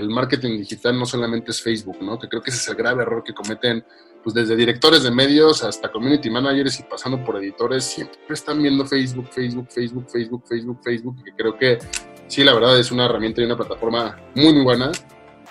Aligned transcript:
el 0.00 0.10
marketing 0.10 0.58
digital 0.58 0.98
no 0.98 1.06
solamente 1.06 1.50
es 1.50 1.62
Facebook, 1.62 1.98
¿no? 2.02 2.18
Que 2.18 2.28
creo 2.28 2.42
que 2.42 2.50
ese 2.50 2.58
es 2.58 2.68
el 2.68 2.74
grave 2.74 3.02
error 3.02 3.22
que 3.22 3.34
cometen 3.34 3.84
pues 4.22 4.34
desde 4.34 4.54
directores 4.56 5.02
de 5.02 5.10
medios 5.10 5.62
hasta 5.64 5.90
community 5.90 6.28
managers 6.30 6.80
y 6.80 6.82
pasando 6.82 7.24
por 7.24 7.36
editores, 7.36 7.84
siempre 7.84 8.18
están 8.30 8.62
viendo 8.62 8.84
Facebook, 8.84 9.28
Facebook, 9.30 9.68
Facebook, 9.70 10.06
Facebook, 10.10 10.44
Facebook, 10.46 10.80
Facebook, 10.82 11.24
que 11.24 11.32
creo 11.32 11.56
que 11.56 11.78
sí, 12.26 12.44
la 12.44 12.54
verdad 12.54 12.78
es 12.78 12.90
una 12.90 13.06
herramienta 13.06 13.40
y 13.40 13.44
una 13.44 13.56
plataforma 13.56 14.18
muy, 14.34 14.52
muy 14.52 14.62
buena, 14.62 14.92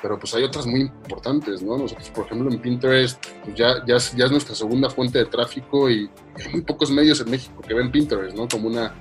pero 0.02 0.18
pues 0.20 0.34
hay 0.36 0.44
otras 0.44 0.66
muy 0.66 0.82
importantes, 0.82 1.62
¿no? 1.62 1.78
Nosotros, 1.78 2.10
por 2.12 2.26
ejemplo, 2.26 2.52
en 2.52 2.60
Pinterest, 2.60 3.24
pues 3.44 3.56
ya, 3.56 3.84
ya, 3.86 3.98
ya 3.98 4.26
es 4.26 4.32
nuestra 4.32 4.56
segunda 4.56 4.90
fuente 4.90 5.20
de 5.20 5.26
tráfico 5.26 5.90
y 5.90 6.10
hay 6.36 6.52
muy 6.52 6.62
pocos 6.62 6.92
medios 6.92 7.20
en 7.22 7.32
México 7.32 7.62
que 7.68 7.74
ven 7.74 7.92
Pinterest, 7.92 8.36
¿no? 8.38 8.48
Como 8.48 8.68
una, 8.70 8.94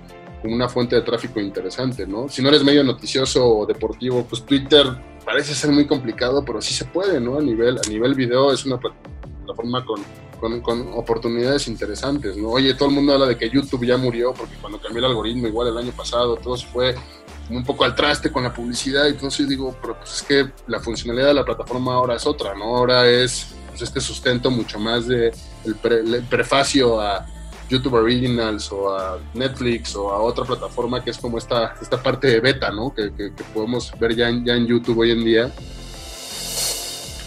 como 0.43 0.55
una 0.55 0.69
fuente 0.69 0.97
de 0.97 1.03
tráfico 1.03 1.41
interesante, 1.41 2.07
¿no? 2.07 2.29
Si 2.29 2.43
no 2.43 2.49
eres 2.49 2.63
medio 2.63 2.85
noticioso 2.85 3.47
o 3.47 3.67
deportivo, 3.67 4.25
pues 4.29 4.45
Twitter 4.45 4.87
parece 5.25 5.55
ser 5.55 5.71
muy 5.71 5.87
complicado, 5.87 6.45
pero 6.45 6.61
sí 6.61 6.73
se 6.73 6.85
puede, 6.85 7.21
¿no? 7.21 7.39
A 7.39 7.43
nivel, 7.43 7.79
a 7.79 7.89
nivel 7.89 8.15
video 8.15 8.53
es 8.53 8.65
una 8.65 8.79
plataforma 8.79 9.85
con, 9.85 10.61
con, 10.61 10.93
oportunidades 10.95 11.69
interesantes, 11.69 12.37
¿no? 12.37 12.51
Oye, 12.51 12.75
todo 12.75 12.89
el 12.89 12.95
mundo 12.95 13.13
habla 13.13 13.27
de 13.27 13.37
que 13.37 13.51
YouTube 13.51 13.85
ya 13.85 13.97
murió 13.97 14.33
porque 14.33 14.55
cuando 14.61 14.81
cambió 14.81 15.01
el 15.01 15.07
algoritmo, 15.07 15.49
igual 15.49 15.69
el 15.69 15.79
año 15.79 15.93
pasado, 15.93 16.37
todo 16.37 16.57
se 16.57 16.67
fue 16.67 16.95
un 17.51 17.65
poco 17.65 17.85
al 17.85 17.95
traste 17.95 18.31
con 18.31 18.43
la 18.43 18.53
publicidad, 18.53 19.07
y 19.07 19.11
entonces 19.11 19.49
digo, 19.49 19.77
pero 19.81 19.99
pues 19.99 20.17
es 20.17 20.23
que 20.23 20.51
la 20.67 20.81
funcionalidad 20.81 21.29
de 21.29 21.35
la 21.35 21.45
plataforma 21.45 21.95
ahora 21.95 22.15
es 22.15 22.27
otra, 22.27 22.55
¿no? 22.55 22.77
Ahora 22.77 23.09
es 23.09 23.55
pues, 23.69 23.83
este 23.83 24.01
sustento 24.01 24.51
mucho 24.51 24.79
más 24.79 25.07
de 25.07 25.33
el, 25.65 26.23
prefacio 26.29 27.01
a 27.01 27.27
YouTube 27.69 27.95
Originals 27.95 28.71
o 28.73 28.95
a 28.95 29.19
Netflix 29.35 29.95
o 29.97 30.11
a 30.11 30.21
otra 30.21 30.45
plataforma 30.45 31.03
que 31.03 31.11
es 31.11 31.19
como 31.19 31.39
esta, 31.39 31.75
esta 31.81 32.03
parte 32.03 32.27
de 32.29 32.41
beta, 32.41 32.71
¿no? 32.71 32.95
Que, 32.95 33.13
que, 33.15 33.31
podemos 33.53 33.93
ver 33.99 34.15
ya 34.15 34.29
en, 34.29 34.45
ya 34.45 34.55
en 34.55 34.67
YouTube 34.67 34.99
hoy 34.99 35.11
en 35.11 35.25
día. 35.25 35.53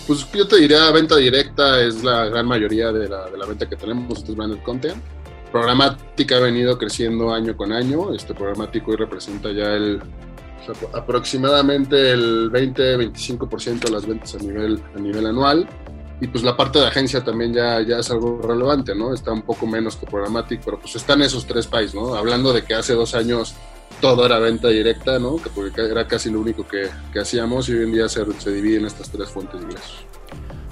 Pues 0.08 0.28
yo 0.34 0.48
te 0.48 0.58
diría, 0.58 0.90
venta 0.92 1.16
directa 1.16 1.80
es 1.82 2.04
la 2.04 2.26
gran 2.26 2.46
mayoría 2.48 2.92
de 2.92 3.08
la, 3.08 3.30
de 3.30 3.38
la 3.38 3.46
venta 3.46 3.70
que 3.70 3.76
tenemos, 3.76 4.18
este 4.18 4.32
es 4.32 4.38
branded 4.38 4.62
content 4.64 5.02
programática 5.52 6.38
ha 6.38 6.40
venido 6.40 6.78
creciendo 6.78 7.34
año 7.34 7.56
con 7.56 7.72
año. 7.72 8.14
Este 8.14 8.34
programático 8.34 8.92
hoy 8.92 8.98
representa 8.98 9.52
ya 9.52 9.74
el 9.74 10.02
aproximadamente 10.94 12.12
el 12.12 12.52
20-25% 12.52 13.80
de 13.80 13.92
las 13.92 14.06
ventas 14.06 14.36
a 14.36 14.38
nivel, 14.38 14.82
a 14.96 15.00
nivel 15.00 15.26
anual. 15.26 15.68
Y 16.22 16.28
pues 16.28 16.44
la 16.44 16.56
parte 16.56 16.78
de 16.78 16.86
agencia 16.86 17.24
también 17.24 17.52
ya, 17.52 17.82
ya 17.82 17.98
es 17.98 18.12
algo 18.12 18.40
relevante, 18.44 18.94
¿no? 18.94 19.12
Está 19.12 19.32
un 19.32 19.42
poco 19.42 19.66
menos 19.66 19.96
que 19.96 20.06
programático, 20.06 20.62
pero 20.64 20.80
pues 20.80 20.96
están 20.96 21.24
esos 21.24 21.48
tres 21.48 21.66
países, 21.66 21.96
¿no? 21.96 22.14
Hablando 22.14 22.54
de 22.54 22.64
que 22.64 22.76
hace 22.76 22.94
dos 22.94 23.16
años 23.16 23.56
todo 24.00 24.24
era 24.26 24.38
venta 24.38 24.68
directa, 24.68 25.18
¿no? 25.18 25.38
Que 25.38 25.50
era 25.82 26.08
casi 26.08 26.30
lo 26.30 26.40
único 26.40 26.68
que, 26.68 26.90
que 27.12 27.20
hacíamos 27.20 27.70
y 27.70 27.74
hoy 27.74 27.86
en 27.86 27.92
día 27.92 28.08
se, 28.08 28.24
se 28.40 28.52
divide 28.52 28.78
en 28.78 28.86
estas 28.86 29.10
tres 29.10 29.30
fuentes 29.30 29.60
de 29.60 29.66
ingresos. 29.66 30.06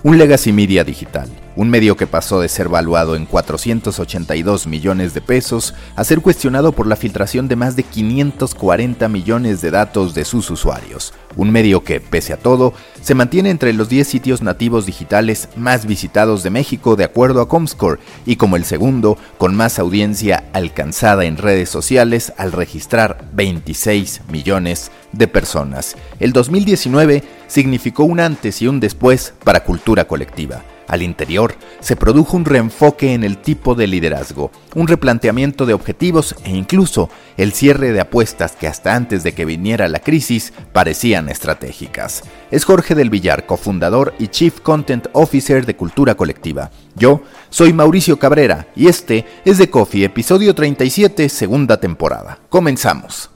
Un 0.03 0.17
legacy 0.19 0.53
media 0.53 0.83
digital, 0.83 1.27
un 1.59 1.69
medio 1.69 1.97
que 1.97 2.07
pasó 2.07 2.39
de 2.39 2.47
ser 2.47 2.69
valuado 2.69 3.17
en 3.17 3.25
482 3.25 4.65
millones 4.65 5.13
de 5.13 5.19
pesos 5.19 5.73
a 5.97 6.05
ser 6.05 6.21
cuestionado 6.21 6.71
por 6.71 6.87
la 6.87 6.95
filtración 6.95 7.49
de 7.49 7.57
más 7.57 7.75
de 7.75 7.83
540 7.83 9.09
millones 9.09 9.59
de 9.59 9.69
datos 9.69 10.13
de 10.13 10.23
sus 10.23 10.49
usuarios. 10.51 11.13
Un 11.35 11.51
medio 11.51 11.83
que, 11.83 11.99
pese 11.99 12.31
a 12.31 12.37
todo, 12.37 12.73
se 13.01 13.13
mantiene 13.13 13.49
entre 13.49 13.73
los 13.73 13.89
10 13.89 14.07
sitios 14.07 14.41
nativos 14.41 14.85
digitales 14.85 15.49
más 15.57 15.85
visitados 15.85 16.43
de 16.43 16.49
México 16.49 16.95
de 16.95 17.03
acuerdo 17.03 17.41
a 17.41 17.49
Comscore 17.49 17.99
y 18.25 18.37
como 18.37 18.55
el 18.55 18.63
segundo 18.63 19.17
con 19.37 19.53
más 19.53 19.79
audiencia 19.79 20.45
alcanzada 20.53 21.25
en 21.25 21.35
redes 21.35 21.67
sociales 21.67 22.31
al 22.37 22.53
registrar 22.53 23.25
26 23.33 24.21
millones 24.31 24.91
de 25.11 25.27
personas. 25.27 25.97
El 26.21 26.31
2019 26.31 27.21
significó 27.47 28.05
un 28.05 28.21
antes 28.21 28.61
y 28.61 28.67
un 28.67 28.79
después 28.79 29.33
para 29.43 29.65
cultura 29.65 30.07
colectiva. 30.07 30.63
Al 30.89 31.03
interior 31.03 31.55
se 31.79 31.95
produjo 31.95 32.35
un 32.35 32.45
reenfoque 32.45 33.13
en 33.13 33.23
el 33.23 33.37
tipo 33.37 33.75
de 33.75 33.85
liderazgo, 33.85 34.51
un 34.73 34.87
replanteamiento 34.87 35.67
de 35.67 35.75
objetivos 35.75 36.35
e 36.43 36.49
incluso 36.49 37.09
el 37.37 37.53
cierre 37.53 37.93
de 37.93 38.01
apuestas 38.01 38.53
que 38.53 38.67
hasta 38.67 38.95
antes 38.95 39.23
de 39.23 39.33
que 39.33 39.45
viniera 39.45 39.87
la 39.87 39.99
crisis 39.99 40.51
parecían 40.73 41.29
estratégicas. 41.29 42.23
Es 42.49 42.65
Jorge 42.65 42.95
del 42.95 43.11
Villar, 43.11 43.45
cofundador 43.45 44.15
y 44.17 44.29
Chief 44.29 44.59
Content 44.61 45.07
Officer 45.13 45.65
de 45.67 45.75
Cultura 45.75 46.15
Colectiva. 46.15 46.71
Yo 46.95 47.21
soy 47.51 47.71
Mauricio 47.71 48.17
Cabrera 48.17 48.67
y 48.75 48.87
este 48.87 49.25
es 49.45 49.59
de 49.59 49.69
Coffee, 49.69 50.05
episodio 50.05 50.55
37, 50.55 51.29
segunda 51.29 51.79
temporada. 51.79 52.39
Comenzamos. 52.49 53.29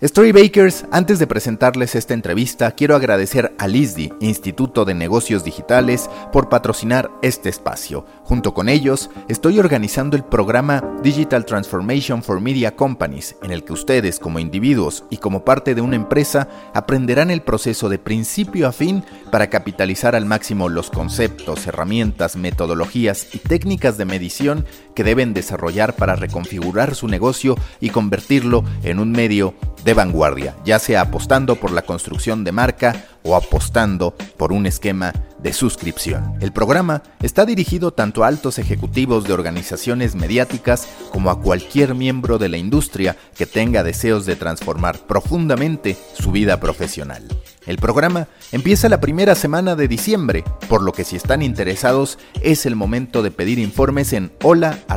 Storybakers, 0.00 0.84
antes 0.92 1.18
de 1.18 1.26
presentarles 1.26 1.96
esta 1.96 2.14
entrevista, 2.14 2.70
quiero 2.70 2.94
agradecer 2.94 3.56
al 3.58 3.74
ISDI, 3.74 4.12
Instituto 4.20 4.84
de 4.84 4.94
Negocios 4.94 5.42
Digitales, 5.42 6.08
por 6.30 6.48
patrocinar 6.48 7.10
este 7.20 7.48
espacio. 7.48 8.06
Junto 8.28 8.52
con 8.52 8.68
ellos, 8.68 9.08
estoy 9.28 9.58
organizando 9.58 10.14
el 10.14 10.22
programa 10.22 10.84
Digital 11.02 11.46
Transformation 11.46 12.22
for 12.22 12.42
Media 12.42 12.76
Companies, 12.76 13.36
en 13.42 13.52
el 13.52 13.64
que 13.64 13.72
ustedes, 13.72 14.18
como 14.18 14.38
individuos 14.38 15.04
y 15.08 15.16
como 15.16 15.46
parte 15.46 15.74
de 15.74 15.80
una 15.80 15.96
empresa, 15.96 16.46
aprenderán 16.74 17.30
el 17.30 17.40
proceso 17.40 17.88
de 17.88 17.98
principio 17.98 18.68
a 18.68 18.72
fin 18.72 19.02
para 19.32 19.48
capitalizar 19.48 20.14
al 20.14 20.26
máximo 20.26 20.68
los 20.68 20.90
conceptos, 20.90 21.66
herramientas, 21.66 22.36
metodologías 22.36 23.34
y 23.34 23.38
técnicas 23.38 23.96
de 23.96 24.04
medición 24.04 24.66
que 24.94 25.04
deben 25.04 25.32
desarrollar 25.32 25.96
para 25.96 26.14
reconfigurar 26.14 26.94
su 26.94 27.08
negocio 27.08 27.56
y 27.80 27.88
convertirlo 27.88 28.62
en 28.82 28.98
un 28.98 29.10
medio 29.10 29.54
de 29.84 29.94
vanguardia, 29.94 30.54
ya 30.66 30.78
sea 30.78 31.00
apostando 31.00 31.56
por 31.56 31.70
la 31.70 31.80
construcción 31.80 32.44
de 32.44 32.52
marca 32.52 33.06
o 33.28 33.36
apostando 33.36 34.14
por 34.36 34.52
un 34.52 34.64
esquema 34.66 35.12
de 35.38 35.52
suscripción. 35.52 36.34
El 36.40 36.52
programa 36.52 37.02
está 37.22 37.44
dirigido 37.44 37.92
tanto 37.92 38.24
a 38.24 38.28
altos 38.28 38.58
ejecutivos 38.58 39.24
de 39.24 39.34
organizaciones 39.34 40.14
mediáticas 40.14 40.88
como 41.12 41.30
a 41.30 41.40
cualquier 41.40 41.94
miembro 41.94 42.38
de 42.38 42.48
la 42.48 42.56
industria 42.56 43.16
que 43.36 43.46
tenga 43.46 43.84
deseos 43.84 44.24
de 44.24 44.36
transformar 44.36 44.98
profundamente 44.98 45.96
su 46.14 46.32
vida 46.32 46.58
profesional. 46.58 47.28
El 47.68 47.76
programa 47.76 48.26
empieza 48.50 48.88
la 48.88 48.98
primera 48.98 49.34
semana 49.34 49.76
de 49.76 49.88
diciembre, 49.88 50.42
por 50.70 50.82
lo 50.82 50.92
que 50.92 51.04
si 51.04 51.16
están 51.16 51.42
interesados 51.42 52.18
es 52.40 52.64
el 52.64 52.74
momento 52.76 53.22
de 53.22 53.30
pedir 53.30 53.58
informes 53.58 54.14
en 54.14 54.32
hola.isdi.mx. 54.42 54.88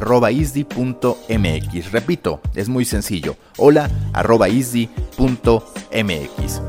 Repito, 1.92 2.42
es 2.56 2.70
muy 2.70 2.86
sencillo, 2.86 3.36
hola.isdi.mx. 3.58 4.92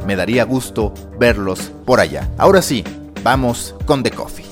Me 0.05 0.17
daría 0.17 0.43
gusto 0.45 0.93
verlos 1.21 1.71
por 1.87 2.01
allá. 2.01 2.29
Ahora 2.37 2.63
sí, 2.63 2.83
vamos 3.23 3.77
con 3.87 4.03
The 4.03 4.11
Coffee. 4.11 4.52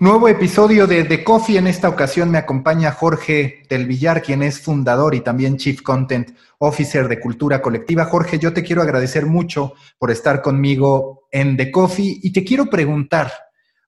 Nuevo 0.00 0.28
episodio 0.28 0.86
de 0.86 1.04
The 1.04 1.22
Coffee. 1.22 1.58
En 1.58 1.66
esta 1.66 1.86
ocasión 1.86 2.30
me 2.30 2.38
acompaña 2.38 2.90
Jorge 2.90 3.64
del 3.68 3.84
Villar, 3.84 4.22
quien 4.22 4.42
es 4.42 4.58
fundador 4.58 5.14
y 5.14 5.20
también 5.20 5.58
Chief 5.58 5.82
Content 5.82 6.30
Officer 6.56 7.06
de 7.06 7.20
Cultura 7.20 7.60
Colectiva. 7.60 8.06
Jorge, 8.06 8.38
yo 8.38 8.54
te 8.54 8.62
quiero 8.62 8.80
agradecer 8.80 9.26
mucho 9.26 9.74
por 9.98 10.10
estar 10.10 10.40
conmigo 10.40 11.26
en 11.30 11.54
The 11.58 11.70
Coffee 11.70 12.18
y 12.22 12.32
te 12.32 12.44
quiero 12.44 12.70
preguntar, 12.70 13.30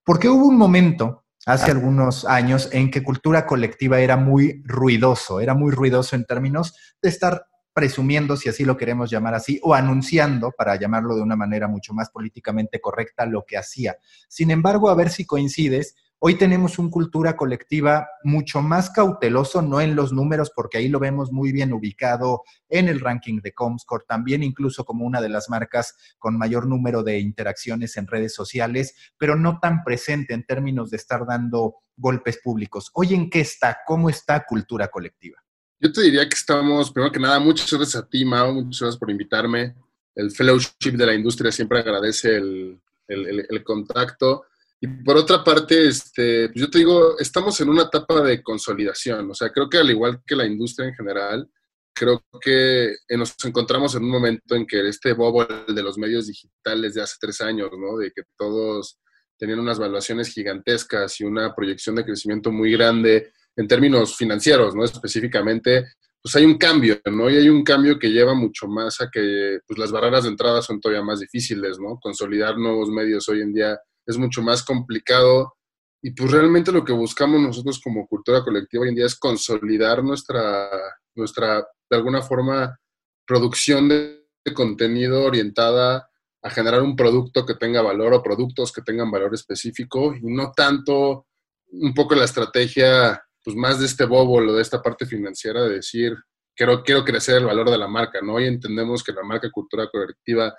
¿por 0.05 0.19
qué 0.19 0.29
hubo 0.29 0.49
un 0.49 0.59
momento 0.59 1.25
hace 1.47 1.71
ah. 1.71 1.75
algunos 1.75 2.27
años 2.27 2.69
en 2.73 2.91
que 2.91 3.03
Cultura 3.03 3.47
Colectiva 3.47 3.99
era 3.99 4.19
muy 4.19 4.61
ruidoso, 4.67 5.41
era 5.41 5.55
muy 5.55 5.71
ruidoso 5.73 6.15
en 6.15 6.27
términos 6.27 6.75
de 7.01 7.09
estar 7.09 7.47
presumiendo, 7.73 8.37
si 8.37 8.49
así 8.49 8.65
lo 8.65 8.77
queremos 8.77 9.11
llamar 9.11 9.35
así, 9.35 9.61
o 9.63 9.75
anunciando, 9.75 10.53
para 10.53 10.77
llamarlo 10.77 11.17
de 11.17 11.23
una 11.23 11.37
manera 11.37 11.69
mucho 11.69 11.95
más 11.95 12.11
políticamente 12.11 12.81
correcta, 12.81 13.27
lo 13.27 13.45
que 13.47 13.57
hacía. 13.57 13.97
Sin 14.29 14.51
embargo, 14.51 14.91
a 14.91 14.95
ver 14.95 15.11
si 15.11 15.25
coincides, 15.25 15.95
Hoy 16.25 16.39
tenemos 16.39 16.79
una 16.79 16.89
cultura 16.89 17.37
colectiva 17.37 18.07
mucho 18.23 18.63
más 18.63 18.91
cauteloso, 18.91 19.61
no 19.61 19.81
en 19.81 19.97
los 19.97 20.13
números, 20.13 20.53
porque 20.55 20.79
ahí 20.79 20.87
lo 20.87 21.01
vemos 21.01 21.33
muy 21.33 21.51
bien 21.51 21.73
ubicado 21.73 22.45
en 22.69 22.87
el 22.87 23.01
ranking 23.01 23.41
de 23.41 23.53
Comscore, 23.53 24.05
también 24.07 24.45
incluso 24.45 24.85
como 24.85 25.05
una 25.05 25.21
de 25.21 25.29
las 25.29 25.51
marcas 25.51 25.97
con 26.21 26.39
mayor 26.39 26.69
número 26.69 27.03
de 27.03 27.19
interacciones 27.19 27.97
en 27.97 28.07
redes 28.07 28.37
sociales, 28.37 28.95
pero 29.19 29.35
no 29.35 29.59
tan 29.59 29.83
presente 29.83 30.33
en 30.33 30.47
términos 30.47 30.91
de 30.91 30.99
estar 30.99 31.27
dando 31.27 31.79
golpes 31.97 32.39
públicos. 32.39 32.93
Hoy 32.95 33.15
en 33.15 33.29
qué 33.29 33.41
está, 33.41 33.79
cómo 33.85 34.09
está 34.09 34.45
cultura 34.45 34.87
colectiva. 34.87 35.43
Yo 35.83 35.91
te 35.91 36.03
diría 36.03 36.29
que 36.29 36.37
estamos, 36.37 36.93
primero 36.93 37.11
que 37.11 37.19
nada, 37.19 37.41
muchas 37.41 37.73
gracias 37.73 38.01
a 38.01 38.09
ti, 38.09 38.25
Mao, 38.25 38.53
muchas 38.55 38.83
gracias 38.83 38.99
por 39.01 39.11
invitarme. 39.11 39.75
el 40.15 40.31
fellowship 40.31 40.93
de 40.93 41.07
la 41.07 41.15
industria 41.15 41.51
siempre 41.51 41.81
agradece 41.81 42.37
el, 42.37 42.81
el, 43.09 43.65
contacto. 43.65 44.45
Y 44.81 44.87
por 44.87 45.17
otra 45.17 45.43
parte, 45.43 45.89
este, 45.89 46.51
pues 46.51 46.61
yo 46.61 46.71
te 46.71 46.79
digo, 46.79 47.19
estamos 47.19 47.61
en 47.61 47.69
una 47.69 47.83
etapa 47.83 48.23
de 48.23 48.45
consolidación. 48.45 49.29
O 49.29 49.35
sea, 49.35 49.51
creo 49.51 49.69
que 49.69 49.79
al 49.79 49.91
igual 49.91 50.23
que 50.25 50.37
la 50.37 50.47
industria 50.47 50.87
en 50.87 50.95
general, 50.95 51.51
creo 51.93 52.25
que 52.41 52.95
nos 53.17 53.35
encontramos 53.45 53.97
en 53.97 54.05
un 54.05 54.11
momento 54.11 54.55
en 54.55 54.65
que 54.65 54.89
este 54.89 55.15
bobo 55.15 55.45
de 55.45 55.83
los 55.83 55.99
medios 55.99 56.29
digitales 56.29 56.95
de 56.95 57.03
hace 57.03 57.17
tres 57.21 57.41
años, 57.41 57.71
¿no? 57.77 57.97
De 57.97 58.13
que 58.13 58.23
todos 58.37 59.01
tenían 59.37 59.59
unas 59.59 59.81
valuaciones 59.81 60.29
gigantescas 60.29 61.21
y 61.21 61.25
una 61.25 61.53
proyección 61.57 61.97
de 61.97 62.05
crecimiento 62.05 62.53
muy 62.53 62.71
grande 62.71 63.33
en 63.57 63.69
términos 63.69 64.17
financieros, 64.17 64.75
¿no? 64.75 64.85
Específicamente, 64.85 65.87
pues 66.23 66.37
hay 66.37 66.45
un 66.45 66.57
cambio, 66.57 67.01
¿no? 67.11 67.29
Y 67.31 67.37
hay 67.37 67.49
un 67.49 67.65
cambio 67.65 67.99
que 67.99 68.11
lleva 68.11 68.35
mucho 68.35 68.67
más 68.67 69.01
a 69.01 69.11
que 69.11 69.59
pues, 69.67 69.79
las 69.79 69.93
barreras 69.93 70.25
de 70.25 70.31
entrada 70.31 70.63
son 70.63 70.81
todavía 70.81 71.05
más 71.05 71.21
difíciles, 71.21 71.79
¿no? 71.79 71.99
Consolidar 72.01 72.57
nuevos 72.57 72.89
medios 72.89 73.29
hoy 73.29 73.43
en 73.43 73.53
día 73.53 73.79
es 74.07 74.17
mucho 74.19 74.43
más 74.43 74.65
complicado 74.65 75.55
y 76.03 76.11
pues 76.11 76.33
realmente 76.33 76.73
lo 76.73 76.85
que 76.85 76.93
buscamos 76.93 77.41
nosotros 77.41 77.81
como 77.81 78.09
cultura 78.09 78.43
colectiva 78.43 78.83
hoy 78.83 78.89
en 78.89 78.97
día 78.97 79.07
es 79.07 79.15
consolidar 79.15 80.03
nuestra, 80.03 80.69
nuestra 81.15 81.65
de 81.89 81.97
alguna 81.97 82.23
forma, 82.23 82.77
producción 83.25 83.89
de 83.89 84.25
contenido 84.53 85.23
orientada 85.23 86.09
a 86.43 86.51
generar 86.51 86.83
un 86.83 86.97
producto 86.97 87.47
que 87.47 87.55
tenga 87.55 87.83
valor 87.83 88.15
o 88.15 88.23
productos 88.23 88.73
que 88.73 88.83
tengan 88.83 89.11
valor 89.11 89.33
específico 89.33 90.13
y 90.15 90.23
no 90.23 90.53
tanto 90.53 91.27
un 91.71 91.95
poco 91.95 92.17
la 92.17 92.25
estrategia 92.25 93.23
pues 93.45 93.57
más 93.57 93.81
de 93.81 93.87
este 93.87 94.05
bobo 94.05 94.37
o 94.37 94.53
de 94.53 94.63
esta 94.63 94.83
parte 94.83 95.07
financiera 95.07 95.63
de 95.63 95.75
decir, 95.77 96.17
quiero, 96.55 96.83
quiero 96.83 97.05
crecer 97.05 97.37
el 97.37 97.47
valor 97.47 97.71
de 97.71 97.79
la 97.79 97.89
marca, 97.89 98.21
¿no? 98.23 98.35
Hoy 98.35 98.47
entendemos 98.47 99.03
que 99.03 99.13
la 99.13 99.23
marca 99.23 99.51
cultura 99.51 99.89
colectiva 99.91 100.55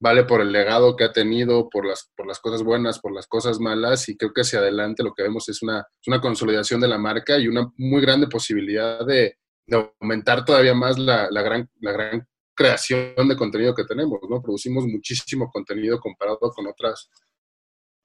vale 0.00 0.24
por 0.24 0.40
el 0.40 0.52
legado 0.52 0.96
que 0.96 1.04
ha 1.04 1.12
tenido, 1.12 1.68
por 1.68 1.86
las, 1.86 2.10
por 2.16 2.26
las 2.26 2.38
cosas 2.38 2.62
buenas, 2.62 3.00
por 3.00 3.12
las 3.12 3.26
cosas 3.26 3.58
malas, 3.58 4.08
y 4.08 4.16
creo 4.16 4.32
que 4.32 4.42
hacia 4.42 4.60
adelante 4.60 5.02
lo 5.02 5.12
que 5.12 5.24
vemos 5.24 5.48
es 5.48 5.62
una, 5.62 5.84
una 6.06 6.20
consolidación 6.20 6.80
de 6.80 6.88
la 6.88 6.98
marca 6.98 7.36
y 7.38 7.48
una 7.48 7.72
muy 7.76 8.00
grande 8.00 8.28
posibilidad 8.28 9.04
de, 9.04 9.36
de 9.66 9.92
aumentar 10.00 10.44
todavía 10.44 10.74
más 10.74 10.98
la, 10.98 11.28
la, 11.30 11.42
gran, 11.42 11.68
la 11.80 11.92
gran 11.92 12.26
creación 12.54 13.28
de 13.28 13.36
contenido 13.36 13.74
que 13.74 13.84
tenemos, 13.84 14.20
¿no? 14.28 14.40
Producimos 14.40 14.84
muchísimo 14.86 15.50
contenido 15.50 15.98
comparado 15.98 16.38
con 16.38 16.66
otras, 16.66 17.10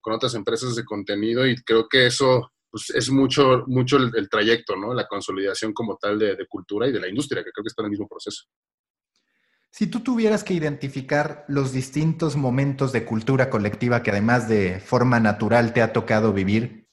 con 0.01 0.13
otras 0.13 0.33
empresas 0.33 0.75
de 0.75 0.83
contenido 0.85 1.45
y 1.47 1.55
creo 1.63 1.87
que 1.87 2.07
eso 2.07 2.52
pues 2.73 2.89
es 2.89 3.11
mucho, 3.11 3.65
mucho 3.67 3.97
el, 3.97 4.27
trayecto, 4.29 4.75
¿no? 4.75 4.95
La 4.95 5.07
consolidación 5.07 5.73
como 5.73 5.95
tal 5.95 6.17
de, 6.17 6.35
cultura 6.49 6.87
y 6.87 6.91
de 6.91 6.99
la 6.99 7.07
industria, 7.07 7.43
que 7.43 7.51
creo 7.51 7.63
que 7.63 7.67
está 7.67 7.83
en 7.83 7.85
el 7.85 7.91
mismo 7.91 8.07
proceso. 8.07 8.45
Si 9.69 9.85
tú 9.85 9.99
tuvieras 9.99 10.43
que 10.43 10.55
identificar 10.55 11.45
los 11.47 11.71
distintos 11.71 12.35
momentos 12.35 12.91
de 12.91 13.05
cultura 13.05 13.51
colectiva 13.51 14.01
que 14.01 14.09
además 14.09 14.49
de 14.49 14.79
forma 14.79 15.19
natural 15.19 15.71
te 15.73 15.83
ha 15.83 15.93
tocado 15.93 16.33
vivir, 16.33 16.89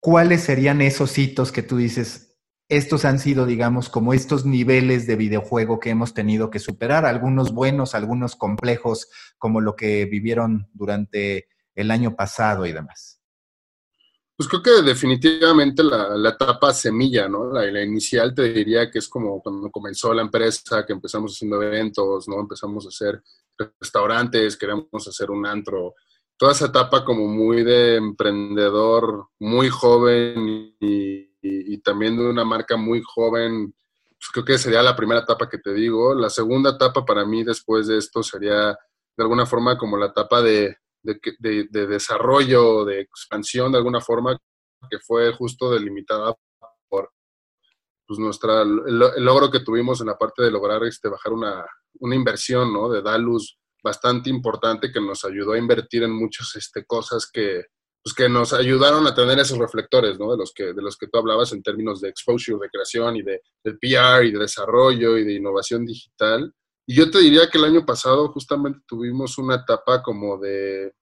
¿cuáles 0.00 0.44
serían 0.44 0.80
esos 0.80 1.18
hitos 1.18 1.52
que 1.52 1.62
tú 1.62 1.76
dices, 1.76 2.38
estos 2.70 3.04
han 3.04 3.18
sido, 3.18 3.44
digamos, 3.44 3.90
como 3.90 4.14
estos 4.14 4.46
niveles 4.46 5.06
de 5.06 5.16
videojuego 5.16 5.78
que 5.78 5.90
hemos 5.90 6.14
tenido 6.14 6.48
que 6.48 6.58
superar, 6.58 7.04
algunos 7.04 7.52
buenos, 7.52 7.94
algunos 7.94 8.34
complejos, 8.34 9.10
como 9.36 9.60
lo 9.60 9.76
que 9.76 10.06
vivieron 10.06 10.70
durante 10.72 11.48
el 11.74 11.90
año 11.90 12.16
pasado 12.16 12.64
y 12.64 12.72
demás? 12.72 13.17
Pues 14.38 14.48
creo 14.48 14.62
que 14.62 14.82
definitivamente 14.82 15.82
la, 15.82 16.28
etapa 16.28 16.72
semilla, 16.72 17.28
¿no? 17.28 17.52
La, 17.52 17.82
inicial 17.82 18.32
te 18.32 18.52
diría 18.52 18.88
que 18.88 19.00
es 19.00 19.08
como 19.08 19.42
cuando 19.42 19.68
comenzó 19.68 20.14
la 20.14 20.22
empresa, 20.22 20.86
que 20.86 20.92
empezamos 20.92 21.32
haciendo 21.32 21.60
eventos, 21.60 22.28
¿no? 22.28 22.38
Empezamos 22.38 22.84
a 22.84 22.88
hacer 22.88 23.20
restaurantes, 23.80 24.56
queríamos 24.56 25.08
hacer 25.08 25.32
un 25.32 25.44
antro. 25.44 25.96
Toda 26.36 26.52
esa 26.52 26.66
etapa 26.66 27.04
como 27.04 27.26
muy 27.26 27.64
de 27.64 27.96
emprendedor, 27.96 29.26
muy 29.40 29.70
joven 29.70 30.76
y, 30.78 31.78
también 31.82 32.16
de 32.16 32.30
una 32.30 32.44
marca 32.44 32.76
muy 32.76 33.02
joven, 33.02 33.72
pues 33.72 34.30
creo 34.32 34.44
que 34.44 34.58
sería 34.58 34.82
la 34.82 34.94
primera 34.94 35.22
etapa 35.22 35.48
que 35.48 35.58
te 35.58 35.74
digo. 35.74 36.14
La 36.14 36.30
segunda 36.30 36.70
etapa 36.70 37.04
para 37.04 37.24
mí 37.24 37.42
después 37.42 37.88
de 37.88 37.98
esto 37.98 38.22
sería 38.22 38.78
de 39.16 39.22
alguna 39.24 39.46
forma 39.46 39.76
como 39.76 39.96
la 39.96 40.06
etapa 40.06 40.42
de, 40.42 40.76
de, 41.02 41.20
de, 41.38 41.86
desarrollo, 41.86 42.84
de 42.84 43.00
expansión 43.00 43.72
de 43.72 43.78
alguna 43.78 44.00
forma, 44.00 44.36
que 44.90 44.98
fue 45.00 45.32
justo 45.32 45.70
delimitada 45.70 46.34
por 46.88 47.10
pues, 48.06 48.18
nuestra, 48.18 48.62
el, 48.62 48.98
logro 49.24 49.50
que 49.50 49.60
tuvimos 49.60 50.00
en 50.00 50.08
la 50.08 50.18
parte 50.18 50.42
de 50.42 50.50
lograr 50.50 50.84
este, 50.84 51.08
bajar 51.08 51.32
una, 51.32 51.66
una 52.00 52.14
inversión 52.14 52.72
¿no? 52.72 52.88
de 52.88 53.02
Dalus 53.02 53.58
bastante 53.82 54.30
importante 54.30 54.92
que 54.92 55.00
nos 55.00 55.24
ayudó 55.24 55.52
a 55.52 55.58
invertir 55.58 56.02
en 56.02 56.12
muchas 56.12 56.54
este, 56.56 56.84
cosas 56.84 57.30
que, 57.32 57.66
pues, 58.02 58.14
que 58.14 58.28
nos 58.28 58.52
ayudaron 58.52 59.06
a 59.06 59.14
tener 59.14 59.38
esos 59.38 59.58
reflectores, 59.58 60.18
¿no? 60.18 60.30
De 60.32 60.38
los 60.38 60.52
que, 60.52 60.72
de 60.72 60.82
los 60.82 60.96
que 60.96 61.08
tú 61.08 61.18
hablabas 61.18 61.52
en 61.52 61.62
términos 61.62 62.00
de 62.00 62.08
exposure, 62.08 62.58
de 62.60 62.70
creación 62.70 63.16
y 63.16 63.22
de, 63.22 63.42
de 63.64 63.72
PR 63.74 64.24
y 64.24 64.32
de 64.32 64.38
desarrollo 64.38 65.16
y 65.16 65.24
de 65.24 65.34
innovación 65.34 65.84
digital. 65.84 66.52
Y 66.90 66.94
yo 66.94 67.10
te 67.10 67.18
diría 67.18 67.50
que 67.50 67.58
el 67.58 67.64
año 67.64 67.84
pasado 67.84 68.28
justamente 68.28 68.80
tuvimos 68.86 69.36
una 69.36 69.56
etapa 69.56 70.02
como 70.02 70.38
de 70.38 70.94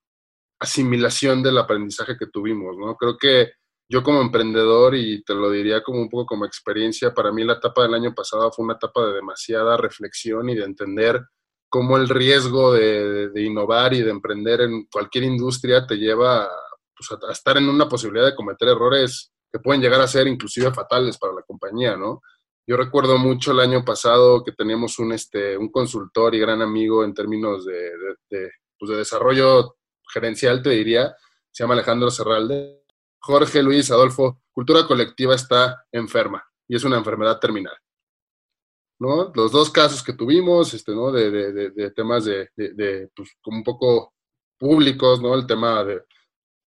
asimilación 0.61 1.45
del 1.45 1.59
aprendizaje 1.59 2.17
que 2.19 2.27
tuvimos, 2.27 2.77
¿no? 2.77 2.97
Creo 2.97 3.17
que 3.17 3.53
yo 3.89 4.03
como 4.03 4.21
emprendedor, 4.21 4.97
y 4.97 5.23
te 5.23 5.33
lo 5.33 5.49
diría 5.49 5.85
como 5.85 6.01
un 6.01 6.09
poco 6.09 6.27
como 6.27 6.45
experiencia, 6.45 7.15
para 7.15 7.31
mí 7.31 7.45
la 7.45 7.53
etapa 7.53 7.85
del 7.85 7.95
año 7.95 8.13
pasado 8.17 8.51
fue 8.51 8.65
una 8.65 8.75
etapa 8.75 9.07
de 9.07 9.13
demasiada 9.13 9.77
reflexión 9.77 10.49
y 10.49 10.57
de 10.57 10.65
entender 10.65 11.25
cómo 11.69 11.97
el 11.97 12.09
riesgo 12.09 12.73
de, 12.73 13.31
innovar 13.37 13.95
y 13.95 14.03
de 14.03 14.11
emprender 14.11 14.63
en 14.63 14.87
cualquier 14.87 15.23
industria 15.23 15.87
te 15.87 15.99
lleva 15.99 16.49
pues, 16.97 17.13
a, 17.13 17.31
estar 17.31 17.59
en 17.59 17.69
una 17.69 17.89
posibilidad 17.89 18.27
de 18.27 18.35
cometer 18.35 18.71
errores 18.71 19.31
que 19.53 19.61
pueden 19.61 19.81
llegar 19.81 20.01
a 20.01 20.09
ser 20.09 20.27
inclusive 20.27 20.75
fatales 20.75 21.17
para 21.17 21.35
la 21.35 21.43
compañía, 21.43 21.97
¿no? 21.97 22.23
Yo 22.67 22.77
recuerdo 22.77 23.17
mucho 23.17 23.53
el 23.53 23.61
año 23.61 23.85
pasado 23.85 24.43
que 24.43 24.53
teníamos 24.53 24.99
un, 24.99 25.13
este, 25.13 25.57
un 25.57 25.71
consultor 25.71 26.35
y 26.35 26.41
gran 26.41 26.63
amigo 26.63 27.05
en 27.05 27.15
términos 27.15 27.65
de, 27.65 27.93
pues 28.79 28.91
de 28.91 28.97
desarrollo 28.97 29.77
gerencial, 30.13 30.63
te 30.63 30.71
diría, 30.71 31.15
se 31.51 31.63
llama 31.63 31.75
Alejandro 31.75 32.11
Serralde. 32.11 32.83
Jorge 33.19 33.63
Luis 33.63 33.91
Adolfo, 33.91 34.43
cultura 34.53 34.87
colectiva 34.87 35.35
está 35.35 35.85
enferma 35.91 36.45
y 36.69 36.77
es 36.77 36.85
una 36.85 36.99
enfermedad 36.99 37.39
terminal. 37.41 37.77
¿no? 38.99 39.33
Los 39.35 39.53
dos 39.53 39.71
casos 39.71 40.03
que 40.03 40.13
tuvimos, 40.13 40.73
este, 40.75 40.95
¿no? 40.95 41.13
de, 41.13 41.31
de, 41.31 41.71
de 41.71 41.91
temas 41.91 42.25
de, 42.25 42.51
pues, 43.15 43.37
como 43.43 43.59
un 43.59 43.65
poco 43.65 44.15
públicos, 44.59 45.21
¿no? 45.21 45.35
el 45.35 45.47
tema 45.47 45.85
de 45.85 46.03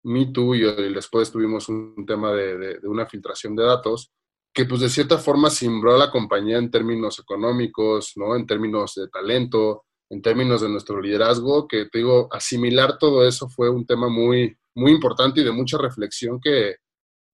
Me 0.03 0.27
Too 0.27 0.55
y 0.55 0.93
después 0.93 1.31
tuvimos 1.31 1.69
un 1.69 2.05
tema 2.05 2.31
de, 2.33 2.79
una 2.83 3.05
filtración 3.05 3.55
de 3.55 3.63
datos, 3.63 4.11
que 4.57 4.65
pues 4.65 4.81
de 4.81 4.89
cierta 4.89 5.19
forma 5.19 5.51
simbró 5.51 5.93
a 5.93 5.99
la 5.99 6.09
compañía 6.09 6.57
en 6.57 6.71
términos 6.71 7.19
económicos, 7.19 8.13
¿no? 8.15 8.35
En 8.35 8.47
términos 8.47 8.95
de 8.95 9.07
talento, 9.07 9.85
en 10.09 10.19
términos 10.19 10.61
de 10.61 10.69
nuestro 10.69 10.99
liderazgo, 10.99 11.67
que 11.67 11.85
te 11.85 11.99
digo, 11.99 12.27
asimilar 12.31 12.97
todo 12.97 13.23
eso 13.27 13.47
fue 13.49 13.69
un 13.69 13.85
tema 13.85 14.09
muy, 14.09 14.57
muy 14.73 14.93
importante 14.93 15.41
y 15.41 15.43
de 15.43 15.51
mucha 15.51 15.77
reflexión 15.77 16.41
que 16.41 16.77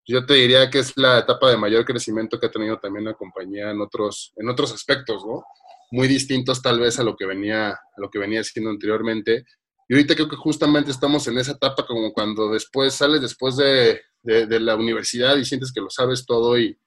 yo 0.05 0.25
te 0.25 0.33
diría 0.33 0.69
que 0.69 0.79
es 0.79 0.97
la 0.97 1.19
etapa 1.19 1.49
de 1.49 1.55
mayor 1.55 1.85
crecimiento 1.85 2.37
que 2.37 2.47
ha 2.47 2.51
tenido 2.51 2.77
también 2.77 3.05
la 3.05 3.13
compañía 3.13 3.71
en 3.71 3.79
otros, 3.79 4.33
en 4.35 4.49
otros 4.49 4.73
aspectos, 4.73 5.25
¿no? 5.25 5.45
Muy 5.91 6.09
distintos 6.09 6.61
tal 6.61 6.81
vez 6.81 6.99
a 6.99 7.03
lo 7.03 7.15
que 7.15 7.25
venía, 7.25 7.69
a 7.69 8.01
lo 8.01 8.09
que 8.09 8.19
venía 8.19 8.41
haciendo 8.41 8.69
anteriormente. 8.69 9.45
Y 9.87 9.93
ahorita 9.93 10.15
creo 10.15 10.27
que 10.27 10.35
justamente 10.35 10.91
estamos 10.91 11.25
en 11.29 11.37
esa 11.37 11.53
etapa 11.53 11.85
como 11.85 12.11
cuando 12.11 12.51
después 12.51 12.93
sales 12.93 13.21
después 13.21 13.55
de, 13.55 14.01
de 14.23 14.59
la 14.59 14.75
universidad 14.75 15.37
y 15.37 15.45
sientes 15.45 15.71
que 15.71 15.79
lo 15.79 15.89
sabes 15.89 16.25
todo 16.25 16.59
y, 16.59 16.77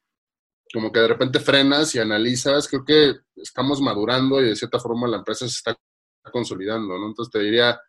como 0.76 0.92
que 0.92 1.00
de 1.00 1.09
repente 1.09 1.40
frenas 1.40 1.95
y 1.95 2.00
analizas, 2.00 2.68
creo 2.68 2.85
que 2.85 3.14
estamos 3.37 3.80
madurando 3.80 4.42
y 4.42 4.49
de 4.49 4.56
cierta 4.56 4.78
forma 4.78 5.09
la 5.09 5.16
empresa 5.16 5.49
se 5.49 5.54
está 5.54 5.75
consolidando, 6.30 6.99
¿no? 6.99 7.06
Entonces 7.06 7.33
te 7.33 7.38
diría, 7.38 7.80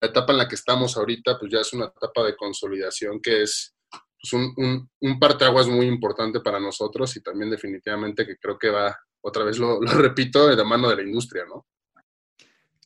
la 0.00 0.08
etapa 0.08 0.32
en 0.32 0.38
la 0.38 0.48
que 0.48 0.54
estamos 0.54 0.96
ahorita, 0.96 1.38
pues 1.38 1.52
ya 1.52 1.60
es 1.60 1.70
una 1.74 1.92
etapa 1.94 2.24
de 2.24 2.34
consolidación 2.36 3.20
que 3.20 3.42
es 3.42 3.74
pues, 3.90 4.32
un, 4.32 4.54
un, 4.56 4.90
un 5.02 5.18
parteaguas 5.20 5.68
muy 5.68 5.84
importante 5.84 6.40
para 6.40 6.58
nosotros 6.58 7.14
y 7.14 7.22
también 7.22 7.50
definitivamente 7.50 8.24
que 8.24 8.38
creo 8.38 8.56
que 8.56 8.70
va, 8.70 8.98
otra 9.22 9.44
vez 9.44 9.58
lo, 9.58 9.78
lo 9.78 9.92
repito, 9.92 10.48
de 10.48 10.56
la 10.56 10.64
mano 10.64 10.88
de 10.88 10.96
la 10.96 11.02
industria, 11.02 11.44
¿no? 11.46 11.66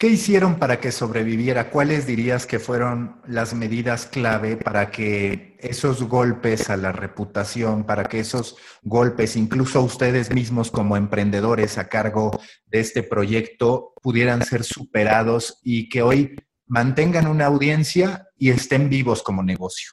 ¿Qué 0.04 0.11
hicieron 0.11 0.58
para 0.58 0.80
que 0.80 0.92
sobreviviera? 0.92 1.70
¿Cuáles 1.70 2.06
dirías 2.06 2.44
que 2.44 2.58
fueron 2.58 3.23
las 3.26 3.54
medidas 3.54 4.04
clave 4.04 4.58
para 4.58 4.90
que 4.90 5.56
esos 5.61 6.02
golpes 6.02 6.68
a 6.68 6.76
la 6.76 6.92
reputación, 6.92 7.87
para 7.87 8.04
que 8.04 8.20
esos 8.20 8.54
golpes, 8.82 9.34
incluso 9.34 9.80
ustedes 9.80 10.30
mismos 10.30 10.70
como 10.70 10.99
emprendedores 10.99 11.78
a 11.78 11.88
cargo 11.88 12.38
de 12.66 12.80
este 12.80 13.02
proyecto, 13.02 13.94
pudieran 14.02 14.44
ser 14.44 14.62
superados 14.62 15.58
y 15.62 15.88
que 15.88 16.02
hoy 16.02 16.37
mantengan 16.66 17.26
una 17.26 17.46
audiencia 17.46 18.28
y 18.37 18.50
estén 18.50 18.90
vivos 18.90 19.23
como 19.23 19.42
negocio? 19.42 19.92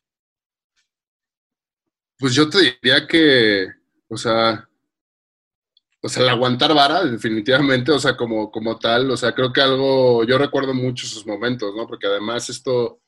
Pues 2.17 2.33
yo 2.33 2.49
te 2.49 2.57
diría 2.59 3.07
que, 3.07 3.65
o 4.09 4.17
sea, 4.17 4.67
o 6.03 6.09
sea, 6.09 6.23
el 6.23 6.29
aguantar 6.29 6.73
vara, 6.73 7.03
definitivamente, 7.05 7.91
o 7.91 7.99
sea, 7.99 8.17
como, 8.17 8.51
como 8.51 8.77
tal, 8.79 9.11
o 9.11 9.17
sea, 9.17 9.33
creo 9.33 9.53
que 9.53 9.61
algo, 9.61 10.23
yo 10.23 10.37
recuerdo 10.37 10.73
mucho 10.73 11.05
esos 11.05 11.27
momentos, 11.27 11.75
¿no? 11.75 11.85
Porque 11.85 12.07
además 12.07 12.49
esto 12.49 13.01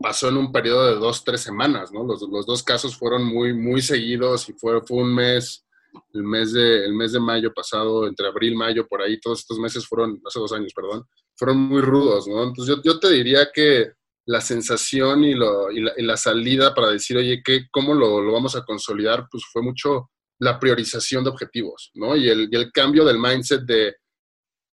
pasó 0.00 0.28
en 0.28 0.36
un 0.36 0.52
periodo 0.52 0.86
de 0.86 0.94
dos, 0.96 1.22
tres 1.24 1.42
semanas, 1.42 1.92
¿no? 1.92 2.04
Los, 2.04 2.22
los 2.22 2.44
dos 2.44 2.62
casos 2.62 2.96
fueron 2.96 3.24
muy, 3.24 3.54
muy 3.54 3.80
seguidos 3.82 4.48
y 4.48 4.52
fue, 4.52 4.80
fue 4.82 4.98
un 4.98 5.14
mes, 5.14 5.64
el 6.12 6.24
mes, 6.24 6.52
de, 6.52 6.84
el 6.84 6.94
mes 6.94 7.12
de 7.12 7.20
mayo 7.20 7.54
pasado, 7.54 8.06
entre 8.08 8.26
abril, 8.26 8.56
mayo, 8.56 8.86
por 8.88 9.00
ahí, 9.00 9.20
todos 9.20 9.40
estos 9.40 9.58
meses 9.60 9.86
fueron, 9.86 10.20
hace 10.26 10.40
dos 10.40 10.52
años, 10.52 10.72
perdón, 10.74 11.06
fueron 11.36 11.58
muy 11.58 11.82
rudos, 11.82 12.26
¿no? 12.26 12.42
Entonces 12.42 12.76
yo, 12.76 12.82
yo 12.82 12.98
te 12.98 13.10
diría 13.10 13.48
que 13.54 13.92
la 14.26 14.40
sensación 14.40 15.22
y, 15.22 15.34
lo, 15.34 15.70
y, 15.70 15.82
la, 15.82 15.92
y 15.96 16.02
la 16.02 16.16
salida 16.16 16.74
para 16.74 16.88
decir, 16.88 17.16
oye, 17.16 17.42
¿qué, 17.44 17.68
¿cómo 17.70 17.94
lo, 17.94 18.20
lo 18.20 18.32
vamos 18.32 18.56
a 18.56 18.64
consolidar? 18.64 19.28
Pues 19.30 19.44
fue 19.52 19.62
mucho 19.62 20.10
la 20.38 20.58
priorización 20.58 21.24
de 21.24 21.30
objetivos, 21.30 21.90
¿no? 21.94 22.16
Y 22.16 22.28
el, 22.28 22.48
el, 22.52 22.72
cambio 22.72 23.04
del 23.04 23.18
mindset 23.18 23.62
de 23.62 23.96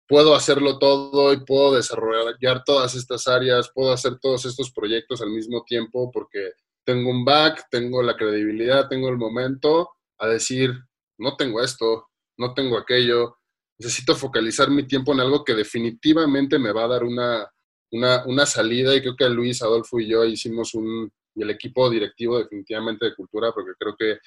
puedo 0.07 0.35
hacerlo 0.35 0.77
todo 0.77 1.33
y 1.33 1.43
puedo 1.45 1.75
desarrollar 1.75 2.63
todas 2.65 2.95
estas 2.95 3.27
áreas, 3.27 3.71
puedo 3.73 3.91
hacer 3.91 4.19
todos 4.19 4.45
estos 4.45 4.71
proyectos 4.71 5.21
al 5.21 5.31
mismo 5.31 5.63
tiempo 5.65 6.11
porque 6.11 6.51
tengo 6.83 7.09
un 7.09 7.25
back, 7.25 7.65
tengo 7.71 8.03
la 8.03 8.15
credibilidad, 8.15 8.87
tengo 8.87 9.09
el 9.09 9.17
momento 9.17 9.89
a 10.19 10.27
decir, 10.27 10.71
no 11.17 11.35
tengo 11.35 11.61
esto, 11.61 12.09
no 12.37 12.53
tengo 12.53 12.77
aquello, 12.77 13.37
necesito 13.79 14.15
focalizar 14.15 14.69
mi 14.69 14.87
tiempo 14.87 15.13
en 15.13 15.21
algo 15.21 15.43
que 15.43 15.55
definitivamente 15.55 16.59
me 16.59 16.71
va 16.71 16.83
a 16.83 16.89
dar 16.89 17.03
una, 17.03 17.49
una, 17.91 18.23
una 18.25 18.45
salida 18.45 18.95
y 18.95 19.01
creo 19.01 19.15
que 19.15 19.29
Luis, 19.29 19.61
Adolfo 19.61 19.99
y 19.99 20.07
yo 20.09 20.23
hicimos 20.23 20.75
un, 20.75 21.11
y 21.33 21.41
el 21.41 21.49
equipo 21.49 21.89
directivo 21.89 22.37
definitivamente 22.37 23.05
de 23.05 23.15
cultura, 23.15 23.51
porque 23.51 23.71
creo 23.77 23.95
que 23.97 24.19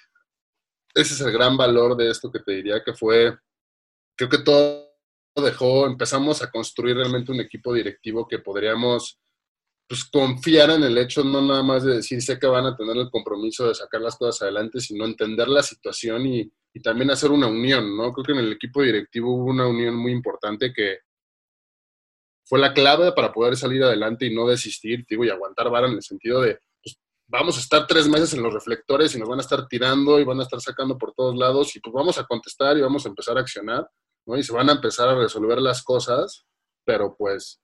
ese 0.94 1.14
es 1.14 1.20
el 1.20 1.32
gran 1.32 1.56
valor 1.56 1.96
de 1.96 2.10
esto 2.10 2.30
que 2.30 2.40
te 2.40 2.52
diría 2.52 2.82
que 2.84 2.92
fue, 2.92 3.36
creo 4.16 4.28
que 4.28 4.38
todo 4.38 4.88
dejó, 5.36 5.86
empezamos 5.86 6.42
a 6.42 6.50
construir 6.50 6.96
realmente 6.96 7.32
un 7.32 7.40
equipo 7.40 7.72
directivo 7.72 8.26
que 8.26 8.38
podríamos 8.38 9.18
pues, 9.88 10.04
confiar 10.04 10.70
en 10.70 10.82
el 10.82 10.98
hecho 10.98 11.24
no 11.24 11.40
nada 11.40 11.62
más 11.62 11.84
de 11.84 11.96
decir 11.96 12.20
sé 12.20 12.38
que 12.38 12.46
van 12.46 12.66
a 12.66 12.76
tener 12.76 12.96
el 12.96 13.10
compromiso 13.10 13.68
de 13.68 13.74
sacar 13.74 14.00
las 14.00 14.16
cosas 14.16 14.42
adelante, 14.42 14.80
sino 14.80 15.04
entender 15.04 15.48
la 15.48 15.62
situación 15.62 16.26
y, 16.26 16.52
y 16.74 16.82
también 16.82 17.10
hacer 17.10 17.30
una 17.30 17.46
unión, 17.46 17.96
¿no? 17.96 18.12
Creo 18.12 18.24
que 18.24 18.32
en 18.32 18.38
el 18.38 18.52
equipo 18.52 18.82
directivo 18.82 19.32
hubo 19.34 19.44
una 19.44 19.66
unión 19.66 19.94
muy 19.94 20.12
importante 20.12 20.72
que 20.72 20.98
fue 22.44 22.58
la 22.58 22.72
clave 22.72 23.12
para 23.12 23.32
poder 23.32 23.56
salir 23.56 23.82
adelante 23.82 24.26
y 24.26 24.34
no 24.34 24.46
desistir, 24.46 25.04
digo, 25.08 25.24
y 25.24 25.30
aguantar 25.30 25.70
vara 25.70 25.86
en 25.86 25.94
el 25.94 26.02
sentido 26.02 26.40
de 26.40 26.58
vamos 27.28 27.58
a 27.58 27.60
estar 27.60 27.86
tres 27.86 28.08
meses 28.08 28.32
en 28.32 28.42
los 28.42 28.52
reflectores 28.52 29.14
y 29.14 29.18
nos 29.18 29.28
van 29.28 29.38
a 29.38 29.42
estar 29.42 29.68
tirando 29.68 30.18
y 30.18 30.24
van 30.24 30.40
a 30.40 30.42
estar 30.42 30.60
sacando 30.60 30.96
por 30.96 31.12
todos 31.12 31.36
lados 31.36 31.76
y 31.76 31.80
pues 31.80 31.92
vamos 31.92 32.18
a 32.18 32.24
contestar 32.24 32.76
y 32.76 32.80
vamos 32.80 33.04
a 33.04 33.10
empezar 33.10 33.36
a 33.36 33.40
accionar, 33.42 33.88
¿no? 34.26 34.36
Y 34.36 34.42
se 34.42 34.52
van 34.52 34.68
a 34.70 34.72
empezar 34.72 35.08
a 35.08 35.14
resolver 35.14 35.60
las 35.60 35.82
cosas, 35.82 36.46
pero 36.84 37.14
pues 37.16 37.60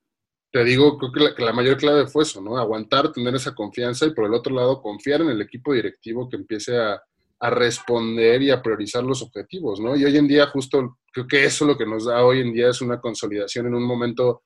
te 0.52 0.62
digo, 0.62 0.98
creo 0.98 1.34
que 1.34 1.42
la, 1.42 1.52
mayor 1.52 1.78
clave 1.78 2.06
fue 2.06 2.22
eso, 2.22 2.40
¿no? 2.40 2.58
Aguantar, 2.58 3.10
tener 3.10 3.34
esa 3.34 3.54
confianza 3.54 4.06
y 4.06 4.14
por 4.14 4.26
el 4.26 4.34
otro 4.34 4.54
lado 4.54 4.80
confiar 4.82 5.22
en 5.22 5.30
el 5.30 5.40
equipo 5.40 5.72
directivo 5.72 6.28
que 6.28 6.36
empiece 6.36 6.78
a, 6.78 7.02
a 7.40 7.50
responder 7.50 8.42
y 8.42 8.50
a 8.50 8.62
priorizar 8.62 9.02
los 9.02 9.22
objetivos, 9.22 9.80
¿no? 9.80 9.96
Y 9.96 10.04
hoy 10.04 10.16
en 10.16 10.28
día 10.28 10.46
justo 10.46 10.98
creo 11.10 11.26
que 11.26 11.44
eso 11.44 11.64
lo 11.64 11.76
que 11.76 11.86
nos 11.86 12.04
da 12.04 12.24
hoy 12.24 12.40
en 12.40 12.52
día 12.52 12.68
es 12.68 12.82
una 12.82 13.00
consolidación 13.00 13.66
en 13.66 13.74
un 13.74 13.84
momento 13.84 14.42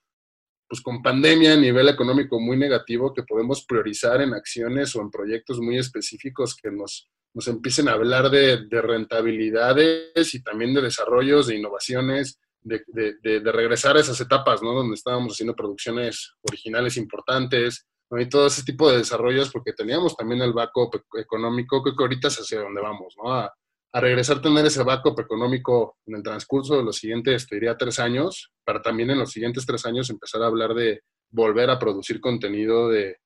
pues 0.68 0.80
con 0.82 1.02
pandemia 1.02 1.54
a 1.54 1.56
nivel 1.56 1.88
económico 1.88 2.38
muy 2.38 2.56
negativo 2.56 3.14
que 3.14 3.22
podemos 3.22 3.64
priorizar 3.64 4.20
en 4.20 4.34
acciones 4.34 4.94
o 4.94 5.00
en 5.00 5.10
proyectos 5.10 5.60
muy 5.60 5.78
específicos 5.78 6.54
que 6.54 6.70
nos, 6.70 7.08
nos 7.34 7.48
empiecen 7.48 7.88
a 7.88 7.92
hablar 7.92 8.30
de, 8.30 8.66
de 8.66 8.82
rentabilidades 8.82 10.34
y 10.34 10.42
también 10.42 10.75
de 10.75 10.82
desarrollos, 10.82 11.46
de 11.46 11.56
innovaciones, 11.56 12.38
de, 12.62 13.52
regresar 13.52 13.96
a 13.96 14.00
esas 14.00 14.20
etapas, 14.20 14.62
¿no? 14.62 14.72
Donde 14.72 14.94
estábamos 14.94 15.32
haciendo 15.32 15.54
producciones 15.54 16.34
originales 16.42 16.96
importantes, 16.96 17.87
¿no? 18.10 18.20
Y 18.20 18.28
todo 18.28 18.46
ese 18.46 18.62
tipo 18.62 18.90
de 18.90 18.98
desarrollos, 18.98 19.50
porque 19.50 19.72
teníamos 19.72 20.16
también 20.16 20.42
el 20.42 20.52
backup 20.52 21.02
económico, 21.18 21.82
que 21.82 21.92
ahorita 21.98 22.28
es 22.28 22.37
hacia 22.37 22.60
donde 22.60 22.80
vamos, 22.80 23.14
¿no? 23.22 23.48
A 23.92 24.00
regresar 24.00 24.38
a 24.38 24.42
tener 24.42 24.66
ese 24.66 24.83
backup 24.83 25.21
económico 25.21 25.97
en 26.07 26.16
el 26.16 26.23
transcurso 26.23 26.76
de 26.76 26.83
los 26.83 26.97
siguientes, 26.97 27.47
te 27.47 27.57
diría, 27.57 27.76
tres 27.76 27.99
años, 27.99 28.52
para 28.64 28.83
también 28.83 29.11
en 29.11 29.18
los 29.18 29.30
siguientes 29.30 29.64
tres 29.64 29.87
años 29.87 30.11
empezar 30.11 30.42
a 30.42 30.47
hablar 30.47 30.75
de 30.75 31.00
volver 31.30 31.71
a 31.71 31.78
producir 31.78 32.21
contenido 32.21 32.88
de, 32.88 33.16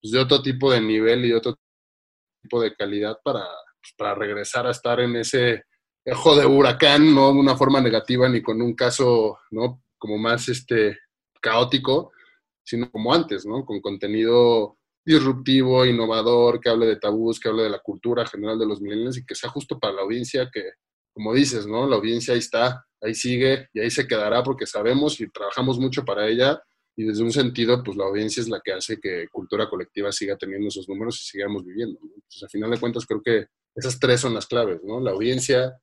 pues, 0.00 0.12
de 0.12 0.18
otro 0.18 0.42
tipo 0.42 0.70
de 0.70 0.80
nivel 0.80 1.24
y 1.24 1.32
otro 1.32 1.56
tipo 2.42 2.60
de 2.60 2.74
calidad 2.74 3.18
para, 3.22 3.40
pues, 3.40 3.94
para 3.96 4.14
regresar 4.14 4.66
a 4.66 4.70
estar 4.70 5.00
en 5.00 5.16
ese 5.16 5.64
ojo 6.06 6.36
de 6.36 6.46
huracán, 6.46 7.14
no 7.14 7.32
de 7.32 7.38
una 7.38 7.56
forma 7.56 7.80
negativa 7.80 8.28
ni 8.28 8.40
con 8.40 8.62
un 8.62 8.74
caso, 8.74 9.38
¿no? 9.50 9.82
Como 9.98 10.18
más 10.18 10.48
este, 10.48 10.98
caótico, 11.40 12.12
sino 12.64 12.90
como 12.90 13.12
antes, 13.12 13.44
¿no? 13.44 13.64
Con 13.64 13.80
contenido 13.80 14.78
disruptivo, 15.06 15.86
innovador, 15.86 16.60
que 16.60 16.68
hable 16.68 16.86
de 16.86 16.96
tabús, 16.96 17.38
que 17.38 17.48
hable 17.48 17.62
de 17.62 17.70
la 17.70 17.78
cultura 17.78 18.26
general 18.26 18.58
de 18.58 18.66
los 18.66 18.80
millennials 18.80 19.16
y 19.16 19.24
que 19.24 19.36
sea 19.36 19.48
justo 19.48 19.78
para 19.78 19.94
la 19.94 20.02
audiencia 20.02 20.50
que, 20.52 20.72
como 21.14 21.32
dices, 21.32 21.66
¿no? 21.66 21.88
La 21.88 21.94
audiencia 21.94 22.34
ahí 22.34 22.40
está, 22.40 22.84
ahí 23.00 23.14
sigue 23.14 23.68
y 23.72 23.80
ahí 23.80 23.90
se 23.90 24.08
quedará 24.08 24.42
porque 24.42 24.66
sabemos 24.66 25.20
y 25.20 25.30
trabajamos 25.30 25.78
mucho 25.78 26.04
para 26.04 26.26
ella 26.28 26.60
y 26.96 27.04
desde 27.04 27.22
un 27.22 27.30
sentido, 27.30 27.84
pues 27.84 27.96
la 27.96 28.04
audiencia 28.04 28.40
es 28.40 28.48
la 28.48 28.60
que 28.64 28.72
hace 28.72 28.98
que 28.98 29.28
cultura 29.30 29.68
colectiva 29.68 30.10
siga 30.10 30.36
teniendo 30.36 30.68
esos 30.68 30.88
números 30.88 31.20
y 31.20 31.24
sigamos 31.24 31.64
viviendo. 31.64 32.00
¿no? 32.02 32.10
Entonces, 32.14 32.42
al 32.42 32.50
final 32.50 32.70
de 32.70 32.80
cuentas, 32.80 33.06
creo 33.06 33.22
que 33.22 33.46
esas 33.76 34.00
tres 34.00 34.22
son 34.22 34.34
las 34.34 34.46
claves, 34.46 34.80
¿no? 34.82 34.98
La 34.98 35.12
audiencia, 35.12 35.78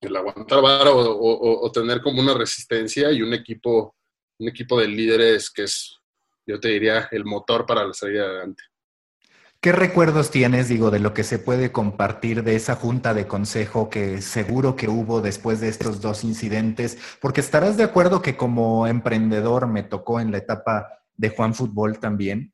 el 0.00 0.16
aguantar 0.16 0.88
o, 0.88 0.98
o, 0.98 1.66
o 1.66 1.72
tener 1.72 2.00
como 2.00 2.22
una 2.22 2.32
resistencia 2.32 3.10
y 3.10 3.20
un 3.20 3.34
equipo, 3.34 3.96
un 4.38 4.48
equipo 4.48 4.80
de 4.80 4.86
líderes 4.86 5.50
que 5.50 5.64
es 5.64 5.98
yo 6.46 6.60
te 6.60 6.68
diría, 6.68 7.08
el 7.10 7.24
motor 7.24 7.66
para 7.66 7.84
la 7.84 7.94
salida 7.94 8.24
adelante. 8.24 8.62
¿Qué 9.60 9.70
recuerdos 9.70 10.32
tienes, 10.32 10.68
digo, 10.68 10.90
de 10.90 10.98
lo 10.98 11.14
que 11.14 11.22
se 11.22 11.38
puede 11.38 11.70
compartir 11.70 12.42
de 12.42 12.56
esa 12.56 12.74
junta 12.74 13.14
de 13.14 13.28
consejo 13.28 13.90
que 13.90 14.20
seguro 14.20 14.74
que 14.74 14.88
hubo 14.88 15.20
después 15.20 15.60
de 15.60 15.68
estos 15.68 16.00
dos 16.00 16.24
incidentes? 16.24 16.98
Porque 17.20 17.40
estarás 17.40 17.76
de 17.76 17.84
acuerdo 17.84 18.22
que 18.22 18.36
como 18.36 18.88
emprendedor 18.88 19.68
me 19.68 19.84
tocó 19.84 20.18
en 20.18 20.32
la 20.32 20.38
etapa 20.38 21.04
de 21.16 21.28
Juan 21.28 21.54
Fútbol 21.54 22.00
también, 22.00 22.52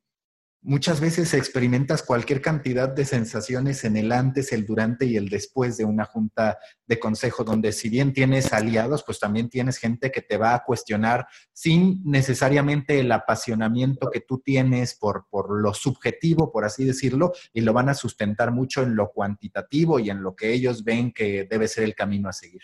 muchas 0.61 1.01
veces 1.01 1.35
experimentas 1.35 2.03
cualquier 2.03 2.41
cantidad 2.41 2.89
de 2.89 3.05
sensaciones 3.05 3.85
en 3.85 3.97
el 3.97 4.13
antes, 4.13 4.53
el 4.53 4.67
durante 4.67 5.07
y 5.07 5.17
el 5.17 5.29
después 5.29 5.77
de 5.77 5.85
una 5.85 6.05
junta 6.05 6.59
de 6.87 6.99
consejo, 6.99 7.45
donde 7.45 7.73
si 7.73 7.89
bien 7.89 8.13
tienes 8.13 8.53
aliados, 8.53 9.05
pues 9.05 9.21
también 9.21 9.49
tienes 9.49 9.79
gente 9.79 10.11
que 10.11 10.21
te 10.21 10.37
va 10.37 10.55
a 10.55 10.65
cuestionar 10.65 11.27
sin 11.53 12.03
necesariamente 12.05 12.99
el 12.99 13.13
apasionamiento 13.13 14.11
que 14.11 14.21
tú 14.21 14.41
tienes 14.41 14.95
por, 14.95 15.27
por 15.31 15.61
lo 15.61 15.73
subjetivo, 15.75 16.51
por 16.51 16.65
así 16.65 16.85
decirlo, 16.85 17.33
y 17.53 17.61
lo 17.61 17.73
van 17.73 17.89
a 17.89 17.95
sustentar 17.95 18.53
mucho 18.53 18.83
en 18.83 18.97
lo 18.97 19.11
cuantitativo 19.11 19.99
y 19.99 20.11
en 20.11 20.23
lo 20.23 20.35
que 20.35 20.53
ellos 20.53 20.83
ven 20.83 21.13
que 21.13 21.47
debe 21.49 21.69
ser 21.69 21.85
el 21.85 21.95
camino 21.95 22.29
a 22.29 22.33
seguir. 22.33 22.63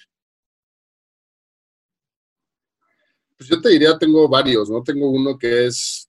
Pues 3.36 3.48
yo 3.48 3.60
te 3.60 3.68
diría, 3.70 3.98
tengo 3.98 4.28
varios, 4.28 4.70
¿no? 4.70 4.82
Tengo 4.82 5.10
uno 5.10 5.36
que 5.36 5.66
es 5.66 6.08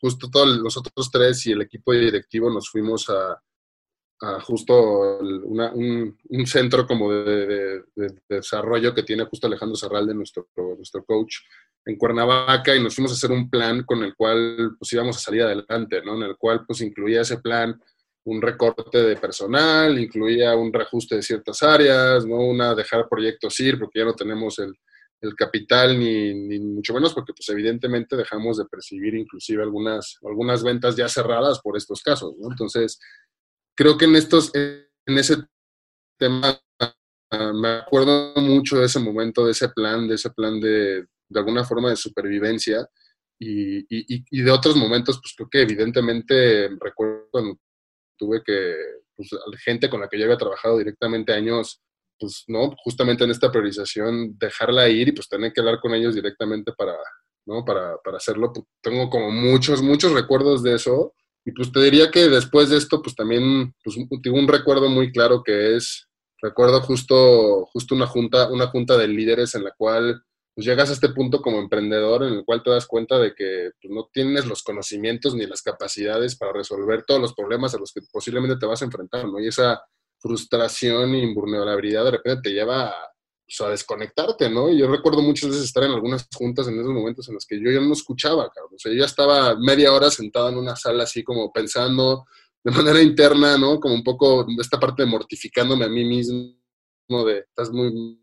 justo 0.00 0.30
todos 0.30 0.60
nosotros 0.60 1.10
tres 1.10 1.46
y 1.46 1.52
el 1.52 1.62
equipo 1.62 1.92
directivo 1.92 2.50
nos 2.50 2.68
fuimos 2.70 3.08
a, 3.08 3.40
justo 4.42 5.18
una, 5.18 5.72
un, 5.72 6.16
centro 6.46 6.86
como 6.86 7.12
de, 7.12 7.46
de, 7.46 7.82
de, 7.94 8.14
desarrollo 8.28 8.94
que 8.94 9.02
tiene 9.02 9.26
justo 9.26 9.46
Alejandro 9.46 9.76
Serralde, 9.76 10.14
nuestro, 10.14 10.48
nuestro 10.56 11.04
coach, 11.04 11.36
en 11.84 11.96
Cuernavaca 11.96 12.74
y 12.74 12.82
nos 12.82 12.94
fuimos 12.94 13.12
a 13.12 13.14
hacer 13.14 13.30
un 13.30 13.48
plan 13.48 13.84
con 13.84 14.02
el 14.02 14.14
cual 14.14 14.76
pues 14.78 14.92
íbamos 14.92 15.16
a 15.16 15.20
salir 15.20 15.42
adelante, 15.42 16.02
¿no? 16.02 16.16
En 16.16 16.22
el 16.22 16.36
cual 16.36 16.64
pues 16.66 16.80
incluía 16.80 17.20
ese 17.20 17.38
plan 17.38 17.80
un 18.24 18.42
recorte 18.42 19.02
de 19.02 19.16
personal, 19.16 19.96
incluía 19.98 20.56
un 20.56 20.72
reajuste 20.72 21.16
de 21.16 21.22
ciertas 21.22 21.62
áreas, 21.62 22.26
¿no? 22.26 22.36
Una 22.36 22.74
dejar 22.74 23.08
proyectos 23.08 23.58
ir 23.60 23.78
porque 23.78 24.00
ya 24.00 24.04
no 24.04 24.14
tenemos 24.14 24.58
el, 24.58 24.74
el 25.26 25.34
capital 25.34 25.98
ni, 25.98 26.58
mucho 26.60 26.94
menos 26.94 27.14
porque 27.14 27.32
pues 27.32 27.48
evidentemente 27.48 28.16
dejamos 28.16 28.58
de 28.58 28.64
percibir 28.66 29.14
inclusive 29.14 29.62
algunas, 29.62 30.18
algunas 30.22 30.62
ventas 30.62 30.96
ya 30.96 31.08
cerradas 31.08 31.60
por 31.60 31.76
estos 31.76 32.02
casos, 32.02 32.34
¿no? 32.38 32.50
Entonces, 32.50 32.98
creo 33.74 33.96
que 33.98 34.06
en 34.06 34.16
estos, 34.16 34.50
en 34.54 35.18
ese 35.18 35.36
tema 36.18 36.60
me 37.54 37.68
acuerdo 37.68 38.34
mucho 38.36 38.78
de 38.78 38.86
ese 38.86 39.00
momento, 39.00 39.44
de 39.44 39.52
ese 39.52 39.68
plan, 39.68 40.06
de 40.08 40.14
ese 40.14 40.30
plan 40.30 40.60
de, 40.60 41.06
de 41.28 41.38
alguna 41.38 41.64
forma 41.64 41.90
de 41.90 41.96
supervivencia 41.96 42.88
y, 43.38 43.78
y, 43.80 44.24
y, 44.30 44.42
de 44.42 44.50
otros 44.50 44.76
momentos, 44.76 45.20
pues 45.20 45.34
creo 45.36 45.48
que 45.50 45.60
evidentemente 45.62 46.68
recuerdo 46.80 47.28
cuando 47.30 47.58
tuve 48.16 48.42
que, 48.42 48.74
pues 49.14 49.30
gente 49.64 49.90
con 49.90 50.00
la 50.00 50.08
que 50.08 50.18
yo 50.18 50.24
había 50.24 50.38
trabajado 50.38 50.78
directamente 50.78 51.32
años, 51.32 51.82
pues, 52.18 52.44
¿no? 52.48 52.74
Justamente 52.84 53.24
en 53.24 53.30
esta 53.30 53.50
priorización, 53.50 54.36
dejarla 54.38 54.88
ir 54.88 55.08
y 55.08 55.12
pues 55.12 55.28
tener 55.28 55.52
que 55.52 55.60
hablar 55.60 55.80
con 55.80 55.94
ellos 55.94 56.14
directamente 56.14 56.72
para, 56.72 56.96
¿no? 57.46 57.64
Para, 57.64 57.96
para 58.04 58.16
hacerlo. 58.18 58.52
Pues, 58.52 58.66
tengo 58.82 59.10
como 59.10 59.30
muchos, 59.30 59.82
muchos 59.82 60.12
recuerdos 60.12 60.62
de 60.62 60.74
eso. 60.74 61.14
Y 61.44 61.52
pues 61.52 61.70
te 61.70 61.80
diría 61.80 62.10
que 62.10 62.28
después 62.28 62.70
de 62.70 62.76
esto, 62.76 63.00
pues 63.00 63.14
también, 63.14 63.72
pues 63.84 63.96
un 63.96 64.48
recuerdo 64.48 64.88
muy 64.88 65.12
claro 65.12 65.42
que 65.44 65.76
es 65.76 66.08
recuerdo 66.42 66.80
justo, 66.80 67.66
justo 67.66 67.94
una 67.94 68.06
junta, 68.06 68.50
una 68.50 68.66
junta 68.68 68.96
de 68.96 69.08
líderes 69.08 69.54
en 69.54 69.64
la 69.64 69.72
cual 69.72 70.22
pues 70.54 70.66
llegas 70.66 70.88
a 70.88 70.94
este 70.94 71.10
punto 71.10 71.42
como 71.42 71.58
emprendedor 71.58 72.22
en 72.22 72.32
el 72.32 72.44
cual 72.44 72.62
te 72.62 72.70
das 72.70 72.86
cuenta 72.86 73.18
de 73.18 73.34
que 73.34 73.72
pues, 73.80 73.92
no 73.92 74.08
tienes 74.10 74.46
los 74.46 74.62
conocimientos 74.62 75.34
ni 75.34 75.46
las 75.46 75.60
capacidades 75.60 76.36
para 76.36 76.52
resolver 76.52 77.04
todos 77.04 77.20
los 77.20 77.34
problemas 77.34 77.74
a 77.74 77.78
los 77.78 77.92
que 77.92 78.00
posiblemente 78.10 78.56
te 78.56 78.66
vas 78.66 78.80
a 78.80 78.86
enfrentar, 78.86 79.26
¿no? 79.26 79.38
Y 79.38 79.48
esa 79.48 79.82
frustración 80.26 81.14
e 81.14 81.18
invulnerabilidad 81.18 82.04
de 82.04 82.10
repente 82.12 82.50
te 82.50 82.54
lleva 82.54 82.88
a, 82.88 82.94
pues, 83.46 83.60
a 83.60 83.70
desconectarte, 83.70 84.50
¿no? 84.50 84.68
Y 84.68 84.78
yo 84.78 84.88
recuerdo 84.88 85.22
muchas 85.22 85.50
veces 85.50 85.64
estar 85.64 85.84
en 85.84 85.92
algunas 85.92 86.26
juntas 86.34 86.68
en 86.68 86.80
esos 86.80 86.92
momentos 86.92 87.28
en 87.28 87.34
los 87.34 87.46
que 87.46 87.60
yo 87.60 87.70
ya 87.70 87.80
no 87.80 87.92
escuchaba, 87.92 88.50
cabrón. 88.50 88.74
O 88.74 88.78
sea, 88.78 88.92
yo 88.92 88.98
ya 88.98 89.06
estaba 89.06 89.56
media 89.56 89.92
hora 89.92 90.10
sentado 90.10 90.48
en 90.48 90.58
una 90.58 90.76
sala 90.76 91.04
así 91.04 91.22
como 91.22 91.52
pensando 91.52 92.26
de 92.64 92.72
manera 92.72 93.00
interna, 93.00 93.56
¿no? 93.56 93.78
Como 93.78 93.94
un 93.94 94.02
poco 94.02 94.46
esta 94.60 94.80
parte 94.80 95.04
de 95.04 95.08
mortificándome 95.08 95.84
a 95.84 95.88
mí 95.88 96.04
mismo, 96.04 96.56
de 97.24 97.38
estás 97.38 97.70
muy 97.70 98.20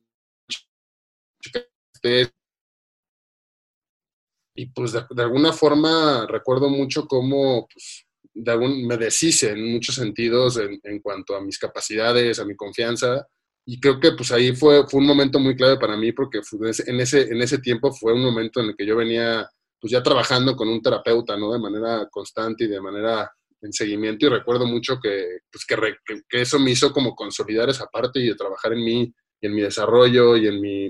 y 4.55 4.65
pues 4.67 4.91
de, 4.91 5.23
alguna 5.23 5.51
forma 5.53 6.27
recuerdo 6.27 6.69
mucho 6.69 7.07
cómo 7.07 7.67
pues, 7.67 8.05
de 8.33 8.51
algún, 8.51 8.85
me 8.87 8.97
deshice 8.97 9.51
en 9.51 9.71
muchos 9.71 9.95
sentidos 9.95 10.59
en, 10.59 10.99
cuanto 10.99 11.35
a 11.35 11.41
mis 11.41 11.57
capacidades, 11.57 12.39
a 12.39 12.45
mi 12.45 12.55
confianza. 12.55 13.27
Y 13.65 13.79
creo 13.79 13.99
que 13.99 14.11
pues 14.11 14.31
ahí 14.31 14.55
fue, 14.55 14.85
fue 14.87 14.99
un 14.99 15.07
momento 15.07 15.39
muy 15.39 15.55
clave 15.55 15.77
para 15.77 15.95
mí 15.95 16.11
porque 16.11 16.41
en 16.87 16.99
ese, 16.99 17.21
en 17.21 17.41
ese 17.41 17.59
tiempo 17.59 17.91
fue 17.93 18.13
un 18.13 18.23
momento 18.23 18.59
en 18.59 18.67
el 18.67 18.75
que 18.75 18.85
yo 18.85 18.97
venía 18.97 19.47
pues 19.79 19.91
ya 19.91 20.01
trabajando 20.01 20.55
con 20.55 20.69
un 20.69 20.81
terapeuta, 20.81 21.37
¿no? 21.37 21.51
De 21.51 21.59
manera 21.59 22.07
constante 22.09 22.63
y 22.63 22.67
de 22.67 22.79
manera 22.79 23.29
en 23.63 23.73
seguimiento 23.73 24.25
y 24.25 24.29
recuerdo 24.29 24.65
mucho 24.65 24.99
que, 25.01 25.39
pues 25.51 25.65
que, 25.65 26.41
eso 26.41 26.59
me 26.59 26.71
hizo 26.71 26.91
como 26.91 27.15
consolidar 27.15 27.69
esa 27.69 27.85
parte 27.87 28.19
y 28.19 28.27
de 28.27 28.35
trabajar 28.35 28.73
en 28.73 28.83
mí 28.83 29.13
y 29.41 29.47
en 29.47 29.53
mi 29.53 29.61
desarrollo 29.61 30.37
y 30.37 30.47
en 30.47 30.61
mi, 30.61 30.85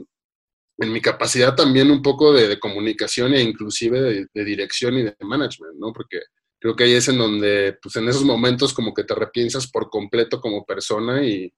en 0.77 0.91
mi 0.91 1.01
capacidad 1.01 1.55
también 1.55 1.91
un 1.91 2.01
poco 2.01 2.33
de, 2.33 2.59
comunicación 2.59 3.33
e 3.33 3.41
inclusive 3.41 4.27
de, 4.31 4.45
dirección 4.45 4.95
y 4.95 5.03
de 5.03 5.15
management, 5.21 5.75
¿no? 5.77 5.93
Porque 5.93 6.19
creo 6.63 6.77
que 6.77 6.85
ahí 6.85 6.93
es 6.93 7.09
en 7.09 7.17
donde, 7.17 7.77
pues 7.81 7.97
en 7.97 8.07
esos 8.07 8.23
momentos 8.23 8.73
como 8.73 8.93
que 8.93 9.03
te 9.03 9.13
repiensas 9.13 9.67
por 9.67 9.89
completo 9.89 10.39
como 10.39 10.63
persona 10.63 11.21
y, 11.21 11.53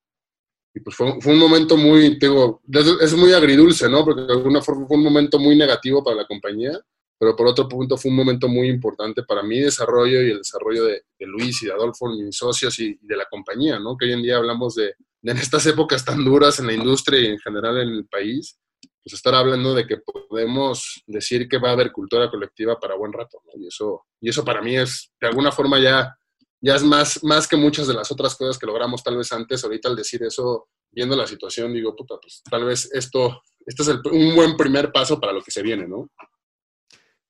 pues 0.84 0.96
fue, 0.96 1.12
un 1.12 1.38
momento 1.38 1.78
muy, 1.78 2.18
digo, 2.18 2.60
es 3.00 3.14
muy 3.14 3.32
agridulce, 3.32 3.88
¿no? 3.88 4.04
Porque 4.04 4.24
de 4.24 4.34
alguna 4.34 4.64
forma 4.64 4.88
fue 4.88 4.98
un 4.98 5.04
momento 5.04 5.38
muy 5.38 5.56
negativo 5.56 6.04
para 6.04 6.18
la 6.18 6.26
compañía, 6.26 6.72
pero 7.20 7.36
por 7.36 7.46
otro 7.46 7.70
punto 7.70 7.98
fue 7.98 8.10
un 8.10 8.18
momento 8.18 8.48
muy 8.48 8.68
importante 8.68 9.22
para 9.22 9.44
mi 9.44 9.60
desarrollo 9.60 10.24
y 10.24 10.32
el 10.32 10.40
desarrollo 10.40 10.86
de, 10.86 11.04
Luis 11.20 11.62
y 11.62 11.68
de 11.68 11.74
Adolfo, 11.74 12.08
mis 12.08 12.36
socios 12.36 12.80
y, 12.80 12.98
y, 13.00 13.06
de 13.06 13.16
la 13.16 13.28
compañía, 13.30 13.78
¿no? 13.78 13.96
Que 13.96 14.06
hoy 14.06 14.14
en 14.14 14.24
día 14.24 14.38
hablamos 14.38 14.74
de, 14.74 14.96
de 15.22 15.32
en 15.34 15.38
estas 15.38 15.68
épocas 15.68 16.04
tan 16.04 16.26
duras 16.26 16.60
en 16.60 16.66
la 16.66 16.74
industria 16.74 17.20
y 17.20 17.28
en 17.28 17.38
general 17.38 17.78
en 17.78 17.90
el 17.90 18.08
país, 18.08 18.58
pues 19.06 19.14
estar 19.14 19.36
hablando 19.36 19.76
de 19.76 19.86
que 19.86 19.98
podemos 19.98 21.04
decir 21.06 21.48
que 21.48 21.60
va 21.60 21.70
a 21.70 21.74
haber 21.74 21.92
cultura 21.92 22.28
colectiva 22.28 22.80
para 22.80 22.96
buen 22.96 23.14
rato, 23.14 23.40
¿no? 23.46 23.52
Y 23.62 23.68
eso, 23.68 24.08
y 24.20 24.30
eso 24.30 24.44
para 24.44 24.64
mí 24.64 24.76
es, 24.76 25.12
de 25.22 25.28
alguna 25.28 25.52
forma 25.52 25.80
ya, 25.80 26.18
ya 26.60 26.76
es 26.76 26.84
más, 26.84 27.24
más 27.24 27.48
que 27.48 27.56
muchas 27.56 27.86
de 27.86 27.94
las 27.94 28.12
otras 28.12 28.36
cosas 28.36 28.58
que 28.58 28.66
logramos 28.66 29.04
tal 29.04 29.18
vez 29.18 29.32
antes. 29.32 29.64
Ahorita 29.64 29.90
al 29.90 29.96
decir 29.96 30.24
eso, 30.24 30.70
viendo 30.92 31.16
la 31.16 31.28
situación, 31.28 31.72
digo, 31.72 31.96
puta, 31.96 32.16
pues 32.20 32.42
tal 32.50 32.66
vez 32.66 32.90
esto, 32.94 33.44
esto 33.64 33.84
es 33.84 33.90
un 34.12 34.36
buen 34.36 34.58
primer 34.58 34.92
paso 34.92 35.20
para 35.20 35.34
lo 35.34 35.44
que 35.44 35.52
se 35.52 35.62
viene, 35.62 35.88
¿no? 35.88 36.10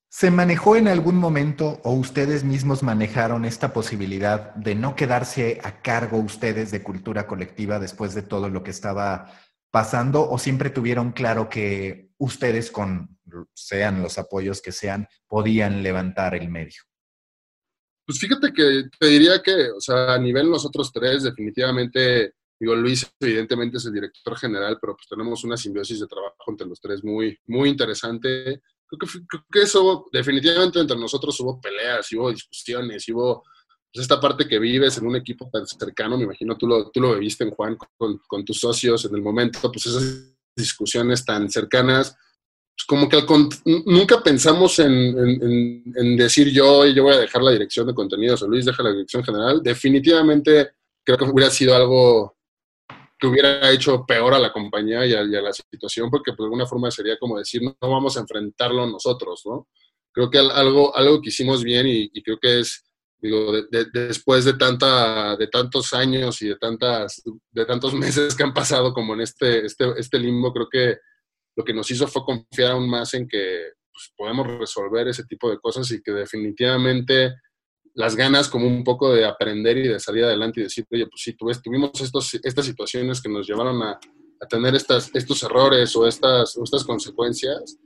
¿Se 0.08 0.30
manejó 0.30 0.76
en 0.76 0.88
algún 0.88 1.16
momento 1.16 1.78
o 1.84 1.92
ustedes 1.92 2.42
mismos 2.42 2.82
manejaron 2.82 3.44
esta 3.44 3.74
posibilidad 3.74 4.54
de 4.54 4.74
no 4.74 4.96
quedarse 4.96 5.60
a 5.62 5.82
cargo 5.82 6.16
ustedes 6.16 6.70
de 6.70 6.82
cultura 6.82 7.26
colectiva 7.26 7.78
después 7.78 8.14
de 8.14 8.22
todo 8.22 8.48
lo 8.48 8.62
que 8.62 8.70
estaba 8.70 9.30
pasando 9.76 10.26
o 10.26 10.38
siempre 10.38 10.70
tuvieron 10.70 11.12
claro 11.12 11.50
que 11.50 12.08
ustedes 12.16 12.70
con 12.70 13.18
sean 13.52 14.02
los 14.02 14.16
apoyos 14.16 14.62
que 14.62 14.72
sean 14.72 15.06
podían 15.26 15.82
levantar 15.82 16.34
el 16.34 16.48
medio? 16.48 16.80
Pues 18.06 18.18
fíjate 18.18 18.54
que 18.54 18.84
te 18.98 19.06
diría 19.06 19.42
que, 19.42 19.68
o 19.72 19.80
sea, 19.82 20.14
a 20.14 20.18
nivel 20.18 20.50
nosotros 20.50 20.90
tres, 20.90 21.24
definitivamente, 21.24 22.36
digo, 22.58 22.74
Luis 22.74 23.06
evidentemente 23.20 23.76
es 23.76 23.84
el 23.84 23.92
director 23.92 24.38
general, 24.38 24.78
pero 24.80 24.96
pues 24.96 25.06
tenemos 25.10 25.44
una 25.44 25.58
simbiosis 25.58 26.00
de 26.00 26.06
trabajo 26.06 26.46
entre 26.48 26.66
los 26.66 26.80
tres 26.80 27.04
muy, 27.04 27.38
muy 27.44 27.68
interesante. 27.68 28.62
Creo 28.86 28.98
que, 28.98 29.06
creo 29.28 29.44
que 29.52 29.60
eso, 29.60 30.06
definitivamente 30.10 30.80
entre 30.80 30.96
nosotros 30.96 31.38
hubo 31.40 31.60
peleas, 31.60 32.10
hubo 32.14 32.30
discusiones, 32.30 33.06
hubo 33.10 33.44
pues, 33.92 34.02
esta 34.02 34.20
parte 34.20 34.46
que 34.46 34.58
vives 34.58 34.98
en 34.98 35.06
un 35.06 35.16
equipo 35.16 35.48
tan 35.50 35.66
cercano, 35.66 36.16
me 36.16 36.24
imagino 36.24 36.56
tú 36.56 36.66
lo, 36.66 36.90
tú 36.90 37.00
lo 37.00 37.14
viviste 37.14 37.44
en 37.44 37.50
Juan 37.50 37.76
con, 37.96 38.20
con, 38.26 38.44
tus 38.44 38.60
socios 38.60 39.04
en 39.04 39.14
el 39.14 39.22
momento, 39.22 39.72
pues 39.72 39.86
esas 39.86 40.34
discusiones 40.54 41.24
tan 41.24 41.48
cercanas, 41.50 42.14
pues 42.76 42.86
como 42.86 43.08
que 43.08 43.24
nunca 43.86 44.22
pensamos 44.22 44.78
en, 44.78 44.92
en, 44.92 45.82
en, 45.96 46.16
decir 46.16 46.50
yo, 46.50 46.84
yo 46.86 47.04
voy 47.04 47.14
a 47.14 47.20
dejar 47.20 47.42
la 47.42 47.52
dirección 47.52 47.86
de 47.86 47.94
contenidos 47.94 48.42
o 48.42 48.48
Luis 48.48 48.66
deja 48.66 48.82
la 48.82 48.92
dirección 48.92 49.24
general. 49.24 49.62
Definitivamente 49.62 50.72
creo 51.02 51.16
que 51.16 51.24
hubiera 51.24 51.50
sido 51.50 51.74
algo 51.74 52.36
que 53.18 53.26
hubiera 53.26 53.70
hecho 53.70 54.04
peor 54.04 54.34
a 54.34 54.38
la 54.38 54.52
compañía 54.52 55.06
y 55.06 55.14
a, 55.14 55.22
la 55.24 55.52
situación, 55.54 56.10
porque 56.10 56.32
pues, 56.32 56.38
de 56.40 56.44
alguna 56.44 56.66
forma 56.66 56.90
sería 56.90 57.18
como 57.18 57.38
decir, 57.38 57.62
no, 57.62 57.74
vamos 57.80 58.14
a 58.16 58.20
enfrentarlo 58.20 58.86
nosotros, 58.86 59.40
¿no? 59.46 59.68
Creo 60.12 60.28
que 60.28 60.38
algo, 60.38 60.94
algo 60.94 61.22
que 61.22 61.30
hicimos 61.30 61.64
bien 61.64 61.86
y 61.86 62.22
creo 62.22 62.38
que 62.38 62.60
es 62.60 62.85
digo, 63.26 63.52
después 63.92 64.44
de, 64.44 64.54
tanta, 64.54 65.36
de 65.36 65.48
tantos 65.48 65.92
años 65.92 66.40
y 66.42 66.48
de, 66.48 66.56
tantas, 66.56 67.22
de 67.50 67.64
tantos 67.64 67.94
meses 67.94 68.34
que 68.34 68.42
han 68.42 68.54
pasado 68.54 68.92
como 68.92 69.14
en 69.14 69.20
este, 69.20 69.66
este, 69.66 69.92
este 69.98 70.18
limbo, 70.18 70.52
creo 70.52 70.68
que 70.70 70.98
lo 71.56 71.64
que 71.64 71.74
nos 71.74 71.90
hizo 71.90 72.06
fue 72.06 72.24
confiar 72.24 72.72
aún 72.72 72.88
más 72.88 73.14
en 73.14 73.26
que 73.26 73.70
pues, 73.92 74.12
podemos 74.16 74.46
resolver 74.46 75.08
ese 75.08 75.24
tipo 75.24 75.50
de 75.50 75.58
cosas 75.58 75.90
y 75.90 76.02
que 76.02 76.12
definitivamente 76.12 77.34
las 77.94 78.14
ganas 78.14 78.48
como 78.48 78.66
un 78.66 78.84
poco 78.84 79.12
de 79.12 79.24
aprender 79.24 79.78
y 79.78 79.88
de 79.88 79.98
salir 79.98 80.24
adelante 80.24 80.60
y 80.60 80.64
decir, 80.64 80.84
oye, 80.90 81.06
pues 81.06 81.22
sí, 81.22 81.34
tuvimos 81.34 81.98
estos, 82.00 82.34
estas 82.42 82.66
situaciones 82.66 83.22
que 83.22 83.30
nos 83.30 83.48
llevaron 83.48 83.82
a, 83.82 83.98
a 84.40 84.46
tener 84.46 84.74
estas, 84.74 85.10
estos 85.14 85.42
errores 85.42 85.96
o 85.96 86.06
estas, 86.06 86.56
o 86.56 86.64
estas 86.64 86.84
consecuencias, 86.84 87.78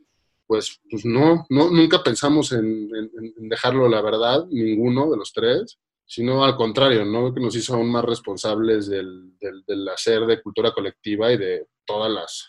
pues, 0.51 0.81
pues 0.91 1.05
no, 1.05 1.47
no, 1.49 1.71
nunca 1.71 2.03
pensamos 2.03 2.51
en, 2.51 2.91
dejarlo, 3.37 3.89
la 3.89 4.01
verdad, 4.03 4.47
ninguno 4.51 5.09
de 5.09 5.17
los 5.17 5.33
tres, 5.33 5.79
sino 6.05 6.45
al 6.45 6.57
contrario, 6.57 7.05
¿no? 7.05 7.33
Que 7.33 7.41
nos 7.41 7.55
hizo 7.55 7.75
aún 7.75 7.89
más 7.89 8.05
responsables 8.05 8.89
del, 8.89 9.39
del, 9.39 9.89
hacer 9.91 10.27
de 10.27 10.43
cultura 10.43 10.73
colectiva 10.73 11.31
y 11.31 11.39
de 11.39 11.69
todas 11.85 12.11
las... 12.11 12.49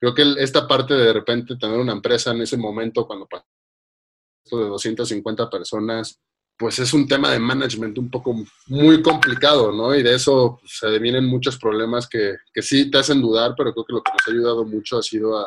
Creo 0.00 0.14
que 0.14 0.22
esta 0.38 0.66
parte 0.66 0.94
de 0.94 1.04
de 1.04 1.12
repente 1.12 1.56
tener 1.56 1.78
una 1.78 1.92
empresa 1.92 2.30
en 2.30 2.40
ese 2.40 2.56
momento, 2.56 3.06
cuando 3.06 3.28
pasó 3.28 3.44
de 4.52 4.68
250 4.70 5.50
personas, 5.50 6.18
pues 6.56 6.78
es 6.78 6.94
un 6.94 7.06
tema 7.06 7.30
de 7.30 7.40
management 7.40 7.98
un 7.98 8.10
poco 8.10 8.34
muy 8.68 9.02
complicado, 9.02 9.70
¿no? 9.70 9.94
Y 9.94 10.02
de 10.02 10.14
eso 10.14 10.56
pues, 10.58 10.78
se 10.78 10.86
devienen 10.86 11.26
muchos 11.26 11.58
problemas 11.58 12.08
que, 12.08 12.36
que 12.54 12.62
sí 12.62 12.90
te 12.90 12.96
hacen 12.96 13.20
dudar, 13.20 13.52
pero 13.54 13.74
creo 13.74 13.84
que 13.84 13.92
lo 13.92 14.02
que 14.02 14.12
nos 14.12 14.26
ha 14.26 14.30
ayudado 14.30 14.64
mucho 14.64 14.96
ha 14.96 15.02
sido 15.02 15.38
a, 15.38 15.46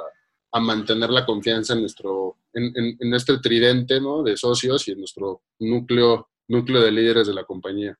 a 0.55 0.59
mantener 0.61 1.09
la 1.09 1.25
confianza 1.25 1.73
en 1.73 1.81
nuestro, 1.81 2.37
en, 2.53 3.13
este 3.13 3.37
tridente 3.39 3.99
¿no? 3.99 4.23
de 4.23 4.37
socios 4.37 4.87
y 4.87 4.93
en 4.93 4.99
nuestro 4.99 5.41
núcleo, 5.59 6.29
núcleo 6.47 6.81
de 6.81 6.93
líderes 6.93 7.27
de 7.27 7.33
la 7.33 7.43
compañía. 7.43 7.99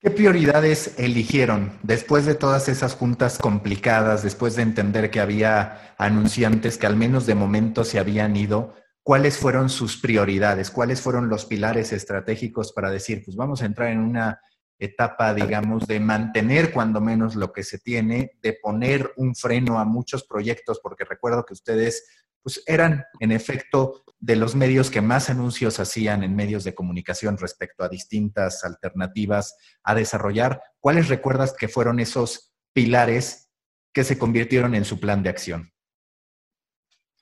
¿Qué 0.00 0.10
prioridades 0.10 0.98
eligieron 0.98 1.78
después 1.84 2.26
de 2.26 2.34
todas 2.34 2.68
esas 2.68 2.96
juntas 2.96 3.38
complicadas, 3.38 4.24
después 4.24 4.56
de 4.56 4.62
entender 4.62 5.12
que 5.12 5.20
había 5.20 5.94
anunciantes 5.98 6.78
que 6.78 6.88
al 6.88 6.96
menos 6.96 7.26
de 7.26 7.36
momento 7.36 7.84
se 7.84 8.00
habían 8.00 8.34
ido? 8.34 8.74
¿Cuáles 9.04 9.38
fueron 9.38 9.70
sus 9.70 9.98
prioridades? 9.98 10.72
¿Cuáles 10.72 11.00
fueron 11.00 11.28
los 11.28 11.44
pilares 11.44 11.92
estratégicos 11.92 12.72
para 12.72 12.90
decir, 12.90 13.22
pues 13.24 13.36
vamos 13.36 13.62
a 13.62 13.66
entrar 13.66 13.92
en 13.92 14.00
una 14.00 14.40
etapa, 14.78 15.34
digamos, 15.34 15.86
de 15.86 16.00
mantener 16.00 16.72
cuando 16.72 17.00
menos 17.00 17.34
lo 17.34 17.52
que 17.52 17.64
se 17.64 17.78
tiene, 17.78 18.32
de 18.42 18.52
poner 18.54 19.12
un 19.16 19.34
freno 19.34 19.78
a 19.78 19.84
muchos 19.84 20.24
proyectos, 20.24 20.80
porque 20.82 21.04
recuerdo 21.04 21.44
que 21.44 21.54
ustedes 21.54 22.04
pues 22.42 22.62
eran 22.66 23.04
en 23.20 23.32
efecto 23.32 24.04
de 24.20 24.36
los 24.36 24.54
medios 24.54 24.90
que 24.90 25.00
más 25.00 25.30
anuncios 25.30 25.80
hacían 25.80 26.22
en 26.22 26.34
medios 26.34 26.64
de 26.64 26.74
comunicación 26.74 27.36
respecto 27.36 27.84
a 27.84 27.88
distintas 27.88 28.64
alternativas 28.64 29.56
a 29.82 29.94
desarrollar. 29.94 30.62
¿Cuáles 30.80 31.08
recuerdas 31.08 31.54
que 31.58 31.68
fueron 31.68 32.00
esos 32.00 32.52
pilares 32.72 33.50
que 33.92 34.04
se 34.04 34.18
convirtieron 34.18 34.74
en 34.74 34.84
su 34.84 34.98
plan 34.98 35.22
de 35.22 35.30
acción? 35.30 35.72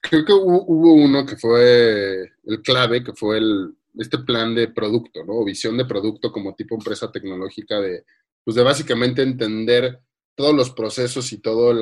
Creo 0.00 0.24
que 0.24 0.32
hubo, 0.32 0.94
uno 0.94 1.26
que 1.26 1.36
fue 1.36 2.32
el 2.44 2.62
clave, 2.62 3.02
que 3.02 3.12
fue 3.12 3.38
el, 3.38 3.75
este 3.98 4.18
plan 4.18 4.54
de 4.54 4.68
producto, 4.68 5.24
¿no? 5.24 5.34
O 5.34 5.44
visión 5.44 5.76
de 5.76 5.84
producto 5.84 6.32
como 6.32 6.54
tipo 6.54 6.74
empresa 6.74 7.10
tecnológica 7.10 7.80
de, 7.80 8.04
pues 8.44 8.54
de 8.54 8.62
básicamente 8.62 9.22
entender 9.22 10.00
todos 10.34 10.54
los 10.54 10.70
procesos 10.70 11.32
y 11.32 11.40
todas 11.40 11.74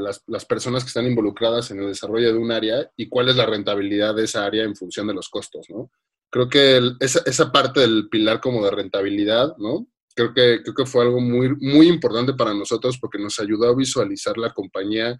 las, 0.00 0.22
las, 0.26 0.44
personas 0.44 0.82
que 0.82 0.88
están 0.88 1.06
involucradas 1.06 1.70
en 1.70 1.78
el 1.80 1.86
desarrollo 1.86 2.32
de 2.32 2.38
un 2.38 2.50
área 2.50 2.90
y 2.96 3.08
cuál 3.08 3.28
es 3.28 3.36
la 3.36 3.46
rentabilidad 3.46 4.16
de 4.16 4.24
esa 4.24 4.44
área 4.44 4.64
en 4.64 4.74
función 4.74 5.06
de 5.06 5.14
los 5.14 5.28
costos, 5.28 5.66
¿no? 5.70 5.90
Creo 6.28 6.48
que 6.48 6.80
esa, 7.00 7.22
esa, 7.26 7.50
parte 7.50 7.80
del 7.80 8.08
pilar 8.08 8.40
como 8.40 8.64
de 8.64 8.70
rentabilidad, 8.70 9.56
¿no? 9.58 9.86
creo 10.14 10.34
que, 10.34 10.62
creo 10.62 10.74
que 10.74 10.86
fue 10.86 11.04
algo 11.04 11.20
muy, 11.20 11.56
muy 11.56 11.88
importante 11.88 12.34
para 12.34 12.54
nosotros 12.54 12.98
porque 12.98 13.18
nos 13.18 13.38
ayudó 13.38 13.68
a 13.68 13.74
visualizar 13.74 14.36
la 14.38 14.52
compañía 14.52 15.18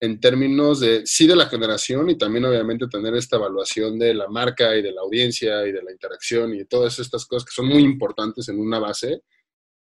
en 0.00 0.20
términos 0.20 0.80
de, 0.80 1.04
sí, 1.04 1.26
de 1.26 1.34
la 1.34 1.46
generación 1.46 2.08
y 2.10 2.16
también 2.16 2.44
obviamente 2.44 2.86
tener 2.86 3.14
esta 3.14 3.36
evaluación 3.36 3.98
de 3.98 4.14
la 4.14 4.28
marca 4.28 4.76
y 4.76 4.82
de 4.82 4.92
la 4.92 5.00
audiencia 5.00 5.66
y 5.66 5.72
de 5.72 5.82
la 5.82 5.90
interacción 5.90 6.54
y 6.54 6.64
todas 6.64 6.98
estas 6.98 7.26
cosas 7.26 7.44
que 7.44 7.54
son 7.54 7.66
muy 7.66 7.82
importantes 7.82 8.48
en 8.48 8.60
una 8.60 8.78
base, 8.78 9.22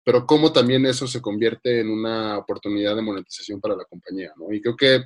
pero 0.05 0.25
cómo 0.25 0.53
también 0.53 0.87
eso 0.87 1.07
se 1.07 1.21
convierte 1.21 1.81
en 1.81 1.91
una 1.91 2.39
oportunidad 2.39 2.95
de 2.95 3.03
monetización 3.03 3.61
para 3.61 3.77
la 3.77 3.85
compañía, 3.85 4.33
¿no? 4.37 4.53
Y 4.53 4.61
creo 4.61 4.77
que 4.77 5.05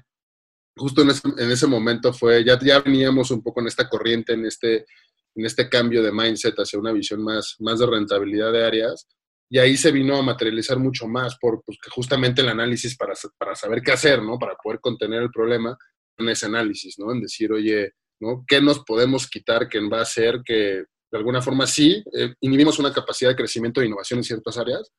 justo 0.77 1.03
en 1.03 1.11
ese, 1.11 1.29
en 1.39 1.51
ese 1.51 1.67
momento 1.67 2.13
fue, 2.13 2.45
ya, 2.45 2.59
ya 2.61 2.81
veníamos 2.81 3.31
un 3.31 3.43
poco 3.43 3.61
en 3.61 3.69
esta 3.69 3.89
corriente, 3.89 4.35
en 4.35 4.45
este, 4.47 4.87
en 5.35 5.47
este 5.47 5.69
cambio 5.69 6.03
de 6.03 6.13
mindset 6.13 6.55
hacia 6.57 6.79
una 6.79 6.93
visión 6.93 7.23
más, 7.23 7.57
más 7.61 7.79
de 7.79 7.87
rentabilidad 7.87 8.53
de 8.53 8.65
áreas, 8.65 9.09
y 9.53 9.59
ahí 9.59 9.77
se 9.77 9.93
vino 9.93 10.17
a 10.17 10.23
materializar 10.23 10.79
mucho 10.79 11.07
más, 11.07 11.37
por 11.37 11.63
pues, 11.63 11.77
justamente 11.91 12.41
el 12.41 12.49
análisis 12.49 12.97
para, 12.97 13.13
para 13.37 13.55
saber 13.55 13.83
qué 13.83 13.93
hacer, 13.93 14.23
¿no? 14.23 14.39
Para 14.39 14.57
poder 14.57 14.81
contener 14.81 15.21
el 15.21 15.31
problema 15.31 15.77
en 16.17 16.31
ese 16.31 16.47
análisis, 16.47 16.99
¿no? 16.99 17.13
En 17.13 17.21
decir, 17.21 17.53
oye, 17.53 17.93
¿no? 18.19 18.47
¿Qué 18.49 18.63
nos 18.63 18.83
podemos 18.83 19.29
quitar 19.29 19.69
que 19.69 19.79
va 19.91 19.99
a 19.99 20.03
hacer 20.05 20.41
que 20.43 20.85
de 21.11 21.19
alguna 21.19 21.43
forma 21.43 21.67
sí 21.67 22.03
eh, 22.19 22.33
inhibimos 22.41 22.79
una 22.79 22.95
capacidad 22.95 23.29
de 23.29 23.37
crecimiento 23.37 23.83
e 23.83 23.85
innovación 23.85 24.21
en 24.21 24.25
ciertas 24.25 24.57
áreas, 24.57 24.91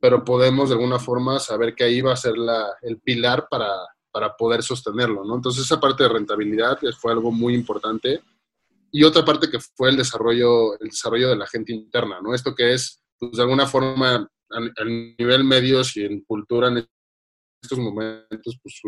pero 0.00 0.24
podemos 0.24 0.70
de 0.70 0.74
alguna 0.74 0.98
forma 0.98 1.38
saber 1.38 1.76
que 1.76 1.84
ahí 1.84 2.00
va 2.00 2.14
a 2.14 2.16
ser 2.16 2.36
la, 2.36 2.66
el 2.82 3.00
pilar 3.00 3.46
para, 3.48 3.70
para 4.10 4.34
poder 4.34 4.64
sostenerlo, 4.64 5.24
¿no? 5.24 5.36
Entonces 5.36 5.66
esa 5.66 5.78
parte 5.78 6.02
de 6.02 6.08
rentabilidad 6.08 6.80
fue 7.00 7.12
algo 7.12 7.30
muy 7.30 7.54
importante. 7.54 8.24
Y 8.90 9.04
otra 9.04 9.24
parte 9.24 9.48
que 9.48 9.60
fue 9.60 9.90
el 9.90 9.96
desarrollo, 9.96 10.80
el 10.80 10.88
desarrollo 10.88 11.28
de 11.28 11.36
la 11.36 11.46
gente 11.46 11.72
interna, 11.72 12.20
¿no? 12.20 12.34
Esto 12.34 12.56
que 12.56 12.72
es 12.72 13.03
pues 13.28 13.36
de 13.36 13.42
alguna 13.42 13.66
forma 13.66 14.28
a, 14.50 14.84
nivel 14.84 15.44
medios 15.44 15.96
y 15.96 16.04
en 16.04 16.22
cultura 16.24 16.68
en 16.68 16.86
estos 17.62 17.78
momentos 17.78 18.58
pues 18.62 18.80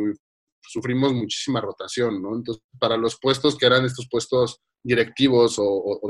sufrimos 0.61 1.13
muchísima 1.13 1.61
rotación, 1.61 2.21
¿no? 2.21 2.37
Entonces, 2.37 2.63
para 2.79 2.97
los 2.97 3.19
puestos 3.21 3.57
que 3.57 3.67
eran 3.67 3.85
estos 3.85 4.09
puestos 4.11 4.61
directivos 4.83 5.57
o, 5.59 6.01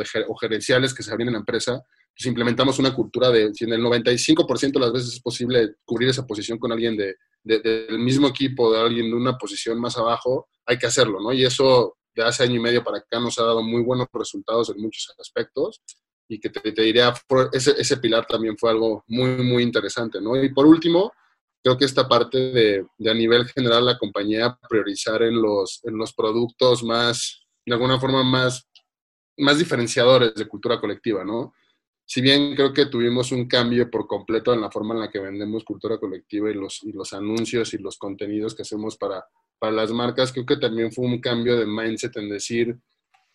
gerenciales 0.40 0.92
que 0.94 1.02
se 1.02 1.12
abren 1.12 1.28
en 1.28 1.34
la 1.34 1.40
empresa, 1.40 1.82
pues 2.16 2.26
implementamos 2.26 2.78
una 2.78 2.94
cultura 2.94 3.30
de, 3.30 3.52
si 3.54 3.64
en 3.64 3.72
el 3.72 3.82
95% 3.82 4.72
de 4.72 4.80
las 4.80 4.92
veces 4.92 5.14
es 5.14 5.20
posible 5.20 5.74
cubrir 5.84 6.08
esa 6.08 6.26
posición 6.26 6.58
con 6.58 6.72
alguien 6.72 6.96
de, 6.96 7.14
del 7.42 7.98
mismo 7.98 8.28
equipo, 8.28 8.72
de 8.72 8.80
alguien 8.80 9.10
de 9.10 9.16
una 9.16 9.36
posición 9.38 9.78
más 9.80 9.96
abajo, 9.96 10.48
hay 10.66 10.78
que 10.78 10.86
hacerlo, 10.86 11.20
¿no? 11.20 11.32
Y 11.32 11.44
eso 11.44 11.96
de 12.14 12.24
hace 12.24 12.44
año 12.44 12.56
y 12.56 12.60
medio 12.60 12.82
para 12.82 12.98
acá 12.98 13.20
nos 13.20 13.38
ha 13.38 13.44
dado 13.44 13.62
muy 13.62 13.82
buenos 13.82 14.08
resultados 14.12 14.70
en 14.70 14.80
muchos 14.80 15.14
aspectos 15.18 15.82
y 16.28 16.40
que 16.40 16.50
te, 16.50 16.82
diría, 16.82 17.14
ese, 17.52 17.74
ese, 17.78 17.96
pilar 17.98 18.26
también 18.26 18.56
fue 18.58 18.70
algo 18.70 19.04
muy, 19.06 19.30
muy 19.44 19.62
interesante, 19.62 20.20
¿no? 20.20 20.42
Y 20.42 20.52
por 20.52 20.66
último, 20.66 21.12
creo 21.62 21.76
que 21.76 21.84
esta 21.84 22.08
parte 22.08 22.38
de, 22.38 22.86
de, 22.98 23.10
a 23.10 23.14
nivel 23.14 23.46
general 23.46 23.86
la 23.86 23.98
compañía 23.98 24.58
priorizar 24.68 25.22
en 25.22 25.40
los, 25.40 25.80
en 25.84 25.96
los 25.96 26.12
productos 26.12 26.82
más, 26.82 27.46
de 27.64 27.74
alguna 27.74 28.00
forma 28.00 28.24
más, 28.24 28.68
más 29.38 29.58
diferenciadores 29.58 30.34
de 30.34 30.48
cultura 30.48 30.80
colectiva, 30.80 31.24
¿no? 31.24 31.52
Si 32.08 32.20
bien 32.20 32.54
creo 32.54 32.72
que 32.72 32.86
tuvimos 32.86 33.32
un 33.32 33.48
cambio 33.48 33.90
por 33.90 34.06
completo 34.06 34.54
en 34.54 34.60
la 34.60 34.70
forma 34.70 34.94
en 34.94 35.00
la 35.00 35.10
que 35.10 35.18
vendemos 35.18 35.64
cultura 35.64 35.98
colectiva 35.98 36.48
y 36.50 36.54
los, 36.54 36.82
y 36.84 36.92
los 36.92 37.12
anuncios 37.12 37.74
y 37.74 37.78
los 37.78 37.98
contenidos 37.98 38.54
que 38.54 38.62
hacemos 38.62 38.96
para, 38.96 39.26
para 39.58 39.72
las 39.72 39.90
marcas, 39.90 40.32
creo 40.32 40.46
que 40.46 40.56
también 40.56 40.92
fue 40.92 41.04
un 41.04 41.20
cambio 41.20 41.56
de 41.56 41.66
mindset 41.66 42.16
en 42.16 42.28
decir, 42.28 42.78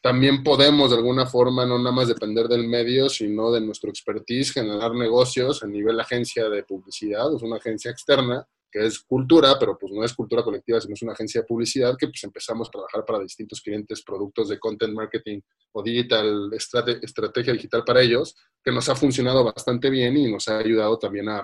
también 0.01 0.43
podemos 0.43 0.89
de 0.89 0.97
alguna 0.97 1.27
forma 1.27 1.65
no 1.65 1.77
nada 1.77 1.91
más 1.91 2.07
depender 2.07 2.47
del 2.47 2.67
medio, 2.67 3.07
sino 3.07 3.51
de 3.51 3.61
nuestro 3.61 3.89
expertise, 3.89 4.51
generar 4.51 4.93
negocios 4.93 5.63
a 5.63 5.67
nivel 5.67 5.99
agencia 5.99 6.49
de 6.49 6.63
publicidad, 6.63 7.33
es 7.35 7.41
una 7.43 7.57
agencia 7.57 7.91
externa 7.91 8.45
que 8.71 8.85
es 8.85 8.99
cultura, 8.99 9.59
pero 9.59 9.77
pues 9.77 9.91
no 9.91 10.03
es 10.03 10.13
cultura 10.13 10.43
colectiva, 10.43 10.79
sino 10.79 10.93
es 10.93 11.01
una 11.01 11.11
agencia 11.11 11.41
de 11.41 11.47
publicidad 11.47 11.97
que 11.97 12.07
pues 12.07 12.23
empezamos 12.23 12.69
a 12.69 12.71
trabajar 12.71 13.03
para 13.05 13.19
distintos 13.19 13.61
clientes, 13.61 14.01
productos 14.01 14.47
de 14.47 14.59
content 14.59 14.93
marketing 14.93 15.41
o 15.73 15.83
digital, 15.83 16.49
estrategia 16.53 17.51
digital 17.51 17.83
para 17.83 18.01
ellos, 18.01 18.35
que 18.63 18.71
nos 18.71 18.87
ha 18.87 18.95
funcionado 18.95 19.43
bastante 19.43 19.89
bien 19.89 20.15
y 20.15 20.31
nos 20.31 20.47
ha 20.47 20.57
ayudado 20.57 20.97
también 20.97 21.27
a, 21.27 21.39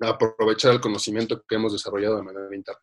a 0.00 0.08
aprovechar 0.08 0.72
el 0.72 0.80
conocimiento 0.80 1.44
que 1.46 1.56
hemos 1.56 1.74
desarrollado 1.74 2.16
de 2.16 2.22
manera 2.22 2.56
interna. 2.56 2.80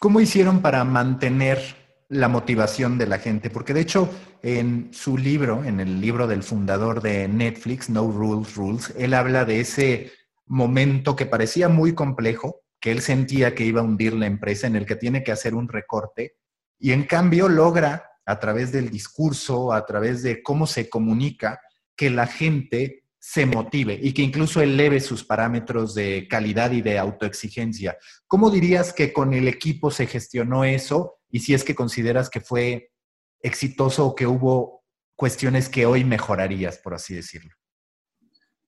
¿Cómo 0.00 0.18
hicieron 0.18 0.62
para 0.62 0.82
mantener 0.82 1.83
la 2.08 2.28
motivación 2.28 2.98
de 2.98 3.06
la 3.06 3.18
gente, 3.18 3.50
porque 3.50 3.74
de 3.74 3.80
hecho 3.80 4.10
en 4.42 4.90
su 4.92 5.16
libro, 5.16 5.64
en 5.64 5.80
el 5.80 6.00
libro 6.00 6.26
del 6.26 6.42
fundador 6.42 7.00
de 7.00 7.28
Netflix, 7.28 7.88
No 7.88 8.10
Rules 8.10 8.54
Rules, 8.54 8.92
él 8.98 9.14
habla 9.14 9.44
de 9.44 9.60
ese 9.60 10.12
momento 10.46 11.16
que 11.16 11.26
parecía 11.26 11.68
muy 11.68 11.94
complejo, 11.94 12.60
que 12.78 12.90
él 12.90 13.00
sentía 13.00 13.54
que 13.54 13.64
iba 13.64 13.80
a 13.80 13.84
hundir 13.84 14.12
la 14.12 14.26
empresa, 14.26 14.66
en 14.66 14.76
el 14.76 14.84
que 14.84 14.96
tiene 14.96 15.24
que 15.24 15.32
hacer 15.32 15.54
un 15.54 15.68
recorte, 15.68 16.36
y 16.78 16.92
en 16.92 17.04
cambio 17.04 17.48
logra, 17.48 18.10
a 18.26 18.38
través 18.38 18.72
del 18.72 18.90
discurso, 18.90 19.72
a 19.72 19.84
través 19.86 20.22
de 20.22 20.42
cómo 20.42 20.66
se 20.66 20.88
comunica, 20.88 21.60
que 21.96 22.10
la 22.10 22.26
gente 22.26 23.03
se 23.26 23.46
motive 23.46 23.98
y 24.02 24.12
que 24.12 24.20
incluso 24.20 24.60
eleve 24.60 25.00
sus 25.00 25.24
parámetros 25.24 25.94
de 25.94 26.28
calidad 26.28 26.72
y 26.72 26.82
de 26.82 26.98
autoexigencia. 26.98 27.96
¿Cómo 28.26 28.50
dirías 28.50 28.92
que 28.92 29.14
con 29.14 29.32
el 29.32 29.48
equipo 29.48 29.90
se 29.90 30.06
gestionó 30.06 30.62
eso 30.64 31.20
y 31.30 31.40
si 31.40 31.54
es 31.54 31.64
que 31.64 31.74
consideras 31.74 32.28
que 32.28 32.42
fue 32.42 32.92
exitoso 33.40 34.04
o 34.04 34.14
que 34.14 34.26
hubo 34.26 34.84
cuestiones 35.16 35.70
que 35.70 35.86
hoy 35.86 36.04
mejorarías, 36.04 36.76
por 36.76 36.92
así 36.92 37.14
decirlo. 37.14 37.50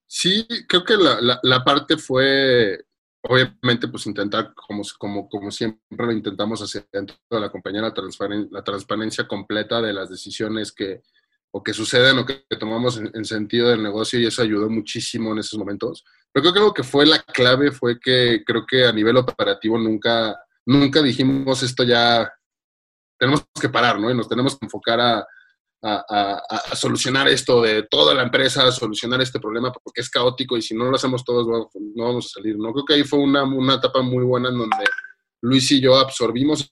Sí, 0.07 0.49
creo 0.66 0.85
que 0.87 0.95
la, 0.97 1.62
parte 1.62 1.99
fue, 1.99 2.83
obviamente, 3.25 3.88
pues 3.88 4.07
intentar, 4.07 4.55
como, 4.55 4.83
como, 4.99 5.29
como 5.29 5.51
siempre 5.51 6.07
lo 6.07 6.12
intentamos 6.12 6.62
hacer 6.62 6.88
dentro 6.90 7.14
de 7.31 7.40
la 7.40 7.51
compañía, 7.51 7.83
la 7.83 8.64
transparencia 8.64 9.29
completa 9.29 9.83
de 9.83 9.92
las 9.92 10.09
decisiones 10.09 10.73
que, 10.73 11.03
o 11.57 11.62
que 11.62 11.73
suceden 11.73 12.19
o 12.19 12.27
que, 12.27 12.45
tomamos 12.61 12.99
en, 12.99 13.25
sentido 13.25 13.71
del 13.71 13.83
negocio 13.83 14.21
y 14.21 14.27
eso 14.27 14.42
ayudó 14.42 14.69
muchísimo 14.69 15.33
en 15.33 15.38
esos 15.38 15.59
momentos. 15.59 16.05
Pero 16.31 16.42
creo 16.42 16.53
que 16.53 16.59
algo 16.59 16.75
que 16.75 16.83
fue 16.83 17.07
la 17.07 17.23
clave 17.23 17.73
fue 17.73 17.99
que 17.99 18.42
creo 18.45 18.66
que 18.66 18.85
a 18.85 18.92
nivel 18.92 19.16
operativo 19.16 19.79
nunca, 19.79 20.37
nunca 20.66 21.01
dijimos 21.01 21.62
esto 21.62 21.83
ya 21.83 22.31
tenemos 23.19 23.42
que 23.59 23.71
parar, 23.71 23.99
¿no? 23.99 24.11
Y 24.11 24.14
nos 24.14 24.29
tenemos 24.29 24.59
que 24.59 24.66
enfocar 24.66 25.01
a, 25.01 25.27
solucionar 26.75 27.29
esto 27.29 27.62
de 27.62 27.85
toda 27.85 28.12
la 28.12 28.25
empresa, 28.25 28.66
a 28.66 28.73
solucionar 28.73 29.23
este 29.23 29.38
problema 29.38 29.73
porque 29.73 30.01
es 30.01 30.11
caótico 30.11 30.57
y 30.57 30.62
si 30.62 30.75
no 30.75 30.85
lo 30.87 30.97
hacemos 30.97 31.25
todos 31.25 31.47
no 31.47 32.05
vamos 32.05 32.27
a 32.27 32.40
salir, 32.40 32.59
¿no? 32.59 32.73
Creo 32.73 32.85
que 32.85 32.95
ahí 32.95 33.05
fue 33.05 33.21
una, 33.21 33.45
una 33.45 33.75
etapa 33.75 34.03
muy 34.03 34.25
buena 34.25 34.51
en 34.51 34.59
donde 34.59 34.85
Luis 35.40 35.71
y 35.71 35.81
yo 35.81 35.97
absorbimos 35.97 36.71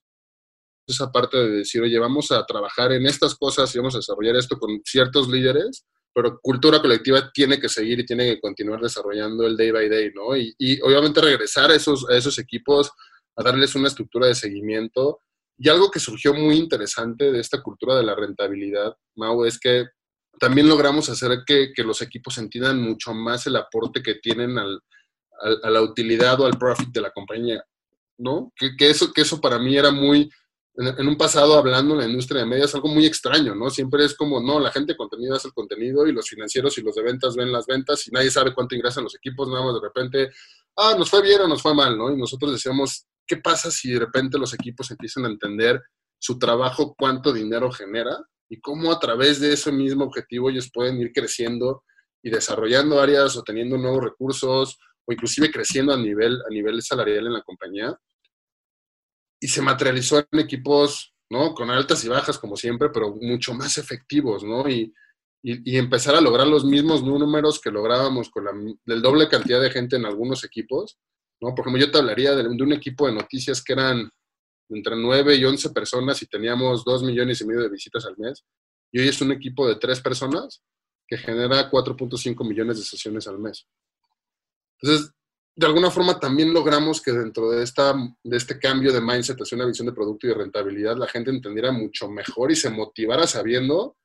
esa 0.87 1.11
parte 1.11 1.37
de 1.37 1.51
decir, 1.51 1.83
oye, 1.83 1.99
vamos 1.99 2.31
a 2.33 2.44
trabajar 2.44 2.92
en 2.92 3.07
estas 3.07 3.35
cosas 3.35 3.75
y 3.75 3.79
vamos 3.79 3.94
a 3.94 3.99
desarrollar 3.99 4.37
esto 4.37 4.59
con 4.59 4.81
ciertos 4.85 5.29
líderes, 5.29 5.85
pero 6.12 6.38
cultura 6.40 6.81
colectiva 6.81 7.31
tiene 7.33 7.59
que 7.59 7.68
seguir 7.68 8.01
y 8.01 8.07
tiene 8.07 8.35
que 8.35 8.40
continuar 8.40 8.81
desarrollando 8.81 9.47
el 9.47 9.57
day 9.57 9.70
by 9.70 9.88
day, 9.88 10.12
¿no? 10.14 10.37
Y, 10.37 10.55
y 10.59 10.81
obviamente 10.83 11.20
regresar 11.20 11.70
a 11.70 11.75
esos, 11.75 12.09
a 12.09 12.16
esos 12.16 12.38
equipos, 12.38 12.90
a 13.37 13.42
darles 13.42 13.75
una 13.75 13.88
estructura 13.88 14.29
de 14.29 14.35
seguimiento 14.35 15.20
y 15.59 15.68
algo 15.68 15.90
que 15.90 16.01
surgió 16.01 16.35
muy 16.35 16.57
interesante 16.57 17.31
de 17.31 17.40
esta 17.40 17.62
cultura 17.62 17.97
de 17.97 18.05
la 18.05 18.14
rentabilidad, 18.14 18.97
Mau, 19.16 19.44
es 19.44 19.59
que 19.59 19.87
también 20.40 20.68
logramos 20.68 21.09
hacer 21.09 21.44
que, 21.47 21.73
los 21.85 22.03
equipos 22.03 22.38
entiendan 22.38 22.81
mucho 22.81 23.14
más 23.14 23.47
el 23.47 23.57
aporte 23.57 24.03
que 24.03 24.16
tienen 24.16 24.59
al, 24.59 24.81
a 25.62 25.70
la 25.70 25.83
utilidad 25.83 26.40
o 26.40 26.47
al 26.47 26.59
profit 26.59 26.88
de 26.88 27.01
la 27.01 27.12
compañía, 27.12 27.62
¿no? 28.18 28.53
Que, 28.57 28.75
eso, 28.90 29.12
que 29.12 29.23
eso 29.23 29.40
para 29.40 29.59
mí 29.59 29.77
era 29.77 29.92
muy, 29.92 30.29
en, 30.77 31.09
un 31.09 31.17
pasado 31.17 31.57
hablando 31.57 31.95
en 31.95 32.01
la 32.01 32.07
industria 32.07 32.41
de 32.41 32.47
medios, 32.47 32.75
algo 32.75 32.89
muy 32.89 33.07
extraño, 33.07 33.55
¿no? 33.55 33.71
Siempre 33.71 34.05
es 34.05 34.15
como, 34.15 34.41
no, 34.41 34.59
la 34.59 34.73
gente 34.73 34.93
de 34.93 34.97
contenido 34.97 35.37
hace 35.37 35.49
el 35.49 35.55
contenido 35.55 36.07
y 36.07 36.13
los 36.13 36.29
financieros 36.29 36.77
y 36.79 36.83
los 36.83 36.97
de 36.97 37.03
ventas 37.03 37.37
ven 37.37 37.53
las 37.53 37.67
ventas 37.67 38.07
y 38.09 38.11
nadie 38.11 38.31
sabe 38.31 38.53
cuánto 38.53 38.75
ingresan 38.75 39.05
los 39.05 39.15
equipos, 39.15 39.49
nada 39.49 39.65
más 39.65 39.75
de 39.75 39.81
repente, 39.81 40.31
ah, 40.77 40.95
nos 40.99 41.09
fue 41.09 41.23
bien 41.23 41.41
o 41.43 41.49
nos 41.49 41.63
fue 41.63 41.75
mal, 41.75 41.97
¿no? 41.97 42.13
Y 42.13 42.17
nosotros 42.17 42.51
decíamos, 42.51 43.07
¿qué 43.27 43.37
pasa 43.37 43.71
si 43.71 43.93
de 43.93 44.01
repente 44.01 44.37
los 44.37 44.53
equipos 44.53 44.91
empiezan 44.91 45.27
a 45.27 45.29
entender 45.29 45.81
su 46.19 46.39
trabajo, 46.39 46.95
cuánto 46.99 47.33
dinero 47.33 47.71
genera 47.71 48.17
y 48.49 48.61
cómo 48.61 48.91
a 48.91 48.99
través 48.99 49.41
de 49.41 49.53
ese 49.53 49.71
mismo 49.71 50.05
objetivo 50.05 50.51
ellos 50.51 50.71
pueden 50.73 51.01
ir 51.01 51.13
creciendo 51.13 51.85
y 52.23 52.31
desarrollando 52.31 53.01
áreas 53.01 53.37
o 53.37 53.43
teniendo 53.43 53.77
nuevos 53.77 54.03
recursos 54.03 54.79
o 55.07 55.13
inclusive 55.13 55.51
creciendo 55.51 55.93
a 55.93 55.99
nivel, 55.99 56.41
a 56.49 56.51
nivel 56.51 56.83
salarial 56.83 57.27
en 57.27 57.35
la 57.35 57.43
compañía? 57.43 57.97
Y 59.44 59.48
se 59.48 59.62
materializó 59.62 60.18
en 60.18 60.40
equipos, 60.40 61.14
¿no? 61.30 61.54
Con 61.54 61.70
altas 61.70 62.04
y 62.04 62.09
bajas 62.09 62.38
como 62.38 62.57
siempre, 62.57 62.88
pero 62.90 63.14
mucho 63.14 63.54
más 63.54 63.78
efectivos, 63.78 64.42
¿no? 64.42 64.68
Y, 64.68 64.92
y, 65.42 65.76
empezar 65.76 66.14
a 66.14 66.20
lograr 66.20 66.46
los 66.46 66.64
mismos 66.64 67.02
números 67.02 67.61
que 67.61 67.70
lográbamos 67.70 68.30
con 68.30 68.44
la 68.44 68.52
del 68.87 69.02
doble 69.02 69.28
cantidad 69.28 69.61
de 69.61 69.70
gente 69.70 69.96
en 69.96 70.07
algunos 70.07 70.42
equipos 70.44 70.98
¿no? 71.40 71.54
Por 71.54 71.61
ejemplo, 71.61 71.85
yo 71.85 71.90
te 71.90 71.98
hablaría 71.98 72.35
de, 72.35 72.46
un 72.48 72.72
equipo 72.72 73.07
de 73.07 73.12
noticias 73.12 73.62
que 73.62 73.72
eran 73.72 74.11
entre 74.70 74.96
9 74.96 75.37
y 75.37 75.44
11 75.44 75.70
personas 75.70 76.22
y 76.22 76.26
teníamos 76.26 76.85
2 76.85 77.02
millones 77.02 77.40
y 77.40 77.46
medio 77.46 77.62
de 77.62 77.68
visitas 77.68 78.04
al 78.07 78.16
mes. 78.16 78.44
Y 78.92 79.00
hoy 79.00 79.09
es 79.09 79.20
un 79.20 79.33
equipo 79.33 79.68
de 79.68 79.76
3 79.76 80.00
personas 80.00 80.62
que 81.07 81.18
genera 81.18 81.70
4.5 81.70 82.48
millones 82.48 82.78
de 82.78 82.85
sesiones 82.85 83.28
al 83.28 83.38
mes. 83.38 83.66
Entonces, 84.80 85.12
de 85.57 85.67
alguna 85.67 85.90
forma 85.90 86.19
también 86.19 86.53
logramos 86.53 87.01
que 87.01 87.12
dentro 87.12 87.51
de, 87.51 87.62
esta, 87.62 87.95
de 88.23 88.37
este 88.37 88.59
cambio 88.59 88.93
de 88.93 89.01
mindset 89.01 89.38
hacia 89.38 89.57
una 89.57 89.67
visión 89.67 89.87
de 89.87 89.93
producto 89.93 90.27
y 90.27 90.31
de 90.31 90.37
rentabilidad, 90.37 90.97
la 90.97 91.07
gente 91.07 91.31
entendiera 91.31 91.71
mucho 91.71 92.09
mejor 92.09 92.51
y 92.51 92.57
se 92.57 92.71
motivara 92.71 93.27
sabiendo 93.27 93.97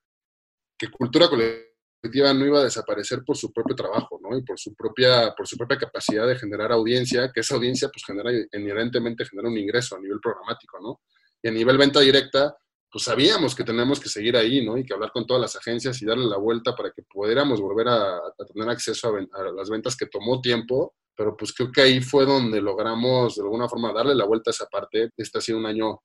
que 0.77 0.91
cultura 0.91 1.27
colectiva 1.27 2.33
no 2.33 2.45
iba 2.45 2.59
a 2.59 2.63
desaparecer 2.63 3.23
por 3.25 3.35
su 3.35 3.51
propio 3.51 3.75
trabajo, 3.75 4.19
¿no? 4.21 4.37
Y 4.37 4.43
por 4.43 4.59
su 4.59 4.75
propia, 4.75 5.33
por 5.35 5.47
su 5.47 5.57
propia 5.57 5.77
capacidad 5.77 6.27
de 6.27 6.37
generar 6.37 6.71
audiencia, 6.71 7.31
que 7.33 7.41
esa 7.41 7.55
audiencia 7.55 7.89
pues 7.89 8.05
genera 8.05 8.31
inherentemente 8.53 9.25
genera 9.25 9.49
un 9.49 9.57
ingreso 9.57 9.95
a 9.95 9.99
nivel 9.99 10.19
programático, 10.21 10.79
¿no? 10.79 11.01
Y 11.41 11.47
a 11.47 11.51
nivel 11.51 11.77
venta 11.77 11.99
directa, 11.99 12.55
pues 12.91 13.03
sabíamos 13.03 13.53
que 13.55 13.63
tenemos 13.63 13.99
que 13.99 14.09
seguir 14.09 14.35
ahí, 14.35 14.65
¿no? 14.65 14.77
Y 14.77 14.83
que 14.83 14.93
hablar 14.93 15.11
con 15.11 15.27
todas 15.27 15.41
las 15.41 15.55
agencias 15.55 16.01
y 16.01 16.05
darle 16.05 16.25
la 16.25 16.37
vuelta 16.37 16.75
para 16.75 16.91
que 16.91 17.03
pudiéramos 17.03 17.61
volver 17.61 17.87
a, 17.87 18.19
tener 18.51 18.69
acceso 18.69 19.15
a, 19.15 19.51
las 19.51 19.69
ventas 19.69 19.95
que 19.95 20.07
tomó 20.07 20.41
tiempo, 20.41 20.95
pero 21.15 21.37
pues 21.37 21.53
creo 21.53 21.71
que 21.71 21.81
ahí 21.81 22.01
fue 22.01 22.25
donde 22.25 22.61
logramos 22.61 23.35
de 23.35 23.43
alguna 23.43 23.69
forma 23.69 23.93
darle 23.93 24.15
la 24.15 24.25
vuelta 24.25 24.49
a 24.49 24.53
esa 24.53 24.65
parte. 24.65 25.11
Este 25.15 25.37
ha 25.37 25.41
sido 25.41 25.59
un 25.59 25.67
año, 25.67 26.01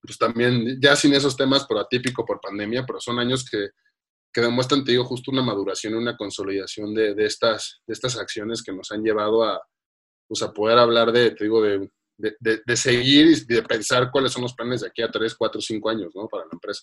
pues 0.00 0.16
también, 0.16 0.80
ya 0.80 0.96
sin 0.96 1.12
esos 1.12 1.36
temas, 1.36 1.66
pero 1.68 1.80
atípico 1.80 2.24
por 2.24 2.40
pandemia, 2.40 2.84
pero 2.86 3.00
son 3.00 3.18
años 3.18 3.44
que, 3.48 3.68
que 4.32 4.40
demuestran, 4.40 4.82
te 4.82 4.92
digo, 4.92 5.04
justo 5.04 5.30
una 5.30 5.42
maduración 5.42 5.92
y 5.92 5.96
una 5.96 6.16
consolidación 6.16 6.94
de, 6.94 7.14
de, 7.14 7.26
estas, 7.26 7.82
de 7.86 7.92
estas 7.92 8.18
acciones 8.18 8.62
que 8.62 8.72
nos 8.72 8.90
han 8.92 9.02
llevado 9.02 9.44
a, 9.44 9.60
pues 10.26 10.42
a 10.42 10.52
poder 10.52 10.78
hablar 10.78 11.12
de, 11.12 11.32
te 11.32 11.44
digo, 11.44 11.60
de 11.60 11.90
de, 12.16 12.76
seguir 12.76 13.26
y 13.26 13.54
de 13.54 13.62
pensar 13.62 14.10
cuáles 14.10 14.32
son 14.32 14.42
los 14.42 14.54
planes 14.54 14.80
de 14.80 14.88
aquí 14.88 15.02
a 15.02 15.10
3, 15.10 15.34
4, 15.34 15.60
5 15.60 15.90
años 15.90 16.12
¿no? 16.14 16.28
para 16.28 16.44
la 16.44 16.50
empresa. 16.52 16.82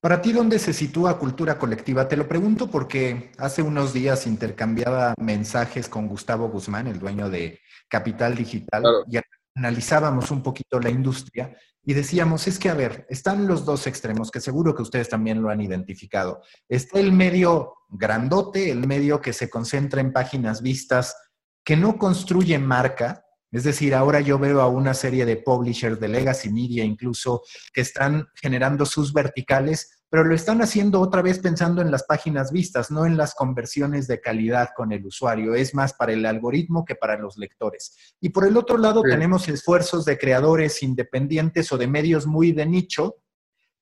Para 0.00 0.20
ti, 0.20 0.32
¿dónde 0.32 0.58
se 0.58 0.72
sitúa 0.72 1.18
cultura 1.18 1.58
colectiva? 1.58 2.08
Te 2.08 2.16
lo 2.16 2.26
pregunto 2.26 2.68
porque 2.68 3.30
hace 3.38 3.62
unos 3.62 3.92
días 3.92 4.26
intercambiaba 4.26 5.14
mensajes 5.18 5.88
con 5.88 6.08
Gustavo 6.08 6.48
Guzmán, 6.48 6.88
el 6.88 6.98
dueño 6.98 7.30
de 7.30 7.60
Capital 7.88 8.34
Digital, 8.34 8.82
y 9.08 9.18
analizábamos 9.54 10.32
un 10.32 10.42
poquito 10.42 10.80
la 10.80 10.90
industria 10.90 11.56
y 11.84 11.94
decíamos, 11.94 12.46
es 12.46 12.58
que, 12.58 12.68
a 12.68 12.74
ver, 12.74 13.06
están 13.08 13.48
los 13.48 13.64
dos 13.64 13.86
extremos, 13.86 14.30
que 14.30 14.40
seguro 14.40 14.74
que 14.74 14.82
ustedes 14.82 15.08
también 15.08 15.42
lo 15.42 15.50
han 15.50 15.60
identificado. 15.60 16.42
Está 16.68 17.00
el 17.00 17.12
medio 17.12 17.74
grandote, 17.88 18.70
el 18.70 18.86
medio 18.86 19.20
que 19.20 19.32
se 19.32 19.50
concentra 19.50 20.00
en 20.00 20.12
páginas 20.12 20.62
vistas, 20.62 21.16
que 21.64 21.76
no 21.76 21.98
construye 21.98 22.58
marca, 22.58 23.24
es 23.52 23.64
decir, 23.64 23.94
ahora 23.94 24.20
yo 24.20 24.38
veo 24.38 24.62
a 24.62 24.68
una 24.68 24.94
serie 24.94 25.26
de 25.26 25.36
publishers 25.36 26.00
de 26.00 26.08
Legacy 26.08 26.50
Media 26.50 26.84
incluso 26.84 27.42
que 27.74 27.82
están 27.82 28.26
generando 28.34 28.86
sus 28.86 29.12
verticales, 29.12 30.02
pero 30.08 30.24
lo 30.24 30.34
están 30.34 30.62
haciendo 30.62 31.00
otra 31.00 31.20
vez 31.20 31.38
pensando 31.38 31.82
en 31.82 31.90
las 31.90 32.04
páginas 32.04 32.50
vistas, 32.50 32.90
no 32.90 33.04
en 33.04 33.18
las 33.18 33.34
conversiones 33.34 34.06
de 34.06 34.22
calidad 34.22 34.70
con 34.74 34.90
el 34.92 35.04
usuario. 35.04 35.54
Es 35.54 35.74
más 35.74 35.92
para 35.92 36.14
el 36.14 36.24
algoritmo 36.24 36.86
que 36.86 36.94
para 36.94 37.18
los 37.18 37.36
lectores. 37.36 38.14
Y 38.20 38.30
por 38.30 38.46
el 38.46 38.56
otro 38.56 38.78
lado 38.78 39.02
tenemos 39.02 39.46
esfuerzos 39.48 40.06
de 40.06 40.16
creadores 40.16 40.82
independientes 40.82 41.70
o 41.72 41.78
de 41.78 41.86
medios 41.86 42.26
muy 42.26 42.52
de 42.52 42.64
nicho 42.64 43.16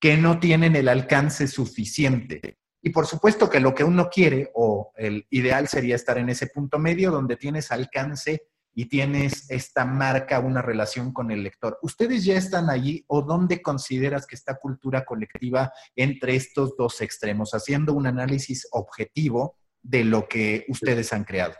que 0.01 0.17
no 0.17 0.39
tienen 0.39 0.75
el 0.75 0.89
alcance 0.89 1.47
suficiente. 1.47 2.57
Y 2.81 2.89
por 2.89 3.07
supuesto 3.07 3.49
que 3.49 3.59
lo 3.61 3.73
que 3.73 3.85
uno 3.85 4.09
quiere 4.09 4.51
o 4.55 4.91
el 4.97 5.27
ideal 5.29 5.69
sería 5.69 5.95
estar 5.95 6.17
en 6.17 6.29
ese 6.29 6.47
punto 6.47 6.77
medio 6.77 7.11
donde 7.11 7.37
tienes 7.37 7.71
alcance 7.71 8.47
y 8.73 8.85
tienes 8.85 9.49
esta 9.49 9.85
marca, 9.85 10.39
una 10.39 10.61
relación 10.61 11.11
con 11.11 11.31
el 11.31 11.43
lector. 11.43 11.77
¿Ustedes 11.81 12.23
ya 12.23 12.37
están 12.37 12.69
allí 12.69 13.03
o 13.07 13.21
dónde 13.21 13.61
consideras 13.61 14.25
que 14.25 14.35
está 14.35 14.57
cultura 14.57 15.03
colectiva 15.03 15.71
entre 15.95 16.35
estos 16.35 16.75
dos 16.77 17.01
extremos, 17.01 17.51
haciendo 17.51 17.93
un 17.93 18.07
análisis 18.07 18.67
objetivo 18.71 19.57
de 19.81 20.05
lo 20.05 20.27
que 20.27 20.65
ustedes 20.69 21.11
han 21.13 21.23
creado? 21.23 21.55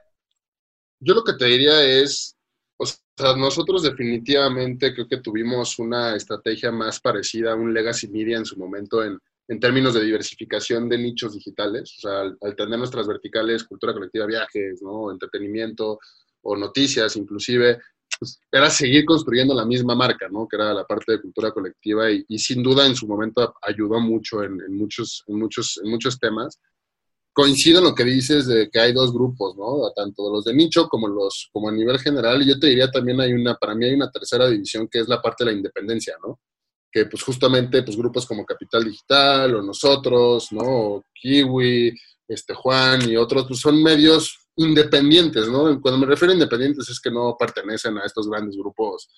Yo 1.00 1.16
lo 1.16 1.24
que 1.24 1.34
te 1.34 1.46
diría 1.46 1.84
es, 1.84 2.38
o 2.78 2.86
sea, 2.86 3.36
nosotros 3.36 3.84
definitivamente 3.84 4.94
creo 4.94 5.08
que 5.08 5.18
tuvimos 5.18 5.80
una 5.80 6.16
estrategia 6.16 6.72
más 6.72 7.00
parecida 7.00 7.54
a 7.54 7.56
un 7.56 7.74
legacy 7.74 8.08
media 8.08 8.38
en 8.38 8.46
su 8.46 8.58
momento 8.58 9.04
en, 9.04 9.18
en 9.48 9.60
términos 9.60 9.96
de 9.96 10.04
diversificación 10.04 10.88
de 10.88 10.98
nichos 10.98 11.34
digitales, 11.34 11.96
o 11.98 12.02
sea, 12.02 12.22
al, 12.22 12.38
al 12.42 12.56
tener 12.56 12.78
nuestras 12.78 13.08
verticales, 13.08 13.64
cultura 13.64 13.94
colectiva, 13.94 14.26
viajes, 14.28 14.82
¿no? 14.82 15.12
entretenimiento, 15.12 16.00
o 16.44 16.56
noticias 16.56 17.16
inclusive, 17.16 17.80
pues, 18.20 18.40
era 18.52 18.70
seguir 18.70 19.06
construyendo 19.06 19.54
la 19.56 19.66
misma 19.66 19.96
marca, 19.96 20.28
¿no? 20.30 20.48
Que 20.48 20.56
era 20.56 20.74
la 20.74 20.86
parte 20.86 21.14
de 21.14 21.22
cultura 21.22 21.52
colectiva 21.52 22.12
y, 22.12 22.38
sin 22.38 22.62
duda 22.62 22.86
en 22.86 22.96
su 22.96 23.08
momento 23.08 23.56
ayudó 23.62 24.00
mucho 24.00 24.44
en, 24.44 24.58
muchos, 24.76 25.24
en, 25.28 25.40
muchos, 25.40 25.80
en 25.84 25.90
muchos 25.90 26.20
temas. 26.20 26.60
Coincido 27.34 27.80
en 27.80 27.86
lo 27.86 27.96
que 27.96 28.04
dices 28.04 28.46
de 28.46 28.70
que 28.70 28.80
hay 28.80 28.94
dos 28.94 29.14
grupos, 29.14 29.56
¿no? 29.58 29.92
Tanto 29.96 30.32
los 30.32 30.44
de 30.44 30.54
nicho 30.54 30.88
como 30.88 31.08
los 31.08 31.50
como 31.52 31.70
a 31.70 31.72
nivel 31.72 31.98
general. 31.98 32.42
Y 32.42 32.50
yo 32.50 32.60
te 32.60 32.68
diría 32.68 32.92
también 32.92 33.22
hay 33.22 33.34
una, 33.34 33.56
para 33.56 33.74
mí 33.74 33.86
hay 33.86 33.94
una 33.94 34.12
tercera 34.12 34.48
división 34.48 34.88
que 34.88 35.00
es 35.00 35.08
la 35.08 35.22
parte 35.22 35.44
de 35.44 35.52
la 35.52 35.58
independencia, 35.58 36.16
¿no? 36.22 36.42
Que 36.92 37.06
pues 37.06 37.24
justamente 37.24 37.84
pues 37.84 37.96
grupos 37.96 38.26
como 38.26 38.46
Capital 38.46 38.84
Digital 38.84 39.56
o 39.56 39.62
nosotros, 39.62 40.52
¿no? 40.52 40.62
O 40.64 41.04
Kiwi, 41.14 41.98
este 42.28 42.54
Juan 42.54 43.10
y 43.10 43.16
otros, 43.16 43.46
pues 43.48 43.60
son 43.62 43.82
medios 43.82 44.38
independientes, 44.66 45.48
¿no? 45.48 45.80
Cuando 45.82 46.00
me 46.00 46.06
refiero 46.06 46.32
a 46.32 46.36
independientes 46.36 46.90
es 46.90 47.00
que 47.00 47.12
no 47.12 47.36
pertenecen 47.38 47.98
a 47.98 48.06
estos 48.06 48.30
grandes 48.30 48.56
grupos, 48.56 49.10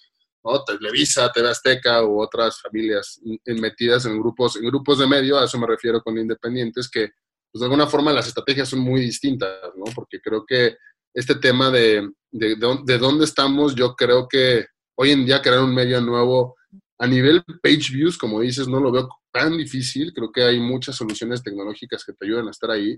¿no? 0.44 0.64
Televisa, 0.64 1.32
TV 1.32 1.50
Azteca 1.50 2.04
u 2.04 2.22
otras 2.22 2.62
familias 2.62 3.20
metidas 3.46 4.06
en 4.06 4.20
grupos, 4.20 4.56
en 4.56 4.66
grupos 4.68 5.00
de 5.00 5.08
medio, 5.08 5.38
a 5.38 5.46
eso 5.46 5.58
me 5.58 5.68
refiero 5.68 6.02
con 6.02 6.18
independientes, 6.18 6.90
que 6.90 7.10
pues 7.52 7.60
de 7.60 7.66
alguna 7.66 7.88
forma 7.88 8.12
las 8.12 8.28
estrategias 8.28 8.70
son 8.70 8.80
muy 8.80 9.02
distintas, 9.02 9.60
¿no? 9.76 9.86
Porque 9.94 10.20
creo 10.20 10.44
que 10.46 10.78
este 11.14 11.36
tema 11.36 11.70
de, 11.70 12.10
de, 12.32 12.56
de, 12.56 12.98
dónde 12.98 13.26
estamos, 13.26 13.76
yo 13.76 13.96
creo 13.96 14.28
que 14.28 14.66
hoy 14.96 15.12
en 15.12 15.26
día 15.26 15.42
crear 15.42 15.60
un 15.60 15.74
medio 15.74 16.02
nuevo 16.02 16.56
a 16.98 17.08
nivel 17.08 17.44
page 17.62 17.92
views, 17.92 18.18
como 18.18 18.40
dices, 18.40 18.68
no 18.68 18.80
lo 18.80 18.92
veo 18.92 19.10
tan 19.34 19.58
difícil. 19.58 20.14
Creo 20.14 20.32
que 20.32 20.44
hay 20.44 20.60
muchas 20.60 20.96
soluciones 20.96 21.44
tecnológicas 21.44 22.06
que 22.06 22.14
te 22.14 22.26
ayudan 22.26 22.48
a 22.48 22.52
estar 22.52 22.72
ahí. 22.72 22.98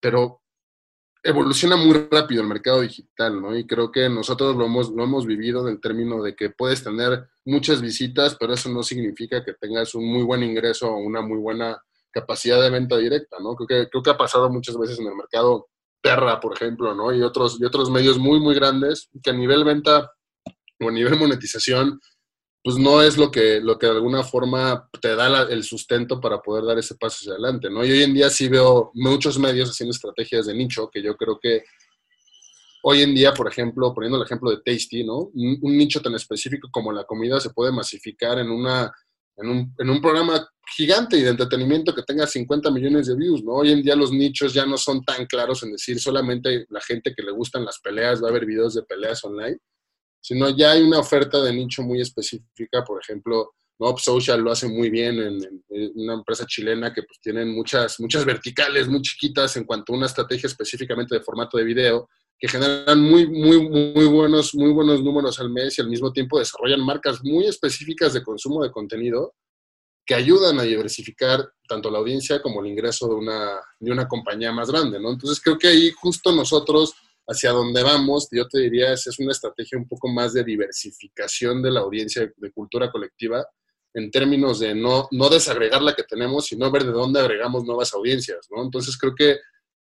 Pero 0.00 0.42
evoluciona 1.22 1.76
muy 1.76 2.08
rápido 2.10 2.42
el 2.42 2.48
mercado 2.48 2.80
digital, 2.80 3.40
¿no? 3.40 3.56
Y 3.56 3.66
creo 3.66 3.90
que 3.92 4.08
nosotros 4.08 4.56
lo 4.56 4.66
hemos, 4.66 4.90
lo 4.90 5.04
hemos 5.04 5.26
vivido 5.26 5.66
en 5.66 5.74
el 5.74 5.80
término 5.80 6.22
de 6.22 6.34
que 6.34 6.50
puedes 6.50 6.82
tener 6.82 7.28
muchas 7.44 7.80
visitas, 7.80 8.36
pero 8.38 8.54
eso 8.54 8.70
no 8.70 8.82
significa 8.82 9.44
que 9.44 9.54
tengas 9.54 9.94
un 9.94 10.10
muy 10.10 10.22
buen 10.22 10.42
ingreso 10.42 10.90
o 10.90 10.96
una 10.98 11.20
muy 11.20 11.38
buena 11.38 11.80
capacidad 12.10 12.60
de 12.60 12.70
venta 12.70 12.96
directa, 12.96 13.36
¿no? 13.40 13.54
Creo 13.54 13.66
que, 13.66 13.90
creo 13.90 14.02
que 14.02 14.10
ha 14.10 14.16
pasado 14.16 14.50
muchas 14.50 14.76
veces 14.78 14.98
en 14.98 15.06
el 15.06 15.14
mercado 15.14 15.68
Terra, 16.02 16.40
por 16.40 16.54
ejemplo, 16.54 16.94
¿no? 16.94 17.12
Y 17.12 17.22
otros, 17.22 17.58
y 17.60 17.64
otros 17.64 17.90
medios 17.90 18.18
muy, 18.18 18.40
muy 18.40 18.54
grandes 18.54 19.10
que 19.22 19.30
a 19.30 19.34
nivel 19.34 19.64
venta 19.64 20.10
o 20.80 20.88
a 20.88 20.92
nivel 20.92 21.18
monetización 21.18 22.00
pues 22.62 22.76
no 22.76 23.02
es 23.02 23.16
lo 23.16 23.30
que, 23.30 23.60
lo 23.60 23.78
que 23.78 23.86
de 23.86 23.92
alguna 23.92 24.22
forma 24.22 24.88
te 25.00 25.16
da 25.16 25.42
el 25.44 25.64
sustento 25.64 26.20
para 26.20 26.42
poder 26.42 26.64
dar 26.64 26.78
ese 26.78 26.94
paso 26.94 27.16
hacia 27.20 27.32
adelante, 27.32 27.70
¿no? 27.70 27.84
Y 27.84 27.90
hoy 27.90 28.02
en 28.02 28.12
día 28.12 28.28
sí 28.28 28.48
veo 28.48 28.90
muchos 28.94 29.38
medios 29.38 29.70
haciendo 29.70 29.92
estrategias 29.92 30.46
de 30.46 30.54
nicho, 30.54 30.90
que 30.92 31.02
yo 31.02 31.16
creo 31.16 31.38
que 31.40 31.64
hoy 32.82 33.02
en 33.02 33.14
día, 33.14 33.32
por 33.32 33.48
ejemplo, 33.48 33.94
poniendo 33.94 34.18
el 34.18 34.24
ejemplo 34.24 34.50
de 34.50 34.58
Tasty, 34.62 35.04
¿no? 35.04 35.30
Un, 35.32 35.58
nicho 35.62 36.02
tan 36.02 36.14
específico 36.14 36.68
como 36.70 36.92
la 36.92 37.04
comida 37.04 37.40
se 37.40 37.50
puede 37.50 37.72
masificar 37.72 38.38
en, 38.38 38.50
una, 38.50 38.92
en, 39.36 39.48
un, 39.48 39.74
en 39.78 39.90
un 39.90 40.02
programa 40.02 40.46
gigante 40.76 41.16
y 41.16 41.22
de 41.22 41.30
entretenimiento 41.30 41.94
que 41.94 42.02
tenga 42.02 42.26
50 42.26 42.70
millones 42.70 43.06
de 43.06 43.16
views, 43.16 43.42
¿no? 43.42 43.52
Hoy 43.52 43.72
en 43.72 43.82
día 43.82 43.96
los 43.96 44.12
nichos 44.12 44.52
ya 44.52 44.66
no 44.66 44.76
son 44.76 45.02
tan 45.02 45.24
claros 45.24 45.62
en 45.62 45.72
decir 45.72 45.98
solamente 45.98 46.66
la 46.68 46.80
gente 46.82 47.14
que 47.16 47.22
le 47.22 47.32
gustan 47.32 47.64
las 47.64 47.80
peleas 47.80 48.22
va 48.22 48.28
a 48.28 48.32
ver 48.32 48.44
videos 48.44 48.74
de 48.74 48.82
peleas 48.82 49.24
online, 49.24 49.58
sino 50.20 50.50
ya 50.50 50.72
hay 50.72 50.82
una 50.82 50.98
oferta 50.98 51.42
de 51.42 51.52
nicho 51.52 51.82
muy 51.82 52.00
específica, 52.00 52.84
por 52.84 53.00
ejemplo, 53.00 53.52
Mob 53.80 53.98
Social 53.98 54.40
lo 54.40 54.52
hace 54.52 54.68
muy 54.68 54.90
bien 54.90 55.18
en, 55.18 55.62
una 55.94 56.12
empresa 56.12 56.44
chilena 56.46 56.92
que 56.92 57.02
pues 57.02 57.18
tienen 57.20 57.54
muchas, 57.54 57.98
muchas 57.98 58.26
verticales 58.26 58.88
muy 58.88 59.00
chiquitas 59.00 59.56
en 59.56 59.64
cuanto 59.64 59.92
a 59.92 59.96
una 59.96 60.06
estrategia 60.06 60.46
específicamente 60.48 61.14
de 61.14 61.22
formato 61.22 61.56
de 61.56 61.64
video 61.64 62.08
que 62.38 62.48
generan 62.48 63.00
muy, 63.00 63.26
muy, 63.26 63.68
muy, 63.68 64.06
buenos, 64.06 64.54
muy 64.54 64.70
buenos 64.72 65.02
números 65.02 65.40
al 65.40 65.50
mes 65.50 65.78
y 65.78 65.82
al 65.82 65.88
mismo 65.88 66.12
tiempo 66.12 66.38
desarrollan 66.38 66.84
marcas 66.84 67.20
muy 67.22 67.46
específicas 67.46 68.12
de 68.12 68.22
consumo 68.22 68.62
de 68.62 68.70
contenido 68.70 69.34
que 70.06 70.14
ayudan 70.14 70.58
a 70.58 70.64
diversificar 70.64 71.50
tanto 71.66 71.90
la 71.90 71.98
audiencia 71.98 72.42
como 72.42 72.60
el 72.60 72.70
ingreso 72.70 73.08
de 73.08 73.14
una, 73.14 73.60
de 73.78 73.92
una 73.92 74.08
compañía 74.08 74.52
más 74.52 74.70
grande, 74.70 74.98
¿no? 74.98 75.12
Entonces 75.12 75.40
creo 75.42 75.58
que 75.58 75.68
ahí 75.68 75.90
justo 75.92 76.32
nosotros 76.32 76.94
hacia 77.30 77.52
donde 77.52 77.82
vamos, 77.84 78.28
yo 78.32 78.48
te 78.48 78.58
diría, 78.58 78.92
es, 78.92 79.18
una 79.20 79.30
estrategia 79.30 79.78
un 79.78 79.86
poco 79.86 80.08
más 80.08 80.32
de 80.32 80.42
diversificación 80.42 81.62
de 81.62 81.70
la 81.70 81.80
audiencia 81.80 82.30
de 82.36 82.52
cultura 82.52 82.90
colectiva 82.90 83.46
en 83.94 84.10
términos 84.10 84.58
de 84.58 84.74
no, 84.74 85.08
no 85.12 85.28
desagregar 85.28 85.80
la 85.80 85.94
que 85.94 86.02
tenemos, 86.02 86.46
sino 86.46 86.70
ver 86.70 86.84
de 86.84 86.92
dónde 86.92 87.20
agregamos 87.20 87.64
nuevas 87.64 87.94
audiencias, 87.94 88.48
¿no? 88.50 88.62
Entonces 88.62 88.96
creo 88.98 89.14
que 89.14 89.38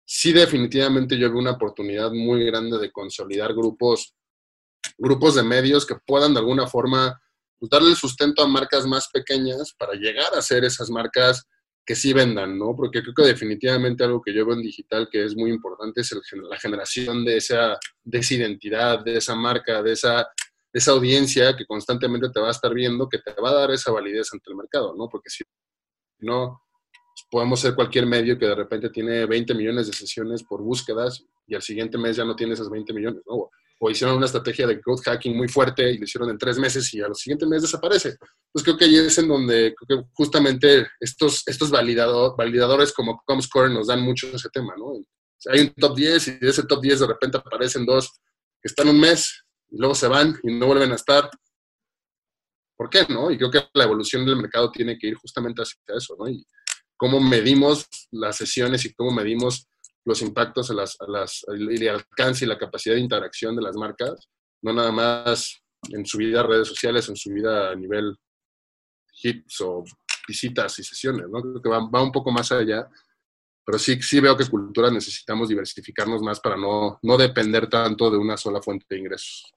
sí 0.05 0.33
definitivamente 0.33 1.19
yo 1.19 1.31
veo 1.31 1.39
una 1.39 1.53
oportunidad 1.53 2.13
muy 2.13 2.45
grande 2.45 2.79
de 2.79 2.93
consolidar 2.93 3.53
grupos, 3.55 4.15
grupos 4.97 5.35
de 5.35 5.43
medios 5.43 5.85
que 5.85 5.97
puedan 6.07 6.35
de 6.35 6.41
alguna 6.41 6.67
forma 6.69 7.21
pues, 7.59 7.71
darle 7.71 7.95
sustento 7.97 8.43
a 8.43 8.49
marcas 8.49 8.87
más 8.87 9.09
pequeñas 9.13 9.73
para 9.77 9.95
llegar 9.95 10.33
a 10.35 10.43
ser 10.43 10.65
esas 10.65 10.91
marcas 10.91 11.45
que 11.85 11.97
sí 11.97 12.13
vendan, 12.13 12.59
¿no? 12.59 12.77
Porque 12.77 13.03
creo 13.03 13.15
que 13.15 13.23
definitivamente 13.23 14.05
algo 14.05 14.23
que 14.23 14.33
yo 14.33 14.47
veo 14.47 14.55
en 14.55 14.63
digital 14.63 15.09
que 15.11 15.25
es 15.25 15.37
muy 15.37 15.51
importante 15.51 16.01
es 16.01 16.15
la 16.33 16.59
generación 16.59 17.25
de 17.25 17.37
esa, 17.39 17.79
de 18.05 18.19
esa 18.19 18.35
identidad, 18.35 19.05
de 19.05 19.17
esa 19.17 19.35
marca, 19.35 19.83
de 19.83 19.93
esa, 19.93 20.29
esa 20.73 20.93
audiencia 20.93 21.57
que 21.57 21.67
constantemente 21.67 22.31
te 22.31 22.41
va 22.41 22.49
a 22.49 22.53
estar 22.53 22.73
viendo, 22.73 23.09
que 23.09 23.19
te 23.19 23.33
va 23.41 23.51
a 23.51 23.55
dar 23.55 23.71
esa 23.73 23.91
validez 23.91 24.33
ante 24.33 24.51
el 24.51 24.57
mercado, 24.57 24.95
¿no? 24.97 25.09
Porque 25.09 25.29
si 25.29 25.43
no, 26.21 26.63
podemos 27.31 27.61
ser 27.61 27.75
cualquier 27.75 28.07
medio 28.07 28.39
que 28.39 28.47
de 28.47 28.55
repente 28.55 28.91
tiene 28.91 29.27
20 29.27 29.55
millones 29.55 29.89
de 29.89 29.93
sesiones 29.93 30.45
por 30.45 30.63
búsquedas 30.63 31.25
y 31.47 31.55
al 31.55 31.63
siguiente 31.63 31.99
mes 31.99 32.17
ya 32.17 32.25
no 32.25 32.37
tiene 32.37 32.55
esas 32.55 32.71
20 32.71 32.93
millones, 32.93 33.23
¿no? 33.27 33.51
O 33.85 33.91
hicieron 33.91 34.17
una 34.17 34.27
estrategia 34.27 34.65
de 34.65 34.77
growth 34.77 35.03
hacking 35.05 35.37
muy 35.37 35.49
fuerte 35.49 35.91
y 35.91 35.99
lo 35.99 36.05
hicieron 36.05 36.31
en 36.31 36.39
tres 36.39 36.57
meses 36.57 36.95
y 36.95 37.01
a 37.01 37.09
los 37.09 37.19
siguientes 37.19 37.49
meses 37.49 37.63
desaparece. 37.63 38.17
Pues 38.53 38.63
creo 38.65 38.77
que 38.77 38.85
ahí 38.85 38.97
es 38.97 39.19
en 39.19 39.27
donde 39.27 39.75
creo 39.75 40.03
que 40.03 40.09
justamente 40.13 40.87
estos, 41.01 41.43
estos 41.47 41.71
validador, 41.71 42.37
validadores 42.37 42.93
como 42.93 43.21
Comscore 43.27 43.75
nos 43.75 43.89
dan 43.89 44.01
mucho 44.01 44.29
ese 44.29 44.49
tema, 44.51 44.75
¿no? 44.79 45.05
hay 45.51 45.63
un 45.63 45.75
top 45.75 45.97
10 45.97 46.29
y 46.29 46.39
de 46.39 46.49
ese 46.49 46.63
top 46.63 46.81
10 46.81 47.01
de 47.01 47.07
repente 47.09 47.39
aparecen 47.39 47.85
dos 47.85 48.09
que 48.61 48.69
están 48.69 48.89
un 48.89 49.01
mes 49.01 49.45
y 49.69 49.79
luego 49.79 49.97
se 49.97 50.07
van 50.07 50.39
y 50.45 50.53
no 50.53 50.67
vuelven 50.69 50.93
a 50.93 50.95
estar. 50.95 51.29
¿Por 52.77 52.89
qué, 52.89 53.05
no? 53.09 53.33
Y 53.33 53.37
creo 53.39 53.51
que 53.51 53.65
la 53.75 53.85
evolución 53.85 54.25
del 54.25 54.37
mercado 54.37 54.71
tiene 54.71 54.97
que 54.97 55.09
ir 55.09 55.15
justamente 55.17 55.63
hacia 55.63 55.81
eso, 55.97 56.15
¿no? 56.17 56.29
Y 56.29 56.47
cómo 56.97 57.19
medimos 57.19 57.87
las 58.13 58.37
sesiones 58.37 58.85
y 58.85 58.95
cómo 58.95 59.11
medimos 59.11 59.67
los 60.05 60.23
impactos 60.23 60.71
a 60.71 60.75
las, 60.75 61.01
a 61.01 61.07
las, 61.09 61.45
el 61.49 61.89
alcance 61.89 62.45
y 62.45 62.49
la 62.49 62.59
capacidad 62.59 62.95
de 62.95 63.01
interacción 63.01 63.55
de 63.55 63.63
las 63.63 63.77
marcas, 63.77 64.29
no 64.63 64.73
nada 64.73 64.93
más 64.93 65.61
en 65.91 66.05
su 66.07 66.19
vida 66.19 66.41
a 66.41 66.45
redes 66.45 66.69
sociales, 66.69 67.09
en 67.09 67.17
su 67.17 67.31
vida 67.31 67.71
a 67.71 67.75
nivel 67.75 68.17
hits 69.23 69.61
o 69.61 69.85
visitas 70.27 70.79
y 70.79 70.85
sesiones, 70.85 71.29
¿no? 71.29 71.41
Creo 71.41 71.63
que 71.63 71.69
va, 71.69 71.89
va, 71.89 72.03
un 72.03 72.13
poco 72.13 72.31
más 72.31 72.51
allá, 72.53 72.89
pero 73.65 73.79
sí, 73.79 74.01
sí 74.03 74.21
veo 74.21 74.37
que 74.37 74.49
cultura 74.49 74.91
necesitamos 74.91 75.49
diversificarnos 75.49 76.23
más 76.23 76.41
para 76.41 76.57
no, 76.57 76.99
no 77.03 77.17
depender 77.17 77.69
tanto 77.69 78.11
de 78.11 78.19
una 78.19 78.37
sola 78.37 78.61
fuente 78.61 78.87
de 78.89 78.99
ingresos. 78.99 79.53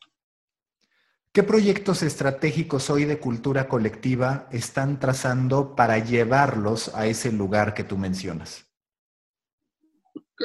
¿Qué 1.32 1.44
proyectos 1.44 2.02
estratégicos 2.02 2.90
hoy 2.90 3.04
de 3.04 3.20
cultura 3.20 3.68
colectiva 3.68 4.48
están 4.52 5.00
trazando 5.00 5.76
para 5.76 6.00
llevarlos 6.00 6.96
a 6.96 7.08
ese 7.08 7.32
lugar 7.32 7.74
que 7.74 7.84
tú 7.84 7.98
mencionas? 7.98 8.65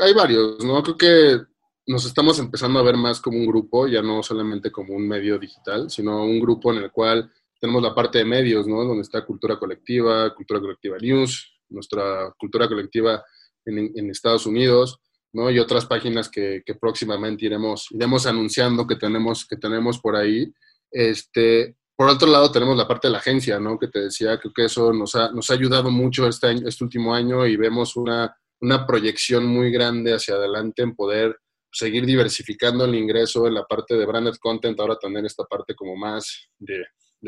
Hay 0.00 0.12
varios, 0.14 0.64
¿no? 0.64 0.82
Creo 0.82 0.96
que 0.96 1.40
nos 1.86 2.04
estamos 2.04 2.38
empezando 2.38 2.78
a 2.78 2.82
ver 2.82 2.96
más 2.96 3.20
como 3.20 3.38
un 3.38 3.46
grupo, 3.46 3.88
ya 3.88 4.02
no 4.02 4.22
solamente 4.22 4.70
como 4.70 4.94
un 4.94 5.08
medio 5.08 5.38
digital, 5.38 5.90
sino 5.90 6.24
un 6.24 6.38
grupo 6.38 6.72
en 6.72 6.84
el 6.84 6.90
cual 6.92 7.32
tenemos 7.58 7.82
la 7.82 7.94
parte 7.94 8.18
de 8.18 8.24
medios, 8.24 8.66
¿no? 8.66 8.84
Donde 8.84 9.02
está 9.02 9.24
Cultura 9.24 9.58
Colectiva, 9.58 10.34
Cultura 10.34 10.60
Colectiva 10.60 10.96
News, 10.98 11.58
nuestra 11.68 12.32
Cultura 12.38 12.68
Colectiva 12.68 13.24
en, 13.64 14.10
Estados 14.10 14.46
Unidos, 14.46 15.00
¿no? 15.32 15.50
Y 15.50 15.58
otras 15.58 15.84
páginas 15.84 16.28
que, 16.28 16.62
próximamente 16.80 17.46
iremos, 17.46 17.88
iremos 17.90 18.26
anunciando 18.26 18.86
que 18.86 18.96
tenemos, 18.96 19.46
que 19.46 19.56
tenemos 19.56 19.98
por 19.98 20.16
ahí. 20.16 20.52
Este, 20.90 21.76
por 21.96 22.08
otro 22.08 22.28
lado, 22.28 22.50
tenemos 22.50 22.76
la 22.76 22.88
parte 22.88 23.08
de 23.08 23.12
la 23.12 23.18
agencia, 23.18 23.60
¿no? 23.60 23.78
Que 23.78 23.88
te 23.88 24.00
decía, 24.00 24.38
creo 24.38 24.52
que 24.54 24.64
eso 24.64 24.92
nos 24.92 25.14
ha, 25.14 25.30
nos 25.32 25.50
ha 25.50 25.54
ayudado 25.54 25.90
mucho 25.90 26.26
este, 26.26 26.52
este 26.66 26.84
último 26.84 27.14
año 27.14 27.46
y 27.46 27.56
vemos 27.56 27.96
una 27.96 28.34
una 28.60 28.86
proyección 28.86 29.46
muy 29.46 29.70
grande 29.70 30.14
hacia 30.14 30.34
adelante 30.34 30.82
en 30.82 30.94
poder 30.94 31.36
seguir 31.72 32.04
diversificando 32.04 32.84
el 32.84 32.94
ingreso 32.94 33.46
en 33.46 33.54
la 33.54 33.64
parte 33.64 33.94
de 33.94 34.06
branded 34.06 34.34
content, 34.40 34.78
ahora 34.80 34.98
tener 34.98 35.24
esta 35.24 35.44
parte 35.44 35.74
como 35.74 35.96
más 35.96 36.48
de, 36.58 36.84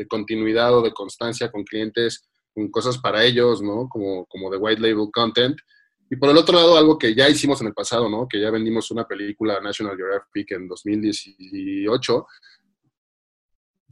continuidad 0.07 0.77
o 0.77 0.81
de 0.81 0.93
constancia 0.93 1.51
con 1.51 1.63
clientes, 1.63 2.27
con 2.53 2.69
cosas 2.69 2.97
para 2.97 3.23
ellos, 3.23 3.61
¿no? 3.61 3.87
Como, 3.87 4.25
como 4.25 4.49
de 4.49 4.57
white 4.57 4.81
label 4.81 5.09
content. 5.11 5.57
Y 6.09 6.17
por 6.17 6.29
el 6.29 6.37
otro 6.37 6.55
lado, 6.57 6.77
algo 6.77 6.97
que 6.97 7.15
ya 7.15 7.29
hicimos 7.29 7.61
en 7.61 7.67
el 7.67 7.73
pasado, 7.73 8.09
¿no? 8.09 8.27
Que 8.27 8.39
ya 8.39 8.51
vendimos 8.51 8.91
una 8.91 9.07
película 9.07 9.59
National 9.61 9.95
Geographic 9.95 10.51
en 10.51 10.67
2018, 10.67 12.27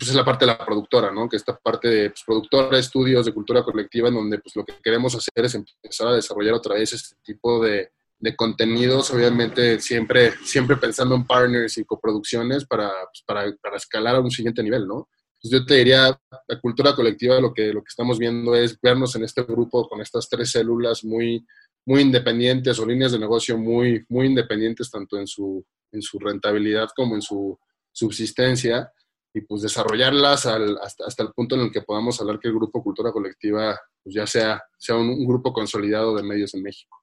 pues 0.02 0.10
es 0.10 0.16
la 0.16 0.26
parte 0.26 0.46
de 0.46 0.52
la 0.52 0.66
productora, 0.66 1.12
¿no? 1.12 1.30
Que 1.30 1.38
esta 1.38 1.56
parte 1.56 1.88
de 1.88 2.10
pues, 2.10 2.24
productora, 2.26 2.80
estudios 2.80 3.24
de 3.24 3.36
cultura 3.36 3.62
colectiva, 3.62 4.08
en 4.08 4.16
donde 4.16 4.40
pues 4.40 4.56
lo 4.56 4.66
que 4.66 4.74
queremos 4.82 5.14
hacer 5.14 5.46
es 5.46 5.54
empezar 5.54 6.08
a 6.08 6.14
desarrollar 6.14 6.56
otra 6.56 6.74
vez 6.74 6.92
este 6.92 7.18
tipo 7.24 7.64
de, 7.64 7.92
de 8.18 8.36
contenidos, 8.36 9.12
obviamente 9.12 9.80
siempre, 9.80 10.32
siempre 10.44 10.78
pensando 10.78 11.14
en 11.14 11.28
partners 11.28 11.78
y 11.78 11.86
coproducciones 11.86 12.66
para, 12.66 12.90
pues, 12.90 13.24
para, 13.28 13.56
para, 13.62 13.78
escalar 13.78 14.16
a 14.16 14.22
un 14.22 14.32
siguiente 14.32 14.64
nivel, 14.64 14.88
¿no? 14.88 15.08
Entonces 15.36 15.60
yo 15.60 15.66
te 15.68 15.76
diría, 15.76 16.20
la 16.48 16.60
cultura 16.60 16.96
colectiva 16.96 17.40
lo 17.40 17.54
que, 17.54 17.72
lo 17.72 17.84
que 17.84 17.90
estamos 17.90 18.18
viendo 18.18 18.56
es 18.56 18.82
vernos 18.82 19.16
en 19.16 19.24
este 19.26 19.44
grupo 19.44 19.88
con 19.88 20.02
estas 20.02 20.28
tres 20.28 20.50
células 20.50 21.04
muy, 21.04 21.46
muy 21.86 22.02
independientes 22.02 22.80
o 22.80 22.88
líneas 22.88 23.12
de 23.12 23.20
negocio 23.20 23.56
muy, 23.56 24.04
muy 24.10 24.26
independientes 24.26 24.90
tanto 24.90 25.20
en 25.20 25.28
su, 25.28 25.64
en 25.92 26.02
su 26.02 26.18
rentabilidad 26.18 26.90
como 26.96 27.14
en 27.14 27.22
su 27.22 27.56
subsistencia 27.92 28.92
y 29.34 29.42
pues 29.42 29.62
desarrollarlas 29.62 30.46
hasta, 30.46 31.06
hasta, 31.06 31.24
el 31.24 31.32
punto 31.32 31.56
en 31.56 31.62
el 31.62 31.72
que 31.72 31.82
podamos 31.82 32.20
hablar 32.20 32.40
que 32.40 32.50
el 32.50 32.56
Grupo 32.56 32.84
Cultura 32.84 33.12
Colectiva 33.12 33.80
pues 34.04 34.16
ya 34.16 34.28
sea, 34.28 34.64
sea 34.78 34.98
un, 34.98 35.26
grupo 35.26 35.54
consolidado 35.54 36.16
de 36.16 36.24
medios 36.24 36.54
en 36.54 36.64
México. 36.64 36.98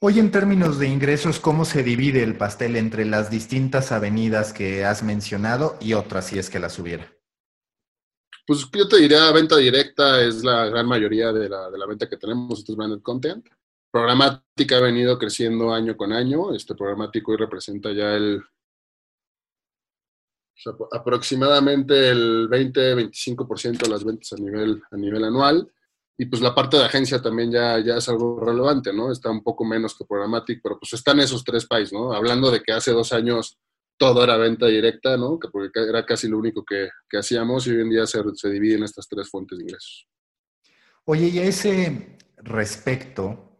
Hoy 0.00 0.18
en 0.18 0.30
términos 0.30 0.78
de 0.78 0.88
ingresos, 0.88 1.40
¿cómo 1.40 1.64
se 1.64 1.82
divide 1.82 2.22
el 2.22 2.36
pastel 2.36 2.76
entre 2.76 3.04
las 3.06 3.30
distintas 3.30 3.92
avenidas 3.92 4.52
que 4.52 4.84
has 4.84 5.02
mencionado 5.02 5.78
y 5.80 5.94
otras 5.94 6.26
si 6.26 6.38
es 6.38 6.50
que 6.50 6.58
las 6.58 6.78
hubiera? 6.78 7.10
Pues 8.46 8.68
yo 8.70 8.86
te 8.86 8.98
diría, 8.98 9.30
venta 9.32 9.56
directa 9.56 10.22
es 10.22 10.44
la 10.44 10.66
gran 10.66 10.86
mayoría 10.86 11.32
de 11.32 11.48
la, 11.48 11.70
de 11.70 11.78
la 11.78 11.86
venta 11.86 12.08
que 12.08 12.18
tenemos, 12.18 12.58
esto 12.58 12.72
es 12.72 12.76
branded 12.76 13.00
content. 13.00 13.46
Programática 13.90 14.76
ha 14.76 14.80
venido 14.80 15.16
creciendo 15.18 15.72
año 15.72 15.96
con 15.96 16.12
año. 16.12 16.52
Este 16.52 16.74
programático 16.74 17.30
hoy 17.30 17.38
representa 17.38 17.92
ya 17.92 18.14
el 18.14 18.42
aproximadamente 20.92 22.08
el 22.08 22.48
20-25% 22.48 23.78
de 23.78 23.88
las 23.88 24.04
ventas 24.04 24.32
a 24.32 24.36
nivel, 24.36 24.82
a 24.90 24.96
nivel 24.96 25.24
anual. 25.24 25.70
Y 26.16 26.26
pues 26.26 26.40
la 26.40 26.54
parte 26.54 26.76
de 26.76 26.84
agencia 26.84 27.20
también 27.20 27.50
ya, 27.50 27.78
ya 27.80 27.96
es 27.96 28.08
algo 28.08 28.38
relevante, 28.38 28.92
¿no? 28.92 29.10
Está 29.10 29.30
un 29.30 29.42
poco 29.42 29.64
menos 29.64 29.96
que 29.96 30.04
Programmatic, 30.04 30.60
pero 30.62 30.78
pues 30.78 30.92
están 30.92 31.18
esos 31.18 31.42
tres 31.42 31.66
países, 31.66 31.92
¿no? 31.92 32.12
Hablando 32.12 32.50
de 32.50 32.62
que 32.62 32.72
hace 32.72 32.92
dos 32.92 33.12
años 33.12 33.58
todo 33.96 34.22
era 34.22 34.36
venta 34.36 34.66
directa, 34.66 35.16
¿no? 35.16 35.38
Que 35.38 35.48
porque 35.48 35.80
era 35.88 36.06
casi 36.06 36.28
lo 36.28 36.38
único 36.38 36.64
que, 36.64 36.88
que 37.08 37.18
hacíamos 37.18 37.66
y 37.66 37.70
hoy 37.70 37.82
en 37.82 37.90
día 37.90 38.06
se, 38.06 38.22
se 38.34 38.48
dividen 38.48 38.84
estas 38.84 39.08
tres 39.08 39.28
fuentes 39.28 39.58
de 39.58 39.64
ingresos. 39.64 40.08
Oye, 41.04 41.28
y 41.28 41.38
a 41.38 41.44
ese 41.44 42.16
respecto, 42.36 43.58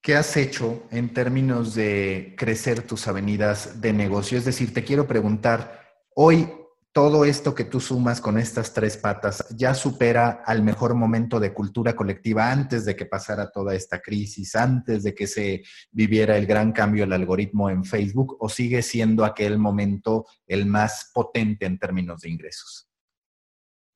¿qué 0.00 0.16
has 0.16 0.36
hecho 0.36 0.84
en 0.90 1.12
términos 1.12 1.74
de 1.74 2.34
crecer 2.38 2.86
tus 2.86 3.06
avenidas 3.08 3.80
de 3.80 3.92
negocio? 3.92 4.38
Es 4.38 4.44
decir, 4.44 4.72
te 4.72 4.84
quiero 4.84 5.06
preguntar, 5.06 5.83
Hoy 6.16 6.48
todo 6.92 7.24
esto 7.24 7.56
que 7.56 7.64
tú 7.64 7.80
sumas 7.80 8.20
con 8.20 8.38
estas 8.38 8.72
tres 8.72 8.96
patas 8.96 9.44
ya 9.56 9.74
supera 9.74 10.44
al 10.46 10.62
mejor 10.62 10.94
momento 10.94 11.40
de 11.40 11.52
cultura 11.52 11.96
colectiva 11.96 12.52
antes 12.52 12.84
de 12.84 12.94
que 12.94 13.04
pasara 13.04 13.50
toda 13.50 13.74
esta 13.74 14.00
crisis, 14.00 14.54
antes 14.54 15.02
de 15.02 15.12
que 15.12 15.26
se 15.26 15.64
viviera 15.90 16.38
el 16.38 16.46
gran 16.46 16.70
cambio 16.70 17.02
del 17.02 17.14
algoritmo 17.14 17.68
en 17.68 17.84
Facebook, 17.84 18.36
o 18.38 18.48
sigue 18.48 18.80
siendo 18.80 19.24
aquel 19.24 19.58
momento 19.58 20.24
el 20.46 20.66
más 20.66 21.10
potente 21.12 21.66
en 21.66 21.80
términos 21.80 22.20
de 22.20 22.30
ingresos? 22.30 22.86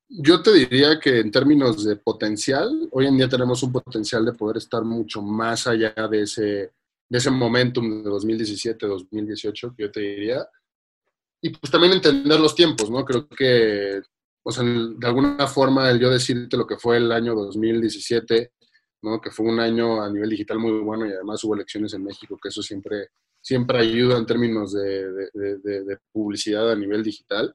Yo 0.08 0.42
te 0.42 0.52
diría 0.52 0.98
que 0.98 1.20
en 1.20 1.30
términos 1.30 1.84
de 1.84 1.94
potencial, 1.94 2.88
hoy 2.90 3.06
en 3.06 3.16
día 3.16 3.28
tenemos 3.28 3.62
un 3.62 3.70
potencial 3.70 4.24
de 4.24 4.32
poder 4.32 4.56
estar 4.56 4.82
mucho 4.82 5.22
más 5.22 5.68
allá 5.68 5.94
de 6.10 6.22
ese, 6.22 6.42
de 6.42 7.18
ese 7.18 7.30
momentum 7.30 8.02
de 8.02 8.10
2017-2018, 8.10 9.76
que 9.76 9.82
yo 9.84 9.92
te 9.92 10.00
diría 10.00 10.48
y 11.40 11.50
pues 11.50 11.70
también 11.70 11.92
entender 11.92 12.40
los 12.40 12.54
tiempos, 12.54 12.90
¿no? 12.90 13.04
Creo 13.04 13.28
que, 13.28 14.00
o 14.42 14.50
sea, 14.50 14.64
de 14.64 15.06
alguna 15.06 15.46
forma 15.46 15.90
el 15.90 16.00
yo 16.00 16.10
decirte 16.10 16.56
lo 16.56 16.66
que 16.66 16.78
fue 16.78 16.96
el 16.96 17.12
año 17.12 17.34
2017, 17.34 18.52
¿no? 19.02 19.20
Que 19.20 19.30
fue 19.30 19.46
un 19.46 19.60
año 19.60 20.02
a 20.02 20.10
nivel 20.10 20.30
digital 20.30 20.58
muy 20.58 20.72
bueno 20.80 21.06
y 21.06 21.12
además 21.12 21.42
hubo 21.44 21.54
elecciones 21.54 21.94
en 21.94 22.02
México, 22.02 22.38
que 22.42 22.48
eso 22.48 22.62
siempre, 22.62 23.08
siempre 23.40 23.78
ayuda 23.78 24.18
en 24.18 24.26
términos 24.26 24.72
de, 24.72 25.10
de, 25.32 25.98
publicidad 26.12 26.70
a 26.70 26.76
nivel 26.76 27.02
digital. 27.04 27.54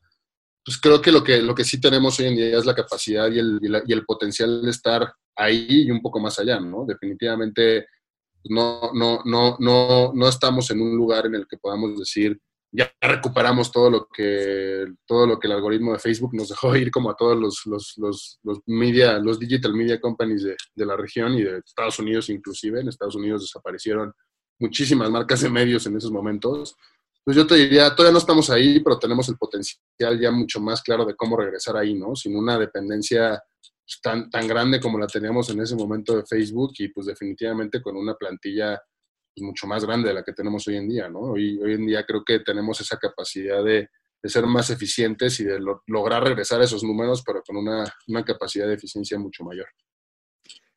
Pues 0.65 0.79
creo 0.79 1.01
que 1.01 1.11
lo, 1.11 1.21
que 1.21 1.41
lo 1.41 1.53
que 1.53 1.65
sí 1.65 1.81
tenemos 1.81 2.17
hoy 2.19 2.27
en 2.27 2.35
día 2.37 2.57
es 2.57 2.65
la 2.65 2.73
capacidad 2.75 3.29
y 3.29 3.39
el, 3.39 3.59
y, 3.61 3.91
el 3.91 4.05
potencial 4.05 4.61
de 4.61 4.69
estar 4.69 5.13
ahí 5.35 5.67
y 5.69 5.91
un 5.91 6.01
poco 6.01 6.21
más 6.21 6.39
allá, 6.39 6.61
¿no? 6.61 6.85
Definitivamente 6.85 7.87
no, 8.45 8.91
no, 8.93 9.21
no, 9.25 9.57
no, 9.59 10.13
no 10.13 10.27
estamos 10.29 10.71
en 10.71 10.81
un 10.81 10.95
lugar 10.95 11.25
en 11.25 11.35
el 11.35 11.47
que 11.47 11.57
podamos 11.57 11.99
decir, 11.99 12.39
ya 12.75 12.91
recuperamos 12.99 13.71
todo 13.71 13.89
lo 13.89 14.07
que 14.07 14.87
todo 15.05 15.27
lo 15.27 15.39
que 15.39 15.45
el 15.47 15.53
algoritmo 15.53 15.93
de 15.93 15.99
Facebook 15.99 16.33
nos 16.33 16.49
dejó 16.49 16.75
ir 16.75 16.89
como 16.89 17.11
a 17.11 17.15
todos 17.15 17.37
los, 17.37 17.61
los, 17.67 17.93
los, 17.97 18.39
los 18.41 18.59
media, 18.65 19.19
los 19.19 19.39
digital 19.39 19.75
media 19.75 20.01
companies 20.01 20.43
de, 20.43 20.55
de, 20.73 20.85
la 20.85 20.97
región 20.97 21.35
y 21.35 21.43
de 21.43 21.59
Estados 21.59 21.99
Unidos 21.99 22.29
inclusive. 22.29 22.81
En 22.81 22.87
Estados 22.87 23.15
Unidos 23.15 23.41
desaparecieron 23.41 24.11
muchísimas 24.59 25.09
marcas 25.11 25.41
de 25.41 25.49
medios 25.49 25.85
en 25.85 25.97
esos 25.97 26.11
momentos. 26.11 26.75
Pues 27.23 27.37
yo 27.37 27.45
te 27.45 27.55
diría, 27.55 27.95
todavía 27.95 28.13
no 28.13 28.17
estamos 28.17 28.49
ahí, 28.49 28.79
pero 28.79 28.97
tenemos 28.97 29.29
el 29.29 29.37
potencial 29.37 30.19
ya 30.19 30.31
mucho 30.31 30.59
más 30.59 30.81
claro 30.81 31.05
de 31.05 31.15
cómo 31.15 31.37
regresar 31.37 31.77
ahí, 31.77 31.93
¿no? 31.93 32.15
Sin 32.15 32.35
una 32.35 32.57
dependencia 32.57 33.41
pues, 33.85 34.01
tan, 34.01 34.29
tan 34.31 34.47
grande 34.47 34.79
como 34.79 34.97
la 34.97 35.07
teníamos 35.07 35.47
en 35.51 35.61
ese 35.61 35.75
momento 35.75 36.15
de 36.15 36.25
Facebook 36.25 36.73
y 36.79 36.87
pues 36.87 37.05
definitivamente 37.05 37.81
con 37.83 37.95
una 37.95 38.15
plantilla 38.15 38.81
pues, 39.33 39.45
mucho 39.45 39.67
más 39.67 39.83
grande 39.85 40.09
de 40.09 40.15
la 40.15 40.23
que 40.23 40.33
tenemos 40.33 40.67
hoy 40.67 40.77
en 40.77 40.87
día, 40.87 41.09
¿no? 41.09 41.19
Hoy, 41.19 41.59
hoy 41.59 41.73
en 41.73 41.85
día 41.85 42.05
creo 42.05 42.23
que 42.23 42.39
tenemos 42.39 42.79
esa 42.81 42.97
capacidad 42.97 43.63
de, 43.63 43.89
de 44.21 44.29
ser 44.29 44.45
más 44.45 44.69
eficientes 44.69 45.39
y 45.39 45.43
de 45.43 45.59
lograr 45.87 46.23
regresar 46.23 46.61
a 46.61 46.63
esos 46.63 46.83
números, 46.83 47.23
pero 47.25 47.43
con 47.43 47.57
una, 47.57 47.83
una 48.07 48.23
capacidad 48.23 48.67
de 48.67 48.75
eficiencia 48.75 49.19
mucho 49.19 49.43
mayor. 49.43 49.67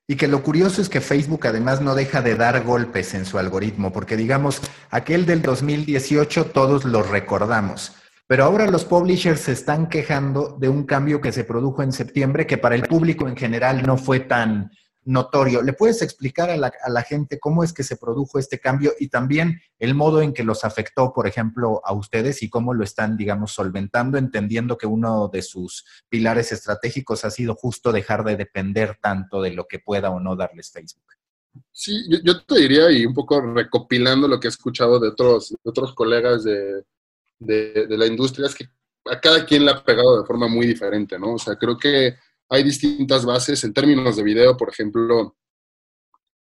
Y 0.09 0.17
que 0.17 0.29
lo 0.29 0.43
curioso 0.43 0.81
es 0.81 0.89
que 0.89 1.01
Facebook 1.01 1.47
además 1.47 1.81
no 1.81 1.95
deja 1.95 2.23
de 2.23 2.37
dar 2.37 2.65
golpes 2.65 3.15
en 3.15 3.25
su 3.25 3.39
algoritmo, 3.39 3.93
porque 3.93 4.17
digamos, 4.17 4.61
aquel 4.91 5.27
del 5.27 5.43
2018 5.43 6.47
todos 6.47 6.85
lo 6.85 7.03
recordamos, 7.03 7.93
pero 8.29 8.45
ahora 8.45 8.67
los 8.69 8.85
publishers 8.85 9.41
se 9.41 9.53
están 9.53 9.89
quejando 9.89 10.57
de 10.61 10.69
un 10.69 10.85
cambio 10.85 11.21
que 11.21 11.33
se 11.33 11.45
produjo 11.45 11.83
en 11.83 11.93
septiembre 11.93 12.47
que 12.47 12.59
para 12.59 12.75
el 12.75 12.83
público 12.83 13.29
en 13.29 13.37
general 13.37 13.85
no 13.85 13.97
fue 13.97 14.21
tan, 14.21 14.71
notorio. 15.07 15.63
¿Le 15.63 15.73
puedes 15.73 16.03
explicar 16.03 16.51
a 16.51 16.57
la, 16.57 17.03
gente 17.03 17.39
cómo 17.39 17.63
es 17.63 17.73
que 17.73 17.85
se 17.85 17.97
produjo 17.97 18.39
este 18.39 18.59
cambio 18.59 18.93
y 18.99 19.09
también 19.09 19.61
el 19.79 19.95
modo 19.95 20.21
en 20.21 20.35
que 20.35 20.43
los 20.43 20.65
afectó, 20.65 21.13
por 21.15 21.27
ejemplo, 21.27 21.81
a 21.85 21.93
ustedes 21.95 22.43
y 22.43 22.51
cómo 22.51 22.75
lo 22.75 22.85
están, 22.85 23.17
digamos, 23.17 23.53
solventando, 23.53 24.19
entendiendo 24.19 24.77
que 24.77 24.87
uno 24.87 25.29
de 25.29 25.43
sus 25.43 25.85
pilares 26.09 26.51
estratégicos 26.53 27.25
ha 27.25 27.31
sido 27.31 27.55
justo 27.55 27.93
dejar 27.93 28.25
de 28.25 28.37
depender 28.37 28.99
tanto 29.01 29.41
de 29.41 29.53
lo 29.53 29.67
que 29.67 29.79
pueda 29.79 30.11
o 30.11 30.21
no 30.21 30.35
darles 30.35 30.73
Facebook? 30.73 31.05
Sí, 31.73 32.05
yo, 32.23 32.43
te 32.45 32.59
diría, 32.59 32.91
y 32.91 33.07
un 33.07 33.15
poco 33.15 33.41
recopilando 33.41 34.29
lo 34.29 34.41
que 34.41 34.49
he 34.49 34.51
escuchado 34.51 34.99
de 34.99 35.09
otros, 35.09 35.55
otros 35.63 35.95
colegas 35.95 36.43
de, 36.45 36.83
de, 37.39 37.87
de 37.87 37.97
la 37.97 38.07
industria, 38.07 38.47
es 38.47 38.55
que 38.55 38.69
a 39.11 39.21
cada 39.21 39.47
quien 39.47 39.65
le 39.65 39.71
ha 39.71 39.85
pegado 39.85 40.21
de 40.21 40.27
forma 40.27 40.49
muy 40.49 40.67
diferente, 40.67 41.17
¿no? 41.19 41.35
O 41.35 41.39
sea, 41.39 41.55
creo 41.57 41.79
que 41.79 42.17
hay 42.49 42.63
distintas 42.63 43.25
bases 43.25 43.63
en 43.65 43.73
términos 43.73 44.17
de 44.17 44.23
video, 44.23 44.57
por 44.57 44.71
ejemplo, 44.71 45.37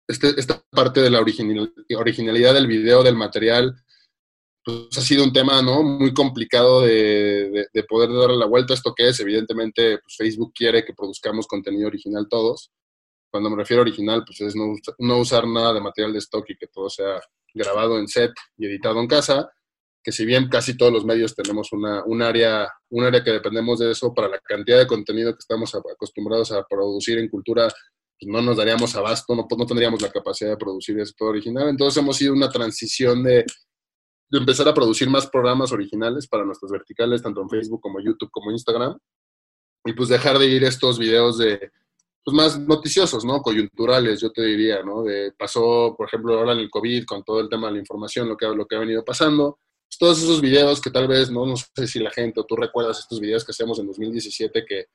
este, 0.09 0.39
esta 0.39 0.63
parte 0.71 1.01
de 1.01 1.11
la 1.11 1.21
originalidad 1.21 2.55
del 2.55 2.67
video, 2.67 3.03
del 3.03 3.17
material, 3.17 3.77
pues 4.65 4.99
ha 4.99 5.01
sido 5.01 5.25
un 5.25 5.33
tema 5.33 5.63
¿no? 5.63 5.83
muy 5.83 6.13
complicado 6.13 6.83
de, 6.83 7.69
poder 7.89 8.11
darle 8.13 8.37
la 8.37 8.47
vuelta. 8.47 8.75
¿Esto 8.75 8.95
que 8.95 9.09
es? 9.09 9.21
Evidentemente, 9.21 9.99
pues 9.99 10.17
Facebook 10.17 10.53
quiere 10.55 10.85
que 10.85 10.95
produzcamos 10.95 11.47
contenido 11.47 11.87
original 11.87 12.27
todos. 12.29 12.71
Cuando 13.31 13.51
me 13.51 13.57
refiero 13.57 13.83
a 13.83 13.85
original, 13.85 14.25
pues 14.27 14.41
es 14.41 14.57
no, 14.57 14.75
no 14.99 15.19
usar 15.19 15.47
nada 15.47 15.73
de 15.73 15.81
material 15.81 16.13
de 16.13 16.19
stock 16.19 16.45
y 16.49 16.57
que 16.57 16.67
todo 16.67 16.91
sea 16.91 17.21
grabado 17.55 17.99
en 17.99 18.09
set 18.09 18.33
y 18.57 18.67
editado 18.67 19.01
en 19.01 19.07
casa 19.07 19.51
que 20.03 20.13
si 20.13 20.25
bien 20.25 20.49
casi 20.49 20.77
todos 20.77 20.93
los 20.93 21.05
medios 21.05 21.35
tenemos 21.35 21.73
una, 21.73 22.03
un, 22.05 22.23
área, 22.23 22.69
un 22.89 23.05
área 23.05 23.23
que 23.23 23.33
dependemos 23.33 23.79
de 23.79 23.91
eso, 23.91 24.15
para 24.15 24.29
la 24.29 24.39
cantidad 24.39 24.79
de 24.79 24.87
contenido 24.87 25.33
que 25.33 25.41
estamos 25.41 25.75
acostumbrados 25.75 26.53
a 26.53 26.65
producir 26.65 27.19
en 27.19 27.29
cultura, 27.29 27.69
pues 27.69 28.31
no 28.31 28.41
nos 28.41 28.57
daríamos 28.57 28.95
abasto, 28.97 29.35
no, 29.35 29.47
no 29.57 29.67
tendríamos 29.67 30.01
la 30.01 30.11
capacidad 30.11 30.51
de 30.51 30.57
producir 30.57 30.99
eso 30.99 31.13
todo 31.17 31.31
original. 31.31 31.69
Entonces 31.69 32.03
hemos 32.03 32.21
ido 32.23 32.33
una 32.33 32.49
transición 32.49 33.23
de, 33.23 33.45
de 34.31 34.39
empezar 34.39 34.69
a 34.69 34.75
producir 34.75 35.11
más 35.11 35.27
programas 35.27 35.73
originales 35.73 36.27
para 36.27 36.45
nuestras 36.45 36.71
verticales, 36.73 37.23
tanto 37.23 37.43
en 37.43 37.51
Facebook 37.51 37.81
como 37.81 38.01
YouTube 38.01 38.31
como 38.31 38.51
Instagram, 38.51 38.99
y 39.85 39.93
pues 39.93 40.09
dejar 40.09 40.39
de 40.39 40.47
ir 40.47 40.65
estos 40.65 40.99
videos 40.99 41.39
de, 41.39 41.71
pues 42.25 42.35
más 42.35 42.59
noticiosos, 42.59 43.25
¿no? 43.25 43.41
Coyunturales, 43.41 44.21
yo 44.21 44.31
te 44.31 44.43
diría, 44.43 44.83
¿no? 44.83 45.03
De, 45.03 45.33
pasó, 45.33 45.95
por 45.97 46.07
ejemplo, 46.07 46.39
ahora 46.39 46.53
en 46.53 46.59
el 46.61 46.71
COVID, 46.71 47.05
con 47.05 47.25
todo 47.25 47.41
el 47.41 47.49
tema 47.49 47.69
de 47.69 47.75
la 47.75 47.79
información, 47.81 48.29
lo 48.29 48.37
que, 48.37 48.47
lo 48.47 48.67
que 48.67 48.77
ha 48.77 48.81
venido 48.81 49.05
pasando, 49.05 49.59
todos 49.99 50.23
esos 50.23 50.41
videos 50.41 50.81
que 50.81 50.91
tal 50.91 51.09
vez, 51.09 51.31
no, 51.31 51.47
no 51.47 51.57
sé 51.57 51.87
si 51.87 51.99
la 51.99 52.11
gente 52.11 52.41
o 52.41 52.45
tú 52.45 52.57
recuerdas 52.57 52.99
estos 52.99 53.21
videos 53.21 53.45
que 53.45 53.53
hacíamos 53.53 53.79
en 53.79 53.87
2017 53.87 54.65
que 54.67 54.87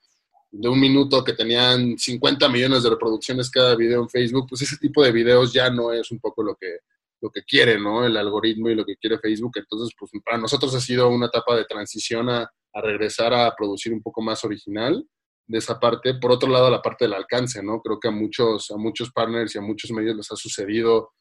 de 0.50 0.68
un 0.68 0.80
minuto 0.80 1.22
que 1.22 1.32
tenían 1.32 1.98
50 1.98 2.48
millones 2.48 2.82
de 2.82 2.90
reproducciones 2.90 3.50
cada 3.50 3.74
video 3.74 4.02
en 4.02 4.08
Facebook, 4.08 4.46
pues 4.48 4.62
ese 4.62 4.76
tipo 4.78 5.02
de 5.02 5.12
videos 5.12 5.52
ya 5.52 5.70
no 5.70 5.92
es 5.92 6.10
un 6.10 6.18
poco 6.18 6.42
lo 6.42 6.54
que, 6.54 6.78
lo 7.20 7.30
que 7.30 7.42
quiere, 7.42 7.78
¿no? 7.78 8.06
El 8.06 8.16
algoritmo 8.16 8.70
y 8.70 8.74
lo 8.74 8.84
que 8.84 8.96
quiere 8.96 9.18
Facebook. 9.18 9.52
Entonces, 9.56 9.94
pues 9.98 10.10
para 10.24 10.38
nosotros 10.38 10.74
ha 10.74 10.80
sido 10.80 11.08
una 11.08 11.26
etapa 11.26 11.56
de 11.56 11.64
transición 11.64 12.30
a, 12.30 12.50
a 12.72 12.80
regresar 12.80 13.34
a 13.34 13.54
producir 13.54 13.92
un 13.92 14.02
poco 14.02 14.22
más 14.22 14.44
original 14.44 15.04
de 15.46 15.58
esa 15.58 15.78
parte. 15.78 16.14
Por 16.14 16.32
otro 16.32 16.48
lado, 16.50 16.70
la 16.70 16.82
parte 16.82 17.04
del 17.04 17.14
alcance, 17.14 17.62
¿no? 17.62 17.80
Creo 17.80 17.98
que 18.00 18.08
a 18.08 18.12
muchos, 18.12 18.70
a 18.70 18.76
muchos 18.76 19.10
partners 19.12 19.54
y 19.54 19.58
a 19.58 19.62
muchos 19.62 19.90
medios 19.90 20.16
les 20.16 20.30
ha 20.32 20.36
sucedido 20.36 21.12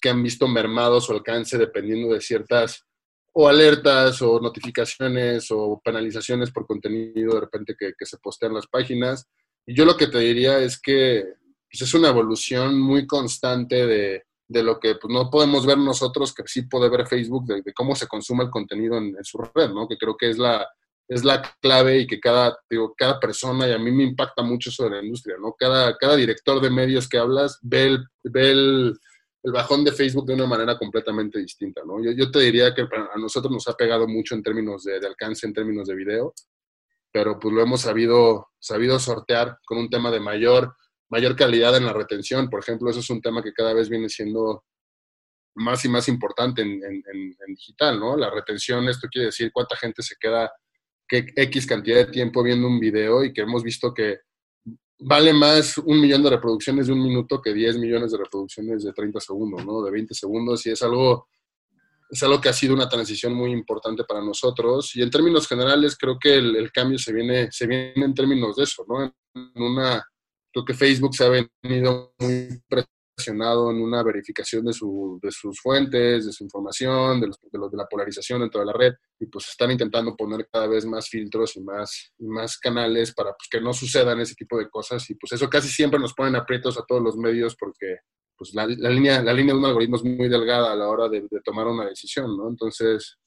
que 0.00 0.08
han 0.08 0.22
visto 0.22 0.46
mermado 0.46 1.00
su 1.00 1.12
alcance 1.12 1.58
dependiendo 1.58 2.14
de 2.14 2.20
ciertas 2.20 2.86
o 3.32 3.48
alertas 3.48 4.20
o 4.22 4.40
notificaciones 4.40 5.48
o 5.50 5.80
penalizaciones 5.84 6.50
por 6.50 6.66
contenido 6.66 7.34
de 7.34 7.40
repente 7.40 7.76
que, 7.78 8.06
se 8.06 8.18
postea 8.18 8.48
en 8.48 8.56
las 8.56 8.66
páginas. 8.66 9.28
Y 9.66 9.74
yo 9.74 9.84
lo 9.84 9.96
que 9.96 10.08
te 10.08 10.18
diría 10.18 10.58
es 10.58 10.80
que 10.80 11.24
pues, 11.70 11.82
es 11.82 11.94
una 11.94 12.08
evolución 12.08 12.80
muy 12.80 13.06
constante 13.06 13.86
de, 13.86 14.24
de 14.48 14.62
lo 14.64 14.80
que 14.80 14.96
pues, 14.96 15.12
no 15.12 15.30
podemos 15.30 15.64
ver 15.64 15.78
nosotros, 15.78 16.34
que 16.34 16.42
sí 16.46 16.62
puede 16.62 16.90
ver 16.90 17.06
Facebook, 17.06 17.46
de, 17.46 17.72
cómo 17.72 17.94
se 17.94 18.08
consume 18.08 18.44
el 18.44 18.50
contenido 18.50 18.98
en, 18.98 19.16
su 19.22 19.38
red, 19.38 19.70
¿no? 19.70 19.86
Que 19.86 19.96
creo 19.96 20.16
que 20.16 20.30
es 20.30 20.38
la, 20.38 20.66
es 21.06 21.24
la 21.24 21.40
clave 21.60 22.00
y 22.00 22.06
que 22.08 22.18
cada, 22.18 22.58
digo, 22.68 22.92
cada 22.96 23.20
persona, 23.20 23.68
y 23.68 23.72
a 23.72 23.78
mí 23.78 23.92
me 23.92 24.02
impacta 24.02 24.42
mucho 24.42 24.70
de 24.82 24.90
la 24.90 25.02
industria, 25.02 25.36
¿no? 25.40 25.54
Cada, 25.56 25.96
cada 25.96 26.16
director 26.16 26.60
de 26.60 26.68
medios 26.68 27.08
que 27.08 27.18
hablas 27.18 27.60
ve 27.62 27.86
el, 27.86 28.04
ve 28.24 28.50
el 28.50 28.98
el 29.42 29.52
bajón 29.52 29.84
de 29.84 29.92
Facebook 29.92 30.26
de 30.26 30.34
una 30.34 30.46
manera 30.46 30.78
completamente 30.78 31.38
distinta, 31.38 31.82
¿no? 31.84 32.02
Yo, 32.02 32.30
te 32.30 32.40
diría 32.40 32.74
que 32.74 32.82
a 32.82 33.18
nosotros 33.18 33.52
nos 33.52 33.66
ha 33.68 33.74
pegado 33.74 34.06
mucho 34.06 34.34
en 34.34 34.42
términos 34.42 34.84
de, 34.84 34.96
alcance, 35.06 35.46
en 35.46 35.54
términos 35.54 35.88
de 35.88 35.94
video, 35.94 36.34
pero 37.10 37.38
pues 37.38 37.54
lo 37.54 37.62
hemos 37.62 37.80
sabido, 37.80 38.48
sabido 38.58 38.98
sortear 38.98 39.58
con 39.64 39.78
un 39.78 39.88
tema 39.88 40.10
de 40.10 40.20
mayor, 40.20 40.76
mayor 41.08 41.36
calidad 41.36 41.76
en 41.76 41.86
la 41.86 41.92
retención. 41.92 42.50
Por 42.50 42.60
ejemplo, 42.60 42.90
eso 42.90 43.00
es 43.00 43.10
un 43.10 43.22
tema 43.22 43.42
que 43.42 43.52
cada 43.52 43.72
vez 43.72 43.88
viene 43.88 44.08
siendo 44.08 44.64
más 45.54 45.84
y 45.84 45.88
más 45.88 46.08
importante 46.08 46.62
en, 46.62 46.82
en 46.84 47.54
digital, 47.54 47.98
¿no? 47.98 48.16
La 48.16 48.30
retención, 48.30 48.88
esto 48.88 49.08
quiere 49.10 49.26
decir 49.26 49.50
cuánta 49.52 49.76
gente 49.76 50.02
se 50.02 50.16
queda, 50.20 50.52
qué 51.08 51.26
X 51.34 51.66
cantidad 51.66 51.96
de 51.96 52.12
tiempo 52.12 52.42
viendo 52.42 52.68
un 52.68 52.78
video 52.78 53.24
y 53.24 53.32
que 53.32 53.40
hemos 53.40 53.64
visto 53.64 53.92
que 53.92 54.20
vale 55.00 55.32
más 55.32 55.78
un 55.78 56.00
millón 56.00 56.22
de 56.22 56.30
reproducciones 56.30 56.86
de 56.86 56.92
un 56.92 57.02
minuto 57.02 57.40
que 57.40 57.52
10 57.52 57.78
millones 57.78 58.12
de 58.12 58.18
reproducciones 58.18 58.84
de 58.84 58.92
30 58.92 59.20
segundos, 59.20 59.64
¿no? 59.64 59.82
De 59.82 59.90
20 59.90 60.14
segundos 60.14 60.64
y 60.66 60.70
es 60.70 60.82
algo, 60.82 61.28
es 62.10 62.22
algo 62.22 62.40
que 62.40 62.50
ha 62.50 62.52
sido 62.52 62.74
una 62.74 62.88
transición 62.88 63.34
muy 63.34 63.50
importante 63.50 64.04
para 64.04 64.20
nosotros 64.20 64.94
y 64.96 65.02
en 65.02 65.10
términos 65.10 65.48
generales 65.48 65.96
creo 65.96 66.18
que 66.20 66.34
el, 66.34 66.70
cambio 66.70 66.98
se 66.98 67.12
viene, 67.12 67.50
se 67.50 67.66
viene 67.66 68.04
en 68.04 68.14
términos 68.14 68.56
de 68.56 68.64
eso, 68.64 68.84
¿no? 68.86 69.02
En 69.02 69.62
una, 69.62 70.04
creo 70.52 70.64
que 70.64 70.74
Facebook 70.74 71.14
se 71.14 71.24
ha 71.24 71.48
venido 71.62 72.14
muy 72.18 72.62
en 73.28 73.40
una 73.40 74.02
verificación 74.02 74.64
de, 74.64 74.72
su, 74.72 75.18
de 75.22 75.30
sus 75.30 75.60
fuentes, 75.60 76.26
de 76.26 76.32
su 76.32 76.44
información, 76.44 77.20
de, 77.20 77.28
los, 77.28 77.40
de, 77.40 77.58
de, 77.58 77.76
la 77.76 77.86
polarización 77.86 78.40
dentro 78.40 78.60
de 78.60 78.66
la 78.66 78.72
red, 78.72 78.92
y 79.18 79.26
pues 79.26 79.48
están 79.48 79.70
intentando 79.70 80.16
poner 80.16 80.48
cada 80.52 80.66
vez 80.66 80.84
más 80.86 81.08
filtros 81.08 81.56
y 81.56 81.60
más, 81.62 82.12
más 82.18 82.58
canales 82.58 83.12
para 83.12 83.30
pues, 83.32 83.48
que 83.50 83.60
no 83.60 83.72
sucedan 83.72 84.20
ese 84.20 84.34
tipo 84.34 84.58
de 84.58 84.68
cosas, 84.68 85.08
y 85.10 85.14
pues 85.14 85.32
eso 85.32 85.48
casi 85.48 85.68
siempre 85.68 85.98
nos 85.98 86.14
ponen 86.14 86.36
aprietos 86.36 86.78
a 86.78 86.84
todos 86.86 87.02
los 87.02 87.16
medios 87.16 87.56
porque 87.56 87.98
pues 88.36 88.54
la, 88.54 88.66
la 88.66 88.88
línea, 88.88 89.22
la 89.22 89.34
línea 89.34 89.52
de 89.52 89.60
un 89.60 89.66
algoritmo 89.66 89.96
es 89.96 90.02
muy 90.02 90.28
delgada 90.28 90.72
a 90.72 90.74
la 90.76 90.88
hora 90.88 91.10
de, 91.10 91.28
tomar 91.44 91.66
una 91.66 91.84
decisión, 91.84 92.38
¿no? 92.38 92.48
Entonces, 92.48 93.18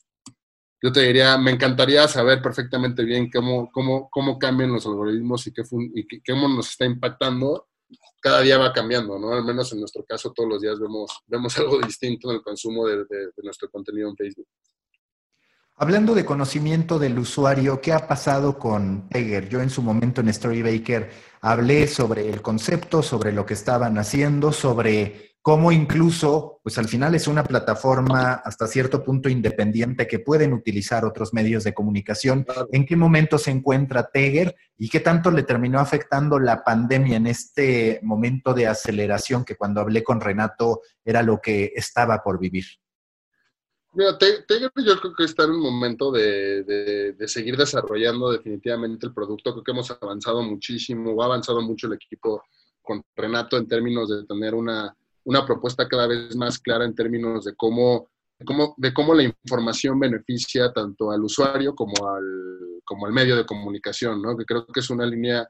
yo 0.82 0.92
te 0.92 1.02
diría, 1.02 1.38
me 1.38 1.52
encantaría 1.52 2.08
saber 2.08 2.42
perfectamente 2.42 3.04
bien 3.04 3.30
cómo, 3.32 3.70
cómo, 3.72 4.10
cómo 4.10 4.40
cambian 4.40 4.74
los 4.74 4.88
algoritmos 4.88 5.46
y, 5.46 5.54
qué, 5.54 5.62
y 5.94 6.24
cómo 6.24 6.48
nos 6.48 6.72
está 6.72 6.86
impactando 6.86 7.68
cada 8.22 8.42
día 8.42 8.58
va 8.58 8.72
cambiando, 8.72 9.20
¿no? 9.20 9.34
Al 9.34 9.44
menos 9.44 9.72
en 9.74 9.80
nuestro 9.80 10.04
caso 10.06 10.32
todos 10.32 10.50
los 10.50 10.62
días 10.62 10.80
vemos, 10.80 11.22
vemos 11.28 11.58
algo 11.60 11.80
distinto 11.80 12.30
en 12.30 12.38
el 12.38 12.42
consumo 12.42 12.88
de, 12.88 13.06
nuestro 13.44 13.70
contenido 13.70 14.10
en 14.10 14.16
Facebook. 14.16 14.48
Hablando 15.76 16.14
de 16.14 16.24
conocimiento 16.24 17.00
del 17.00 17.18
usuario, 17.18 17.82
¿qué 17.82 17.94
ha 17.94 18.08
pasado 18.08 18.60
con 18.60 19.10
Teger? 19.10 19.50
Yo 19.50 19.60
en 19.60 19.72
su 19.72 19.82
momento 19.82 20.22
en 20.22 20.32
Storybaker 20.32 21.10
hablé 21.42 21.88
sobre 21.88 22.30
el 22.30 22.44
concepto, 22.44 23.02
sobre 23.02 23.32
lo 23.32 23.46
que 23.46 23.56
estaban 23.56 23.98
haciendo, 23.98 24.52
sobre 24.52 25.33
cómo 25.44 25.74
incluso, 25.74 26.62
pues 26.64 26.78
al 26.78 26.88
final 26.88 27.14
es 27.16 27.28
una 27.28 27.44
plataforma 27.44 28.32
hasta 28.32 28.66
cierto 28.66 29.04
punto 29.04 29.28
independiente 29.28 30.08
que 30.08 30.20
pueden 30.20 30.54
utilizar 30.54 31.04
otros 31.04 31.34
medios 31.34 31.66
de 31.66 31.74
comunicación. 31.74 32.46
¿En 32.72 32.86
qué 32.86 32.96
momento 32.96 33.38
se 33.38 33.52
encuentra 33.52 34.10
Teger 34.10 34.56
y 34.78 34.88
qué 34.88 35.02
tanto 35.02 35.32
le 35.32 35.44
terminó 35.44 35.80
afectando 35.80 36.40
la 36.40 36.64
pandemia 36.64 37.18
en 37.18 37.28
este 37.28 38.00
momento 38.04 38.54
de 38.54 38.68
aceleración 38.68 39.44
que 39.44 39.58
cuando 39.58 39.82
hablé 39.82 40.02
con 40.02 40.22
Renato 40.22 40.80
era 41.04 41.22
lo 41.22 41.42
que 41.42 41.74
estaba 41.76 42.24
por 42.24 42.40
vivir? 42.40 42.64
Mira, 43.96 44.18
Teger 44.18 44.72
yo 44.78 44.98
creo 45.02 45.14
que 45.14 45.26
está 45.26 45.44
en 45.44 45.52
un 45.52 45.62
momento 45.62 46.10
de, 46.10 46.64
de, 46.64 47.28
seguir 47.28 47.58
desarrollando 47.58 48.32
definitivamente 48.32 49.08
el 49.08 49.14
producto. 49.14 49.52
Creo 49.52 49.64
que 49.66 49.72
hemos 49.72 49.92
avanzado 49.92 50.42
muchísimo, 50.42 51.22
ha 51.22 51.26
avanzado 51.26 51.62
mucho 51.62 51.88
el 51.88 51.94
equipo 51.94 52.44
con 52.82 53.04
Renato 53.14 53.58
en 53.58 53.68
términos 53.68 54.10
de 54.10 54.26
tener 54.26 54.56
una, 54.56 54.96
una 55.26 55.46
propuesta 55.46 55.88
cada 55.88 56.08
vez 56.08 56.36
más 56.36 56.60
clara 56.60 56.86
en 56.86 56.96
términos 56.96 57.46
de 57.46 57.56
cómo, 57.56 58.10
cómo, 58.46 58.76
de 58.78 58.94
cómo 58.94 59.14
la 59.14 59.24
información 59.24 60.00
beneficia 60.00 60.72
tanto 60.72 61.12
al 61.12 61.24
usuario 61.24 61.76
como 61.76 62.08
al, 62.08 62.82
como 62.84 63.06
al 63.06 63.14
medio 63.14 63.36
de 63.36 63.46
comunicación, 63.46 64.22
¿no? 64.22 64.38
que 64.38 64.46
creo 64.46 64.66
que 64.66 64.80
es 64.80 64.90
una 64.90 65.06
línea 65.06 65.48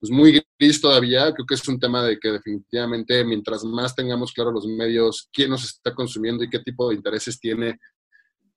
pues 0.00 0.10
muy 0.10 0.42
gris 0.58 0.80
todavía. 0.82 1.32
Creo 1.32 1.46
que 1.46 1.54
es 1.54 1.66
un 1.66 1.78
tema 1.78 2.02
de 2.02 2.18
que 2.18 2.30
definitivamente 2.30 3.24
mientras 3.24 3.64
más 3.64 3.94
tengamos 3.94 4.32
claro 4.32 4.50
los 4.50 4.66
medios, 4.66 5.28
quién 5.32 5.48
nos 5.48 5.64
está 5.64 5.94
consumiendo 5.94 6.44
y 6.44 6.50
qué 6.50 6.58
tipo 6.58 6.90
de 6.90 6.96
intereses 6.96 7.40
tiene, 7.40 7.78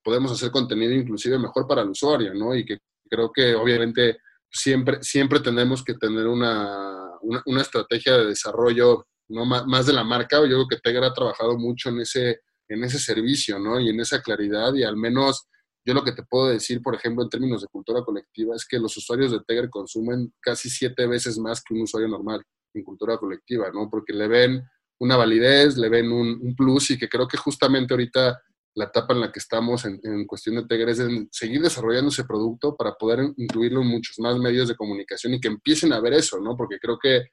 podemos 0.03 0.31
hacer 0.31 0.51
contenido 0.51 0.93
inclusive 0.93 1.39
mejor 1.39 1.65
para 1.65 1.83
el 1.83 1.89
usuario, 1.89 2.33
¿no? 2.33 2.53
Y 2.53 2.65
que 2.65 2.79
creo 3.09 3.31
que 3.31 3.55
obviamente 3.55 4.19
siempre, 4.51 5.01
siempre 5.01 5.39
tenemos 5.39 5.83
que 5.83 5.93
tener 5.93 6.27
una, 6.27 7.11
una, 7.21 7.61
estrategia 7.61 8.17
de 8.17 8.27
desarrollo 8.27 9.07
¿no? 9.29 9.45
más 9.45 9.85
de 9.85 9.93
la 9.93 10.03
marca. 10.03 10.37
Yo 10.41 10.47
creo 10.47 10.67
que 10.67 10.77
Tegra 10.77 11.07
ha 11.07 11.13
trabajado 11.13 11.57
mucho 11.57 11.89
en 11.89 11.99
ese, 12.01 12.41
en 12.67 12.83
ese 12.83 12.99
servicio, 12.99 13.59
¿no? 13.59 13.79
Y 13.79 13.89
en 13.89 13.99
esa 13.99 14.21
claridad 14.21 14.73
y 14.73 14.83
al 14.83 14.97
menos 14.97 15.47
yo 15.87 15.93
lo 15.93 16.03
que 16.03 16.11
te 16.11 16.23
puedo 16.23 16.49
decir, 16.49 16.81
por 16.81 16.95
ejemplo, 16.95 17.23
en 17.23 17.29
términos 17.29 17.61
de 17.61 17.67
cultura 17.67 18.03
colectiva, 18.03 18.53
es 18.53 18.67
que 18.67 18.77
los 18.77 18.97
usuarios 18.97 19.31
de 19.31 19.39
Tegra 19.47 19.69
consumen 19.69 20.33
casi 20.41 20.69
siete 20.69 21.07
veces 21.07 21.39
más 21.39 21.63
que 21.63 21.73
un 21.73 21.83
usuario 21.83 22.09
normal 22.09 22.43
en 22.73 22.83
cultura 22.83 23.17
colectiva, 23.17 23.71
¿no? 23.73 23.89
Porque 23.89 24.11
le 24.11 24.27
ven 24.27 24.63
una 24.99 25.15
validez, 25.15 25.77
le 25.77 25.87
ven 25.87 26.11
un, 26.11 26.53
plus 26.57 26.91
y 26.91 26.97
que 26.97 27.07
creo 27.07 27.25
que 27.25 27.37
justamente 27.37 27.93
ahorita 27.93 28.37
la 28.75 28.85
etapa 28.85 29.13
en 29.13 29.21
la 29.21 29.31
que 29.31 29.39
estamos 29.39 29.85
en, 29.85 30.27
cuestión 30.27 30.55
de 30.55 30.65
Tegra 30.65 30.91
es 30.91 30.99
en 30.99 31.29
seguir 31.31 31.61
desarrollando 31.61 32.09
ese 32.09 32.25
producto 32.25 32.75
para 32.75 32.93
poder 32.95 33.21
incluirlo 33.37 33.81
en 33.81 33.87
muchos 33.87 34.19
más 34.19 34.37
medios 34.39 34.67
de 34.67 34.75
comunicación 34.75 35.35
y 35.35 35.39
que 35.39 35.47
empiecen 35.47 35.93
a 35.93 36.01
ver 36.01 36.13
eso, 36.13 36.37
¿no? 36.41 36.57
Porque 36.57 36.79
creo 36.79 36.99
que 36.99 37.27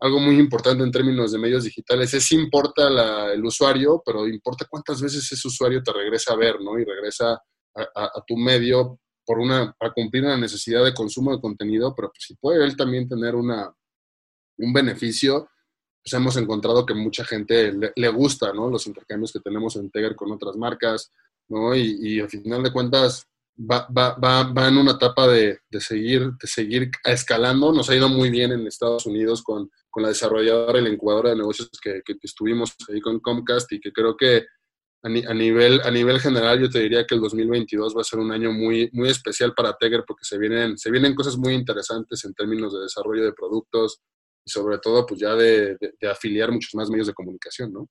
algo 0.00 0.20
muy 0.20 0.38
importante 0.38 0.84
en 0.84 0.90
términos 0.90 1.32
de 1.32 1.38
medios 1.38 1.64
digitales 1.64 2.14
es 2.14 2.30
importa 2.32 2.88
el 3.32 3.44
usuario, 3.44 4.02
pero 4.04 4.26
importa 4.26 4.66
cuántas 4.68 5.02
veces 5.02 5.30
ese 5.30 5.48
usuario 5.48 5.82
te 5.82 5.92
regresa 5.92 6.32
a 6.32 6.36
ver, 6.36 6.60
¿no? 6.60 6.78
Y 6.78 6.84
regresa 6.84 7.40
a, 7.74 8.24
tu 8.26 8.36
medio 8.36 8.98
por 9.24 9.38
una, 9.38 9.72
para 9.78 9.92
cumplir 9.92 10.24
una 10.24 10.36
necesidad 10.36 10.84
de 10.84 10.94
consumo 10.94 11.32
de 11.32 11.40
contenido, 11.40 11.94
pero 11.94 12.08
pues 12.08 12.24
si 12.26 12.34
puede 12.36 12.64
él 12.64 12.76
también 12.76 13.08
tener 13.08 13.34
una, 13.34 13.72
un 14.58 14.72
beneficio, 14.72 15.48
pues 16.02 16.12
hemos 16.14 16.36
encontrado 16.36 16.86
que 16.86 16.94
mucha 16.94 17.24
gente 17.24 17.72
le, 17.94 18.08
gusta, 18.08 18.52
¿no? 18.52 18.70
Los 18.70 18.86
intercambios 18.86 19.32
que 19.32 19.40
tenemos 19.40 19.76
en 19.76 19.90
Teger 19.90 20.16
con 20.16 20.32
otras 20.32 20.56
marcas, 20.56 21.12
¿no? 21.48 21.74
Y, 21.74 21.98
y 22.00 22.20
al 22.20 22.28
final 22.28 22.62
de 22.62 22.72
cuentas 22.72 23.28
va, 23.58 23.88
va, 23.96 24.14
va, 24.14 24.44
va 24.52 24.68
en 24.68 24.78
una 24.78 24.92
etapa 24.92 25.26
de, 25.26 25.60
de, 25.68 25.80
seguir, 25.80 26.32
de 26.40 26.46
seguir 26.46 26.90
escalando. 27.04 27.72
Nos 27.72 27.90
ha 27.90 27.96
ido 27.96 28.08
muy 28.08 28.30
bien 28.30 28.52
en 28.52 28.66
Estados 28.66 29.06
Unidos 29.06 29.42
con, 29.42 29.70
con 29.98 30.02
la 30.04 30.10
desarrolladora 30.10 30.78
y 30.78 30.82
la 30.84 30.90
incubadora 30.90 31.30
de 31.30 31.36
negocios 31.36 31.68
que, 31.82 32.02
que 32.04 32.14
estuvimos 32.22 32.76
ahí 32.88 33.00
con 33.00 33.18
Comcast 33.18 33.72
y 33.72 33.80
que 33.80 33.90
creo 33.92 34.16
que 34.16 34.46
a, 35.02 35.08
nivel, 35.08 35.80
a 35.82 35.90
nivel 35.90 36.20
general 36.20 36.60
yo 36.60 36.70
te 36.70 36.78
diría 36.78 37.04
que 37.04 37.16
el 37.16 37.20
2022 37.20 37.96
va 37.96 38.02
a 38.02 38.04
ser 38.04 38.20
un 38.20 38.30
año 38.30 38.52
muy, 38.52 38.88
muy 38.92 39.08
especial 39.08 39.54
para 39.54 39.72
Teger 39.72 40.04
porque 40.06 40.24
se 40.24 40.38
vienen, 40.38 40.78
se 40.78 40.92
vienen 40.92 41.16
cosas 41.16 41.36
muy 41.36 41.54
interesantes 41.54 42.24
en 42.24 42.32
términos 42.32 42.72
de 42.74 42.82
desarrollo 42.82 43.24
de 43.24 43.32
productos 43.32 44.00
y 44.44 44.50
sobre 44.52 44.78
todo 44.78 45.04
pues 45.04 45.20
ya 45.20 45.34
de, 45.34 45.76
de, 46.00 46.08
afiliar 46.08 46.52
muchos 46.52 46.74
más 46.74 46.88
medios 46.90 47.08
de 47.08 47.14
comunicación, 47.14 47.72
¿no? 47.72 47.88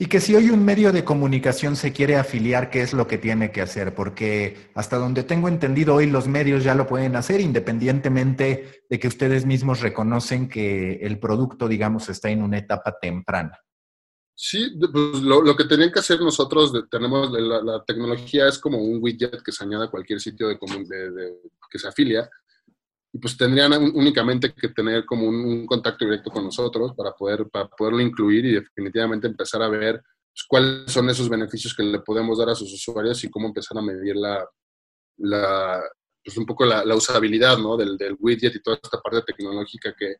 Y 0.00 0.06
que 0.06 0.20
si 0.20 0.36
hoy 0.36 0.50
un 0.50 0.64
medio 0.64 0.92
de 0.92 1.04
comunicación 1.04 1.74
se 1.74 1.92
quiere 1.92 2.14
afiliar, 2.14 2.70
¿qué 2.70 2.82
es 2.82 2.92
lo 2.92 3.08
que 3.08 3.18
tiene 3.18 3.50
que 3.50 3.60
hacer? 3.60 3.96
Porque 3.96 4.70
hasta 4.74 4.96
donde 4.96 5.24
tengo 5.24 5.48
entendido, 5.48 5.96
hoy 5.96 6.06
los 6.06 6.28
medios 6.28 6.62
ya 6.62 6.76
lo 6.76 6.86
pueden 6.86 7.16
hacer 7.16 7.40
independientemente 7.40 8.84
de 8.88 8.98
que 9.00 9.08
ustedes 9.08 9.44
mismos 9.44 9.80
reconocen 9.80 10.48
que 10.48 11.00
el 11.02 11.18
producto, 11.18 11.66
digamos, 11.66 12.08
está 12.08 12.30
en 12.30 12.42
una 12.42 12.58
etapa 12.58 12.96
temprana. 13.00 13.58
Sí, 14.36 14.70
pues 14.78 15.20
lo, 15.20 15.56
que 15.56 15.64
tenían 15.64 15.90
que 15.90 15.98
hacer 15.98 16.20
nosotros, 16.20 16.72
tenemos 16.88 17.32
la, 17.32 17.82
tecnología 17.84 18.46
es 18.46 18.56
como 18.60 18.78
un 18.78 19.02
widget 19.02 19.42
que 19.42 19.50
se 19.50 19.64
añade 19.64 19.86
a 19.86 19.90
cualquier 19.90 20.20
sitio 20.20 20.46
de, 20.46 20.54
de, 20.54 21.40
que 21.68 21.78
se 21.80 21.88
afilia, 21.88 22.30
y 23.12 23.18
pues 23.18 23.36
tendrían 23.36 23.72
únicamente 23.72 24.52
que 24.52 24.68
tener 24.68 25.06
como 25.06 25.26
un, 25.26 25.66
contacto 25.66 26.04
directo 26.04 26.30
con 26.30 26.44
nosotros 26.44 26.92
para, 26.94 27.12
poder, 27.12 27.48
para 27.48 27.68
poderlo 27.68 28.00
incluir 28.00 28.44
y 28.44 28.52
definitivamente 28.54 29.26
empezar 29.26 29.62
a 29.62 29.68
ver 29.68 30.02
pues, 30.32 30.44
cuáles 30.46 30.92
son 30.92 31.08
esos 31.08 31.28
beneficios 31.28 31.74
que 31.74 31.82
le 31.82 32.00
podemos 32.00 32.38
dar 32.38 32.50
a 32.50 32.54
sus 32.54 32.72
usuarios 32.72 33.22
y 33.24 33.30
cómo 33.30 33.48
empezar 33.48 33.78
a 33.78 33.82
medir 33.82 34.16
la, 34.16 34.46
la 35.18 35.82
pues 36.22 36.36
un 36.36 36.44
poco 36.44 36.66
la, 36.66 36.94
usabilidad 36.94 37.56
¿no? 37.58 37.76
del, 37.76 37.96
widget 38.18 38.56
y 38.56 38.62
toda 38.62 38.78
esta 38.82 39.00
parte 39.00 39.32
tecnológica 39.32 39.94
que, 39.98 40.16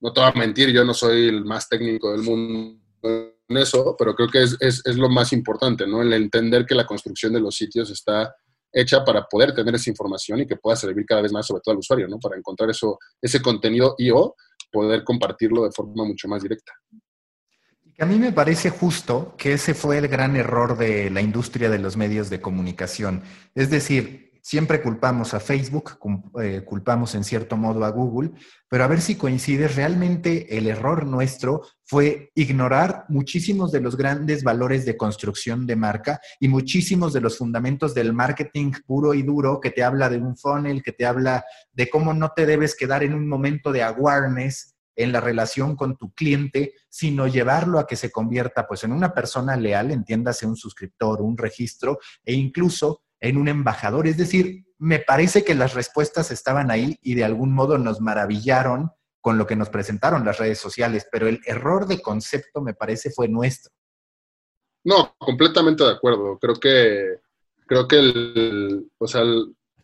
no 0.00 0.12
te 0.12 0.20
voy 0.20 0.30
a 0.34 0.38
mentir, 0.38 0.70
yo 0.70 0.84
no 0.84 0.92
soy 0.92 1.28
el 1.28 1.44
más 1.44 1.68
técnico 1.68 2.12
del 2.12 2.22
mundo 2.22 2.78
en 3.02 3.56
eso, 3.56 3.94
pero 3.98 4.14
creo 4.14 4.28
que 4.28 4.42
es, 4.42 4.56
es, 4.60 4.84
es, 4.84 4.96
lo 4.96 5.08
más 5.08 5.32
importante, 5.32 5.86
¿no? 5.86 6.02
El 6.02 6.12
entender 6.12 6.66
que 6.66 6.74
la 6.74 6.84
construcción 6.84 7.32
de 7.32 7.40
los 7.40 7.54
sitios 7.54 7.90
está 7.90 8.34
hecha 8.74 9.04
para 9.04 9.24
poder 9.24 9.54
tener 9.54 9.74
esa 9.74 9.88
información 9.88 10.40
y 10.40 10.46
que 10.46 10.56
pueda 10.56 10.76
servir 10.76 11.06
cada 11.06 11.22
vez 11.22 11.32
más, 11.32 11.46
sobre 11.46 11.62
todo 11.62 11.72
al 11.72 11.78
usuario, 11.78 12.08
¿no? 12.08 12.18
Para 12.18 12.36
encontrar 12.36 12.68
eso, 12.68 12.98
ese 13.22 13.40
contenido 13.40 13.94
y 13.96 14.10
o 14.10 14.34
poder 14.70 15.04
compartirlo 15.04 15.64
de 15.64 15.70
forma 15.70 16.04
mucho 16.04 16.28
más 16.28 16.42
directa. 16.42 16.72
A 18.00 18.06
mí 18.06 18.18
me 18.18 18.32
parece 18.32 18.70
justo 18.70 19.36
que 19.38 19.52
ese 19.52 19.72
fue 19.72 19.98
el 19.98 20.08
gran 20.08 20.34
error 20.34 20.76
de 20.76 21.10
la 21.10 21.20
industria 21.20 21.70
de 21.70 21.78
los 21.78 21.96
medios 21.96 22.28
de 22.28 22.40
comunicación. 22.40 23.22
Es 23.54 23.70
decir, 23.70 24.23
Siempre 24.46 24.82
culpamos 24.82 25.32
a 25.32 25.40
Facebook, 25.40 25.98
eh, 26.38 26.62
culpamos 26.66 27.14
en 27.14 27.24
cierto 27.24 27.56
modo 27.56 27.82
a 27.82 27.88
Google, 27.88 28.32
pero 28.68 28.84
a 28.84 28.88
ver 28.88 29.00
si 29.00 29.14
coincide, 29.14 29.68
realmente 29.68 30.58
el 30.58 30.66
error 30.66 31.06
nuestro 31.06 31.62
fue 31.82 32.30
ignorar 32.34 33.06
muchísimos 33.08 33.72
de 33.72 33.80
los 33.80 33.96
grandes 33.96 34.44
valores 34.44 34.84
de 34.84 34.98
construcción 34.98 35.66
de 35.66 35.76
marca 35.76 36.20
y 36.38 36.48
muchísimos 36.48 37.14
de 37.14 37.22
los 37.22 37.38
fundamentos 37.38 37.94
del 37.94 38.12
marketing 38.12 38.72
puro 38.86 39.14
y 39.14 39.22
duro 39.22 39.60
que 39.60 39.70
te 39.70 39.82
habla 39.82 40.10
de 40.10 40.18
un 40.18 40.36
funnel, 40.36 40.82
que 40.82 40.92
te 40.92 41.06
habla 41.06 41.42
de 41.72 41.88
cómo 41.88 42.12
no 42.12 42.32
te 42.36 42.44
debes 42.44 42.76
quedar 42.76 43.02
en 43.02 43.14
un 43.14 43.26
momento 43.26 43.72
de 43.72 43.82
awareness 43.82 44.74
en 44.94 45.10
la 45.10 45.22
relación 45.22 45.74
con 45.74 45.96
tu 45.96 46.12
cliente, 46.12 46.74
sino 46.90 47.26
llevarlo 47.26 47.78
a 47.78 47.86
que 47.86 47.96
se 47.96 48.12
convierta 48.12 48.66
pues 48.66 48.84
en 48.84 48.92
una 48.92 49.14
persona 49.14 49.56
leal, 49.56 49.90
entiéndase 49.90 50.46
un 50.46 50.56
suscriptor, 50.56 51.22
un 51.22 51.38
registro 51.38 51.98
e 52.22 52.34
incluso 52.34 53.03
en 53.24 53.38
un 53.38 53.48
embajador. 53.48 54.06
Es 54.06 54.16
decir, 54.16 54.64
me 54.78 54.98
parece 54.98 55.44
que 55.44 55.54
las 55.54 55.74
respuestas 55.74 56.30
estaban 56.30 56.70
ahí 56.70 56.98
y 57.02 57.14
de 57.14 57.24
algún 57.24 57.52
modo 57.52 57.78
nos 57.78 58.00
maravillaron 58.00 58.90
con 59.20 59.38
lo 59.38 59.46
que 59.46 59.56
nos 59.56 59.70
presentaron 59.70 60.24
las 60.24 60.38
redes 60.38 60.58
sociales, 60.58 61.06
pero 61.10 61.26
el 61.26 61.40
error 61.46 61.86
de 61.86 62.02
concepto 62.02 62.60
me 62.60 62.74
parece 62.74 63.10
fue 63.10 63.28
nuestro. 63.28 63.72
No, 64.84 65.14
completamente 65.18 65.82
de 65.82 65.92
acuerdo. 65.92 66.38
Creo 66.38 66.56
que, 66.56 67.20
creo 67.66 67.88
que 67.88 67.98
el, 67.98 68.90
o 68.98 69.06
sea, 69.06 69.22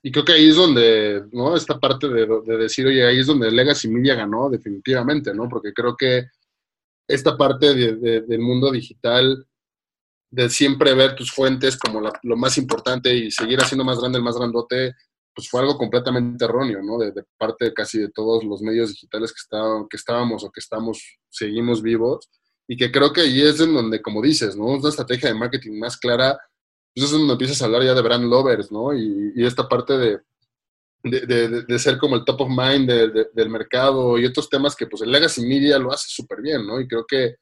y 0.02 0.12
creo 0.12 0.24
que 0.24 0.32
ahí 0.32 0.50
es 0.50 0.56
donde, 0.56 1.24
¿no? 1.32 1.56
Esta 1.56 1.80
parte 1.80 2.08
de, 2.08 2.26
decir, 2.58 2.86
oye, 2.86 3.06
ahí 3.06 3.20
es 3.20 3.26
donde 3.26 3.50
Legacy 3.50 3.88
Media 3.88 4.14
ganó 4.14 4.50
definitivamente, 4.50 5.34
¿no? 5.34 5.48
Porque 5.48 5.72
creo 5.72 5.96
que 5.96 6.26
esta 7.08 7.36
parte 7.38 7.74
del 7.74 8.40
mundo 8.40 8.70
digital 8.70 9.46
de 10.30 10.48
siempre 10.48 10.94
ver 10.94 11.16
tus 11.16 11.32
fuentes 11.32 11.76
como 11.76 12.00
lo 12.00 12.36
más 12.36 12.56
importante 12.56 13.14
y 13.14 13.30
seguir 13.30 13.60
haciendo 13.60 13.84
más 13.84 13.98
grande 13.98 14.18
el 14.18 14.24
más 14.24 14.36
grandote, 14.36 14.94
pues 15.34 15.48
fue 15.48 15.60
algo 15.60 15.76
completamente 15.76 16.44
erróneo, 16.44 16.82
¿no? 16.82 16.98
De, 16.98 17.12
parte 17.36 17.72
casi 17.72 17.98
de 17.98 18.10
todos 18.10 18.44
los 18.44 18.62
medios 18.62 18.90
digitales 18.90 19.32
que, 19.32 19.58
que 19.88 19.96
estábamos 19.96 20.44
o 20.44 20.50
que 20.50 20.60
estamos, 20.60 21.18
seguimos 21.28 21.82
vivos, 21.82 22.28
y 22.68 22.76
que 22.76 22.92
creo 22.92 23.12
que 23.12 23.22
ahí 23.22 23.42
es 23.42 23.60
en 23.60 23.74
donde, 23.74 24.00
como 24.00 24.22
dices, 24.22 24.56
¿no? 24.56 24.66
Una 24.66 24.88
estrategia 24.88 25.28
de 25.28 25.38
marketing 25.38 25.78
más 25.78 25.96
clara, 25.96 26.38
pues 26.94 27.06
es 27.06 27.10
donde 27.10 27.32
empiezas 27.32 27.60
a 27.60 27.64
hablar 27.64 27.82
ya 27.82 27.94
de 27.94 28.02
brand 28.02 28.24
lovers, 28.24 28.70
¿no? 28.70 28.94
Y, 28.94 29.32
esta 29.44 29.68
parte 29.68 29.96
de, 29.98 30.18
de, 31.02 31.64
de, 31.66 31.78
ser 31.78 31.98
como 31.98 32.14
el 32.14 32.24
top 32.24 32.42
of 32.42 32.48
mind 32.48 32.88
del 32.88 33.48
mercado 33.48 34.18
y 34.18 34.26
otros 34.26 34.48
temas 34.48 34.76
que 34.76 34.86
pues 34.86 35.02
el 35.02 35.10
legacy 35.10 35.44
media 35.44 35.78
lo 35.78 35.92
hace 35.92 36.06
súper 36.08 36.42
bien, 36.42 36.64
¿no? 36.66 36.80
Y 36.80 36.86
creo 36.86 37.04
que 37.06 37.36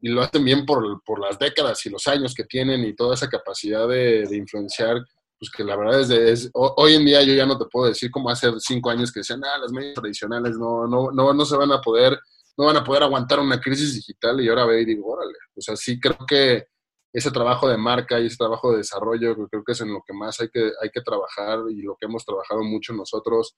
y 0.00 0.08
lo 0.10 0.22
hacen 0.22 0.44
bien 0.44 0.66
por, 0.66 1.02
por, 1.04 1.20
las 1.20 1.38
décadas 1.38 1.84
y 1.86 1.90
los 1.90 2.06
años 2.06 2.34
que 2.34 2.44
tienen 2.44 2.84
y 2.84 2.94
toda 2.94 3.14
esa 3.14 3.28
capacidad 3.28 3.88
de, 3.88 4.28
influenciar, 4.32 4.98
pues 5.38 5.50
que 5.50 5.64
la 5.64 5.76
verdad 5.76 6.00
es, 6.00 6.10
es, 6.10 6.50
hoy 6.52 6.94
en 6.94 7.04
día 7.04 7.22
yo 7.22 7.34
ya 7.34 7.46
no 7.46 7.56
te 7.56 7.64
puedo 7.66 7.88
decir 7.88 8.10
como 8.10 8.28
hace 8.28 8.52
cinco 8.58 8.90
años 8.90 9.10
que 9.10 9.20
decían, 9.20 9.42
ah, 9.44 9.58
las 9.58 9.72
medios 9.72 9.94
tradicionales 9.94 10.56
no, 10.58 10.86
no, 10.86 11.10
no, 11.10 11.32
no 11.32 11.44
se 11.44 11.56
van 11.56 11.72
a 11.72 11.80
poder, 11.80 12.18
no 12.56 12.66
van 12.66 12.76
a 12.76 12.84
poder 12.84 13.02
aguantar 13.02 13.40
una 13.40 13.60
crisis 13.60 13.94
digital 13.94 14.40
y 14.40 14.48
ahora 14.48 14.66
ve 14.66 14.82
y 14.82 14.84
digo, 14.84 15.08
órale, 15.08 15.38
o 15.56 15.60
sea, 15.60 15.76
sí 15.76 15.98
creo 15.98 16.18
que 16.26 16.66
ese 17.12 17.30
trabajo 17.30 17.68
de 17.68 17.78
marca 17.78 18.20
y 18.20 18.26
ese 18.26 18.36
trabajo 18.36 18.72
de 18.72 18.78
desarrollo 18.78 19.34
creo 19.48 19.64
que 19.64 19.72
es 19.72 19.80
en 19.80 19.92
lo 19.92 20.02
que 20.06 20.12
más 20.12 20.40
hay 20.40 20.48
que, 20.48 20.72
hay 20.82 20.90
que 20.90 21.00
trabajar 21.00 21.60
y 21.70 21.80
lo 21.80 21.96
que 21.96 22.06
hemos 22.06 22.24
trabajado 22.24 22.62
mucho 22.62 22.92
nosotros, 22.92 23.56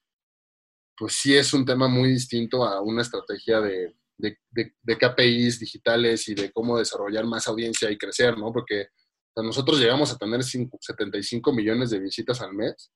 pues 0.97 1.14
sí 1.14 1.34
es 1.34 1.53
un 1.55 1.64
tema 1.64 1.89
muy 1.89 2.11
distinto 2.11 2.64
a 2.64 2.80
una 2.82 3.03
estrategia 3.03 3.61
de, 3.61 3.97
de, 4.18 4.38
de, 4.50 4.98
KPIs 4.98 5.60
digitales 5.60 6.28
y 6.28 6.34
de 6.34 6.50
cómo 6.52 6.78
desarrollar 6.78 7.24
más 7.26 7.46
audiencia 7.48 7.90
y 7.90 7.98
crecer, 7.98 8.36
¿no? 8.38 8.52
Porque 8.52 8.88
nosotros 9.36 9.78
llegamos 9.78 10.12
a 10.12 10.16
tener 10.16 10.42
75 10.42 11.52
millones 11.52 11.90
de 11.90 11.98
visitas 11.98 12.40
al 12.40 12.54
mes 12.54 12.90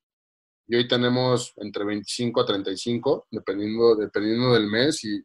y 0.66 0.76
hoy 0.76 0.86
tenemos 0.86 1.52
entre 1.56 1.84
25 1.84 2.40
a 2.40 2.46
35, 2.46 3.26
dependiendo, 3.30 3.96
dependiendo 3.96 4.54
del 4.54 4.66
mes 4.66 5.04
y, 5.04 5.20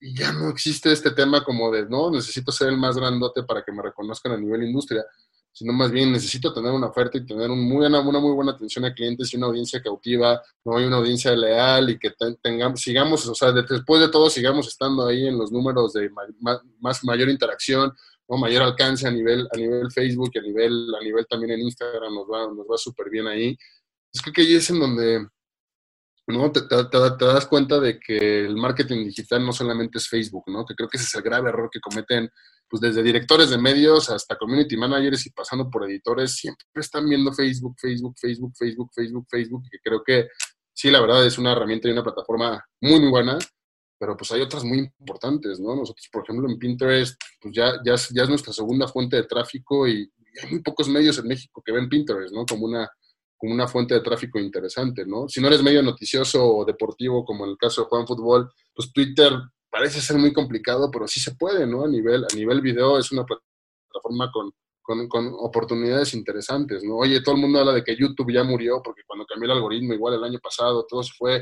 y 0.00 0.16
ya 0.16 0.32
no 0.32 0.48
existe 0.48 0.90
este 0.90 1.10
tema 1.10 1.44
como 1.44 1.70
de, 1.70 1.86
no, 1.86 2.10
necesito 2.10 2.50
ser 2.50 2.68
el 2.68 2.78
más 2.78 2.96
grandote 2.96 3.42
para 3.42 3.62
que 3.62 3.72
me 3.72 3.82
reconozcan 3.82 4.32
a 4.32 4.38
nivel 4.38 4.62
industria. 4.62 5.04
Sino 5.54 5.72
más 5.72 5.92
bien 5.92 6.10
necesito 6.10 6.52
tener 6.52 6.72
una 6.72 6.88
oferta 6.88 7.16
y 7.16 7.24
tener 7.24 7.48
un 7.48 7.62
muy, 7.62 7.86
una, 7.86 8.02
muy 8.02 8.34
buena 8.34 8.52
atención 8.52 8.84
a 8.84 8.92
clientes 8.92 9.32
y 9.32 9.36
una 9.36 9.46
audiencia 9.46 9.80
cautiva, 9.80 10.42
no 10.64 10.76
hay 10.76 10.84
una 10.84 10.96
audiencia 10.96 11.34
leal 11.34 11.90
y 11.90 11.98
que 11.98 12.12
tengamos, 12.42 12.80
sigamos, 12.80 13.24
o 13.28 13.34
sea, 13.36 13.52
después 13.52 14.00
de 14.00 14.08
todo 14.08 14.28
sigamos 14.28 14.66
estando 14.66 15.06
ahí 15.06 15.28
en 15.28 15.38
los 15.38 15.52
números 15.52 15.92
de 15.92 16.10
más, 16.80 17.04
mayor 17.04 17.28
interacción, 17.28 17.92
¿no? 18.28 18.36
mayor 18.36 18.64
alcance 18.64 19.06
a 19.06 19.12
nivel, 19.12 19.46
a 19.52 19.56
nivel 19.56 19.92
Facebook 19.92 20.30
y 20.34 20.38
a 20.40 20.42
nivel, 20.42 20.92
a 21.00 21.04
nivel 21.04 21.24
también 21.28 21.52
en 21.52 21.60
Instagram 21.60 22.12
nos 22.12 22.26
va, 22.26 22.52
nos 22.52 22.66
va 22.66 22.76
súper 22.76 23.08
bien 23.08 23.28
ahí. 23.28 23.56
Es 24.12 24.20
que 24.22 24.40
ahí 24.40 24.54
es 24.54 24.68
en 24.70 24.80
donde 24.80 25.24
¿no? 26.26 26.50
Te, 26.50 26.62
te, 26.62 27.24
das 27.24 27.46
cuenta 27.46 27.78
de 27.80 27.98
que 27.98 28.46
el 28.46 28.56
marketing 28.56 29.04
digital 29.04 29.44
no 29.44 29.52
solamente 29.52 29.98
es 29.98 30.08
Facebook, 30.08 30.44
¿no? 30.46 30.64
Que 30.64 30.74
creo 30.74 30.88
que 30.88 30.96
ese 30.96 31.06
es 31.06 31.14
el 31.14 31.22
grave 31.22 31.50
error 31.50 31.68
que 31.70 31.80
cometen, 31.80 32.30
pues 32.68 32.80
desde 32.80 33.02
directores 33.02 33.50
de 33.50 33.58
medios 33.58 34.10
hasta 34.10 34.36
community 34.36 34.76
managers 34.76 35.26
y 35.26 35.30
pasando 35.30 35.68
por 35.68 35.84
editores, 35.84 36.34
siempre 36.36 36.66
están 36.76 37.08
viendo 37.08 37.32
Facebook, 37.32 37.76
Facebook, 37.78 38.14
Facebook, 38.18 38.54
Facebook, 38.56 38.90
Facebook, 38.94 39.26
Facebook, 39.30 39.62
que 39.70 39.78
creo 39.82 40.02
que 40.02 40.28
sí, 40.72 40.90
la 40.90 41.00
verdad 41.00 41.24
es 41.26 41.38
una 41.38 41.52
herramienta 41.52 41.88
y 41.88 41.92
una 41.92 42.02
plataforma 42.02 42.64
muy, 42.80 43.00
muy 43.00 43.10
buena, 43.10 43.38
pero 43.98 44.16
pues 44.16 44.32
hay 44.32 44.40
otras 44.40 44.64
muy 44.64 44.90
importantes, 44.98 45.60
¿no? 45.60 45.76
Nosotros, 45.76 46.08
por 46.10 46.24
ejemplo, 46.24 46.50
en 46.50 46.58
Pinterest, 46.58 47.20
pues 47.40 47.54
ya, 47.54 47.74
ya, 47.84 47.94
ya 48.12 48.22
es 48.22 48.28
nuestra 48.28 48.52
segunda 48.52 48.88
fuente 48.88 49.16
de 49.16 49.24
tráfico 49.24 49.86
y 49.86 50.10
hay 50.42 50.50
muy 50.50 50.62
pocos 50.62 50.88
medios 50.88 51.18
en 51.18 51.28
México 51.28 51.62
que 51.64 51.72
ven 51.72 51.88
Pinterest, 51.88 52.34
¿no? 52.34 52.44
Como 52.44 52.66
una 52.66 52.90
una 53.52 53.68
fuente 53.68 53.94
de 53.94 54.00
tráfico 54.00 54.38
interesante, 54.38 55.04
¿no? 55.06 55.28
Si 55.28 55.40
no 55.40 55.48
eres 55.48 55.62
medio 55.62 55.82
noticioso 55.82 56.44
o 56.44 56.64
deportivo, 56.64 57.24
como 57.24 57.44
en 57.44 57.52
el 57.52 57.58
caso 57.58 57.82
de 57.82 57.88
Juan 57.88 58.06
Fútbol, 58.06 58.50
pues 58.74 58.92
Twitter 58.92 59.32
parece 59.70 60.00
ser 60.00 60.18
muy 60.18 60.32
complicado, 60.32 60.90
pero 60.90 61.06
sí 61.08 61.20
se 61.20 61.34
puede, 61.34 61.66
¿no? 61.66 61.84
A 61.84 61.88
nivel, 61.88 62.24
a 62.24 62.34
nivel 62.34 62.60
video 62.60 62.98
es 62.98 63.10
una 63.12 63.24
plataforma 63.24 64.30
con, 64.32 64.52
con, 65.08 65.32
oportunidades 65.38 66.14
interesantes, 66.14 66.84
¿no? 66.84 66.96
Oye, 66.96 67.22
todo 67.22 67.34
el 67.34 67.40
mundo 67.40 67.58
habla 67.58 67.72
de 67.72 67.82
que 67.82 67.96
YouTube 67.96 68.32
ya 68.32 68.44
murió 68.44 68.80
porque 68.82 69.02
cuando 69.06 69.26
cambió 69.26 69.50
el 69.50 69.56
algoritmo, 69.56 69.94
igual 69.94 70.14
el 70.14 70.24
año 70.24 70.38
pasado, 70.38 70.86
todo 70.88 71.02
se 71.02 71.12
fue 71.16 71.40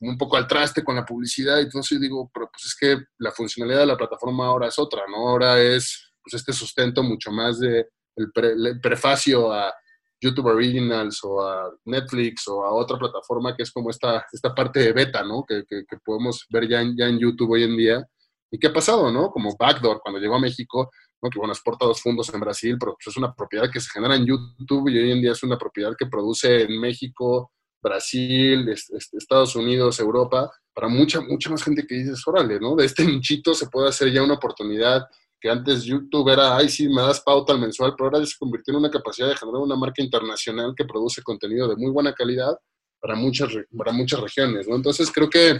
un 0.00 0.16
poco 0.16 0.36
al 0.36 0.46
traste 0.46 0.82
con 0.82 0.96
la 0.96 1.04
publicidad 1.04 1.58
y 1.58 1.68
yo 1.70 1.98
digo, 1.98 2.30
pero 2.32 2.50
pues 2.50 2.64
es 2.66 2.76
que 2.76 3.04
la 3.18 3.32
funcionalidad 3.32 3.80
de 3.80 3.86
la 3.86 3.96
plataforma 3.96 4.46
ahora 4.46 4.68
es 4.68 4.78
otra, 4.78 5.02
¿no? 5.08 5.28
Ahora 5.28 5.60
es 5.60 6.12
pues 6.22 6.34
este 6.34 6.52
sustento 6.52 7.02
mucho 7.02 7.30
más 7.30 7.58
de 7.60 7.88
el 8.16 8.80
prefacio 8.80 9.52
a 9.52 9.72
YouTube 10.20 10.46
Originals 10.46 11.20
o 11.24 11.40
a 11.40 11.70
Netflix 11.84 12.46
o 12.48 12.64
a 12.64 12.72
otra 12.72 12.98
plataforma 12.98 13.56
que 13.56 13.62
es 13.62 13.72
como 13.72 13.90
esta, 13.90 14.26
esta 14.32 14.54
parte 14.54 14.80
de 14.80 14.92
beta, 14.92 15.24
¿no? 15.24 15.44
Que, 15.46 15.64
que, 15.66 15.84
podemos 16.04 16.46
ver 16.50 16.68
ya 16.68 16.82
en, 16.82 16.96
ya 16.96 17.06
en 17.06 17.18
YouTube 17.18 17.52
hoy 17.52 17.64
en 17.64 17.76
día. 17.76 18.06
¿Y 18.50 18.58
qué 18.58 18.66
ha 18.66 18.72
pasado, 18.72 19.10
no? 19.10 19.30
Como 19.30 19.56
Backdoor, 19.56 20.00
cuando 20.00 20.20
llegó 20.20 20.34
a 20.34 20.40
México, 20.40 20.90
¿no? 21.22 21.30
que 21.30 21.38
bueno, 21.38 21.52
exporta 21.52 21.86
dos 21.86 22.02
fundos 22.02 22.32
en 22.34 22.40
Brasil, 22.40 22.76
pero 22.78 22.94
pues 22.94 23.06
es 23.06 23.16
una 23.16 23.32
propiedad 23.32 23.70
que 23.70 23.80
se 23.80 23.90
genera 23.90 24.16
en 24.16 24.26
YouTube 24.26 24.88
y 24.88 24.98
hoy 24.98 25.12
en 25.12 25.22
día 25.22 25.32
es 25.32 25.42
una 25.42 25.56
propiedad 25.56 25.92
que 25.98 26.06
produce 26.06 26.62
en 26.62 26.80
México, 26.80 27.52
Brasil, 27.82 28.68
Estados 28.68 29.56
Unidos, 29.56 30.00
Europa, 30.00 30.50
para 30.74 30.88
mucha, 30.88 31.20
mucha 31.20 31.50
más 31.50 31.62
gente 31.62 31.86
que 31.86 31.94
dices, 31.94 32.22
órale, 32.26 32.60
¿no? 32.60 32.76
De 32.76 32.86
este 32.86 33.04
nichito 33.04 33.54
se 33.54 33.68
puede 33.68 33.88
hacer 33.88 34.12
ya 34.12 34.22
una 34.22 34.34
oportunidad 34.34 35.06
que 35.40 35.48
antes 35.50 35.84
YouTube 35.84 36.28
era, 36.28 36.56
ay, 36.56 36.68
sí, 36.68 36.88
me 36.88 37.02
das 37.02 37.20
pauta 37.20 37.52
al 37.52 37.60
mensual, 37.60 37.94
pero 37.96 38.06
ahora 38.06 38.20
ya 38.20 38.26
se 38.26 38.38
convirtió 38.38 38.72
en 38.72 38.80
una 38.80 38.90
capacidad 38.90 39.28
de 39.28 39.36
generar 39.36 39.60
una 39.60 39.76
marca 39.76 40.02
internacional 40.02 40.74
que 40.76 40.84
produce 40.84 41.22
contenido 41.22 41.66
de 41.68 41.76
muy 41.76 41.90
buena 41.90 42.12
calidad 42.12 42.52
para 43.00 43.14
muchas, 43.14 43.50
para 43.76 43.92
muchas 43.92 44.20
regiones, 44.20 44.68
¿no? 44.68 44.76
Entonces 44.76 45.10
creo 45.10 45.30
que, 45.30 45.58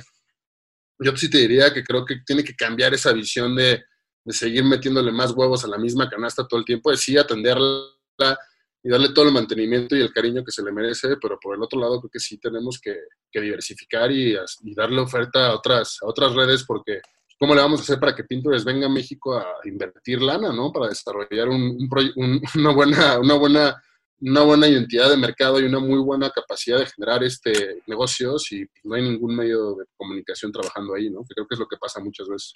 yo 0.98 1.16
sí 1.16 1.30
te 1.30 1.38
diría 1.38 1.72
que 1.72 1.82
creo 1.82 2.04
que 2.04 2.16
tiene 2.26 2.44
que 2.44 2.54
cambiar 2.54 2.92
esa 2.92 3.12
visión 3.12 3.56
de, 3.56 3.82
de 4.24 4.32
seguir 4.32 4.64
metiéndole 4.64 5.10
más 5.10 5.32
huevos 5.32 5.64
a 5.64 5.68
la 5.68 5.78
misma 5.78 6.10
canasta 6.10 6.46
todo 6.46 6.60
el 6.60 6.66
tiempo, 6.66 6.90
de 6.90 6.98
sí 6.98 7.16
atenderla 7.16 8.38
y 8.82 8.88
darle 8.88 9.10
todo 9.10 9.26
el 9.26 9.32
mantenimiento 9.32 9.96
y 9.96 10.00
el 10.00 10.12
cariño 10.12 10.44
que 10.44 10.52
se 10.52 10.62
le 10.62 10.72
merece, 10.72 11.16
pero 11.20 11.38
por 11.40 11.56
el 11.56 11.62
otro 11.62 11.80
lado 11.80 12.00
creo 12.00 12.10
que 12.10 12.20
sí 12.20 12.38
tenemos 12.38 12.78
que, 12.80 12.96
diversificar 13.32 14.10
y, 14.10 14.36
y, 14.62 14.74
darle 14.74 15.00
oferta 15.00 15.46
a 15.46 15.54
otras, 15.54 15.98
a 16.02 16.06
otras 16.06 16.34
redes 16.34 16.64
porque 16.64 17.00
¿Cómo 17.40 17.54
le 17.54 17.62
vamos 17.62 17.80
a 17.80 17.82
hacer 17.84 17.98
para 17.98 18.14
que 18.14 18.24
Pinterest 18.24 18.66
venga 18.66 18.84
a 18.84 18.90
México 18.90 19.34
a 19.34 19.46
invertir 19.64 20.20
lana, 20.20 20.52
¿no? 20.52 20.70
Para 20.70 20.88
desarrollar 20.88 21.48
un, 21.48 21.88
una, 22.54 22.70
buena, 22.74 23.18
una, 23.18 23.34
buena, 23.34 23.82
una 24.20 24.42
buena 24.42 24.68
identidad 24.68 25.08
de 25.08 25.16
mercado 25.16 25.58
y 25.58 25.64
una 25.64 25.78
muy 25.78 26.00
buena 26.00 26.28
capacidad 26.28 26.78
de 26.78 26.84
generar 26.84 27.24
este 27.24 27.80
negocios 27.86 28.52
y 28.52 28.66
no 28.84 28.94
hay 28.94 29.04
ningún 29.04 29.34
medio 29.34 29.74
de 29.74 29.86
comunicación 29.96 30.52
trabajando 30.52 30.94
ahí, 30.94 31.08
¿no? 31.08 31.24
Creo 31.24 31.46
que 31.46 31.54
es 31.54 31.58
lo 31.58 31.66
que 31.66 31.78
pasa 31.78 31.98
muchas 32.00 32.28
veces. 32.28 32.52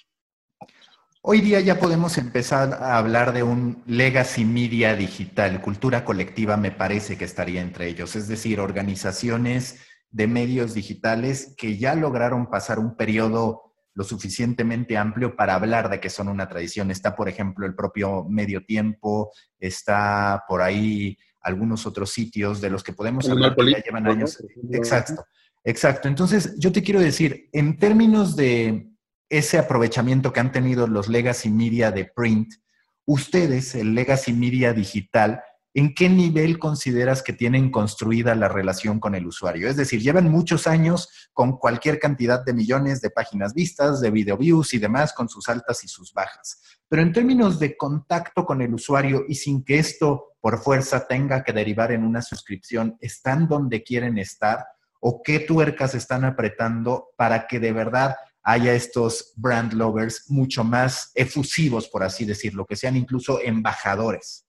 Hoy 1.22 1.40
día 1.40 1.60
ya 1.60 1.80
podemos 1.80 2.18
empezar 2.18 2.74
a 2.74 2.98
hablar 2.98 3.32
de 3.32 3.42
un 3.42 3.82
legacy 3.86 4.44
media 4.44 4.94
digital, 4.94 5.62
cultura 5.62 6.04
colectiva 6.04 6.58
me 6.58 6.72
parece 6.72 7.16
que 7.16 7.24
estaría 7.24 7.62
entre 7.62 7.88
ellos, 7.88 8.16
es 8.16 8.28
decir, 8.28 8.60
organizaciones 8.60 9.80
de 10.10 10.26
medios 10.26 10.74
digitales 10.74 11.54
que 11.56 11.78
ya 11.78 11.94
lograron 11.94 12.50
pasar 12.50 12.78
un 12.78 12.98
periodo 12.98 13.63
lo 13.94 14.04
suficientemente 14.04 14.96
amplio 14.96 15.36
para 15.36 15.54
hablar 15.54 15.88
de 15.88 16.00
que 16.00 16.10
son 16.10 16.28
una 16.28 16.48
tradición. 16.48 16.90
Está, 16.90 17.14
por 17.14 17.28
ejemplo, 17.28 17.64
el 17.64 17.74
propio 17.74 18.24
Medio 18.28 18.64
Tiempo, 18.64 19.32
está 19.58 20.44
por 20.48 20.62
ahí 20.62 21.16
algunos 21.40 21.86
otros 21.86 22.10
sitios 22.10 22.60
de 22.60 22.70
los 22.70 22.82
que 22.82 22.92
podemos 22.92 23.28
hablar 23.28 23.54
que 23.54 23.70
ya 23.70 23.82
llevan 23.82 24.06
años. 24.06 24.42
Exacto, 24.72 25.24
exacto. 25.62 26.08
Entonces, 26.08 26.56
yo 26.58 26.72
te 26.72 26.82
quiero 26.82 27.00
decir, 27.00 27.48
en 27.52 27.78
términos 27.78 28.34
de 28.34 28.88
ese 29.28 29.58
aprovechamiento 29.58 30.32
que 30.32 30.40
han 30.40 30.52
tenido 30.52 30.86
los 30.86 31.08
legacy 31.08 31.50
media 31.50 31.90
de 31.90 32.04
print, 32.04 32.54
ustedes, 33.06 33.74
el 33.74 33.94
legacy 33.94 34.32
media 34.32 34.72
digital, 34.72 35.42
¿en 35.74 35.92
qué 35.92 36.08
nivel 36.08 36.60
consideras 36.60 37.22
que 37.22 37.32
tienen 37.32 37.70
construida 37.70 38.36
la 38.36 38.48
relación 38.48 39.00
con 39.00 39.16
el 39.16 39.26
usuario? 39.26 39.68
Es 39.68 39.76
decir, 39.76 40.00
llevan 40.00 40.30
muchos 40.30 40.68
años 40.68 41.08
con 41.32 41.58
cualquier 41.58 41.98
cantidad 41.98 42.44
de 42.44 42.54
millones 42.54 43.00
de 43.00 43.10
páginas 43.10 43.54
vistas, 43.54 44.00
de 44.00 44.12
video 44.12 44.36
views 44.36 44.72
y 44.72 44.78
demás, 44.78 45.12
con 45.12 45.28
sus 45.28 45.48
altas 45.48 45.82
y 45.82 45.88
sus 45.88 46.14
bajas. 46.14 46.62
Pero 46.88 47.02
en 47.02 47.12
términos 47.12 47.58
de 47.58 47.76
contacto 47.76 48.46
con 48.46 48.62
el 48.62 48.72
usuario 48.72 49.24
y 49.28 49.34
sin 49.34 49.64
que 49.64 49.80
esto 49.80 50.36
por 50.40 50.62
fuerza 50.62 51.08
tenga 51.08 51.42
que 51.42 51.52
derivar 51.52 51.90
en 51.90 52.04
una 52.04 52.22
suscripción, 52.22 52.96
¿están 53.00 53.48
donde 53.48 53.82
quieren 53.82 54.16
estar? 54.16 54.64
¿O 55.00 55.22
qué 55.22 55.40
tuercas 55.40 55.94
están 55.96 56.24
apretando 56.24 57.08
para 57.16 57.48
que 57.48 57.58
de 57.58 57.72
verdad 57.72 58.14
haya 58.44 58.74
estos 58.74 59.32
brand 59.36 59.72
lovers 59.72 60.30
mucho 60.30 60.62
más 60.62 61.10
efusivos, 61.14 61.88
por 61.88 62.04
así 62.04 62.24
decirlo, 62.24 62.64
que 62.64 62.76
sean 62.76 62.94
incluso 62.94 63.40
embajadores? 63.42 64.46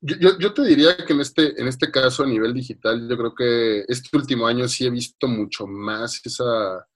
Yo, 0.00 0.38
yo, 0.38 0.54
te 0.54 0.62
diría 0.62 0.96
que 0.96 1.12
en 1.12 1.20
este, 1.20 1.60
en 1.60 1.66
este 1.66 1.90
caso, 1.90 2.22
a 2.22 2.26
nivel 2.26 2.54
digital, 2.54 3.08
yo 3.08 3.16
creo 3.16 3.34
que 3.34 3.84
este 3.88 4.16
último 4.16 4.46
año 4.46 4.68
sí 4.68 4.86
he 4.86 4.90
visto 4.90 5.26
mucho 5.26 5.66
más 5.66 6.20
esa, 6.24 6.86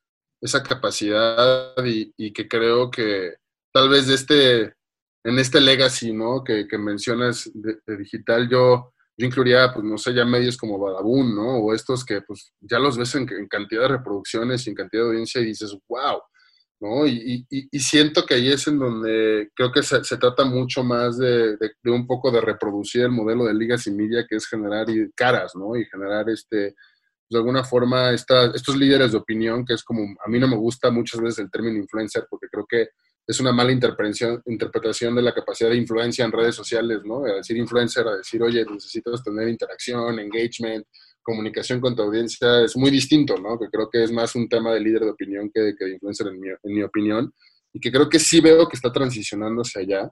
esa 0.40 0.62
capacidad 0.62 1.74
y, 1.84 2.32
que 2.32 2.46
creo 2.46 2.90
que 2.92 3.34
tal 3.72 3.88
vez 3.88 4.07
de 4.07 4.14
este, 4.14 4.62
en 5.24 5.38
este 5.38 5.61
legacy, 5.61 6.12
¿no? 6.12 6.44
Que, 6.44 6.68
que 6.68 6.78
mencionas 6.78 7.50
de, 7.55 7.76
digital, 7.96 8.48
yo, 8.48 8.92
yo 9.16 9.26
incluiría, 9.26 9.72
pues, 9.74 9.84
no 9.84 9.98
sé, 9.98 10.14
ya 10.14 10.24
medios 10.24 10.57
como 10.57 10.78
Badabun, 10.78 11.34
¿no? 11.34 11.57
O 11.57 11.74
estos 11.74 12.05
que, 12.05 12.22
pues, 12.22 12.53
ya 12.61 12.78
los 12.78 12.96
ves 12.96 13.16
en, 13.16 13.28
en 13.32 13.48
cantidad 13.48 13.82
de 13.82 13.88
reproducciones 13.88 14.64
y 14.66 14.70
en 14.70 14.76
cantidad 14.76 15.03
de 15.03 15.09
audiencia 15.09 15.40
y 15.40 15.46
dices, 15.46 15.76
wow, 15.88 16.20
¿no? 16.83 17.07
Y, 17.07 17.47
siento 17.78 18.26
que 18.26 18.35
ahí 18.35 18.51
es 18.51 18.66
en 18.66 18.78
donde 18.78 19.51
creo 19.55 19.70
que 19.70 19.83
se, 19.85 20.01
trata 20.18 20.45
mucho 20.45 20.83
más 20.83 21.16
de, 21.16 21.57
un 21.85 22.07
poco 22.09 22.33
de 22.33 22.41
reproducir 22.41 23.03
el 23.03 23.12
modelo 23.12 23.45
de 23.45 23.55
ligas 23.55 23.87
y 23.87 23.93
media, 23.93 24.26
que 24.28 24.37
es 24.37 24.47
generar 24.47 24.87
caras, 25.14 25.55
¿no? 25.55 25.76
Y 25.76 25.85
generar 25.85 26.28
este, 26.28 26.74
de 27.30 27.39
alguna 27.39 27.62
forma 27.62 28.11
estos 28.11 28.76
líderes 28.76 29.12
de 29.12 29.18
opinión, 29.18 29.64
que 29.64 29.74
es 29.74 29.85
como, 29.85 30.03
a 30.24 30.28
mí 30.28 30.41
no 30.41 30.49
me 30.49 30.57
gusta 30.57 30.91
muchas 30.91 31.20
veces 31.20 31.39
el 31.39 31.51
término 31.53 31.78
influencer, 31.78 32.26
porque 32.28 32.49
creo 32.51 32.66
que 32.68 32.89
es 33.28 33.39
una 33.39 33.53
mala 33.53 33.70
interpretación, 33.70 34.43
interpretación 34.47 35.14
de 35.14 35.22
la 35.22 35.33
capacidad 35.33 35.70
de 35.70 35.76
influencia 35.76 36.24
en 36.24 36.33
redes 36.33 36.57
sociales, 36.57 36.99
¿no? 37.05 37.24
A 37.24 37.35
decir 37.35 37.57
influencer, 37.57 38.09
a 38.09 38.16
decir, 38.16 38.43
oye, 38.43 38.64
necesitas 38.68 39.22
tener 39.22 39.49
interacción, 39.49 40.18
engagement, 40.18 40.85
comunicación 41.23 41.81
con 41.81 41.95
tu 41.95 42.03
audiencia 42.03 42.62
es 42.64 42.77
muy 42.77 42.91
distinto, 42.91 43.37
¿no? 43.37 43.59
Que 43.59 43.68
creo 43.70 43.89
que 43.91 44.03
es 44.03 44.12
más 44.12 44.35
un 44.35 44.49
tema 44.49 44.73
de 44.73 44.81
líder 44.81 45.03
de 45.03 45.11
opinión 45.11 45.51
que 45.53 45.75
que 45.79 45.85
de 45.85 45.93
influencer, 45.93 46.29
en 46.29 46.41
mi, 46.41 46.49
en 46.49 46.75
mi, 46.75 46.83
opinión. 46.83 47.33
Y 47.73 47.81
que 47.81 47.91
creo 47.91 48.09
que 48.09 48.18
sí 48.18 48.41
veo 48.41 48.68
que 48.68 48.77
está 48.77 48.93
transicionando 48.93 49.62
hacia 49.62 49.83
allá. 49.83 50.11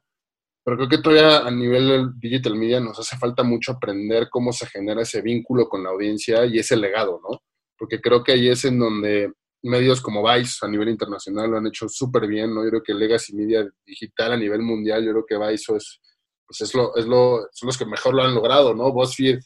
Pero 0.64 0.76
creo 0.76 0.88
que 0.88 0.98
todavía 0.98 1.38
a 1.38 1.50
nivel 1.50 2.12
digital 2.18 2.54
media 2.54 2.80
nos 2.80 2.98
hace 2.98 3.16
falta 3.16 3.42
mucho 3.42 3.72
aprender 3.72 4.28
cómo 4.30 4.52
se 4.52 4.66
genera 4.66 5.02
ese 5.02 5.22
vínculo 5.22 5.68
con 5.68 5.82
la 5.82 5.90
audiencia 5.90 6.44
y 6.46 6.58
ese 6.58 6.76
legado, 6.76 7.20
¿no? 7.22 7.38
Porque 7.78 8.00
creo 8.00 8.22
que 8.22 8.32
ahí 8.32 8.48
es 8.48 8.64
en 8.64 8.78
donde 8.78 9.32
medios 9.62 10.00
como 10.00 10.22
Vice 10.22 10.58
a 10.62 10.68
nivel 10.68 10.88
internacional 10.88 11.50
lo 11.50 11.58
han 11.58 11.66
hecho 11.66 11.88
súper 11.88 12.26
bien, 12.26 12.54
¿no? 12.54 12.62
Yo 12.64 12.70
creo 12.70 12.82
que 12.82 12.94
Legacy 12.94 13.34
Media 13.34 13.66
digital 13.86 14.32
a 14.32 14.36
nivel 14.36 14.62
mundial, 14.62 15.04
yo 15.04 15.12
creo 15.12 15.26
que 15.26 15.38
Vice 15.38 15.76
es, 15.76 16.00
pues 16.46 16.60
es 16.60 16.74
lo, 16.74 16.94
es 16.96 17.06
lo, 17.06 17.46
son 17.52 17.66
los 17.66 17.78
que 17.78 17.86
mejor 17.86 18.14
lo 18.14 18.22
han 18.22 18.34
logrado, 18.34 18.74
¿no? 18.74 18.92
BuzzFeed 18.92 19.40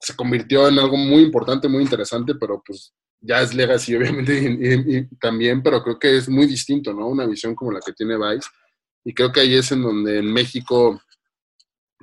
se 0.00 0.16
convirtió 0.16 0.66
en 0.68 0.78
algo 0.78 0.96
muy 0.96 1.22
importante, 1.22 1.68
muy 1.68 1.82
interesante, 1.82 2.34
pero 2.34 2.62
pues 2.64 2.94
ya 3.20 3.42
es 3.42 3.54
legacy, 3.54 3.94
obviamente, 3.96 4.32
y, 4.34 5.06
también, 5.16 5.62
pero 5.62 5.82
creo 5.82 5.98
que 5.98 6.16
es 6.16 6.28
muy 6.28 6.46
distinto, 6.46 6.92
¿no? 6.92 7.06
Una 7.06 7.26
visión 7.26 7.54
como 7.54 7.72
la 7.72 7.80
que 7.80 7.92
tiene 7.92 8.16
Vice. 8.16 8.48
Y 9.04 9.14
creo 9.14 9.32
que 9.32 9.40
ahí 9.40 9.54
es 9.54 9.70
en 9.72 9.82
donde 9.82 10.18
en 10.18 10.32
México, 10.32 11.00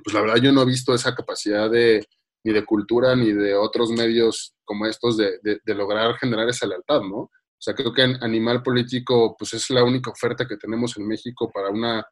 pues 0.02 0.14
la 0.14 0.20
verdad 0.20 0.36
yo 0.36 0.52
no 0.52 0.62
he 0.62 0.66
visto 0.66 0.94
esa 0.94 1.14
capacidad 1.14 1.70
de, 1.70 2.06
ni 2.44 2.52
de 2.52 2.64
cultura 2.64 3.14
ni 3.14 3.32
de 3.32 3.54
otros 3.54 3.90
medios 3.90 4.54
como 4.64 4.86
estos 4.86 5.16
de, 5.16 5.38
de, 5.42 5.74
lograr 5.74 6.16
generar 6.18 6.48
esa 6.48 6.66
lealtad, 6.66 7.00
¿no? 7.00 7.16
O 7.16 7.60
sea, 7.60 7.74
creo 7.74 7.92
que 7.92 8.02
en 8.02 8.22
Animal 8.22 8.62
Político, 8.62 9.34
pues 9.36 9.54
es 9.54 9.70
la 9.70 9.82
única 9.82 10.10
oferta 10.10 10.46
que 10.46 10.56
tenemos 10.56 10.96
en 10.96 11.08
México 11.08 11.50
para 11.52 11.70
una, 11.70 12.06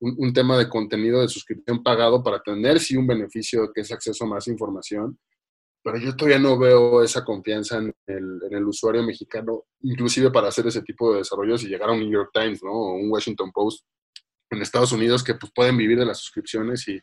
un, 0.00 0.32
tema 0.32 0.56
de 0.58 0.68
contenido 0.68 1.20
de 1.20 1.28
suscripción 1.28 1.82
pagado 1.82 2.22
para 2.22 2.40
tener 2.40 2.78
sí 2.78 2.96
un 2.96 3.06
beneficio 3.06 3.72
que 3.72 3.80
es 3.80 3.92
acceso 3.92 4.24
a 4.24 4.28
más 4.28 4.46
información. 4.48 5.18
Pero 5.82 5.98
yo 5.98 6.14
todavía 6.14 6.38
no 6.38 6.58
veo 6.58 7.02
esa 7.02 7.24
confianza 7.24 7.78
en 7.78 7.94
el, 8.06 8.64
usuario 8.64 9.02
mexicano, 9.02 9.64
inclusive 9.82 10.30
para 10.30 10.48
hacer 10.48 10.66
ese 10.66 10.82
tipo 10.82 11.12
de 11.12 11.18
desarrollos 11.18 11.62
y 11.62 11.68
llegar 11.68 11.88
a 11.88 11.92
un 11.92 12.00
New 12.00 12.10
York 12.10 12.30
Times, 12.32 12.62
¿no? 12.62 12.72
O 12.72 12.94
un 12.94 13.10
Washington 13.10 13.50
Post 13.52 13.84
en 14.50 14.62
Estados 14.62 14.92
Unidos 14.92 15.22
que 15.22 15.34
pues 15.34 15.52
pueden 15.54 15.76
vivir 15.76 15.98
de 15.98 16.06
las 16.06 16.18
suscripciones 16.18 16.86
y, 16.88 17.00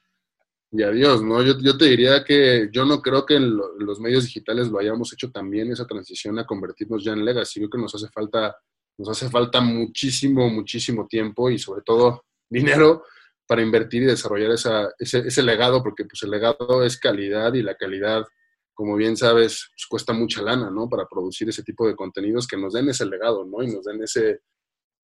y 0.72 0.84
adiós, 0.84 1.24
¿no? 1.24 1.42
Yo, 1.42 1.58
yo, 1.60 1.78
te 1.78 1.86
diría 1.86 2.24
que 2.24 2.70
yo 2.72 2.86
no 2.86 3.02
creo 3.02 3.26
que 3.26 3.36
en, 3.36 3.56
los 3.56 4.00
medios 4.00 4.26
digitales 4.26 4.68
lo 4.68 4.80
hayamos 4.80 5.12
hecho 5.14 5.32
también 5.32 5.72
esa 5.72 5.88
transición 5.88 6.38
a 6.38 6.46
convertirnos 6.46 7.04
ya 7.04 7.14
en 7.14 7.24
legacy. 7.24 7.60
Creo 7.62 7.70
que 7.70 7.78
nos 7.78 7.96
hace 7.96 8.10
falta, 8.10 8.56
nos 8.98 9.10
hace 9.10 9.30
falta 9.30 9.62
muchísimo, 9.62 10.50
muchísimo 10.50 11.08
tiempo 11.08 11.50
y 11.50 11.58
sobre 11.58 11.82
todo 11.82 12.26
dinero 12.56 13.04
para 13.48 13.62
invertir 13.62 14.04
y 14.04 14.06
desarrollar 14.08 14.52
esa, 14.52 14.90
ese, 14.98 15.20
ese, 15.20 15.44
legado, 15.44 15.84
porque 15.84 16.06
pues 16.06 16.24
el 16.24 16.32
legado 16.32 16.84
es 16.84 17.00
calidad 17.00 17.54
y 17.54 17.62
la 17.62 17.76
calidad, 17.76 18.26
como 18.74 18.96
bien 18.96 19.16
sabes, 19.16 19.70
pues, 19.72 19.86
cuesta 19.88 20.14
mucha 20.14 20.42
lana, 20.42 20.72
¿no? 20.72 20.90
Para 20.90 21.08
producir 21.08 21.48
ese 21.50 21.64
tipo 21.64 21.88
de 21.88 21.96
contenidos 21.96 22.48
que 22.48 22.58
nos 22.58 22.74
den 22.74 22.90
ese 22.90 23.06
legado, 23.06 23.46
¿no? 23.46 23.62
Y 23.62 23.68
nos 23.68 23.86
den 23.86 24.02
ese... 24.02 24.42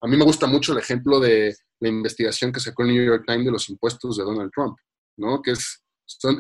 A 0.02 0.08
mí 0.08 0.18
me 0.18 0.26
gusta 0.26 0.48
mucho 0.48 0.74
el 0.74 0.80
ejemplo 0.80 1.20
de 1.20 1.56
la 1.80 1.90
investigación 1.90 2.52
que 2.52 2.60
sacó 2.60 2.82
el 2.82 2.90
New 2.90 3.06
York 3.06 3.24
Times 3.28 3.46
de 3.46 3.52
los 3.52 3.70
impuestos 3.70 4.18
de 4.18 4.24
Donald 4.24 4.52
Trump 4.52 4.76
¿no? 5.18 5.42
Que 5.42 5.52
es, 5.52 5.84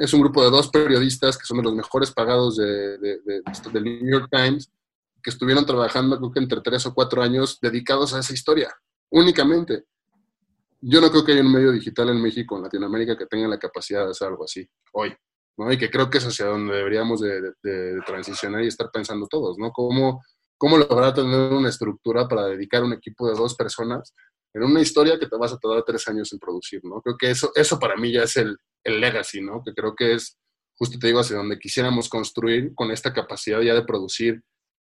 es 0.01 0.14
un 0.14 0.22
grupo 0.22 0.43
de 0.43 0.49
dos 0.49 0.70
periodistas 0.70 1.38
que 1.38 1.45
son 1.45 1.57
de 1.57 1.64
los 1.64 1.76
mejores 1.76 2.12
pagados 2.12 2.57
de, 2.57 2.97
de, 2.97 3.22
del 3.72 3.84
New 3.84 4.12
York 4.12 4.28
Times, 4.32 4.70
que 5.24 5.30
estuvieron 5.30 5.66
trabajando 5.66 6.18
creo 6.18 6.32
que 6.32 6.39
entre 6.39 6.62
tres 6.62 6.86
o 6.86 6.93
cuatro 6.93 7.22
años 7.22 7.59
dedicados 7.62 8.14
a 8.14 8.20
esa 8.20 8.34
historia, 8.34 8.74
únicamente. 9.12 9.86
Yo 10.84 10.99
no 10.99 11.11
creo 11.11 11.23
que 11.23 11.34
haya 11.34 11.41
un 11.41 11.51
medio 11.51 11.71
digital 11.71 12.09
en 12.09 12.21
México, 12.21 12.57
en 12.57 12.63
Latinoamérica, 12.63 13.15
que 13.15 13.27
tenga 13.27 13.47
la 13.47 13.59
capacidad 13.59 14.03
de 14.03 14.11
hacer 14.11 14.29
algo 14.29 14.45
así 14.45 14.67
hoy, 14.93 15.13
¿no? 15.57 15.71
Y 15.71 15.77
que 15.77 15.91
creo 15.91 16.09
que 16.09 16.17
es 16.17 16.25
hacia 16.25 16.47
donde 16.47 16.75
deberíamos 16.75 17.21
de, 17.21 17.53
transicionar 18.05 18.63
y 18.63 18.67
estar 18.67 18.89
pensando 18.91 19.27
todos, 19.27 19.57
¿no? 19.59 19.71
¿Cómo, 19.71 20.23
¿Cómo 20.57 20.79
lograr 20.79 21.13
tener 21.13 21.53
una 21.53 21.69
estructura 21.69 22.27
para 22.27 22.47
dedicar 22.47 22.84
un 22.84 22.93
equipo 22.93 23.27
de 23.27 23.36
dos 23.36 23.55
personas 23.55 24.13
en 24.53 24.63
una 24.63 24.82
historia 24.82 25.19
que 25.19 25.27
te 25.27 25.38
vas 25.38 25.53
a 25.53 25.57
tardar 25.57 25.84
tres 25.86 26.07
años 26.07 26.34
en 26.34 26.39
producir, 26.39 26.82
¿no? 26.84 26.99
Creo 27.01 27.15
que 27.15 27.29
eso, 27.29 27.51
eso 27.55 27.77
para 27.77 27.95
mí 27.95 28.11
ya 28.11 28.23
es 28.23 28.36
el, 28.38 28.57
el 28.84 28.99
legacy, 28.99 29.41
¿no? 29.41 29.61
Que 29.63 29.73
creo 29.73 29.95
que 29.95 30.15
es, 30.15 30.39
justo 30.75 30.97
te 30.97 31.07
digo, 31.07 31.19
hacia 31.19 31.38
donde 31.38 31.59
quisiéramos 31.59 32.09
construir 32.09 32.73
con 32.73 32.89
esta 32.89 33.13
capacidad 33.13 33.61
ya 33.61 33.75
de 33.75 33.86
producir 33.86 34.41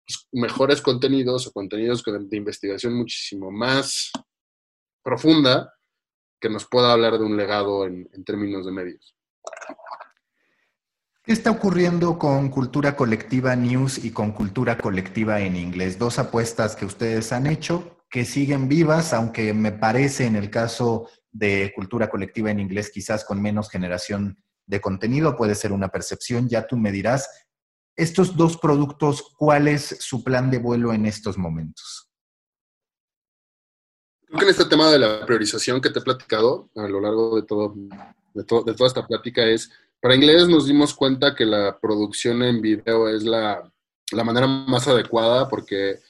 pues, 0.06 0.28
mejores 0.30 0.82
contenidos 0.82 1.46
o 1.46 1.52
contenidos 1.52 2.02
de 2.04 2.36
investigación 2.36 2.94
muchísimo 2.94 3.50
más 3.50 4.12
profunda 5.02 5.72
que 6.40 6.48
nos 6.50 6.66
pueda 6.66 6.92
hablar 6.92 7.18
de 7.18 7.24
un 7.24 7.36
legado 7.36 7.86
en, 7.86 8.08
términos 8.24 8.66
de 8.66 8.72
medios. 8.72 9.16
¿Qué 11.22 11.32
está 11.32 11.50
ocurriendo 11.50 12.18
con 12.18 12.50
Cultura 12.50 12.94
Colectiva 12.94 13.56
News 13.56 14.04
y 14.04 14.10
con 14.10 14.32
Cultura 14.32 14.78
Colectiva 14.78 15.40
en 15.40 15.56
inglés? 15.56 15.98
Dos 15.98 16.18
apuestas 16.18 16.76
que 16.76 16.84
ustedes 16.84 17.32
han 17.32 17.46
hecho 17.46 17.96
que 18.08 18.24
siguen 18.24 18.68
vivas, 18.68 19.12
aunque 19.12 19.52
me 19.52 19.72
parece 19.72 20.26
en 20.26 20.36
el 20.36 20.50
caso 20.50 21.08
de 21.32 21.72
cultura 21.74 22.08
colectiva 22.08 22.50
en 22.50 22.60
inglés 22.60 22.90
quizás 22.90 23.24
con 23.24 23.42
menos 23.42 23.68
generación 23.68 24.42
de 24.66 24.80
contenido, 24.80 25.36
puede 25.36 25.54
ser 25.54 25.72
una 25.72 25.88
percepción, 25.88 26.48
ya 26.48 26.66
tú 26.66 26.76
me 26.76 26.92
dirás, 26.92 27.28
estos 27.96 28.36
dos 28.36 28.56
productos, 28.58 29.34
¿cuál 29.36 29.68
es 29.68 29.96
su 30.00 30.22
plan 30.22 30.50
de 30.50 30.58
vuelo 30.58 30.92
en 30.92 31.06
estos 31.06 31.38
momentos? 31.38 32.05
Creo 34.36 34.48
que 34.48 34.52
en 34.52 34.60
este 34.60 34.68
tema 34.68 34.90
de 34.90 34.98
la 34.98 35.24
priorización 35.24 35.80
que 35.80 35.88
te 35.88 36.00
he 36.00 36.02
platicado 36.02 36.68
a 36.76 36.86
lo 36.86 37.00
largo 37.00 37.36
de, 37.36 37.42
todo, 37.46 37.72
de, 37.74 38.10
de 38.34 38.44
toda 38.44 38.86
esta 38.86 39.06
plática 39.06 39.42
es, 39.46 39.70
para 39.98 40.14
inglés 40.14 40.46
nos 40.46 40.66
dimos 40.66 40.92
cuenta 40.92 41.34
que 41.34 41.46
la 41.46 41.78
producción 41.80 42.42
en 42.42 42.60
video 42.60 43.08
es 43.08 43.24
la, 43.24 43.62
la 44.12 44.24
manera 44.24 44.46
más 44.46 44.86
adecuada 44.88 45.48
porque 45.48 46.00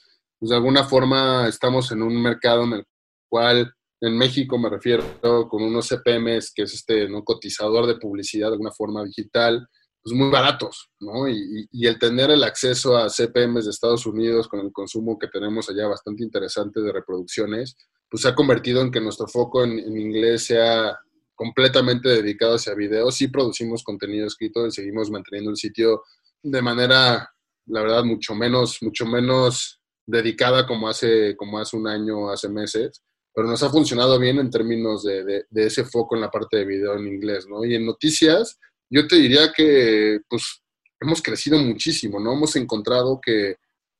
pues 0.41 0.51
de 0.51 0.57
alguna 0.57 0.83
forma 0.83 1.47
estamos 1.47 1.93
en 1.93 2.03
un 2.03 2.21
mercado 2.21 2.65
en 2.65 2.73
el 2.73 2.85
cual, 3.29 3.73
en 4.01 4.19
México 4.19 4.59
me 4.59 4.71
refiero, 4.71 5.05
con 5.49 5.63
unos 5.63 5.87
CPMs, 5.87 6.53
que 6.53 6.63
es 6.63 6.75
este 6.75 7.09
¿no? 7.09 7.23
cotizador 7.23 7.87
de 7.87 7.95
publicidad 7.95 8.49
de 8.49 8.55
alguna 8.55 8.73
forma 8.73 9.05
digital, 9.05 9.69
pues 10.03 10.17
muy 10.17 10.31
baratos, 10.31 10.91
¿no? 10.99 11.29
Y, 11.29 11.69
y, 11.71 11.87
el 11.87 11.99
tener 11.99 12.31
el 12.31 12.43
acceso 12.45 12.97
a 12.97 13.09
CPMs 13.09 13.65
de 13.65 13.71
Estados 13.71 14.05
Unidos 14.07 14.47
con 14.49 14.61
el 14.61 14.73
consumo 14.73 15.17
que 15.19 15.29
tenemos 15.29 15.69
allá 15.69 15.87
bastante 15.87 16.23
interesante 16.23 16.81
de 16.81 16.93
reproducciones, 16.93 17.77
pues 18.11 18.23
se 18.23 18.29
ha 18.29 18.35
convertido 18.35 18.83
en 18.83 18.91
que 18.91 19.01
nuestro 19.01 19.27
foco 19.27 19.65
en, 19.65 19.79
en 19.79 19.99
inglés 19.99 20.45
sea 20.47 20.99
completamente 21.35 22.09
dedicado 22.09 22.55
hacia 22.55 22.75
videos. 22.75 23.15
Sí 23.15 23.29
producimos 23.29 23.85
contenido 23.85 24.27
escrito 24.27 24.67
y 24.67 24.73
seguimos 24.73 25.11
manteniendo 25.11 25.51
el 25.51 25.57
sitio 25.57 26.03
de 26.43 26.63
manera, 26.63 27.31
la 27.67 27.83
verdad, 27.83 28.05
mucho 28.05 28.35
menos, 28.35 28.79
mucho 28.83 29.07
menos 29.07 29.81
dedicada 30.07 30.67
como 30.67 30.89
hace, 30.89 31.37
como 31.37 31.59
hace 31.59 31.77
un 31.77 31.89
año, 31.89 32.31
hace 32.31 32.49
meses, 32.49 33.03
pero 33.35 33.49
nos 33.49 33.63
ha 33.63 33.71
funcionado 33.71 34.19
bien 34.19 34.39
en 34.39 34.51
términos 34.51 35.03
de, 35.03 35.45
de, 35.51 35.67
ese 35.67 35.85
foco 35.85 36.15
en 36.15 36.23
la 36.23 36.31
parte 36.31 36.59
de 36.59 36.65
video 36.65 36.97
en 36.97 37.07
inglés, 37.07 37.47
¿no? 37.49 37.65
Y 37.65 37.75
en 37.75 37.85
noticias, 37.85 38.59
yo 38.89 39.07
te 39.07 39.17
diría 39.17 39.53
que, 39.53 40.21
pues, 40.29 40.63
hemos 41.01 41.21
crecido 41.21 41.59
muchísimo, 41.59 42.21
¿no? 42.21 42.33
Hemos 42.33 42.57
encontrado 42.57 43.21
que, 43.21 43.57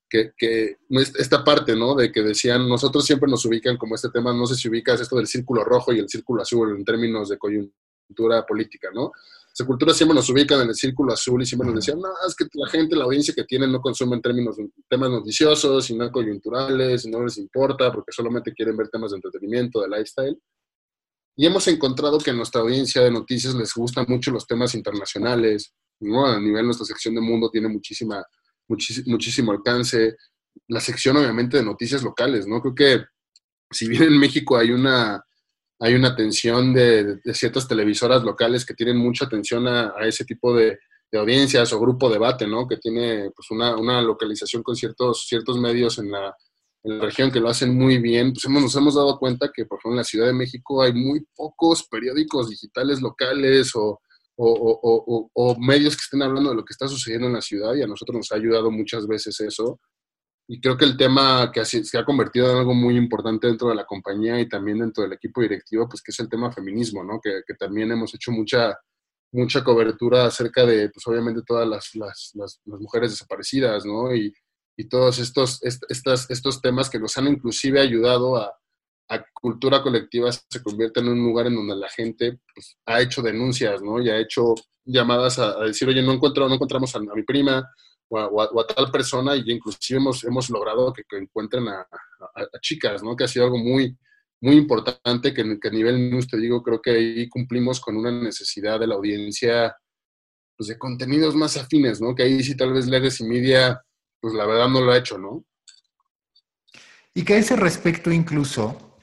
que, 0.09 0.33
que, 0.37 0.77
esta 1.19 1.43
parte, 1.45 1.75
¿no? 1.75 1.95
De 1.95 2.13
que 2.13 2.23
decían, 2.23 2.69
nosotros 2.69 3.05
siempre 3.05 3.31
nos 3.31 3.45
ubican 3.45 3.77
como 3.77 3.95
este 3.95 4.11
tema, 4.11 4.33
no 4.33 4.47
sé 4.47 4.55
si 4.55 4.69
ubicas 4.69 5.01
esto 5.01 5.17
del 5.17 5.27
círculo 5.27 5.65
rojo 5.65 5.93
y 5.93 5.99
el 5.99 6.09
círculo 6.09 6.43
azul 6.43 6.77
en 6.77 6.85
términos 6.85 7.29
de 7.29 7.39
coyuntura 7.39 8.45
política, 8.47 8.89
¿no? 8.95 9.13
cultura 9.65 9.95
siempre 9.95 10.15
nos 10.15 10.29
ubican 10.29 10.61
en 10.61 10.69
el 10.69 10.75
círculo 10.75 11.15
azul 11.15 11.41
y 11.41 11.47
siempre 11.47 11.67
nos 11.67 11.77
decían, 11.77 11.99
no, 11.99 12.11
es 12.27 12.35
que 12.35 12.45
la 12.53 12.69
gente, 12.69 12.95
la 12.95 13.05
audiencia 13.05 13.33
que 13.33 13.45
tienen 13.45 13.73
no 13.73 13.81
consume 13.81 14.17
en 14.17 14.23
términos 14.23 14.57
temas 14.89 15.09
noticiosos 15.09 15.89
y 15.89 15.97
no 15.97 16.11
coyunturales 16.13 17.07
y 17.07 17.11
no 17.11 17.25
les 17.25 17.39
importa 17.39 17.91
porque 17.91 18.13
solamente 18.13 18.53
quieren 18.53 18.77
ver 18.77 18.89
temas 18.89 19.13
de 19.13 19.17
entretenimiento, 19.17 19.81
de 19.81 19.89
lifestyle. 19.89 20.39
Y 21.37 21.47
hemos 21.47 21.67
encontrado 21.69 22.19
que 22.19 22.31
a 22.31 22.35
nuestra 22.35 22.61
audiencia 22.61 23.03
de 23.03 23.11
noticias 23.11 23.55
les 23.55 23.73
gustan 23.75 24.05
mucho 24.09 24.31
los 24.31 24.47
temas 24.47 24.75
internacionales, 24.75 25.73
¿no? 26.01 26.27
A 26.27 26.41
nivel 26.41 26.65
nuestra 26.67 26.87
sección 26.87 27.15
de 27.15 27.21
mundo 27.21 27.51
tiene 27.51 27.69
muchísima, 27.69 28.25
muchísimo 28.69 29.53
alcance. 29.53 30.17
La 30.69 30.81
sección 30.81 31.17
obviamente 31.17 31.59
de 31.59 31.65
noticias 31.65 32.03
locales, 32.03 32.47
¿no? 32.47 32.61
Creo 32.61 32.75
que 32.75 33.05
si 33.71 33.89
bien 33.89 34.05
en 34.05 34.19
México 34.19 34.57
hay 34.57 34.71
una 34.71 35.23
hay 35.79 35.95
una 35.95 36.09
atención 36.09 36.73
de, 36.73 37.21
ciertas 37.35 37.69
televisoras 37.69 38.23
locales 38.23 38.65
que 38.65 38.75
tienen 38.75 38.97
mucha 38.97 39.27
atención 39.27 39.69
a, 39.69 39.93
ese 40.03 40.25
tipo 40.25 40.55
de, 40.55 40.79
audiencias 41.13 41.73
o 41.73 41.81
grupo 41.81 42.11
debate, 42.11 42.47
¿no? 42.47 42.69
Que 42.69 42.77
tiene 42.77 43.31
pues 43.35 43.51
una, 43.51 44.03
localización 44.03 44.63
con 44.63 44.77
ciertos, 44.77 45.27
ciertos 45.27 45.59
medios 45.59 45.99
en 45.99 46.11
la, 46.11 46.35
región 47.01 47.33
que 47.33 47.41
lo 47.41 47.49
hacen 47.49 47.75
muy 47.75 47.99
bien. 47.99 48.33
Pues 48.33 48.45
hemos, 48.45 48.63
nos 48.63 48.77
hemos 48.77 48.95
dado 48.95 49.19
cuenta 49.19 49.51
que, 49.53 49.65
por 49.65 49.79
ejemplo, 49.79 49.95
en 49.95 49.97
la 49.97 50.05
Ciudad 50.05 50.27
de 50.27 50.35
México 50.35 50.83
hay 50.83 50.93
muy 50.93 51.27
pocos 51.35 51.89
periódicos 51.89 52.51
digitales 52.51 53.01
locales 53.01 53.73
o, 53.75 54.01
o 54.37 55.57
medios 55.59 55.97
que 55.97 56.03
estén 56.03 56.23
hablando 56.23 56.51
de 56.51 56.57
lo 56.57 56.65
que 56.65 56.73
está 56.73 56.87
sucediendo 56.89 57.27
en 57.27 57.35
la 57.35 57.41
ciudad 57.41 57.75
y 57.75 57.83
a 57.83 57.87
nosotros 57.87 58.17
nos 58.17 58.33
ha 58.33 58.37
ayudado 58.37 58.71
muchas 58.71 59.07
veces 59.07 59.41
eso 59.41 59.81
y 60.49 60.61
creo 60.61 60.77
que 60.77 60.85
el 60.85 60.97
tema 60.97 61.51
que 61.53 61.65
se 61.65 61.99
ha 61.99 62.05
convertido 62.05 62.51
en 62.51 62.59
algo 62.59 62.73
muy 62.73 62.97
importante 62.97 63.49
dentro 63.49 63.69
de 63.69 63.75
la 63.75 63.85
compañía 63.85 64.41
y 64.41 64.49
también 64.49 64.79
dentro 64.79 65.03
del 65.03 65.15
equipo 65.15 65.41
directivo, 65.41 65.89
pues 65.89 66.01
que 66.03 66.13
es 66.13 66.21
el 66.21 66.29
tema 66.29 66.53
feminismo, 66.53 67.03
¿no? 67.03 67.21
Que, 67.21 67.43
también 67.59 67.91
hemos 67.91 68.15
hecho 68.15 68.31
mucha, 68.31 68.79
mucha 69.33 69.65
cobertura 69.65 70.27
acerca 70.27 70.65
de, 70.65 70.89
pues 70.91 71.05
obviamente 71.09 71.43
todas 71.45 71.67
las, 71.67 71.97
las, 71.97 72.31
las, 72.35 72.61
mujeres 72.65 73.11
desaparecidas, 73.11 73.85
¿no? 73.85 74.15
Y, 74.15 74.33
y 74.77 74.89
todos 74.89 75.19
estos, 75.19 75.59
estas, 75.63 76.31
estos 76.31 76.61
temas 76.63 76.91
que 76.91 77.01
nos 77.01 77.17
han 77.19 77.27
inclusive 77.27 77.81
ayudado 77.81 78.37
a, 78.37 78.57
a 79.09 79.25
cultura 79.33 79.83
colectiva 79.83 80.31
se 80.33 80.63
convierte 80.63 81.01
en 81.01 81.09
un 81.09 81.23
lugar 81.23 81.47
en 81.47 81.55
donde 81.55 81.77
la 81.77 81.89
gente 81.89 82.41
pues, 82.55 82.77
ha 82.87 83.01
hecho 83.01 83.23
denuncias, 83.23 83.83
¿no? 83.83 84.01
Y 84.01 84.11
ha 84.11 84.19
hecho 84.19 84.55
llamadas 84.85 85.39
a, 85.39 85.61
decir, 85.61 85.89
oye, 85.89 86.03
no, 86.03 86.13
encuentro, 86.13 86.49
no 86.49 86.55
encontramos 86.55 86.95
a 86.95 87.01
mi 87.01 87.23
prima, 87.23 87.69
o 88.09 88.61
a, 88.61 88.67
tal 88.67 88.91
persona 88.91 89.35
y 89.37 89.43
inclusive 89.47 89.99
hemos, 89.99 90.23
hemos 90.25 90.51
logrado 90.51 90.93
que, 90.93 91.03
encuentren 91.17 91.69
a, 91.69 91.87
chicas, 92.61 93.03
¿no? 93.03 93.17
Que 93.17 93.25
ha 93.25 93.29
sido 93.29 93.47
algo 93.47 93.59
muy, 93.59 93.97
muy 94.41 94.57
importante 94.57 95.35
que, 95.35 95.43
a 95.43 95.71
nivel 95.71 96.11
news, 96.11 96.29
te 96.29 96.37
digo, 96.37 96.63
creo 96.63 96.81
que 96.81 96.91
ahí 96.91 97.29
cumplimos 97.29 97.81
con 97.81 97.97
una 97.97 98.11
necesidad 98.11 98.79
de 98.79 98.87
la 98.87 98.95
audiencia, 98.95 99.77
pues 100.57 100.69
de 100.69 100.79
contenidos 100.79 101.35
más 101.35 101.57
afines, 101.57 102.01
¿no? 102.01 102.15
Que 102.15 102.25
ahí 102.25 102.43
sí 102.43 102.57
tal 102.57 102.73
vez 102.73 102.87
Legacy 102.87 103.25
Media, 103.25 103.83
pues 104.21 104.35
la 104.35 104.47
verdad 104.47 104.69
no 104.69 104.81
lo 104.81 104.93
ha 104.93 104.99
hecho, 104.99 105.19
¿no? 105.19 105.45
Y 107.13 107.25
que 107.25 107.35
a 107.35 107.39
ese 107.39 107.57
respecto 107.57 108.13
incluso, 108.13 108.96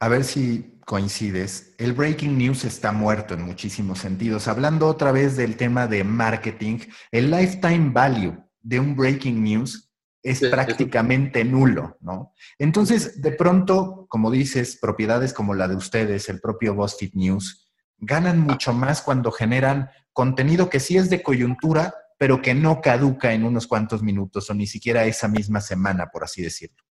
a 0.00 0.08
ver 0.08 0.24
si 0.24 0.80
coincides, 0.86 1.74
el 1.78 1.92
breaking 1.92 2.36
news 2.38 2.64
está 2.64 2.90
muerto 2.90 3.34
en 3.34 3.42
muchísimos 3.42 3.98
sentidos. 3.98 4.48
Hablando 4.48 4.88
otra 4.88 5.12
vez 5.12 5.36
del 5.36 5.56
tema 5.56 5.86
de 5.86 6.04
marketing, 6.04 6.78
el 7.12 7.30
lifetime 7.30 7.90
value 7.90 8.42
de 8.62 8.80
un 8.80 8.96
breaking 8.96 9.44
news 9.44 9.92
es 10.22 10.40
prácticamente 10.40 11.44
nulo, 11.44 11.98
¿no? 12.00 12.34
Entonces, 12.58 13.20
de 13.20 13.32
pronto, 13.32 14.06
como 14.08 14.30
dices, 14.30 14.78
propiedades 14.80 15.32
como 15.32 15.54
la 15.54 15.68
de 15.68 15.76
ustedes, 15.76 16.28
el 16.28 16.40
propio 16.40 16.74
BuzzFeed 16.74 17.14
News, 17.14 17.70
ganan 17.98 18.40
mucho 18.40 18.72
más 18.72 19.02
cuando 19.02 19.30
generan 19.30 19.90
contenido 20.12 20.68
que 20.70 20.80
sí 20.80 20.96
es 20.96 21.08
de 21.10 21.22
coyuntura, 21.22 21.94
pero 22.18 22.42
que 22.42 22.54
no 22.54 22.80
caduca 22.80 23.32
en 23.32 23.44
unos 23.44 23.66
cuantos 23.66 24.02
minutos 24.02 24.48
o 24.50 24.54
ni 24.54 24.66
siquiera 24.66 25.04
esa 25.04 25.28
misma 25.28 25.60
semana, 25.60 26.08
por 26.10 26.24
así 26.24 26.42
decirlo. 26.42 26.89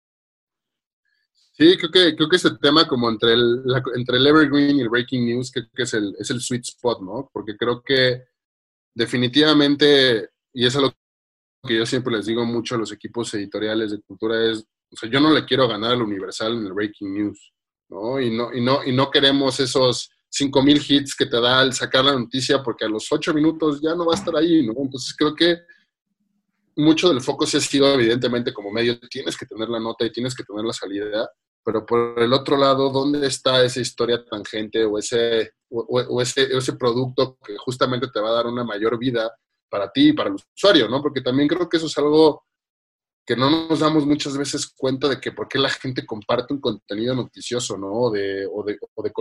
Sí, 1.57 1.77
creo 1.77 1.89
que, 1.89 2.15
creo 2.17 2.27
que 2.27 2.35
ese 2.35 2.51
tema 2.57 2.85
como 2.85 3.09
entre 3.09 3.31
el, 3.33 3.63
entre 3.95 4.17
el 4.17 4.27
Evergreen 4.27 4.77
y 4.77 4.81
el 4.81 4.89
Breaking 4.89 5.25
News, 5.25 5.51
creo 5.51 5.65
que 5.73 5.83
es 5.83 5.93
el, 5.93 6.13
es 6.19 6.29
el 6.29 6.41
sweet 6.41 6.63
spot, 6.63 7.01
¿no? 7.01 7.29
Porque 7.31 7.55
creo 7.55 7.81
que 7.81 8.25
definitivamente, 8.93 10.31
y 10.53 10.65
es 10.65 10.75
algo 10.75 10.93
que 11.65 11.77
yo 11.77 11.85
siempre 11.85 12.13
les 12.13 12.25
digo 12.25 12.45
mucho 12.45 12.75
a 12.75 12.77
los 12.77 12.91
equipos 12.91 13.33
editoriales 13.35 13.91
de 13.91 14.01
cultura, 14.01 14.51
es, 14.51 14.65
o 14.91 14.97
sea, 14.97 15.09
yo 15.09 15.21
no 15.21 15.31
le 15.31 15.45
quiero 15.45 15.65
ganar 15.65 15.93
al 15.93 16.01
Universal 16.01 16.57
en 16.57 16.65
el 16.65 16.73
Breaking 16.73 17.13
News, 17.13 17.53
¿no? 17.87 18.19
Y 18.19 18.35
no, 18.35 18.53
y 18.53 18.59
no, 18.59 18.83
y 18.83 18.91
no 18.91 19.09
queremos 19.09 19.57
esos 19.61 20.11
5000 20.27 20.81
hits 20.85 21.15
que 21.15 21.25
te 21.25 21.39
da 21.39 21.61
al 21.61 21.71
sacar 21.71 22.03
la 22.03 22.19
noticia 22.19 22.61
porque 22.61 22.83
a 22.83 22.89
los 22.89 23.09
8 23.09 23.33
minutos 23.33 23.79
ya 23.81 23.95
no 23.95 24.05
va 24.05 24.13
a 24.13 24.17
estar 24.17 24.35
ahí, 24.35 24.67
¿no? 24.67 24.73
Entonces 24.77 25.15
creo 25.17 25.33
que 25.33 25.59
mucho 26.75 27.07
del 27.07 27.21
foco 27.21 27.45
sí 27.45 27.55
ha 27.55 27.61
sido 27.61 27.93
evidentemente 27.93 28.53
como 28.53 28.71
medio, 28.71 28.99
tienes 28.99 29.37
que 29.37 29.45
tener 29.45 29.69
la 29.69 29.79
nota 29.79 30.05
y 30.05 30.11
tienes 30.11 30.35
que 30.35 30.43
tener 30.43 30.65
la 30.65 30.73
salida, 30.73 31.29
pero 31.65 31.83
por 31.83 32.21
el 32.21 32.31
otro 32.31 32.57
lado, 32.57 32.91
¿dónde 32.91 33.25
está 33.25 33.63
esa 33.65 33.79
historia 33.79 34.23
tangente 34.23 34.85
o 34.85 34.99
ese, 34.99 35.53
o, 35.69 36.21
ese, 36.21 36.55
ese 36.55 36.73
producto 36.73 37.39
que 37.43 37.57
justamente 37.57 38.07
te 38.13 38.19
va 38.19 38.29
a 38.29 38.33
dar 38.33 38.45
una 38.45 38.63
mayor 38.63 38.99
vida 38.99 39.35
para 39.67 39.91
ti 39.91 40.09
y 40.09 40.13
para 40.13 40.29
el 40.29 40.35
usuario, 40.35 40.87
¿no? 40.87 41.01
Porque 41.01 41.21
también 41.21 41.49
creo 41.49 41.67
que 41.67 41.77
eso 41.77 41.87
es 41.87 41.97
algo 41.97 42.43
que 43.25 43.35
no 43.35 43.67
nos 43.67 43.79
damos 43.79 44.05
muchas 44.05 44.37
veces 44.37 44.71
cuenta 44.77 45.09
de 45.09 45.19
que 45.19 45.31
por 45.31 45.47
qué 45.47 45.57
la 45.57 45.69
gente 45.69 46.05
comparte 46.05 46.53
un 46.53 46.61
contenido 46.61 47.15
noticioso, 47.15 47.75
¿no? 47.79 47.91
O 47.93 48.11
de, 48.11 48.45
o 48.45 48.63
de, 48.63 48.77
o 48.93 49.01
de, 49.03 49.11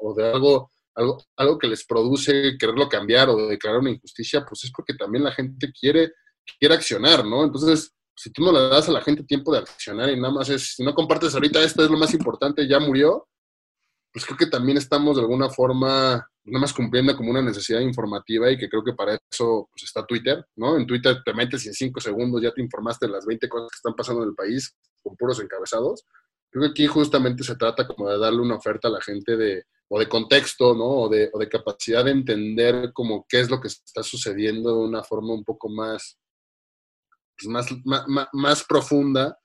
o 0.00 0.14
de, 0.14 0.30
algo, 0.30 0.70
algo, 0.94 1.18
algo 1.36 1.58
que 1.58 1.66
les 1.66 1.84
produce 1.84 2.56
quererlo 2.56 2.88
cambiar 2.88 3.28
o 3.28 3.48
declarar 3.48 3.80
una 3.80 3.90
injusticia, 3.90 4.44
pues 4.48 4.62
es 4.62 4.70
porque 4.70 4.94
también 4.94 5.24
la 5.24 5.32
gente 5.32 5.72
quiere, 5.72 6.12
quiere 6.60 6.76
accionar, 6.76 7.24
¿no? 7.24 7.42
Entonces, 7.42 7.92
si 8.18 8.32
tú 8.32 8.42
no 8.42 8.50
le 8.50 8.68
das 8.68 8.88
a 8.88 8.92
la 8.92 9.00
gente 9.00 9.22
tiempo 9.22 9.52
de 9.52 9.60
accionar 9.60 10.10
y 10.10 10.16
nada 10.16 10.34
más 10.34 10.48
es, 10.48 10.74
si 10.74 10.82
no 10.82 10.92
compartes 10.92 11.34
ahorita 11.34 11.62
esto 11.62 11.84
es 11.84 11.90
lo 11.90 11.96
más 11.96 12.12
importante, 12.12 12.66
ya 12.66 12.80
murió, 12.80 13.28
pues 14.12 14.24
creo 14.24 14.36
que 14.36 14.46
también 14.46 14.76
estamos 14.76 15.16
de 15.16 15.22
alguna 15.22 15.48
forma 15.48 16.28
nada 16.44 16.60
más 16.60 16.72
cumpliendo 16.72 17.16
como 17.16 17.30
una 17.30 17.42
necesidad 17.42 17.78
informativa 17.78 18.50
y 18.50 18.58
que 18.58 18.68
creo 18.68 18.82
que 18.82 18.94
para 18.94 19.14
eso 19.30 19.68
pues, 19.70 19.84
está 19.84 20.04
Twitter, 20.04 20.44
¿no? 20.56 20.76
En 20.76 20.84
Twitter 20.84 21.18
te 21.24 21.32
metes 21.32 21.64
y 21.64 21.68
en 21.68 21.74
cinco 21.74 22.00
segundos 22.00 22.42
ya 22.42 22.50
te 22.52 22.60
informaste 22.60 23.06
de 23.06 23.12
las 23.12 23.24
20 23.24 23.48
cosas 23.48 23.70
que 23.70 23.76
están 23.76 23.94
pasando 23.94 24.24
en 24.24 24.30
el 24.30 24.34
país 24.34 24.74
con 25.00 25.14
puros 25.14 25.40
encabezados. 25.40 26.04
Creo 26.50 26.64
que 26.64 26.70
aquí 26.70 26.86
justamente 26.88 27.44
se 27.44 27.54
trata 27.54 27.86
como 27.86 28.08
de 28.08 28.18
darle 28.18 28.40
una 28.40 28.56
oferta 28.56 28.88
a 28.88 28.92
la 28.92 29.00
gente 29.00 29.36
de, 29.36 29.62
o 29.88 30.00
de 30.00 30.08
contexto, 30.08 30.74
¿no? 30.74 30.86
O 30.86 31.08
de, 31.08 31.30
o 31.32 31.38
de 31.38 31.48
capacidad 31.48 32.04
de 32.04 32.10
entender 32.10 32.92
como 32.92 33.26
qué 33.28 33.38
es 33.40 33.48
lo 33.48 33.60
que 33.60 33.68
está 33.68 34.02
sucediendo 34.02 34.70
de 34.70 34.88
una 34.88 35.04
forma 35.04 35.34
un 35.34 35.44
poco 35.44 35.68
más 35.68 36.18
pues, 37.38 37.48
más, 37.48 37.66
más, 37.84 38.28
más, 38.32 38.64
profunda 38.64 39.38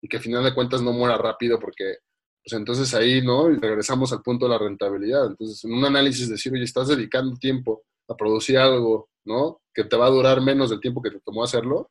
y 0.00 0.08
que 0.08 0.18
al 0.18 0.22
final 0.22 0.44
de 0.44 0.54
cuentas 0.54 0.82
no 0.82 0.92
muera 0.92 1.16
rápido 1.16 1.58
porque 1.58 1.96
pues 2.44 2.52
entonces 2.52 2.94
ahí, 2.94 3.20
¿no? 3.20 3.50
Y 3.50 3.58
regresamos 3.58 4.12
al 4.12 4.22
punto 4.22 4.46
de 4.46 4.52
la 4.52 4.58
rentabilidad. 4.58 5.26
Entonces, 5.26 5.62
en 5.64 5.72
un 5.74 5.84
análisis 5.84 6.28
decir, 6.28 6.52
oye, 6.52 6.64
estás 6.64 6.88
dedicando 6.88 7.36
tiempo 7.36 7.82
a 8.08 8.16
producir 8.16 8.56
algo, 8.58 9.10
¿no? 9.24 9.60
Que 9.74 9.84
te 9.84 9.96
va 9.96 10.06
a 10.06 10.10
durar 10.10 10.40
menos 10.40 10.70
del 10.70 10.80
tiempo 10.80 11.02
que 11.02 11.10
te 11.10 11.20
tomó 11.20 11.44
hacerlo, 11.44 11.90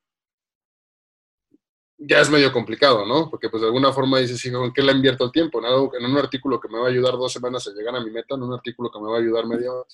ya 1.97 2.21
es 2.21 2.29
medio 2.29 2.51
complicado, 2.53 3.05
¿no? 3.05 3.29
Porque 3.29 3.49
pues 3.49 3.61
de 3.61 3.67
alguna 3.67 3.91
forma 3.91 4.19
dices, 4.19 4.43
hijo, 4.45 4.63
¿en 4.63 4.71
qué 4.71 4.83
le 4.83 4.91
invierto 4.91 5.25
el 5.25 5.31
tiempo? 5.31 5.59
¿En, 5.59 5.65
algo, 5.65 5.91
en 5.97 6.05
un 6.05 6.17
artículo 6.17 6.59
que 6.59 6.69
me 6.69 6.79
va 6.79 6.87
a 6.87 6.89
ayudar 6.89 7.13
dos 7.13 7.33
semanas 7.33 7.67
a 7.67 7.71
llegar 7.71 7.95
a 7.95 8.01
mi 8.01 8.11
meta, 8.11 8.35
en 8.35 8.43
un 8.43 8.53
artículo 8.53 8.91
que 8.91 8.99
me 8.99 9.09
va 9.09 9.17
a 9.17 9.19
ayudar 9.19 9.45
media 9.47 9.71
hora. 9.71 9.87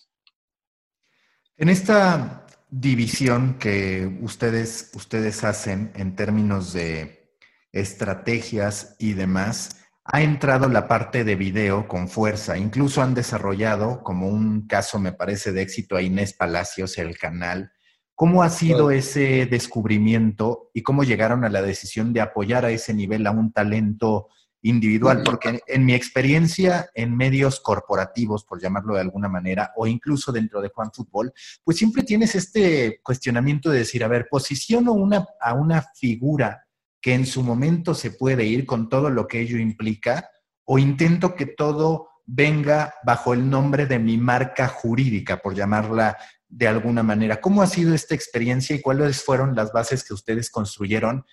En 1.55 1.70
esta 1.70 2.45
división 2.76 3.57
que 3.59 4.17
ustedes, 4.21 4.89
ustedes 4.95 5.43
hacen 5.43 5.91
en 5.95 6.15
términos 6.15 6.74
de 6.74 7.38
estrategias 7.71 8.95
y 8.97 9.13
demás, 9.13 9.86
ha 10.05 10.24
entrado 10.24 10.67
la 10.67 10.88
parte 10.88 11.24
de 11.24 11.36
video 11.36 11.88
con 11.88 12.07
fuerza. 12.07 12.57
Incluso 12.57 13.03
han 13.03 13.13
desarrollado, 13.13 14.01
como 14.01 14.28
un 14.28 14.65
caso 14.65 14.97
me 14.97 15.13
parece 15.13 15.51
de 15.51 15.61
éxito 15.61 15.95
a 15.95 16.01
Inés 16.01 16.34
Palacios, 16.34 16.97
el 16.97 17.15
canal. 17.15 17.71
¿Cómo 18.15 18.41
ha 18.41 18.49
sido 18.49 18.89
ese 18.89 19.45
descubrimiento 19.45 20.71
y 20.74 20.82
cómo 20.82 21.03
llegaron 21.03 21.45
a 21.45 21.49
la 21.49 21.61
decisión 21.61 22.11
de 22.11 22.21
apoyar 22.21 22.65
a 22.65 22.71
ese 22.71 22.93
nivel 22.93 23.28
a 23.28 23.32
un 23.32 23.53
talento 23.53 24.30
individual, 24.64 25.22
porque 25.24 25.61
en 25.68 25.86
mi 25.86 25.93
experiencia 25.93 26.89
en 26.95 27.16
medios 27.16 27.59
corporativos, 27.59 28.45
por 28.45 28.61
llamarlo 28.61 28.95
de 28.95 29.01
alguna 29.01 29.28
manera, 29.28 29.72
o 29.76 29.86
incluso 29.86 30.32
dentro 30.32 30.61
de 30.61 30.70
Juan 30.70 30.91
Fútbol, 30.91 31.34
pues 31.64 31.78
siempre 31.78 32.03
tienes 32.03 32.34
este 32.36 32.99
cuestionamiento 33.03 33.70
de 33.70 33.80
decir, 33.80 34.03
a 34.03 34.07
ver, 34.07 34.28
posiciono 34.30 34.93
una, 34.93 35.28
a 35.39 35.53
una 35.53 35.84
figura 35.95 36.66
que 37.01 37.14
en 37.14 37.26
su 37.26 37.43
momento 37.43 37.93
se 37.93 38.11
puede 38.11 38.45
ir 38.45 38.66
con 38.66 38.88
todo 38.88 39.09
lo 39.09 39.28
que 39.28 39.41
ello 39.41 39.57
implica, 39.57 40.30
o 40.66 40.80
intento 40.80 41.36
que 41.36 41.45
todo 41.45 42.07
venga 42.26 42.93
bajo 43.05 43.34
el 43.34 43.49
nombre 43.49 43.86
de 43.86 43.99
mi 43.99 44.18
marca 44.18 44.70
jurídica, 44.70 45.41
por 45.41 45.53
llamarla 45.53 46.18
de 46.47 46.68
alguna 46.70 47.03
manera. 47.03 47.41
¿Cómo 47.41 47.61
ha 47.61 47.68
sido 47.68 47.93
esta 47.93 48.16
experiencia 48.16 48.76
y 48.76 48.82
cuáles 48.82 49.24
fueron 49.24 49.55
las 49.55 49.74
bases 49.74 50.05
que 50.05 50.14
ustedes 50.14 50.49
construyeron 50.49 51.26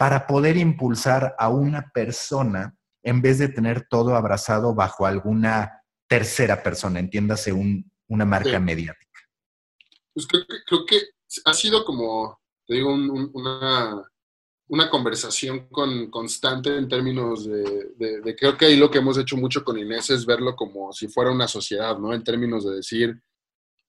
para 0.00 0.26
poder 0.26 0.56
impulsar 0.56 1.34
a 1.38 1.50
una 1.50 1.90
persona 1.92 2.74
en 3.02 3.20
vez 3.20 3.38
de 3.38 3.48
tener 3.48 3.86
todo 3.86 4.16
abrazado 4.16 4.74
bajo 4.74 5.04
alguna 5.04 5.82
tercera 6.08 6.62
persona, 6.62 7.00
entiéndase 7.00 7.52
una 7.52 8.24
marca 8.24 8.58
mediática. 8.58 9.20
Pues 10.14 10.26
creo 10.26 10.86
que, 10.86 11.02
ha 11.44 11.52
sido 11.52 11.84
como, 11.84 12.40
te 12.66 12.76
digo, 12.76 12.94
una, 12.94 14.02
una 14.68 14.88
conversación 14.88 15.68
con, 15.68 16.10
constante 16.10 16.74
en 16.74 16.88
términos 16.88 17.44
de, 17.44 17.90
de, 17.98 18.36
creo 18.36 18.56
que 18.56 18.64
ahí 18.64 18.76
lo 18.76 18.90
que 18.90 19.00
hemos 19.00 19.18
hecho 19.18 19.36
mucho 19.36 19.62
con 19.62 19.76
Inés 19.76 20.08
es 20.08 20.24
verlo 20.24 20.56
como 20.56 20.94
si 20.94 21.08
fuera 21.08 21.30
una 21.30 21.46
sociedad, 21.46 21.98
¿no? 21.98 22.14
En 22.14 22.24
términos 22.24 22.64
de 22.64 22.76
decir, 22.76 23.22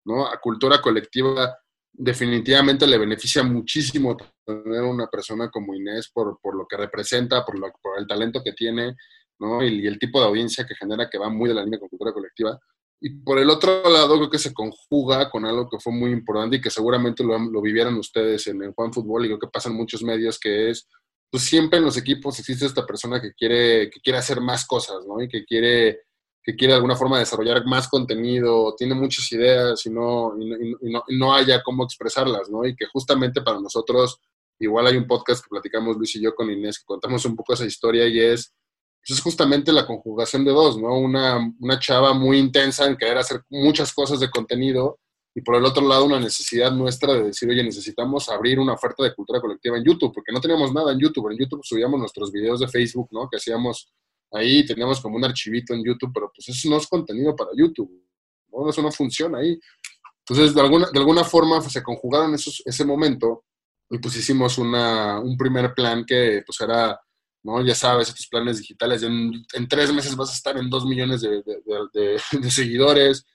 ¿no? 0.03 0.28
A 0.28 0.41
cultura 0.41 0.82
colectiva 0.82 1.57
definitivamente 1.93 2.86
le 2.86 2.97
beneficia 2.97 3.43
muchísimo 3.43 4.18
tener 4.64 4.84
una 4.84 5.08
persona 5.08 5.49
como 5.49 5.74
Inés 5.74 6.10
por, 6.14 6.39
por 6.41 6.56
lo 6.56 6.66
que 6.68 6.78
representa, 6.78 7.45
por, 7.45 7.58
lo, 7.60 7.72
por 7.82 7.99
el 7.99 8.08
talento 8.08 8.41
que 8.43 8.54
tiene, 8.54 8.95
¿no? 9.39 9.64
Y, 9.64 9.86
el 9.88 9.99
tipo 9.99 10.20
de 10.20 10.28
audiencia 10.28 10.66
que 10.66 10.76
genera 10.76 11.10
que 11.10 11.18
va 11.18 11.30
muy 11.30 11.49
de 11.49 11.56
la 11.56 11.64
línea 11.64 11.80
con 11.80 11.89
cultura 11.89 12.14
colectiva. 12.14 12.60
Y 12.99 13.10
por 13.22 13.39
el 13.39 13.49
otro 13.49 13.89
lado, 13.89 14.16
creo 14.18 14.30
que 14.30 14.38
se 14.38 14.54
conjuga 14.54 15.30
con 15.30 15.45
algo 15.45 15.68
que 15.70 15.80
fue 15.80 15.91
muy 15.91 16.12
importante 16.12 16.58
y 16.58 16.62
que 16.62 16.70
seguramente 16.70 17.24
lo, 17.24 17.38
lo 17.39 17.62
vivieron 17.62 17.95
ustedes 17.95 18.45
en, 18.47 18.62
el 18.62 18.74
Juan 18.74 18.93
Fútbol 18.93 19.26
y 19.26 19.28
creo 19.30 19.39
que 19.39 19.47
pasa 19.47 19.70
en 19.70 19.76
muchos 19.76 20.04
medios, 20.04 20.39
que 20.39 20.70
es, 20.70 20.88
pues 21.32 21.43
siempre 21.43 21.80
en 21.80 21.86
los 21.86 21.97
equipos 21.97 22.38
existe 22.39 22.66
esta 22.66 22.86
persona 22.86 23.22
que 23.22 23.34
quiere, 23.34 23.89
que 23.89 23.99
quiere 24.02 24.20
hacer 24.20 24.41
más 24.41 24.68
cosas, 24.68 24.97
¿no? 25.08 25.22
Y 25.22 25.28
que 25.28 25.43
quiere 25.45 26.02
que 26.43 26.56
quiere 26.56 26.74
de 26.74 26.78
alguna 26.78 26.95
forma 26.95 27.20
desarrollar 27.20 27.66
más 27.66 27.88
contenido, 27.88 28.74
tiene 28.76 28.95
muchas 28.95 29.32
ideas 29.32 29.86
y 29.86 29.91
no, 29.91 30.34
no, 31.10 31.34
haya 31.34 31.62
cómo 31.62 31.84
expresarlas, 31.84 32.49
¿no? 32.49 32.66
Y 32.66 32.76
que 32.76 32.88
justamente 32.88 33.41
para 33.41 33.60
nosotros, 33.60 34.20
igual 34.64 34.88
hay 34.88 34.97
un 34.97 35.07
podcast 35.07 35.43
que 35.43 35.49
platicamos 35.49 35.97
Luis 35.97 36.16
y 36.16 36.22
yo 36.22 36.34
con 36.34 36.49
Inés, 36.49 36.80
que 36.80 36.86
contamos 36.86 37.26
un 37.26 37.36
poco 37.36 37.53
esa 37.53 37.66
historia 37.66 38.07
y 38.07 38.20
es, 38.20 38.53
pues 39.05 39.18
es 39.18 39.22
justamente 39.22 39.72
la 39.72 39.86
conjugación 39.86 40.45
de 40.45 40.51
dos, 40.51 40.80
¿no? 40.80 40.97
Una, 40.97 41.39
una 41.59 41.80
chava 41.80 42.14
muy 42.14 42.38
intensa 42.38 42.86
en 42.86 42.95
querer 42.95 43.18
hacer 43.18 43.41
muchas 43.49 43.93
cosas 43.93 44.20
de 44.20 44.30
contenido 44.30 44.99
y 45.34 45.41
por 45.41 45.55
el 45.55 45.66
otro 45.66 45.88
lado 45.88 46.05
una 46.05 46.20
necesidad 46.20 46.72
nuestra 46.72 47.14
de 47.14 47.24
decir, 47.26 47.49
oye, 47.49 47.64
necesitamos 47.64 48.30
abrir 48.30 48.59
una 48.59 48.74
oferta 48.74 49.03
de 49.03 49.16
cultura 49.16 49.39
colectiva 49.39 49.78
en 49.78 49.84
YouTube, 49.86 50.14
porque 50.14 50.32
no 50.32 50.41
teníamos 50.41 50.74
nada 50.74 50.91
en 50.91 50.99
YouTube. 50.99 51.32
En 51.32 51.38
YouTube 51.38 51.62
subíamos 51.64 51.99
nuestros 51.99 52.32
videos 52.32 52.59
de 52.59 52.68
Facebook, 52.68 53.07
¿no? 53.12 53.30
Que 53.30 53.38
hacíamos 53.38 53.91
ahí 54.32 54.66
teníamos 54.66 55.01
como 55.01 55.18
un 55.18 55.26
archivito 55.26 55.74
en 55.74 55.84
YouTube, 55.84 56.12
pero 56.14 56.32
pues 56.34 56.47
eso 56.49 56.70
no 56.70 56.78
es 56.78 56.88
contenido 56.88 57.36
para 57.36 57.51
YouTube, 57.55 57.91
¿no? 58.51 58.70
Eso 58.70 58.82
no 58.82 58.91
funciona 58.91 59.39
ahí. 59.39 59.59
Entonces, 60.20 60.55
de 60.55 60.62
alguna, 60.62 60.89
de 60.91 60.99
alguna 60.99 61.24
forma 61.24 61.59
pues, 61.59 61.74
se 61.74 61.84
conjugaron 61.84 62.34
esos, 62.34 62.62
ese 62.66 62.86
momento 62.86 63.43
y 63.92 64.00
pues 64.00 64.16
hicimos 64.16 64.58
una, 64.58 65.20
un 65.20 65.38
primer 65.38 65.74
plan 65.74 66.06
que 66.06 66.44
pues 66.46 66.62
era, 66.62 66.98
¿no? 67.44 67.62
Ya 67.62 67.76
sabes, 67.76 68.08
estos 68.08 68.28
planes 68.28 68.60
digitales, 68.60 69.04
en, 69.04 69.34
en 69.54 69.68
tres 69.68 69.92
meses 69.94 70.16
vas 70.16 70.30
a 70.30 70.36
estar 70.36 70.58
en 70.58 70.70
dos 70.70 70.86
millones 70.86 71.22
de, 71.22 72.20
seguidores 72.50 73.26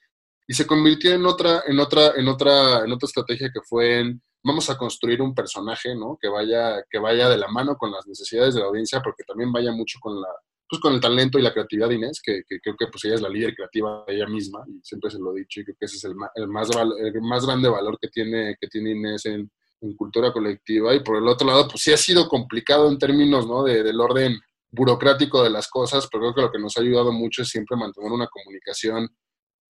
y 0.48 0.54
se 0.54 0.66
convirtió 0.66 1.12
en 1.12 1.26
otra, 1.26 1.62
en 1.66 1.78
otra, 1.78 2.12
en 2.16 2.26
otra, 2.28 2.84
en 2.84 2.90
otra 2.90 3.06
estrategia 3.06 3.50
que 3.52 3.60
fue 3.60 4.00
en 4.00 4.22
vamos 4.42 4.70
a 4.70 4.78
construir 4.78 5.20
un 5.20 5.34
personaje, 5.34 5.94
¿no? 5.94 6.16
Que 6.20 6.28
vaya, 6.28 6.82
que 6.88 7.00
vaya 7.00 7.28
de 7.28 7.36
la 7.36 7.48
mano 7.48 7.76
con 7.76 7.90
las 7.90 8.06
necesidades 8.06 8.54
de 8.54 8.60
la 8.60 8.66
audiencia, 8.66 9.02
porque 9.02 9.24
también 9.24 9.52
vaya 9.52 9.72
mucho 9.72 9.98
con 10.00 10.20
la, 10.20 10.28
pues 10.68 10.80
con 10.80 10.94
el 10.94 11.00
talento 11.00 11.36
y 11.36 11.42
la 11.42 11.52
creatividad 11.52 11.88
de 11.88 11.96
Inés, 11.96 12.22
que, 12.22 12.44
creo 12.44 12.76
que 12.78 12.86
pues 12.86 13.04
ella 13.04 13.16
es 13.16 13.22
la 13.22 13.28
líder 13.28 13.56
creativa 13.56 14.04
de 14.06 14.14
ella 14.14 14.28
misma, 14.28 14.64
y 14.68 14.78
siempre 14.84 15.10
se 15.10 15.18
lo 15.18 15.34
he 15.34 15.40
dicho, 15.40 15.60
y 15.60 15.64
creo 15.64 15.76
que 15.78 15.86
ese 15.86 15.96
es 15.96 16.04
el 16.04 16.14
el 16.36 16.46
más, 16.46 16.70
el 16.70 17.22
más 17.22 17.44
grande 17.44 17.68
valor 17.68 17.98
que 18.00 18.06
tiene, 18.06 18.56
que 18.60 18.68
tiene 18.68 18.92
Inés 18.92 19.26
en, 19.26 19.50
cultura 19.96 20.32
colectiva. 20.32 20.94
Y 20.94 21.00
por 21.00 21.16
el 21.16 21.28
otro 21.28 21.46
lado, 21.46 21.68
pues 21.68 21.82
sí 21.82 21.92
ha 21.92 21.96
sido 21.96 22.28
complicado 22.28 22.88
en 22.88 22.98
términos 22.98 23.46
¿no? 23.46 23.62
de, 23.62 23.82
del 23.82 24.00
orden 24.00 24.38
burocrático 24.70 25.42
de 25.42 25.50
las 25.50 25.68
cosas, 25.68 26.08
pero 26.10 26.22
creo 26.22 26.34
que 26.34 26.42
lo 26.42 26.52
que 26.52 26.58
nos 26.58 26.76
ha 26.76 26.80
ayudado 26.80 27.12
mucho 27.12 27.42
es 27.42 27.48
siempre 27.48 27.76
mantener 27.76 28.10
una 28.10 28.26
comunicación 28.26 29.08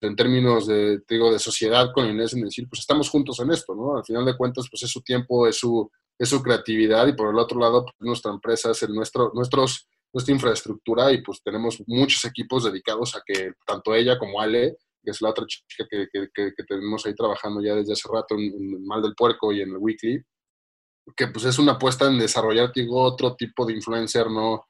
en 0.01 0.17
términos 0.17 0.67
de, 0.67 1.01
digo, 1.09 1.33
de 1.33 1.39
sociedad 1.39 1.91
con 1.95 2.07
Inés, 2.07 2.35
en 2.35 2.43
decir, 2.43 2.67
pues 2.69 2.81
estamos 2.81 3.09
juntos 3.09 3.41
en 3.41 3.51
esto, 3.51 3.75
¿no? 3.75 3.97
Al 3.97 4.05
final 4.05 4.25
de 4.25 4.37
cuentas, 4.37 4.67
pues 4.71 4.83
es 4.83 4.91
su 4.91 5.01
tiempo, 5.03 5.47
es 5.47 5.59
su, 5.59 5.91
es 6.19 6.29
su 6.29 6.43
creatividad 6.43 7.07
y 7.07 7.15
por 7.15 7.31
el 7.31 7.39
otro 7.39 7.59
lado, 7.59 7.85
pues, 7.85 7.95
nuestra 8.01 8.31
empresa 8.31 8.73
es 8.73 8.83
el 8.83 8.93
nuestro, 8.93 9.33
nuestros 9.35 9.89
nuestra 10.17 10.35
infraestructura 10.35 11.13
y 11.13 11.23
pues 11.23 11.43
tenemos 11.43 11.83
muchos 11.87 12.25
equipos 12.25 12.65
dedicados 12.65 13.15
a 13.15 13.23
que 13.25 13.53
tanto 13.67 13.95
ella 13.95 14.19
como 14.19 14.41
Ale, 14.41 14.79
que 15.07 15.13
es 15.13 15.23
la 15.23 15.31
otra 15.31 15.47
chica 15.47 15.87
que, 15.89 16.09
que, 16.35 16.65
tenemos 16.67 17.07
ahí 17.07 17.15
trabajando 17.15 17.63
ya 17.63 17.77
desde 17.77 17.93
hace 17.93 18.09
rato 18.13 18.35
en, 18.35 18.85
Mal 18.85 19.01
del 19.01 19.15
Puerco 19.15 19.53
y 19.53 19.61
en 19.61 19.71
el 19.71 19.77
Weekly, 19.77 20.21
que 21.17 21.29
pues 21.29 21.45
es 21.45 21.61
una 21.61 21.73
apuesta 21.73 22.07
en 22.07 22.19
desarrollar, 22.19 22.73
digo, 22.75 23.01
otro 23.01 23.37
tipo 23.37 23.65
de 23.65 23.75
influencer 23.75 24.29
no, 24.29 24.67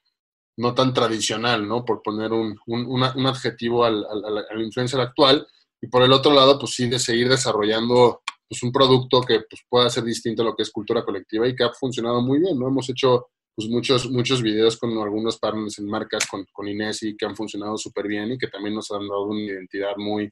no 0.59 0.75
tan 0.75 0.93
tradicional, 0.93 1.67
¿no? 1.67 1.87
Por 1.87 2.03
poner 2.03 2.33
un, 2.33 2.55
un, 2.67 2.87
un 2.87 3.27
adjetivo 3.27 3.83
al, 3.83 4.05
al, 4.05 4.45
al, 4.51 4.63
influencer 4.63 5.01
actual. 5.01 5.47
Y 5.81 5.87
por 5.87 6.03
el 6.03 6.13
otro 6.13 6.35
lado, 6.35 6.59
pues 6.59 6.73
sí, 6.73 6.87
de 6.91 6.99
seguir 6.99 7.31
desarrollando 7.31 8.21
pues, 8.47 8.63
un 8.63 8.73
producto 8.73 9.23
que 9.23 9.41
pues, 9.49 9.63
pueda 9.71 9.89
ser 9.89 10.05
distinto 10.05 10.43
a 10.43 10.45
lo 10.45 10.55
que 10.55 10.65
es 10.65 10.71
cultura 10.71 11.03
colectiva 11.03 11.49
y 11.49 11.57
que 11.57 11.65
ha 11.65 11.73
funcionado 11.73 12.21
muy 12.21 12.41
bien, 12.41 12.59
¿no? 12.59 12.69
Hemos 12.69 12.91
hecho 12.91 13.29
pues 13.57 13.69
muchos, 13.69 14.11
muchos 14.11 14.43
videos 14.43 14.77
con 14.77 14.91
algunos 14.99 15.39
partners 15.39 15.79
en 15.79 15.87
marcas, 15.87 16.27
con, 16.27 16.45
con 16.53 16.69
Inés 16.69 17.03
y 17.03 17.17
que 17.17 17.25
han 17.25 17.35
funcionado 17.35 17.79
súper 17.79 18.07
bien 18.07 18.33
y 18.33 18.39
que 18.39 18.49
también 18.49 18.75
nos 18.75 18.91
han 18.91 19.09
dado 19.09 19.25
una 19.25 19.41
identidad 19.41 19.97
muy, 19.97 20.31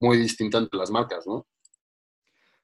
muy 0.00 0.18
distinta 0.18 0.58
entre 0.58 0.78
las 0.78 0.90
marcas, 0.90 1.24
¿no? 1.24 1.46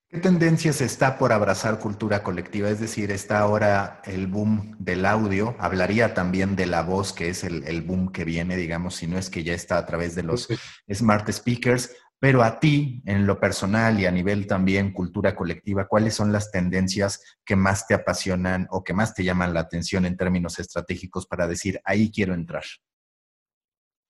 ¿Qué 0.08 0.18
tendencias 0.18 0.80
está 0.80 1.16
por 1.16 1.32
abrazar 1.32 1.78
cultura 1.78 2.24
colectiva? 2.24 2.68
Es 2.68 2.80
decir, 2.80 3.12
está 3.12 3.38
ahora 3.38 4.02
el 4.04 4.26
boom 4.26 4.74
del 4.80 5.06
audio, 5.06 5.54
hablaría 5.60 6.14
también 6.14 6.56
de 6.56 6.66
la 6.66 6.82
voz, 6.82 7.12
que 7.12 7.28
es 7.28 7.44
el, 7.44 7.62
el 7.62 7.82
boom 7.82 8.10
que 8.10 8.24
viene, 8.24 8.56
digamos, 8.56 8.96
si 8.96 9.06
no 9.06 9.16
es 9.16 9.30
que 9.30 9.44
ya 9.44 9.54
está 9.54 9.78
a 9.78 9.86
través 9.86 10.16
de 10.16 10.24
los 10.24 10.48
smart 10.92 11.30
speakers. 11.30 11.94
Pero 12.20 12.42
a 12.42 12.60
ti, 12.60 13.02
en 13.06 13.26
lo 13.26 13.40
personal 13.40 13.98
y 13.98 14.04
a 14.04 14.10
nivel 14.10 14.46
también 14.46 14.92
cultura 14.92 15.34
colectiva, 15.34 15.88
¿cuáles 15.88 16.14
son 16.14 16.32
las 16.32 16.50
tendencias 16.50 17.22
que 17.46 17.56
más 17.56 17.86
te 17.86 17.94
apasionan 17.94 18.68
o 18.70 18.84
que 18.84 18.92
más 18.92 19.14
te 19.14 19.24
llaman 19.24 19.54
la 19.54 19.60
atención 19.60 20.04
en 20.04 20.18
términos 20.18 20.58
estratégicos 20.58 21.26
para 21.26 21.48
decir, 21.48 21.80
ahí 21.82 22.12
quiero 22.12 22.34
entrar? 22.34 22.62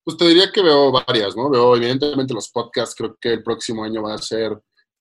Pues 0.04 0.16
te 0.16 0.26
diría 0.26 0.50
que 0.52 0.60
veo 0.60 0.90
varias, 0.90 1.36
¿no? 1.36 1.48
Veo 1.48 1.76
evidentemente 1.76 2.34
los 2.34 2.50
podcasts, 2.50 2.96
creo 2.96 3.16
que 3.20 3.32
el 3.32 3.44
próximo 3.44 3.84
año 3.84 4.02
va 4.02 4.14
a 4.14 4.18
ser, 4.18 4.58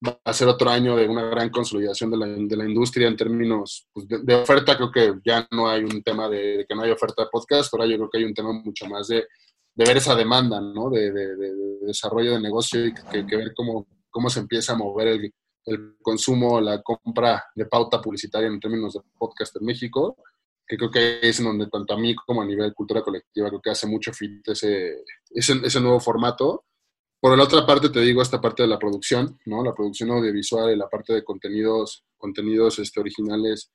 va 0.08 0.20
a 0.24 0.34
ser 0.34 0.48
otro 0.48 0.70
año 0.70 0.96
de 0.96 1.08
una 1.08 1.24
gran 1.24 1.50
consolidación 1.50 2.12
de 2.12 2.18
la, 2.18 2.28
de 2.28 2.58
la 2.58 2.66
industria 2.66 3.08
en 3.08 3.18
términos 3.18 3.88
pues, 3.92 4.08
de, 4.08 4.36
oferta, 4.36 4.78
creo 4.78 4.92
que 4.92 5.16
ya 5.26 5.48
no 5.50 5.68
hay 5.68 5.84
un 5.84 6.04
tema 6.04 6.30
de, 6.30 6.58
de, 6.58 6.66
que 6.68 6.76
no 6.76 6.84
hay 6.84 6.92
oferta 6.92 7.24
de 7.24 7.30
podcast, 7.32 7.74
ahora 7.74 7.88
yo 7.88 7.96
creo 7.96 8.10
que 8.12 8.18
hay 8.20 8.26
un 8.26 8.36
tema 8.36 8.54
mucho 8.54 8.86
más 8.86 9.08
de 9.08 9.26
de 9.80 9.86
ver 9.86 9.96
esa 9.96 10.14
demanda, 10.14 10.60
¿no? 10.60 10.90
De, 10.90 11.10
desarrollo 11.84 12.34
de 12.34 12.42
negocio 12.42 12.86
y 12.86 12.94
que, 12.94 13.24
ver 13.38 13.54
cómo, 13.56 13.88
cómo 14.10 14.30
se 14.30 14.42
empieza 14.42 14.74
a 14.74 14.78
mover 14.78 15.08
el, 15.08 15.34
el, 15.66 15.96
consumo, 16.02 16.60
la 16.60 16.82
compra 16.82 17.46
de 17.56 17.66
pauta 17.66 18.02
publicitaria 18.02 18.50
en 18.50 18.60
términos 18.60 18.94
de 18.94 19.00
podcast 19.18 19.56
en 19.56 19.66
México, 19.66 20.18
que 20.68 20.76
creo 20.76 20.92
que 20.92 21.20
es 21.22 21.40
en 21.40 21.46
donde 21.46 21.68
tanto 21.68 21.94
a 21.94 21.98
mí 21.98 22.14
como 22.14 22.42
a 22.42 22.46
nivel 22.46 22.74
cultura 22.74 23.02
colectiva 23.02 23.48
creo 23.48 23.62
que 23.62 23.70
hace 23.70 23.88
mucho 23.88 24.12
fit 24.12 24.46
ese, 24.50 25.06
ese, 25.30 25.62
ese 25.64 25.80
nuevo 25.80 26.02
formato. 26.02 26.66
Por 27.22 27.38
la 27.38 27.46
otra 27.46 27.66
parte, 27.66 27.88
te 27.88 28.02
digo, 28.02 28.22
esta 28.22 28.42
parte 28.42 28.64
de 28.64 28.70
la 28.70 28.80
producción, 28.80 29.40
¿no? 29.46 29.64
La 29.64 29.74
producción 29.74 30.12
audiovisual 30.12 30.74
y 30.74 30.76
la 30.76 30.90
parte 30.90 31.14
de 31.14 31.24
contenidos, 31.24 32.04
contenidos 32.18 32.80
este, 32.80 33.00
originales, 33.00 33.72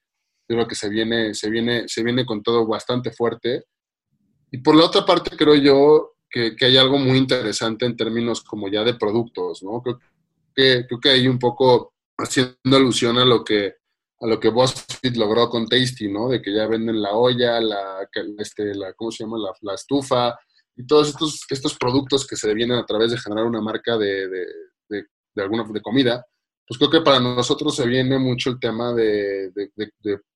creo 0.47 0.69
que 0.69 0.75
se 0.75 0.91
viene, 0.91 1.33
se, 1.33 1.49
viene, 1.49 1.89
se 1.89 2.03
viene 2.03 2.27
con 2.27 2.43
todo 2.43 2.67
bastante 2.67 3.11
fuerte 3.11 3.65
y 4.55 4.59
por 4.59 4.77
la 4.77 4.85
otra 4.85 5.05
parte, 5.05 5.37
creo 5.37 5.57
yo 5.57 6.15
que, 6.31 6.55
hay 6.61 6.77
algo 6.77 6.97
muy 6.97 7.19
interesante 7.19 7.87
en 7.87 7.97
términos 7.97 8.41
como 8.45 8.69
ya 8.69 8.85
de 8.85 8.95
productos, 8.95 9.65
¿no? 9.65 9.83
Creo 9.83 9.99
que, 10.55 10.87
creo 10.87 11.01
que 11.01 11.09
hay 11.09 11.27
un 11.27 11.41
poco 11.41 11.93
haciendo 12.17 12.77
alusión 12.77 13.19
a 13.19 13.25
lo 13.25 13.43
que 13.43 13.75
a 14.21 14.29
lo 14.29 14.39
que 14.39 14.51
BuzzFeed 14.51 15.17
logró 15.17 15.51
con 15.51 15.67
Tasty, 15.67 16.07
¿no? 16.07 16.29
De 16.29 16.41
que 16.41 16.55
ya 16.55 16.69
venden 16.69 17.03
la 17.03 17.15
olla, 17.15 17.61
la, 17.61 18.09
este, 18.39 18.77
la 18.77 18.93
¿cómo 18.93 19.11
se 19.11 19.25
llama? 19.25 19.39
La, 19.61 19.75
estufa 19.75 20.39
y 20.77 20.87
todos 20.87 21.09
estos, 21.09 21.45
estos 21.51 21.77
productos 21.77 22.25
que 22.25 22.37
se 22.37 22.55
vienen 22.55 22.79
a 22.79 22.87
través 22.87 23.11
de 23.11 23.19
generar 23.19 23.47
una 23.47 23.61
marca 23.61 23.99
de, 23.99 24.29
de, 24.29 24.47
de, 24.89 25.05
de 25.35 25.43
alguna 25.43 25.65
de 25.65 25.83
comida. 25.83 26.25
Pues 26.65 26.79
creo 26.79 26.91
que 26.91 27.01
para 27.01 27.19
nosotros 27.19 27.75
se 27.75 27.89
viene 27.89 28.21
mucho 28.21 28.51
el 28.51 28.61
tema 28.61 28.95
de, 28.95 29.51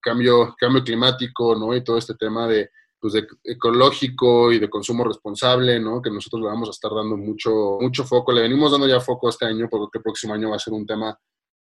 cambio, 0.01 0.57
cambio 0.59 0.83
climático, 0.83 1.55
¿no? 1.55 1.77
Y 1.77 1.85
todo 1.85 1.99
este 1.99 2.17
tema 2.17 2.49
de, 2.49 2.69
pues 3.01 3.13
de 3.13 3.27
ecológico 3.45 4.53
y 4.53 4.59
de 4.59 4.69
consumo 4.69 5.05
responsable, 5.05 5.79
¿no? 5.79 6.03
Que 6.03 6.11
nosotros 6.11 6.43
le 6.43 6.49
vamos 6.49 6.69
a 6.69 6.73
estar 6.73 6.91
dando 6.93 7.17
mucho, 7.17 7.79
mucho 7.81 8.05
foco. 8.05 8.33
Le 8.33 8.43
venimos 8.43 8.73
dando 8.73 8.89
ya 8.89 9.01
foco 9.01 9.29
este 9.29 9.47
año 9.47 9.69
porque 9.71 9.99
el 9.99 10.03
próximo 10.03 10.35
año 10.35 10.51
va 10.51 10.57
a 10.57 10.61
ser 10.61 10.75
un 10.75 10.87
tema 10.87 11.17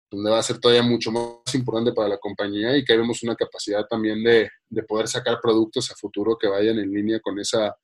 donde 0.09 0.31
va 0.31 0.39
a 0.39 0.43
ser 0.43 0.59
todavía 0.59 0.83
mucho 0.83 1.11
más 1.11 1.53
importante 1.55 1.91
para 1.91 2.09
la 2.09 2.17
compañía 2.17 2.77
y 2.77 2.85
que 2.85 2.95
vemos 2.95 3.21
una 3.23 3.35
capacidad 3.35 3.85
también 3.87 4.23
de, 4.23 4.49
de 4.69 4.83
poder 4.83 5.07
sacar 5.07 5.39
productos 5.41 5.91
a 5.91 5.95
futuro 5.95 6.37
que 6.37 6.47
vayan 6.47 6.79
en 6.79 6.91
línea 6.91 7.19
con 7.19 7.37
esa, 7.39 7.75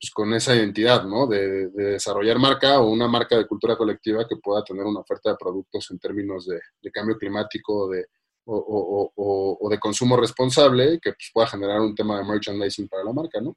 pues 0.00 0.10
con 0.12 0.32
esa 0.32 0.54
identidad, 0.54 1.04
¿no? 1.04 1.26
De, 1.26 1.68
de, 1.68 1.84
desarrollar 1.92 2.38
marca 2.38 2.80
o 2.80 2.88
una 2.88 3.08
marca 3.08 3.36
de 3.36 3.46
cultura 3.46 3.76
colectiva 3.76 4.26
que 4.26 4.36
pueda 4.36 4.62
tener 4.64 4.84
una 4.84 5.00
oferta 5.00 5.30
de 5.30 5.36
productos 5.36 5.90
en 5.90 5.98
términos 5.98 6.46
de, 6.46 6.60
de 6.80 6.90
cambio 6.90 7.18
climático, 7.18 7.88
de, 7.90 8.06
o, 8.50 9.68
de 9.70 9.78
consumo 9.78 10.16
responsable 10.16 10.98
que 11.00 11.12
pues, 11.12 11.30
pueda 11.32 11.46
generar 11.46 11.80
un 11.80 11.94
tema 11.94 12.18
de 12.18 12.24
merchandising 12.24 12.88
para 12.88 13.04
la 13.04 13.12
marca, 13.12 13.40
¿no? 13.40 13.56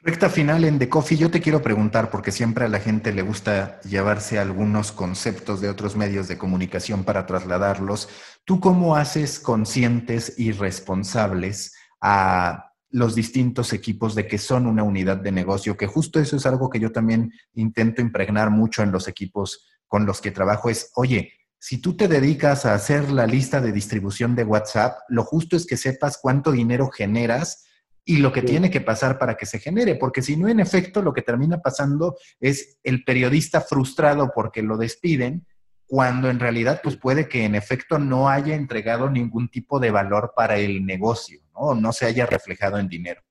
Recta 0.00 0.30
final 0.30 0.64
en 0.64 0.78
The 0.78 0.88
Coffee, 0.88 1.18
yo 1.18 1.28
te 1.28 1.40
quiero 1.40 1.60
preguntar, 1.60 2.08
porque 2.08 2.30
siempre 2.30 2.64
a 2.64 2.68
la 2.68 2.78
gente 2.78 3.12
le 3.12 3.22
gusta 3.22 3.80
llevarse 3.80 4.38
algunos 4.38 4.92
conceptos 4.92 5.60
de 5.60 5.68
otros 5.68 5.96
medios 5.96 6.28
de 6.28 6.38
comunicación 6.38 7.02
para 7.02 7.26
trasladarlos. 7.26 8.08
¿Tú 8.44 8.60
cómo 8.60 8.94
haces 8.94 9.40
conscientes 9.40 10.38
y 10.38 10.52
responsables 10.52 11.74
a 12.00 12.72
los 12.90 13.16
distintos 13.16 13.72
equipos 13.72 14.14
de 14.14 14.28
que 14.28 14.38
son 14.38 14.68
una 14.68 14.84
unidad 14.84 15.16
de 15.16 15.32
negocio? 15.32 15.76
Que 15.76 15.88
justo 15.88 16.20
eso 16.20 16.36
es 16.36 16.46
algo 16.46 16.70
que 16.70 16.78
yo 16.78 16.92
también 16.92 17.32
intento 17.54 18.00
impregnar 18.00 18.50
mucho 18.50 18.84
en 18.84 18.92
los 18.92 19.08
equipos 19.08 19.66
con 19.88 20.06
los 20.06 20.20
que 20.20 20.30
trabajo, 20.30 20.70
es, 20.70 20.92
oye, 20.94 21.32
si 21.58 21.78
tú 21.78 21.96
te 21.96 22.08
dedicas 22.08 22.66
a 22.66 22.74
hacer 22.74 23.10
la 23.10 23.26
lista 23.26 23.60
de 23.60 23.72
distribución 23.72 24.36
de 24.36 24.44
WhatsApp, 24.44 24.98
lo 25.08 25.24
justo 25.24 25.56
es 25.56 25.66
que 25.66 25.76
sepas 25.76 26.18
cuánto 26.20 26.52
dinero 26.52 26.88
generas 26.90 27.64
y 28.04 28.18
lo 28.18 28.32
que 28.32 28.42
tiene 28.42 28.70
que 28.70 28.80
pasar 28.80 29.18
para 29.18 29.36
que 29.36 29.44
se 29.44 29.58
genere, 29.58 29.96
porque 29.96 30.22
si 30.22 30.36
no, 30.36 30.48
en 30.48 30.60
efecto, 30.60 31.02
lo 31.02 31.12
que 31.12 31.20
termina 31.22 31.58
pasando 31.58 32.16
es 32.40 32.78
el 32.82 33.04
periodista 33.04 33.60
frustrado 33.60 34.30
porque 34.34 34.62
lo 34.62 34.78
despiden, 34.78 35.46
cuando 35.86 36.30
en 36.30 36.38
realidad 36.38 36.80
pues 36.82 36.96
puede 36.96 37.28
que 37.28 37.44
en 37.44 37.54
efecto 37.54 37.98
no 37.98 38.28
haya 38.28 38.54
entregado 38.54 39.10
ningún 39.10 39.48
tipo 39.48 39.80
de 39.80 39.90
valor 39.90 40.32
para 40.36 40.56
el 40.56 40.86
negocio, 40.86 41.40
¿no? 41.54 41.74
No 41.74 41.92
se 41.92 42.06
haya 42.06 42.24
reflejado 42.24 42.78
en 42.78 42.88
dinero 42.88 43.22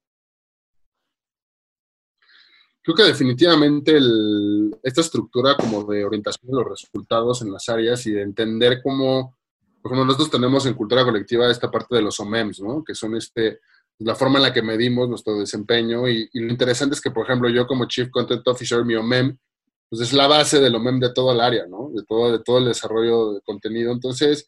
creo 2.88 2.96
que 2.96 3.12
definitivamente 3.12 4.00
esta 4.82 5.02
estructura 5.02 5.58
como 5.58 5.84
de 5.84 6.06
orientación 6.06 6.50
de 6.50 6.56
los 6.56 6.70
resultados 6.70 7.42
en 7.42 7.52
las 7.52 7.68
áreas 7.68 8.06
y 8.08 8.12
de 8.12 8.22
entender 8.22 8.82
cómo, 8.82 9.36
por 9.82 9.92
ejemplo, 9.92 10.06
nosotros 10.06 10.32
tenemos 10.32 10.66
en 10.66 10.74
cultura 10.74 11.04
colectiva 11.04 11.52
esta 11.52 11.70
parte 11.70 11.98
de 11.98 12.02
los 12.02 12.18
OMEMs, 12.18 12.62
¿no? 12.62 12.86
Que 12.86 12.96
son 12.96 13.18
este, 13.18 13.60
la 14.00 14.16
forma 14.16 14.38
en 14.38 14.44
la 14.44 14.54
que 14.54 14.62
medimos 14.62 15.10
nuestro 15.10 15.38
desempeño 15.38 16.08
y, 16.08 16.30
lo 16.32 16.50
interesante 16.50 16.96
es 16.96 17.02
que, 17.02 17.12
por 17.12 17.26
ejemplo, 17.26 17.50
yo 17.50 17.68
como 17.68 17.88
Chief 17.88 18.10
Content 18.10 18.48
Officer, 18.48 18.86
mi 18.86 18.96
OMEM, 18.96 19.38
pues 19.90 20.04
es 20.04 20.14
la 20.14 20.28
base 20.28 20.62
del 20.62 20.76
OMEM 20.76 21.02
de 21.02 21.12
todo 21.12 21.34
el 21.34 21.42
área, 21.42 21.68
¿no? 21.68 21.90
De 21.94 22.06
todo, 22.06 22.32
de 22.32 22.40
todo 22.40 22.60
el 22.60 22.66
desarrollo 22.66 23.34
de 23.34 23.42
contenido. 23.42 23.92
Entonces, 23.92 24.48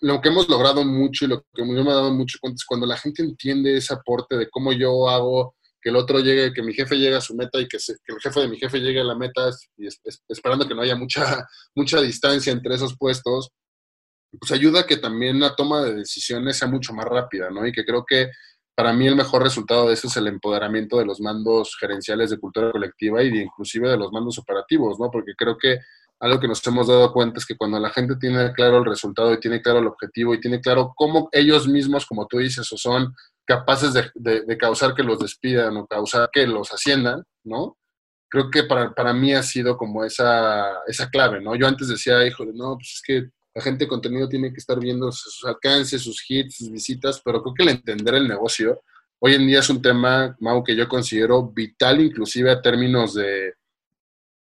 lo 0.00 0.20
que 0.20 0.30
hemos 0.30 0.48
logrado 0.48 0.84
mucho 0.84 1.26
y 1.26 1.28
lo 1.28 1.42
que 1.42 1.64
yo 1.64 1.64
me 1.64 1.90
ha 1.92 1.94
dado 1.94 2.12
mucho 2.12 2.38
cuenta 2.40 2.56
es 2.56 2.64
cuando 2.64 2.86
la 2.86 2.96
gente 2.96 3.22
entiende 3.22 3.76
ese 3.76 3.94
aporte 3.94 4.36
de 4.36 4.50
cómo 4.50 4.72
yo 4.72 5.08
hago 5.08 5.55
que 5.86 5.90
el 5.90 5.96
otro 5.96 6.18
llegue, 6.18 6.52
que 6.52 6.64
mi 6.64 6.74
jefe 6.74 6.96
llegue 6.96 7.14
a 7.14 7.20
su 7.20 7.36
meta 7.36 7.60
y 7.60 7.68
que, 7.68 7.76
el 7.76 8.20
jefe 8.20 8.40
de 8.40 8.48
mi 8.48 8.58
jefe 8.58 8.80
llegue 8.80 9.02
a 9.02 9.04
la 9.04 9.14
meta, 9.14 9.50
y 9.76 9.86
esperando 10.28 10.66
que 10.66 10.74
no 10.74 10.82
haya 10.82 10.96
mucha, 10.96 11.46
mucha 11.76 12.00
distancia 12.00 12.52
entre 12.52 12.74
esos 12.74 12.96
puestos, 12.98 13.50
pues 14.36 14.50
ayuda 14.50 14.80
a 14.80 14.84
que 14.84 14.96
también 14.96 15.38
la 15.38 15.54
toma 15.54 15.82
de 15.82 15.94
decisiones 15.94 16.56
sea 16.56 16.66
mucho 16.66 16.92
más 16.92 17.04
rápida, 17.04 17.50
¿no? 17.50 17.64
Y 17.64 17.70
que 17.70 17.84
creo 17.84 18.04
que 18.04 18.30
para 18.74 18.92
mí 18.92 19.06
el 19.06 19.14
mejor 19.14 19.44
resultado 19.44 19.86
de 19.86 19.94
eso 19.94 20.08
es 20.08 20.16
el 20.16 20.26
empoderamiento 20.26 20.98
de 20.98 21.04
los 21.04 21.20
mandos 21.20 21.76
gerenciales 21.78 22.30
de 22.30 22.38
cultura 22.40 22.72
colectiva 22.72 23.22
y 23.22 23.28
inclusive 23.28 23.88
de 23.88 23.96
los 23.96 24.10
mandos 24.10 24.38
operativos, 24.40 24.98
¿no? 24.98 25.08
Porque 25.08 25.34
creo 25.38 25.56
que 25.56 25.78
algo 26.18 26.40
que 26.40 26.48
nos 26.48 26.66
hemos 26.66 26.88
dado 26.88 27.12
cuenta 27.12 27.38
es 27.38 27.46
que 27.46 27.56
cuando 27.56 27.78
la 27.78 27.90
gente 27.90 28.16
tiene 28.16 28.52
claro 28.54 28.78
el 28.78 28.86
resultado 28.86 29.32
y 29.32 29.38
tiene 29.38 29.62
claro 29.62 29.78
el 29.78 29.86
objetivo 29.86 30.34
y 30.34 30.40
tiene 30.40 30.60
claro 30.60 30.94
cómo 30.96 31.28
ellos 31.30 31.68
mismos, 31.68 32.06
como 32.06 32.26
tú 32.26 32.38
dices, 32.38 32.72
o 32.72 32.76
son 32.76 33.14
capaces 33.46 33.94
de, 33.94 34.58
causar 34.58 34.94
que 34.94 35.02
los 35.02 35.18
despidan 35.18 35.76
o 35.76 35.86
causar 35.86 36.28
que 36.32 36.46
los 36.46 36.72
asciendan, 36.72 37.22
¿no? 37.44 37.76
Creo 38.28 38.50
que 38.50 38.64
para, 38.64 38.92
para 38.92 39.12
mí 39.12 39.32
ha 39.32 39.42
sido 39.42 39.76
como 39.76 40.04
esa, 40.04 40.82
esa 40.86 41.08
clave, 41.08 41.40
¿no? 41.40 41.54
Yo 41.54 41.66
antes 41.66 41.88
decía, 41.88 42.26
hijo, 42.26 42.44
no, 42.44 42.76
pues 42.76 42.94
es 42.94 43.02
que 43.02 43.30
la 43.54 43.62
gente 43.62 43.84
de 43.84 43.88
contenido 43.88 44.28
tiene 44.28 44.52
que 44.52 44.58
estar 44.58 44.78
viendo 44.78 45.10
sus 45.12 45.44
alcances, 45.44 46.02
sus 46.02 46.22
hits, 46.28 46.56
sus 46.56 46.70
visitas, 46.70 47.22
pero 47.24 47.42
creo 47.42 47.54
que 47.54 47.62
el 47.62 47.68
entender 47.70 48.14
el 48.14 48.28
negocio 48.28 48.82
hoy 49.18 49.34
en 49.34 49.46
día 49.46 49.60
es 49.60 49.70
un 49.70 49.82
tema, 49.82 50.36
Mau, 50.40 50.62
que 50.62 50.76
yo 50.76 50.88
considero 50.88 51.48
vital 51.48 52.00
inclusive 52.00 52.50
a 52.50 52.60
términos 52.60 53.14
de, 53.14 53.54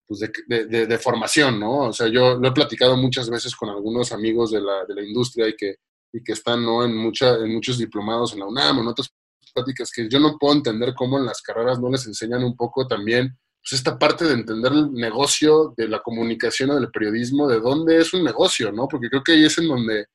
pues 0.07 0.21
de, 0.21 0.87
de, 0.87 0.99
formación, 0.99 1.61
¿no? 1.61 1.89
O 1.89 1.93
sea, 1.93 2.09
yo 2.09 2.37
lo 2.37 2.49
he 2.49 2.53
platicado 2.53 2.97
muchas 2.97 3.31
veces 3.31 3.55
con 3.55 3.69
algunos 3.69 4.13
amigos 4.13 4.51
de 4.51 4.61
la, 4.61 4.85
de 4.85 4.95
la 4.95 5.03
industria 5.03 5.49
y 5.49 5.57
que, 5.57 5.77
y 6.13 6.23
que 6.23 6.33
están 6.33 6.65
¿no? 6.65 6.85
en, 6.85 6.97
mucha, 6.97 7.37
en 7.37 7.53
muchos 7.55 7.79
diplomados 7.79 8.33
en 8.33 8.41
la 8.41 8.47
UNAM 8.47 8.79
o 8.79 8.81
en 8.83 8.89
otras 8.89 9.11
pláticas 9.55 9.91
que 9.91 10.09
yo 10.09 10.19
no 10.19 10.37
puedo 10.39 10.55
entender 10.55 10.95
cómo 10.95 11.19
en 11.19 11.27
las 11.27 11.43
carreras 11.43 11.79
no 11.79 11.91
les 11.91 12.07
enseñan 12.07 12.45
un 12.45 12.57
poco 12.57 12.87
también 12.87 13.37
pues 13.63 13.75
esta 13.75 13.97
parte 13.97 14.25
de 14.25 14.33
entender 14.33 14.73
el 14.73 14.93
negocio 14.93 15.73
de 15.77 15.89
la 15.89 16.01
comunicación 16.01 16.71
o 16.71 16.75
del 16.75 16.91
periodismo, 16.91 17.47
de 17.47 17.61
dónde 17.61 17.99
es 17.99 18.13
un 18.13 18.25
negocio, 18.25 18.73
¿no? 18.73 18.89
Porque 18.89 19.09
creo 19.09 19.23
que 19.23 19.33
ahí 19.33 19.45
es 19.45 19.57
en 19.59 19.69
donde 19.69 20.07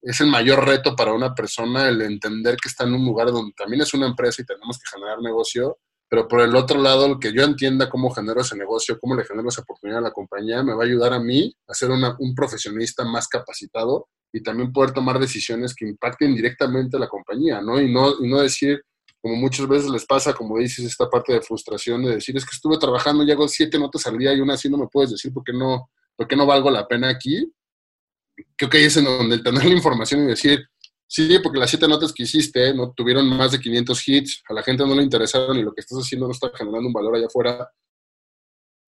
es 0.00 0.20
el 0.20 0.28
mayor 0.28 0.64
reto 0.64 0.96
para 0.96 1.12
una 1.12 1.34
persona 1.34 1.88
el 1.88 2.00
entender 2.00 2.56
que 2.56 2.68
está 2.68 2.84
en 2.84 2.94
un 2.94 3.04
lugar 3.04 3.30
donde 3.30 3.52
también 3.56 3.82
es 3.82 3.92
una 3.92 4.06
empresa 4.06 4.40
y 4.40 4.46
tenemos 4.46 4.78
que 4.78 4.90
generar 4.90 5.20
negocio, 5.20 5.78
pero 6.14 6.28
por 6.28 6.42
el 6.42 6.54
otro 6.54 6.80
lado, 6.80 7.06
el 7.06 7.18
que 7.18 7.32
yo 7.32 7.42
entienda 7.42 7.90
cómo 7.90 8.08
genero 8.08 8.40
ese 8.40 8.56
negocio, 8.56 9.00
cómo 9.00 9.16
le 9.16 9.24
genero 9.24 9.48
esa 9.48 9.62
oportunidad 9.62 9.98
a 9.98 10.02
la 10.02 10.12
compañía, 10.12 10.62
me 10.62 10.72
va 10.72 10.84
a 10.84 10.86
ayudar 10.86 11.12
a 11.12 11.18
mí 11.18 11.52
a 11.66 11.74
ser 11.74 11.90
un 11.90 12.34
profesionista 12.36 13.04
más 13.04 13.26
capacitado 13.26 14.06
y 14.32 14.40
también 14.40 14.72
poder 14.72 14.92
tomar 14.92 15.18
decisiones 15.18 15.74
que 15.74 15.88
impacten 15.88 16.36
directamente 16.36 16.96
a 16.96 17.00
la 17.00 17.08
compañía, 17.08 17.60
¿no? 17.60 17.80
Y 17.80 17.92
no, 17.92 18.12
y 18.22 18.28
no 18.28 18.38
decir, 18.38 18.80
como 19.20 19.34
muchas 19.34 19.66
veces 19.66 19.90
les 19.90 20.06
pasa, 20.06 20.32
como 20.34 20.56
dices, 20.56 20.84
esta 20.84 21.10
parte 21.10 21.32
de 21.32 21.42
frustración 21.42 22.04
de 22.04 22.14
decir, 22.14 22.36
es 22.36 22.44
que 22.44 22.54
estuve 22.54 22.78
trabajando 22.78 23.24
y 23.24 23.32
hago 23.32 23.48
siete 23.48 23.76
notas 23.76 24.06
al 24.06 24.16
día 24.16 24.32
y 24.34 24.40
una 24.40 24.54
así 24.54 24.70
no 24.70 24.78
me 24.78 24.86
puedes 24.86 25.10
decir 25.10 25.32
por 25.32 25.42
qué 25.42 25.52
no, 25.52 25.90
por 26.14 26.28
qué 26.28 26.36
no 26.36 26.46
valgo 26.46 26.70
la 26.70 26.86
pena 26.86 27.08
aquí. 27.08 27.52
Creo 28.54 28.70
que 28.70 28.78
ahí 28.78 28.84
es 28.84 28.96
en 28.98 29.06
donde 29.06 29.34
el 29.34 29.42
tener 29.42 29.64
la 29.64 29.74
información 29.74 30.22
y 30.22 30.26
decir, 30.28 30.64
sí, 31.14 31.38
porque 31.38 31.60
las 31.60 31.70
siete 31.70 31.86
notas 31.86 32.12
que 32.12 32.24
hiciste 32.24 32.74
no 32.74 32.92
tuvieron 32.92 33.28
más 33.28 33.52
de 33.52 33.60
500 33.60 34.08
hits, 34.08 34.42
a 34.48 34.52
la 34.52 34.64
gente 34.64 34.84
no 34.84 34.96
le 34.96 35.02
interesaron 35.04 35.56
y 35.56 35.62
lo 35.62 35.72
que 35.72 35.80
estás 35.80 35.98
haciendo 35.98 36.26
no 36.26 36.32
está 36.32 36.50
generando 36.52 36.88
un 36.88 36.92
valor 36.92 37.14
allá 37.14 37.26
afuera, 37.26 37.70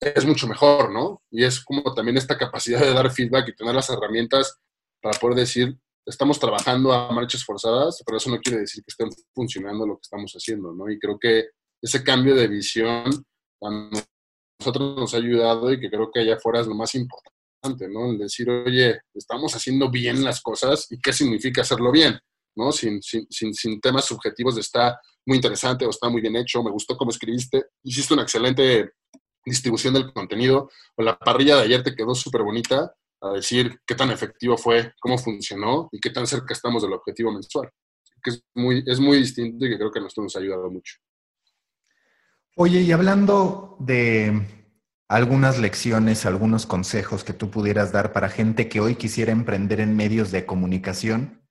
es 0.01 0.27
mucho 0.27 0.49
mejor, 0.49 0.93
¿no? 0.93 1.22
Y 1.31 1.45
es 1.45 1.64
como 1.64 1.95
también 1.95 2.16
esta 2.16 2.37
capacidad 2.37 2.81
de 2.81 2.93
dar 2.93 3.12
feedback 3.12 3.49
y 3.49 3.55
tener 3.55 3.77
las 3.77 3.89
herramientas 3.91 4.59
para 5.01 5.16
poder 5.20 5.37
decir, 5.37 5.79
estamos 6.05 6.41
trabajando 6.41 6.93
a 6.93 7.12
marchas 7.12 7.45
forzadas, 7.45 8.03
pero 8.05 8.16
eso 8.16 8.29
no 8.29 8.41
quiere 8.41 8.59
decir 8.59 8.83
que 8.83 8.91
estén 8.91 9.09
funcionando 9.33 9.87
lo 9.87 9.95
que 9.95 10.03
estamos 10.03 10.33
haciendo, 10.33 10.72
¿no? 10.72 10.91
Y 10.91 10.99
creo 10.99 11.20
que 11.20 11.51
ese 11.81 12.03
cambio 12.03 12.35
de 12.35 12.49
visión 12.49 13.05
a 13.62 13.91
nosotros 14.59 14.97
nos 14.97 15.14
ha 15.14 15.18
ayudado 15.18 15.72
y 15.72 15.79
que 15.79 15.91
creo 15.91 16.11
que 16.11 16.20
allá 16.20 16.35
afuera 16.35 16.61
es 16.61 16.66
lo 16.66 16.74
más 16.74 16.93
importante, 16.97 17.36
decir, 17.75 18.49
oye, 18.51 19.01
estamos 19.14 19.55
haciendo 19.55 19.91
bien 19.91 20.23
las 20.23 20.41
cosas 20.41 20.87
y 20.91 21.01
qué 21.01 21.12
significa 21.12 21.62
hacerlo 21.62 21.91
bien, 21.91 22.19
¿no? 22.57 22.73
Sin, 22.73 23.03
sin, 23.03 23.27
sin, 23.31 23.81
temas 23.81 24.05
subjetivos 24.05 24.57
está 24.59 25.01
muy 25.27 25.37
interesante 25.37 25.87
o 25.87 25.91
está 25.91 26.09
muy 26.09 26.21
bien 26.21 26.37
hecho, 26.37 26.62
me 26.62 26.71
gustó 26.71 26.97
cómo 26.97 27.11
escribiste, 27.11 27.67
hiciste 27.83 28.14
una 28.14 28.23
excelente 28.23 28.93
distribución 29.45 29.95
del 29.95 30.12
contenido 30.12 30.71
o 30.97 31.03
la 31.03 31.19
parrilla 31.19 31.57
de 31.57 31.62
ayer 31.62 31.83
te 31.83 31.95
quedó 31.95 32.14
súper 32.14 32.43
bonita, 32.43 32.93
a 33.21 33.31
decir 33.33 33.81
qué 33.87 33.95
tan 33.95 34.11
efectivo 34.11 34.57
fue, 34.57 34.93
cómo 35.01 35.19
funcionó 35.19 35.89
y 35.93 36.01
qué 36.01 36.11
tan 36.11 36.27
cerca 36.27 36.53
estamos 36.53 36.83
del 36.83 36.93
objetivo 36.93 37.33
mensual. 37.33 37.71
Que 38.23 38.31
es 38.31 38.43
muy, 38.55 38.83
es 38.87 39.01
muy 39.01 39.19
distinto 39.19 39.64
y 39.64 39.71
que 39.71 39.77
creo 39.77 39.91
que 39.91 39.99
a 39.99 40.03
nosotros 40.03 40.25
nos 40.25 40.37
ha 40.37 40.41
ayudado 40.41 40.71
mucho. 40.71 40.97
Oye, 42.57 42.81
y 42.81 42.93
hablando 42.93 43.77
de 43.81 44.66
algunas 45.09 45.59
lecciones, 45.59 46.27
algunos 46.27 46.67
consejos 46.67 47.25
que 47.25 47.33
tú 47.33 47.51
pudieras 47.51 47.93
dar 47.93 48.13
para 48.13 48.29
gente 48.29 48.69
que 48.69 48.81
hoy 48.81 48.97
quisiera 48.97 49.33
emprender 49.33 49.81
en 49.81 49.97
medios 49.97 50.31
de 50.33 50.47
comunicación, 50.47 51.47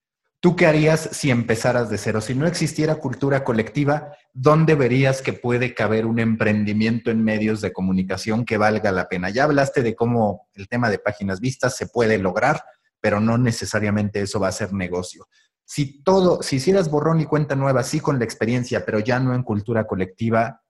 ¿Tú 0.46 0.56
qué 0.56 0.68
harías 0.68 1.10
si 1.12 1.32
empezaras 1.32 1.90
de 1.90 1.98
cero? 1.98 2.22
Si 2.22 2.36
no 2.36 2.46
existiera 2.46 2.98
cultura 2.98 3.44
colectiva, 3.44 4.16
¿dónde 4.32 4.76
verías 4.76 5.24
que 5.24 5.34
puede 5.34 5.74
caber 5.74 6.06
un 6.06 6.20
emprendimiento 6.20 7.10
en 7.10 7.24
medios 7.24 7.62
de 7.62 7.74
comunicación 7.74 8.46
que 8.46 8.58
valga 8.58 8.92
la 8.92 9.08
pena? 9.10 9.32
Ya 9.32 9.46
hablaste 9.46 9.82
de 9.82 9.96
cómo 9.96 10.48
el 10.54 10.68
tema 10.68 10.92
de 10.92 11.00
páginas 11.00 11.40
vistas 11.40 11.76
se 11.76 11.88
puede 11.88 12.20
lograr, 12.20 12.64
pero 13.02 13.20
no 13.20 13.40
necesariamente 13.40 14.22
eso 14.22 14.40
va 14.40 14.50
a 14.50 14.52
ser 14.52 14.72
negocio. 14.72 15.28
Si 15.64 16.04
todo, 16.04 16.44
si 16.44 16.58
hicieras 16.58 16.92
borrón 16.92 17.22
y 17.22 17.26
cuenta 17.26 17.56
nueva, 17.56 17.82
sí 17.82 18.00
con 18.00 18.20
la 18.20 18.26
experiencia, 18.26 18.86
pero 18.86 19.00
ya 19.00 19.20
no 19.20 19.34
en 19.34 19.42
cultura 19.42 19.88
colectiva, 19.88 20.62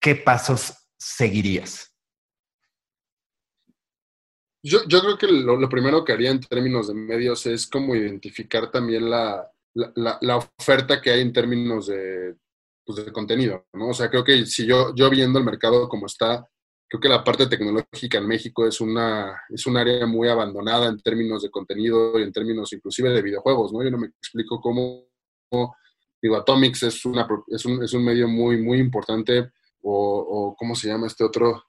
¿qué 0.00 0.16
pasos 0.16 0.88
seguirías? 0.98 1.89
Yo, 4.62 4.80
yo 4.86 5.00
creo 5.00 5.16
que 5.16 5.26
lo, 5.26 5.68
primero 5.68 6.04
que 6.04 6.12
haría 6.12 6.30
en 6.30 6.40
términos 6.40 6.88
de 6.88 6.94
medios 6.94 7.46
es 7.46 7.66
como 7.66 7.94
identificar 7.94 8.70
también 8.70 9.08
la, 9.08 9.50
la, 9.74 10.18
la 10.20 10.36
oferta 10.36 11.00
que 11.00 11.10
hay 11.10 11.22
en 11.22 11.32
términos 11.32 11.86
de, 11.86 12.36
pues, 12.84 13.04
de 13.04 13.12
contenido, 13.12 13.66
¿no? 13.72 13.88
O 13.88 13.94
sea, 13.94 14.10
creo 14.10 14.24
que 14.24 14.44
si 14.44 14.66
yo, 14.66 14.94
yo 14.94 15.08
viendo 15.08 15.38
el 15.38 15.44
mercado 15.44 15.88
como 15.88 16.06
está, 16.06 16.46
creo 16.88 17.00
que 17.00 17.08
la 17.08 17.22
parte 17.22 17.46
tecnológica 17.46 18.18
en 18.18 18.26
México 18.26 18.66
es, 18.66 18.80
una, 18.80 19.40
es 19.48 19.66
un 19.66 19.76
área 19.76 20.06
muy 20.06 20.28
abandonada 20.28 20.88
en 20.88 21.00
términos 21.00 21.42
de 21.42 21.50
contenido 21.50 22.18
y 22.18 22.22
en 22.22 22.32
términos 22.32 22.72
inclusive 22.72 23.10
de 23.10 23.22
videojuegos, 23.22 23.72
¿no? 23.72 23.82
Yo 23.82 23.90
no 23.90 23.98
me 23.98 24.08
explico 24.08 24.60
cómo, 24.60 25.06
digo, 26.20 26.36
Atomics 26.36 26.82
es, 26.82 27.04
una, 27.06 27.26
es, 27.48 27.64
un, 27.64 27.82
es 27.82 27.92
un 27.94 28.04
medio 28.04 28.28
muy, 28.28 28.60
muy 28.60 28.78
importante, 28.78 29.52
o, 29.82 30.50
o 30.50 30.56
¿cómo 30.56 30.74
se 30.74 30.88
llama 30.88 31.06
este 31.06 31.24
otro? 31.24 31.64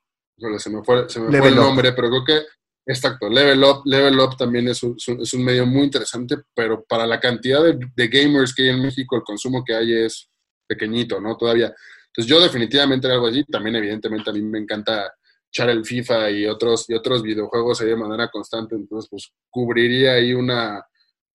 Se 0.58 0.72
me 0.72 0.84
fue, 0.84 1.08
se 1.08 1.20
me 1.20 1.38
fue 1.38 1.50
el 1.50 1.56
nombre, 1.56 1.94
pero 1.94 2.10
creo 2.10 2.26
que 2.26 2.48
Exacto, 2.86 3.30
Level 3.30 3.64
Up, 3.64 3.84
Level 3.86 4.20
Up 4.20 4.36
también 4.38 4.68
es 4.68 4.82
un, 4.82 4.96
es 4.98 5.34
un 5.34 5.44
medio 5.44 5.66
muy 5.68 5.84
interesante, 5.84 6.38
pero 6.56 6.84
para 6.84 7.06
la 7.06 7.20
cantidad 7.20 7.64
de, 7.64 8.08
gamers 8.08 8.56
que 8.56 8.64
hay 8.64 8.70
en 8.70 8.82
México, 8.82 9.16
el 9.16 9.22
consumo 9.22 9.64
que 9.64 9.76
hay 9.76 9.94
es 9.94 10.28
pequeñito, 10.68 11.22
¿no? 11.22 11.38
Todavía. 11.38 11.74
Entonces 12.08 12.26
yo 12.30 12.42
definitivamente 12.42 13.08
algo 13.08 13.28
allí, 13.28 13.44
también 13.46 13.76
evidentemente 13.76 14.30
a 14.30 14.34
mí 14.34 14.42
me 14.42 14.60
encanta 14.60 15.14
echar 15.52 15.70
el 15.70 15.86
FIFA 15.86 16.32
y 16.32 16.46
otros, 16.48 16.86
y 16.90 16.94
otros 16.96 17.22
videojuegos 17.22 17.82
ahí 17.82 17.88
de 17.90 17.96
manera 17.96 18.30
constante, 18.30 18.76
entonces 18.76 19.08
pues 19.10 19.32
cubriría 19.50 20.14
ahí 20.14 20.34
una, 20.34 20.84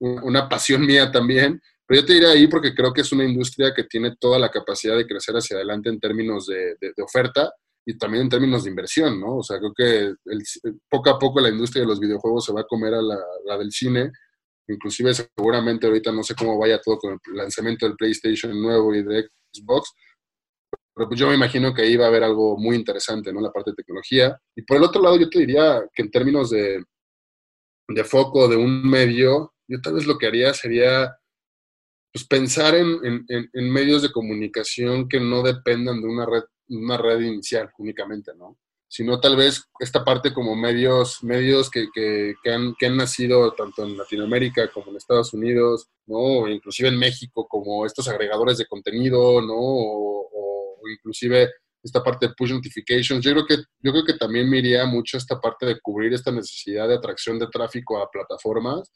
una 0.00 0.48
pasión 0.48 0.84
mía 0.84 1.12
también, 1.12 1.60
pero 1.86 2.00
yo 2.00 2.06
te 2.06 2.14
diría 2.14 2.30
ahí 2.30 2.48
porque 2.48 2.74
creo 2.74 2.92
que 2.92 3.02
es 3.02 3.12
una 3.12 3.24
industria 3.24 3.72
que 3.74 3.84
tiene 3.84 4.16
toda 4.18 4.38
la 4.38 4.50
capacidad 4.50 4.96
de 4.96 5.06
crecer 5.06 5.36
hacia 5.36 5.56
adelante 5.56 5.90
en 5.90 6.00
términos 6.00 6.46
de 6.46 6.76
oferta 7.02 7.52
y 7.88 7.96
también 7.96 8.24
en 8.24 8.28
términos 8.28 8.64
de 8.64 8.70
inversión, 8.70 9.20
¿no? 9.20 9.36
O 9.36 9.42
sea, 9.44 9.58
creo 9.58 9.72
que 9.72 10.14
poco 10.90 11.08
a 11.08 11.18
poco 11.18 11.40
la 11.40 11.50
industria 11.50 11.82
de 11.82 11.88
los 11.88 12.00
videojuegos 12.00 12.44
se 12.44 12.52
va 12.52 12.62
a 12.62 12.66
comer 12.66 12.94
a 12.94 13.00
la, 13.00 13.56
del 13.56 13.70
cine, 13.70 14.10
inclusive 14.66 15.14
seguramente 15.14 15.86
ahorita 15.86 16.10
no 16.10 16.24
sé 16.24 16.34
cómo 16.34 16.58
vaya 16.58 16.80
todo 16.80 16.98
con 16.98 17.12
el 17.12 17.36
lanzamiento 17.36 17.86
del 17.86 17.94
PlayStation 17.94 18.60
nuevo 18.60 18.92
y 18.92 19.04
de 19.04 19.28
Xbox, 19.52 19.92
pero 20.92 21.08
pues 21.08 21.20
yo 21.20 21.28
me 21.28 21.36
imagino 21.36 21.72
que 21.72 21.82
ahí 21.82 21.96
va 21.96 22.06
a 22.06 22.08
haber 22.08 22.24
algo 22.24 22.58
muy 22.58 22.74
interesante, 22.74 23.32
¿no? 23.32 23.40
La 23.40 23.52
parte 23.52 23.70
de 23.70 23.76
tecnología. 23.76 24.36
Y 24.56 24.62
por 24.62 24.78
el 24.78 24.82
otro 24.82 25.00
lado, 25.00 25.16
yo 25.16 25.28
te 25.28 25.38
diría 25.38 25.86
que 25.94 26.02
en 26.02 26.10
términos 26.10 26.50
de, 26.50 26.82
de 27.88 28.04
foco 28.04 28.48
de 28.48 28.56
un 28.56 28.82
medio, 28.82 29.54
yo 29.68 29.80
tal 29.80 29.94
vez 29.94 30.06
lo 30.06 30.18
que 30.18 30.26
haría 30.26 30.52
sería 30.54 31.16
pues 32.12 32.26
pensar 32.26 32.74
en, 32.74 32.98
en, 33.04 33.50
en 33.52 33.70
medios 33.70 34.02
de 34.02 34.10
comunicación 34.10 35.08
que 35.08 35.20
no 35.20 35.42
dependan 35.42 36.00
de 36.00 36.08
una 36.08 36.26
red 36.26 36.42
una 36.68 36.96
red 36.96 37.20
inicial 37.20 37.70
únicamente, 37.78 38.32
¿no? 38.36 38.58
Sino 38.88 39.18
tal 39.20 39.36
vez 39.36 39.64
esta 39.80 40.04
parte 40.04 40.32
como 40.32 40.54
medios, 40.54 41.22
medios 41.22 41.70
que, 41.70 41.88
que, 41.92 42.34
que, 42.42 42.50
han, 42.52 42.74
que 42.78 42.86
han 42.86 42.96
nacido 42.96 43.52
tanto 43.52 43.84
en 43.84 43.96
Latinoamérica 43.96 44.70
como 44.72 44.90
en 44.90 44.96
Estados 44.96 45.32
Unidos, 45.34 45.88
¿no? 46.06 46.48
Inclusive 46.48 46.88
en 46.88 46.98
México, 46.98 47.46
como 47.48 47.84
estos 47.84 48.08
agregadores 48.08 48.58
de 48.58 48.66
contenido, 48.66 49.40
¿no? 49.40 49.54
O, 49.54 50.28
o, 50.32 50.88
inclusive 50.88 51.50
esta 51.82 52.02
parte 52.02 52.28
de 52.28 52.34
push 52.34 52.52
notifications. 52.52 53.24
Yo 53.24 53.32
creo 53.32 53.46
que, 53.46 53.56
yo 53.80 53.92
creo 53.92 54.04
que 54.04 54.14
también 54.14 54.48
me 54.48 54.86
mucho 54.86 55.16
esta 55.16 55.40
parte 55.40 55.66
de 55.66 55.80
cubrir 55.80 56.12
esta 56.12 56.30
necesidad 56.30 56.88
de 56.88 56.94
atracción 56.94 57.38
de 57.38 57.48
tráfico 57.48 57.98
a 57.98 58.10
plataformas 58.10 58.90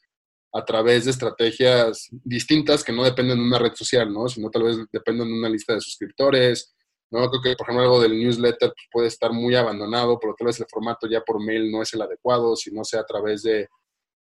a 0.53 0.65
través 0.65 1.05
de 1.05 1.11
estrategias 1.11 2.09
distintas 2.11 2.83
que 2.83 2.91
no 2.91 3.03
dependen 3.03 3.37
de 3.37 3.43
una 3.43 3.59
red 3.59 3.73
social, 3.73 4.11
¿no? 4.11 4.27
Sino 4.27 4.49
tal 4.49 4.63
vez 4.63 4.77
dependen 4.91 5.27
de 5.27 5.33
una 5.33 5.49
lista 5.49 5.73
de 5.73 5.81
suscriptores, 5.81 6.75
¿no? 7.11 7.29
Creo 7.29 7.41
que, 7.41 7.55
por 7.55 7.67
ejemplo, 7.67 7.83
algo 7.83 8.01
del 8.01 8.17
newsletter 8.17 8.73
pues, 8.73 8.87
puede 8.91 9.07
estar 9.07 9.31
muy 9.31 9.55
abandonado, 9.55 10.17
pero 10.19 10.33
tal 10.37 10.47
vez 10.47 10.59
el 10.59 10.65
formato 10.69 11.07
ya 11.07 11.21
por 11.21 11.43
mail 11.43 11.71
no 11.71 11.81
es 11.81 11.93
el 11.93 12.01
adecuado, 12.01 12.55
si 12.55 12.71
no 12.71 12.83
sea 12.83 13.01
a 13.01 13.05
través 13.05 13.43
de, 13.43 13.67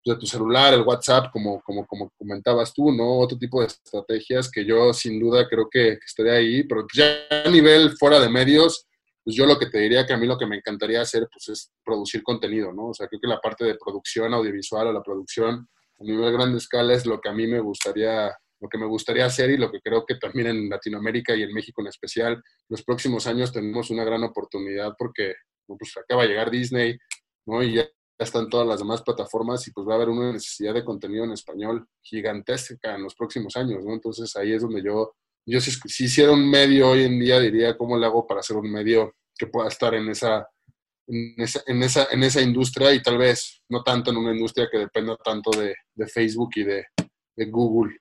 de 0.05 0.17
tu 0.17 0.27
celular, 0.27 0.73
el 0.73 0.83
WhatsApp, 0.83 1.31
como, 1.33 1.61
como, 1.63 1.87
como 1.87 2.11
comentabas 2.17 2.73
tú, 2.73 2.93
¿no? 2.93 3.19
Otro 3.19 3.37
tipo 3.37 3.61
de 3.61 3.67
estrategias 3.67 4.51
que 4.51 4.65
yo 4.65 4.93
sin 4.93 5.19
duda 5.19 5.47
creo 5.49 5.69
que, 5.71 5.99
estaría 6.05 6.35
ahí, 6.35 6.63
pero 6.65 6.87
ya 6.95 7.05
a 7.45 7.51
nivel 7.51 7.97
fuera 7.99 8.21
de 8.21 8.29
medios, 8.29 8.87
pues 9.25 9.37
yo 9.37 9.45
lo 9.45 9.59
que 9.59 9.67
te 9.67 9.79
diría 9.79 10.07
que 10.07 10.13
a 10.13 10.17
mí 10.17 10.27
lo 10.27 10.39
que 10.39 10.47
me 10.47 10.57
encantaría 10.57 11.03
hacer 11.03 11.29
pues 11.33 11.49
es 11.49 11.73
producir 11.85 12.23
contenido, 12.23 12.73
¿no? 12.73 12.89
O 12.89 12.95
sea, 12.95 13.09
creo 13.09 13.21
que 13.21 13.29
la 13.29 13.41
parte 13.41 13.65
de 13.65 13.77
producción 13.77 14.33
audiovisual 14.33 14.87
o 14.87 14.93
la 14.93 15.03
producción 15.03 15.69
a 16.01 16.05
nivel 16.05 16.33
grande 16.33 16.59
escala 16.59 16.95
es 16.95 17.05
lo 17.05 17.21
que 17.21 17.29
a 17.29 17.33
mí 17.33 17.47
me 17.47 17.61
gustaría 17.61 18.33
lo 18.61 18.69
que 18.69 18.79
me 18.79 18.87
gustaría 18.87 19.27
hacer 19.27 19.51
y 19.51 19.57
lo 19.57 19.71
que 19.71 19.81
creo 19.81 20.05
que 20.05 20.17
también 20.17 20.49
en 20.49 20.69
Latinoamérica 20.69 21.35
y 21.35 21.43
en 21.43 21.53
México 21.53 21.81
en 21.81 21.89
especial, 21.89 22.43
los 22.69 22.83
próximos 22.83 23.27
años 23.27 23.53
tenemos 23.53 23.91
una 23.91 24.05
gran 24.05 24.23
oportunidad 24.25 24.95
porque 24.99 25.35
pues 25.67 25.97
acaba 25.97 26.23
de 26.23 26.29
llegar 26.29 26.51
Disney, 26.51 26.99
¿no? 27.47 27.63
Y 27.63 27.75
ya 27.75 27.89
están 28.19 28.49
todas 28.49 28.67
las 28.67 28.81
demás 28.81 29.03
plataformas 29.03 29.67
y 29.69 29.73
pues 29.73 29.87
va 29.87 29.93
a 29.93 29.97
haber 29.97 30.09
una 30.09 30.33
necesidad 30.33 30.75
de 30.75 30.85
contenido 30.85 31.25
en 31.25 31.33
español 31.33 31.87
gigantesca 32.03 32.95
en 32.95 33.03
los 33.03 33.15
próximos 33.15 33.57
años, 33.57 33.85
¿no? 33.85 33.93
Entonces 33.93 34.35
ahí 34.37 34.53
es 34.53 34.63
donde 34.63 34.83
yo, 34.83 35.15
yo 35.47 35.61
si, 35.61 35.71
si 35.71 36.05
hiciera 36.05 36.33
un 36.33 36.51
medio 36.51 36.91
hoy 36.91 37.05
en 37.05 37.19
día 37.21 37.39
diría 37.39 37.77
cómo 37.77 37.97
le 37.97 38.07
hago 38.07 38.27
para 38.27 38.41
hacer 38.41 38.57
un 38.57 38.71
medio 38.71 39.15
que 39.39 39.47
pueda 39.47 39.69
estar 39.69 39.95
en 39.95 40.09
esa, 40.09 40.49
en 41.07 41.35
esa, 41.39 41.63
en 41.67 41.83
esa, 41.83 42.09
en 42.11 42.23
esa 42.25 42.41
industria 42.41 42.93
y 42.93 43.03
tal 43.03 43.19
vez 43.19 43.63
no 43.69 43.83
tanto 43.83 44.11
en 44.11 44.17
una 44.17 44.33
industria 44.33 44.69
que 44.71 44.79
dependa 44.79 45.17
tanto 45.17 45.51
de, 45.53 45.75
de 45.95 46.07
Facebook 46.09 46.51
y 46.57 46.65
de, 46.65 46.87
de 47.37 47.47
Google. 47.47 47.97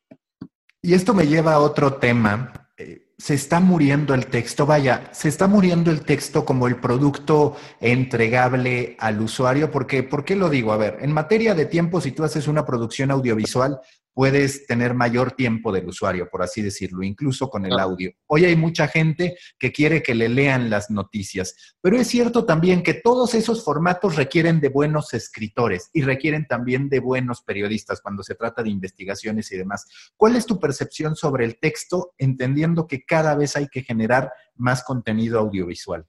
Y 0.88 0.94
esto 0.94 1.14
me 1.14 1.28
lleva 1.28 1.52
a 1.52 1.60
otro 1.60 1.96
tema. 1.96 2.70
Eh, 2.78 3.07
se 3.20 3.34
está 3.34 3.60
muriendo 3.60 4.14
el 4.14 4.28
texto, 4.28 4.68
vaya, 4.68 5.10
se 5.12 5.28
está 5.28 5.48
muriendo 5.48 5.90
el 5.90 6.02
texto 6.02 6.46
como 6.46 6.68
el 6.68 6.76
producto 6.76 7.56
entregable 7.80 8.96
al 9.00 9.20
usuario, 9.22 9.72
porque, 9.72 10.04
¿por 10.04 10.24
qué 10.24 10.36
lo 10.36 10.50
digo? 10.50 10.72
A 10.72 10.78
ver, 10.78 11.00
en 11.02 11.12
materia 11.12 11.56
de 11.56 11.66
tiempo, 11.66 12.00
si 12.00 12.12
tú 12.12 12.24
haces 12.24 12.48
una 12.48 12.64
producción 12.64 13.10
audiovisual, 13.10 13.80
puedes 14.18 14.66
tener 14.66 14.96
mayor 14.96 15.34
tiempo 15.34 15.72
del 15.72 15.88
usuario, 15.88 16.28
por 16.28 16.42
así 16.42 16.64
decirlo, 16.64 17.04
incluso 17.04 17.52
con 17.52 17.68
el 17.68 17.78
audio. 17.78 18.12
Hoy 18.26 18.46
hay 18.46 18.56
mucha 18.56 18.88
gente 18.88 19.38
que 19.60 19.72
quiere 19.72 20.02
que 20.02 20.16
le 20.16 20.28
lean 20.28 20.72
las 20.72 20.90
noticias, 20.90 21.76
pero 21.82 21.98
es 21.98 22.08
cierto 22.08 22.44
también 22.44 22.82
que 22.82 22.96
todos 22.96 23.36
esos 23.36 23.64
formatos 23.64 24.16
requieren 24.16 24.60
de 24.60 24.70
buenos 24.70 25.14
escritores 25.14 25.92
y 25.94 26.02
requieren 26.02 26.48
también 26.48 26.90
de 26.90 27.00
buenos 27.00 27.44
periodistas 27.44 28.02
cuando 28.02 28.24
se 28.24 28.34
trata 28.34 28.64
de 28.64 28.72
investigaciones 28.72 29.52
y 29.52 29.58
demás. 29.58 29.86
¿Cuál 30.16 30.36
es 30.36 30.48
tu 30.48 30.60
percepción 30.60 31.16
sobre 31.16 31.46
el 31.46 31.60
texto, 31.60 32.16
entendiendo 32.18 32.88
que 32.88 33.06
cada 33.08 33.36
vez 33.36 33.56
hay 33.56 33.68
que 33.68 33.82
generar 33.82 34.32
más 34.56 34.84
contenido 34.84 35.40
audiovisual? 35.40 36.06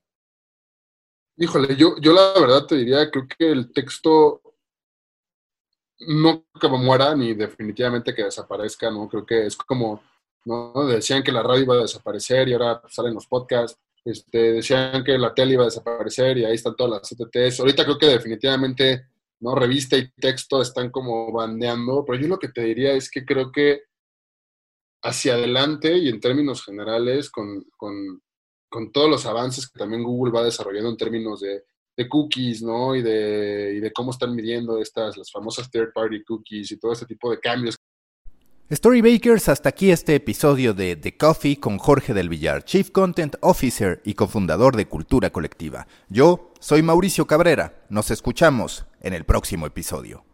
Híjole, 1.37 1.77
yo, 1.77 1.95
yo 2.01 2.13
la 2.13 2.33
verdad 2.41 2.67
te 2.67 2.75
diría, 2.75 3.11
creo 3.11 3.27
que 3.29 3.51
el 3.51 3.73
texto 3.73 4.43
no 6.01 6.47
que 6.61 6.69
muera 6.69 7.15
ni 7.15 7.35
definitivamente 7.35 8.15
que 8.15 8.25
desaparezca, 8.25 8.91
¿no? 8.91 9.09
Creo 9.09 9.27
que 9.27 9.47
es 9.47 9.57
como, 9.57 10.03
¿no? 10.45 10.87
Decían 10.87 11.23
que 11.23 11.33
la 11.33 11.43
radio 11.43 11.63
iba 11.63 11.75
a 11.75 11.83
desaparecer 11.83 12.49
y 12.49 12.53
ahora 12.53 12.83
salen 12.89 13.15
los 13.15 13.27
podcasts. 13.27 13.79
Este, 14.05 14.55
decían 14.55 15.05
que 15.05 15.19
la 15.19 15.35
tele 15.35 15.55
iba 15.55 15.63
a 15.63 15.67
desaparecer 15.67 16.39
y 16.39 16.45
ahí 16.45 16.55
están 16.55 16.77
todas 16.77 17.01
las 17.01 17.09
CTTs. 17.09 17.61
Ahorita 17.61 17.85
creo 17.85 17.99
que 17.99 18.07
definitivamente, 18.07 19.09
¿no? 19.41 19.55
Revista 19.55 19.97
y 19.97 20.11
texto 20.13 20.63
están 20.63 20.91
como 20.91 21.33
bandeando, 21.33 22.05
pero 22.05 22.19
yo 22.19 22.29
lo 22.29 22.39
que 22.39 22.49
te 22.49 22.63
diría 22.63 22.93
es 22.93 23.11
que 23.11 23.25
creo 23.25 23.53
que 23.53 23.83
hacia 25.03 25.35
adelante 25.35 25.97
y 25.97 26.09
en 26.09 26.21
términos 26.21 26.65
generales, 26.65 27.31
con, 27.31 27.65
con, 27.77 28.23
con 28.69 28.93
todos 28.93 29.11
los 29.11 29.27
avances 29.27 29.69
que 29.69 29.79
también 29.79 30.03
Google 30.03 30.33
va 30.33 30.45
desarrollando 30.45 30.91
en 30.91 30.97
términos 30.97 31.41
de 31.41 31.65
de 31.99 32.09
cookies, 32.09 32.63
¿no? 32.63 32.95
Y 32.95 33.03
de, 33.03 33.75
y 33.77 33.81
de 33.81 33.93
cómo 33.93 34.13
están 34.13 34.35
midiendo 34.35 34.81
estas, 34.81 35.17
las 35.17 35.33
famosas 35.33 35.69
third 35.69 35.93
party 35.93 36.23
cookies 36.23 36.71
y 36.71 36.79
todo 36.79 36.93
este 36.93 37.05
tipo 37.05 37.29
de 37.29 37.41
cambios. 37.41 37.75
Storybakers, 38.71 39.49
hasta 39.49 39.71
aquí 39.71 39.91
este 39.91 40.15
episodio 40.15 40.75
de 40.75 40.95
The 40.95 41.17
Coffee 41.17 41.59
con 41.59 41.79
Jorge 41.79 42.15
del 42.15 42.29
Villar, 42.29 42.65
Chief 42.65 42.91
Content 42.93 43.35
Officer 43.41 44.01
y 44.05 44.15
cofundador 44.15 44.77
de 44.77 44.87
Cultura 44.87 45.31
Colectiva. 45.31 45.89
Yo 46.09 46.53
soy 46.61 46.83
Mauricio 46.83 47.27
Cabrera. 47.27 47.85
Nos 47.89 48.13
escuchamos 48.13 48.85
en 49.01 49.15
el 49.15 49.25
próximo 49.25 49.67
episodio. 49.67 50.25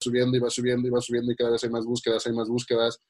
Subiendo 0.00 0.36
y 0.36 0.40
va 0.40 0.50
subiendo 0.50 0.88
y 0.88 0.90
va 0.90 1.00
subiendo 1.00 1.30
y 1.30 1.36
cada 1.36 1.52
vez 1.52 1.62
hay 1.62 1.70
más 1.70 1.84
búsquedas, 1.84 2.26
hay 2.26 2.32
más 2.32 2.48
búsquedas. 2.48 3.00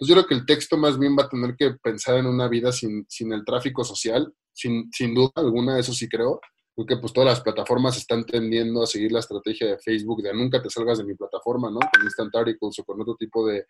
Entonces 0.00 0.08
yo 0.08 0.14
creo 0.14 0.26
que 0.26 0.34
el 0.34 0.46
texto 0.46 0.78
más 0.78 0.98
bien 0.98 1.14
va 1.14 1.24
a 1.24 1.28
tener 1.28 1.54
que 1.56 1.72
pensar 1.82 2.16
en 2.16 2.26
una 2.26 2.48
vida 2.48 2.72
sin, 2.72 3.04
sin 3.06 3.34
el 3.34 3.44
tráfico 3.44 3.84
social, 3.84 4.32
sin, 4.50 4.90
sin 4.90 5.14
duda 5.14 5.30
alguna, 5.36 5.78
eso 5.78 5.92
sí 5.92 6.08
creo 6.08 6.40
creo 6.74 6.86
que 6.86 6.96
pues 6.96 7.12
todas 7.12 7.28
las 7.28 7.40
plataformas 7.40 7.98
están 7.98 8.24
tendiendo 8.24 8.82
a 8.82 8.86
seguir 8.86 9.12
la 9.12 9.20
estrategia 9.20 9.66
de 9.66 9.78
Facebook 9.78 10.22
de 10.22 10.32
nunca 10.32 10.62
te 10.62 10.70
salgas 10.70 10.98
de 10.98 11.04
mi 11.04 11.14
plataforma, 11.14 11.70
¿no? 11.70 11.80
Con 11.80 12.04
Instant 12.04 12.34
Articles 12.34 12.78
o 12.78 12.84
con 12.84 13.00
otro 13.00 13.14
tipo 13.16 13.46
de, 13.46 13.66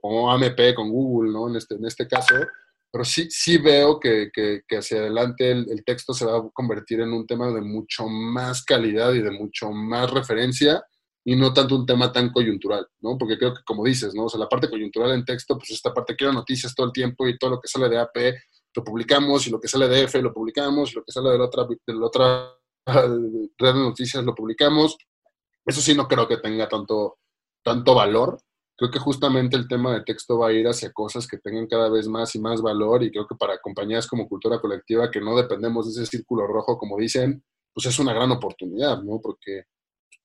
como 0.00 0.30
AMP 0.30 0.74
con 0.76 0.90
Google, 0.90 1.32
¿no? 1.32 1.48
En 1.48 1.56
este, 1.56 1.74
en 1.74 1.84
este 1.84 2.06
caso. 2.06 2.34
Pero 2.92 3.04
sí, 3.04 3.26
sí 3.30 3.58
veo 3.58 3.98
que, 3.98 4.30
que, 4.32 4.62
hacia 4.76 4.98
adelante 4.98 5.50
el, 5.50 5.66
el, 5.70 5.84
texto 5.84 6.14
se 6.14 6.24
va 6.24 6.38
a 6.38 6.50
convertir 6.52 7.00
en 7.00 7.12
un 7.12 7.26
tema 7.26 7.52
de 7.52 7.60
mucho 7.60 8.06
más 8.06 8.64
calidad 8.64 9.12
y 9.12 9.22
de 9.22 9.32
mucho 9.32 9.70
más 9.72 10.10
referencia 10.10 10.84
y 11.28 11.34
no 11.34 11.52
tanto 11.52 11.74
un 11.74 11.84
tema 11.84 12.12
tan 12.12 12.30
coyuntural, 12.30 12.86
¿no? 13.00 13.18
Porque 13.18 13.36
creo 13.36 13.52
que 13.52 13.64
como 13.64 13.84
dices, 13.84 14.14
¿no? 14.14 14.26
O 14.26 14.28
sea, 14.28 14.38
la 14.38 14.48
parte 14.48 14.70
coyuntural 14.70 15.10
en 15.10 15.24
texto, 15.24 15.58
pues 15.58 15.72
esta 15.72 15.92
parte 15.92 16.14
quiero 16.14 16.32
noticias 16.32 16.72
todo 16.72 16.86
el 16.86 16.92
tiempo 16.92 17.26
y 17.26 17.36
todo 17.36 17.50
lo 17.50 17.60
que 17.60 17.66
sale 17.66 17.88
de 17.88 17.98
AP 17.98 18.16
lo 18.76 18.84
publicamos 18.84 19.44
y 19.44 19.50
lo 19.50 19.60
que 19.60 19.66
sale 19.66 19.88
de 19.88 20.04
F 20.04 20.22
lo 20.22 20.32
publicamos 20.32 20.92
y 20.92 20.94
lo 20.94 21.02
que 21.02 21.10
sale 21.10 21.30
de 21.30 21.38
la 21.38 21.46
otra, 21.46 21.64
de 21.64 21.94
la 21.94 22.06
otra 22.06 22.52
red 22.86 23.48
de 23.58 23.74
noticias 23.74 24.22
lo 24.22 24.36
publicamos. 24.36 24.96
Eso 25.64 25.80
sí 25.80 25.96
no 25.96 26.06
creo 26.06 26.28
que 26.28 26.36
tenga 26.36 26.68
tanto, 26.68 27.18
tanto 27.60 27.96
valor. 27.96 28.38
Creo 28.76 28.92
que 28.92 29.00
justamente 29.00 29.56
el 29.56 29.66
tema 29.66 29.94
de 29.94 30.04
texto 30.04 30.38
va 30.38 30.48
a 30.48 30.52
ir 30.52 30.68
hacia 30.68 30.92
cosas 30.92 31.26
que 31.26 31.38
tengan 31.38 31.66
cada 31.66 31.88
vez 31.88 32.06
más 32.06 32.36
y 32.36 32.38
más 32.38 32.62
valor 32.62 33.02
y 33.02 33.10
creo 33.10 33.26
que 33.26 33.34
para 33.34 33.58
compañías 33.58 34.06
como 34.06 34.28
Cultura 34.28 34.60
Colectiva 34.60 35.10
que 35.10 35.20
no 35.20 35.36
dependemos 35.36 35.86
de 35.86 36.02
ese 36.02 36.18
círculo 36.18 36.46
rojo, 36.46 36.78
como 36.78 36.96
dicen, 36.96 37.42
pues 37.74 37.86
es 37.86 37.98
una 37.98 38.12
gran 38.12 38.30
oportunidad, 38.30 39.02
¿no? 39.02 39.20
Porque 39.20 39.64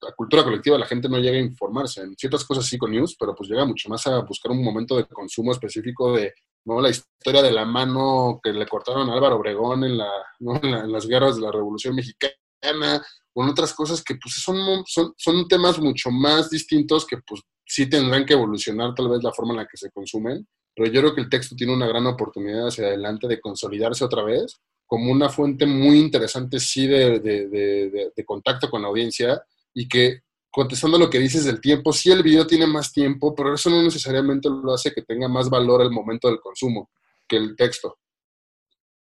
la 0.01 0.11
cultura 0.13 0.43
colectiva 0.43 0.77
la 0.77 0.85
gente 0.85 1.07
no 1.07 1.19
llega 1.19 1.37
a 1.37 1.41
informarse 1.41 2.01
en 2.01 2.15
ciertas 2.15 2.43
cosas 2.43 2.65
sí 2.65 2.77
con 2.77 2.91
news, 2.91 3.15
pero 3.19 3.35
pues 3.35 3.49
llega 3.49 3.65
mucho 3.65 3.89
más 3.89 4.05
a 4.07 4.19
buscar 4.19 4.51
un 4.51 4.63
momento 4.63 4.97
de 4.97 5.05
consumo 5.05 5.51
específico 5.51 6.13
de 6.13 6.33
¿no? 6.65 6.81
La 6.81 6.89
historia 6.89 7.41
de 7.41 7.51
la 7.51 7.65
mano 7.65 8.39
que 8.43 8.51
le 8.51 8.67
cortaron 8.67 9.09
a 9.09 9.13
Álvaro 9.13 9.37
Obregón 9.37 9.83
en, 9.83 9.97
la, 9.97 10.11
en, 10.39 10.91
las 10.91 11.07
guerras 11.07 11.35
de 11.35 11.41
la 11.41 11.51
Revolución 11.51 11.95
Mexicana, 11.95 13.03
con 13.33 13.49
otras 13.49 13.73
cosas 13.73 14.03
que 14.03 14.15
pues 14.15 14.35
son, 14.35 14.83
son, 14.85 15.13
son 15.17 15.47
temas 15.47 15.79
mucho 15.79 16.11
más 16.11 16.49
distintos 16.49 17.05
que 17.05 17.17
pues 17.25 17.41
sí 17.65 17.89
tendrán 17.89 18.25
que 18.25 18.33
evolucionar 18.33 18.93
tal 18.93 19.09
vez 19.09 19.23
la 19.23 19.31
forma 19.31 19.53
en 19.53 19.57
la 19.57 19.67
que 19.67 19.77
se 19.77 19.89
consumen, 19.91 20.47
pero 20.75 20.91
yo 20.91 21.01
creo 21.01 21.15
que 21.15 21.21
el 21.21 21.29
texto 21.29 21.55
tiene 21.55 21.73
una 21.73 21.87
gran 21.87 22.05
oportunidad 22.05 22.67
hacia 22.67 22.87
adelante 22.87 23.27
de 23.27 23.39
consolidarse 23.39 24.03
otra 24.03 24.23
vez 24.23 24.59
como 24.85 25.09
una 25.09 25.29
fuente 25.29 25.65
muy 25.65 25.99
interesante 25.99 26.59
sí 26.59 26.85
de, 26.85 27.19
de, 27.19 27.47
de, 27.47 28.11
de 28.13 28.25
contacto 28.25 28.69
con 28.69 28.81
la 28.81 28.89
audiencia 28.89 29.41
y 29.73 29.87
que 29.87 30.21
contestando 30.49 30.97
lo 30.97 31.09
que 31.09 31.19
dices 31.19 31.45
del 31.45 31.61
tiempo, 31.61 31.93
sí 31.93 32.11
el 32.11 32.23
video 32.23 32.45
tiene 32.45 32.67
más 32.67 32.91
tiempo, 32.91 33.33
pero 33.33 33.53
eso 33.53 33.69
no 33.69 33.81
necesariamente 33.81 34.49
lo 34.49 34.73
hace 34.73 34.91
que 34.91 35.01
tenga 35.01 35.27
más 35.27 35.49
valor 35.49 35.81
al 35.81 35.91
momento 35.91 36.27
del 36.27 36.41
consumo 36.41 36.89
que 37.27 37.37
el 37.37 37.55
texto. 37.55 37.97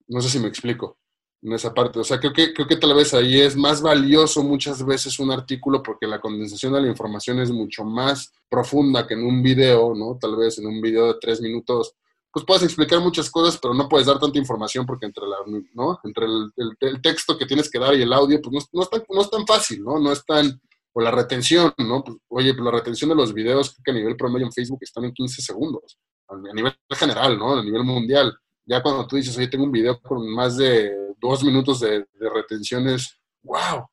No 0.07 0.21
sé 0.21 0.29
si 0.29 0.39
me 0.39 0.47
explico 0.47 0.99
en 1.41 1.53
esa 1.53 1.73
parte. 1.73 1.99
O 1.99 2.03
sea, 2.03 2.19
creo 2.19 2.33
que, 2.33 2.53
creo 2.53 2.67
que 2.67 2.75
tal 2.75 2.93
vez 2.93 3.13
ahí 3.13 3.39
es 3.39 3.55
más 3.55 3.81
valioso 3.81 4.43
muchas 4.43 4.85
veces 4.85 5.19
un 5.19 5.31
artículo 5.31 5.81
porque 5.81 6.07
la 6.07 6.19
condensación 6.19 6.73
de 6.73 6.81
la 6.81 6.87
información 6.87 7.39
es 7.39 7.51
mucho 7.51 7.83
más 7.83 8.31
profunda 8.49 9.07
que 9.07 9.13
en 9.13 9.25
un 9.25 9.41
video, 9.41 9.93
¿no? 9.95 10.17
Tal 10.19 10.35
vez 10.35 10.59
en 10.59 10.67
un 10.67 10.81
video 10.81 11.07
de 11.07 11.19
tres 11.19 11.41
minutos, 11.41 11.95
pues 12.31 12.45
puedes 12.45 12.63
explicar 12.63 12.99
muchas 12.99 13.29
cosas, 13.29 13.59
pero 13.61 13.73
no 13.73 13.87
puedes 13.89 14.07
dar 14.07 14.19
tanta 14.19 14.37
información 14.37 14.85
porque 14.85 15.05
entre, 15.05 15.25
la, 15.25 15.37
¿no? 15.73 15.99
entre 16.03 16.25
el, 16.25 17.01
texto 17.01 17.37
que 17.37 17.45
tienes 17.45 17.69
que 17.69 17.79
dar 17.79 17.95
y 17.95 18.03
el 18.03 18.13
audio, 18.13 18.39
pues 18.41 18.67
no, 18.71 18.81
no, 18.81 19.03
no 19.09 19.21
es 19.21 19.29
tan 19.29 19.47
fácil, 19.47 19.83
¿no? 19.83 19.99
No 19.99 20.11
es 20.11 20.23
tan 20.25 20.59
o 20.93 21.01
la 21.01 21.11
retención, 21.11 21.73
¿no? 21.77 22.03
Pues, 22.03 22.17
oye, 22.29 22.53
pues 22.53 22.65
la 22.65 22.71
retención 22.71 23.09
de 23.09 23.15
los 23.15 23.33
videos 23.33 23.75
que 23.83 23.91
a 23.91 23.93
nivel 23.93 24.15
promedio 24.15 24.45
en 24.45 24.53
Facebook 24.53 24.79
están 24.81 25.05
en 25.05 25.13
15 25.13 25.41
segundos, 25.41 25.97
a 26.27 26.35
nivel 26.53 26.73
general, 26.91 27.37
¿no? 27.37 27.57
A 27.57 27.63
nivel 27.63 27.83
mundial. 27.83 28.35
Ya 28.65 28.81
cuando 28.81 29.07
tú 29.07 29.15
dices, 29.15 29.37
oye, 29.37 29.47
tengo 29.47 29.65
un 29.65 29.71
video 29.71 29.99
con 29.99 30.29
más 30.33 30.57
de 30.57 30.91
dos 31.19 31.43
minutos 31.43 31.79
de, 31.79 32.05
retenciones, 32.33 33.17
wow. 33.43 33.87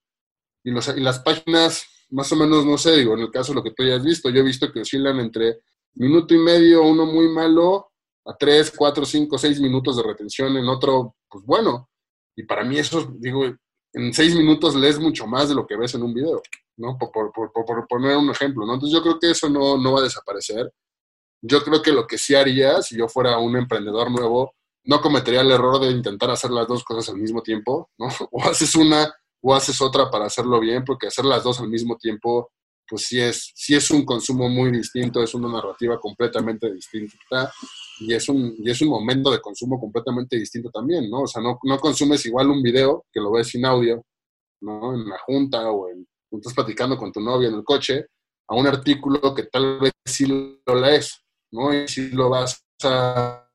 Y, 0.65 0.71
los, 0.71 0.89
y 0.89 1.01
las 1.01 1.21
páginas, 1.21 1.87
más 2.11 2.31
o 2.33 2.37
menos, 2.37 2.65
no 2.65 2.79
sé, 2.79 2.97
digo, 2.97 3.15
en 3.15 3.21
el 3.21 3.31
caso 3.31 3.53
de 3.53 3.57
lo 3.57 3.63
que 3.63 3.73
tú 3.73 3.83
hayas 3.83 4.03
visto, 4.03 4.31
yo 4.31 4.41
he 4.41 4.45
visto 4.45 4.73
que 4.73 4.81
oscilan 4.81 5.21
entre 5.21 5.61
minuto 5.95 6.35
y 6.35 6.39
medio, 6.39 6.83
uno 6.83 7.07
muy 7.07 7.29
malo, 7.29 7.93
a 8.27 8.37
tres, 8.37 8.73
cuatro, 8.77 9.05
cinco, 9.05 9.39
seis 9.39 9.61
minutos 9.61 9.97
de 9.97 10.03
retención 10.03 10.57
en 10.57 10.69
otro, 10.69 11.17
pues 11.29 11.45
bueno. 11.45 11.89
Y 12.37 12.45
para 12.45 12.65
mí 12.65 12.79
eso, 12.79 13.13
digo, 13.19 13.45
en 13.93 14.13
seis 14.13 14.35
minutos 14.35 14.75
lees 14.75 14.99
mucho 14.99 15.27
más 15.27 15.49
de 15.49 15.55
lo 15.55 15.67
que 15.67 15.77
ves 15.77 15.95
en 15.95 16.03
un 16.03 16.13
video. 16.13 16.43
¿no? 16.77 16.99
Por, 16.99 17.33
por, 17.33 17.53
por, 17.53 17.89
poner 17.89 18.17
un 18.17 18.31
ejemplo, 18.31 18.67
¿no? 18.67 18.75
Entonces 18.75 18.97
yo 18.97 19.03
creo 19.03 19.19
que 19.19 19.31
eso 19.31 19.49
no, 19.49 19.79
no 19.79 19.93
va 19.93 20.01
a 20.01 20.05
desaparecer. 20.05 20.71
Yo 21.43 21.63
creo 21.63 21.83
que 21.83 21.93
lo 21.93 22.07
que 22.07 22.19
sí 22.19 22.35
haría, 22.35 22.83
si 22.83 22.97
yo 22.97 23.09
fuera 23.09 23.39
un 23.39 23.57
emprendedor 23.57 24.11
nuevo, 24.11 24.53
no 24.85 25.01
cometería 25.01 25.41
el 25.41 25.51
error 25.51 25.81
de 25.81 25.91
intentar 25.91 26.31
hacer 26.31 26.51
las 26.51 26.67
dos 26.67 26.85
cosas 26.85 27.09
al 27.09 27.21
mismo 27.21 27.43
tiempo, 27.43 27.91
¿no? 27.99 28.09
O 28.31 28.43
haces 28.43 28.75
una 28.75 29.13
o 29.43 29.55
haces 29.55 29.81
otra 29.81 30.11
para 30.11 30.27
hacerlo 30.27 30.59
bien, 30.61 30.85
porque 30.85 31.07
hacer 31.07 31.25
las 31.25 31.45
dos 31.45 31.61
al 31.61 31.69
mismo 31.69 31.97
tiempo, 31.97 32.51
pues 32.89 33.07
sí 33.07 33.21
es, 33.21 33.53
sí 33.55 33.75
es 33.75 33.91
un 33.91 34.05
consumo 34.05 34.49
muy 34.49 34.71
distinto, 34.71 35.23
es 35.23 35.35
una 35.35 35.49
narrativa 35.49 36.01
completamente 36.01 36.73
distinta 36.73 37.53
y 38.01 38.15
es 38.15 38.29
un, 38.29 38.55
y 38.59 38.71
es 38.71 38.81
un 38.83 38.89
momento 38.89 39.31
de 39.31 39.41
consumo 39.41 39.79
completamente 39.79 40.37
distinto 40.37 40.71
también, 40.71 41.11
¿no? 41.11 41.23
O 41.23 41.27
sea, 41.27 41.43
no, 41.43 41.59
no 41.63 41.79
consumes 41.79 42.25
igual 42.27 42.51
un 42.51 42.63
video 42.63 43.05
que 43.13 43.21
lo 43.21 43.33
ves 43.33 43.49
sin 43.49 43.65
audio, 43.65 44.03
¿no? 44.61 44.95
En 44.95 45.09
la 45.09 45.19
junta 45.19 45.71
o 45.71 45.89
en, 45.89 46.07
estás 46.33 46.55
platicando 46.55 46.97
con 46.97 47.13
tu 47.13 47.21
novia 47.21 47.49
en 47.49 47.55
el 47.55 47.65
coche, 47.65 48.07
a 48.49 48.55
un 48.55 48.67
artículo 48.67 49.35
que 49.35 49.45
tal 49.45 49.81
vez 49.81 49.93
sí 50.05 50.27
lo 50.27 50.75
lees, 50.75 51.23
¿no? 51.53 51.73
Y 51.75 51.89
si 51.89 52.11
lo 52.11 52.29
vas 52.29 52.65
a, 52.85 53.49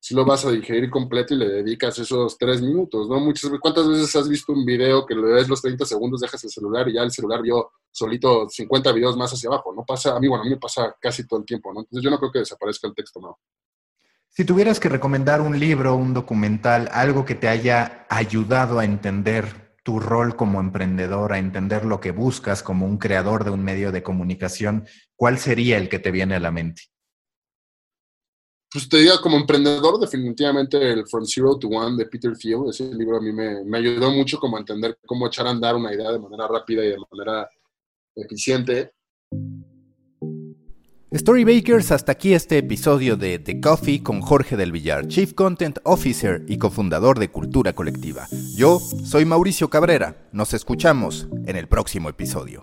si 0.00 0.14
lo 0.14 0.24
vas 0.24 0.44
a 0.44 0.50
digerir 0.50 0.90
completo 0.90 1.34
y 1.34 1.38
le 1.38 1.48
dedicas 1.48 1.98
esos 1.98 2.38
tres 2.38 2.62
minutos, 2.62 3.08
¿no? 3.08 3.18
Muchas 3.18 3.50
¿cuántas 3.60 3.88
veces 3.88 4.14
has 4.14 4.28
visto 4.28 4.52
un 4.52 4.64
video 4.64 5.04
que 5.04 5.14
le 5.14 5.22
ves 5.22 5.48
los 5.48 5.60
30 5.60 5.84
segundos, 5.84 6.20
dejas 6.20 6.42
el 6.44 6.50
celular 6.50 6.88
y 6.88 6.94
ya 6.94 7.02
el 7.02 7.10
celular 7.10 7.42
vio 7.42 7.72
solito 7.90 8.48
50 8.48 8.92
videos 8.92 9.16
más 9.16 9.32
hacia 9.32 9.48
abajo? 9.48 9.72
No 9.74 9.84
pasa, 9.84 10.14
a 10.14 10.20
mí, 10.20 10.28
bueno, 10.28 10.42
a 10.42 10.44
mí 10.44 10.50
me 10.50 10.58
pasa 10.58 10.94
casi 11.00 11.26
todo 11.26 11.40
el 11.40 11.46
tiempo, 11.46 11.72
¿no? 11.72 11.80
Entonces 11.80 12.04
yo 12.04 12.10
no 12.10 12.18
creo 12.18 12.30
que 12.30 12.38
desaparezca 12.40 12.86
el 12.86 12.94
texto, 12.94 13.20
¿no? 13.20 13.38
Si 14.28 14.44
tuvieras 14.44 14.78
que 14.78 14.90
recomendar 14.90 15.40
un 15.40 15.58
libro, 15.58 15.96
un 15.96 16.12
documental, 16.12 16.90
algo 16.92 17.24
que 17.24 17.34
te 17.34 17.48
haya 17.48 18.06
ayudado 18.10 18.78
a 18.78 18.84
entender 18.84 19.66
tu 19.82 19.98
rol 19.98 20.36
como 20.36 20.60
emprendedor, 20.60 21.32
a 21.32 21.38
entender 21.38 21.84
lo 21.84 22.00
que 22.00 22.10
buscas 22.10 22.62
como 22.62 22.86
un 22.86 22.98
creador 22.98 23.44
de 23.44 23.50
un 23.50 23.64
medio 23.64 23.92
de 23.92 24.02
comunicación, 24.02 24.86
¿cuál 25.14 25.38
sería 25.38 25.78
el 25.78 25.88
que 25.88 25.98
te 25.98 26.10
viene 26.10 26.34
a 26.34 26.40
la 26.40 26.50
mente? 26.50 26.82
Pues 28.76 28.90
te 28.90 28.98
diga, 28.98 29.18
como 29.22 29.38
emprendedor, 29.38 29.98
definitivamente 29.98 30.76
el 30.92 31.06
From 31.06 31.24
Zero 31.24 31.58
to 31.58 31.68
One 31.68 31.96
de 31.96 32.04
Peter 32.04 32.36
Thiel, 32.36 32.68
ese 32.68 32.84
libro 32.94 33.16
a 33.16 33.20
mí 33.22 33.32
me, 33.32 33.64
me, 33.64 33.78
ayudó 33.78 34.10
mucho 34.10 34.38
como 34.38 34.58
a 34.58 34.60
entender 34.60 34.98
cómo 35.06 35.26
echar 35.26 35.46
a 35.46 35.50
andar 35.50 35.74
una 35.76 35.94
idea 35.94 36.12
de 36.12 36.18
manera 36.18 36.46
rápida 36.46 36.84
y 36.84 36.88
de 36.88 36.98
manera 37.10 37.48
eficiente. 38.14 38.92
Storybakers, 41.14 41.90
hasta 41.90 42.12
aquí 42.12 42.34
este 42.34 42.58
episodio 42.58 43.16
de 43.16 43.38
The 43.38 43.62
Coffee 43.62 44.02
con 44.02 44.20
Jorge 44.20 44.58
del 44.58 44.72
Villar, 44.72 45.08
Chief 45.08 45.32
Content 45.32 45.78
Officer 45.84 46.44
y 46.46 46.58
cofundador 46.58 47.18
de 47.18 47.30
Cultura 47.30 47.72
Colectiva. 47.72 48.28
Yo 48.56 48.78
soy 48.78 49.24
Mauricio 49.24 49.70
Cabrera. 49.70 50.28
Nos 50.32 50.52
escuchamos 50.52 51.28
en 51.46 51.56
el 51.56 51.66
próximo 51.66 52.10
episodio. 52.10 52.62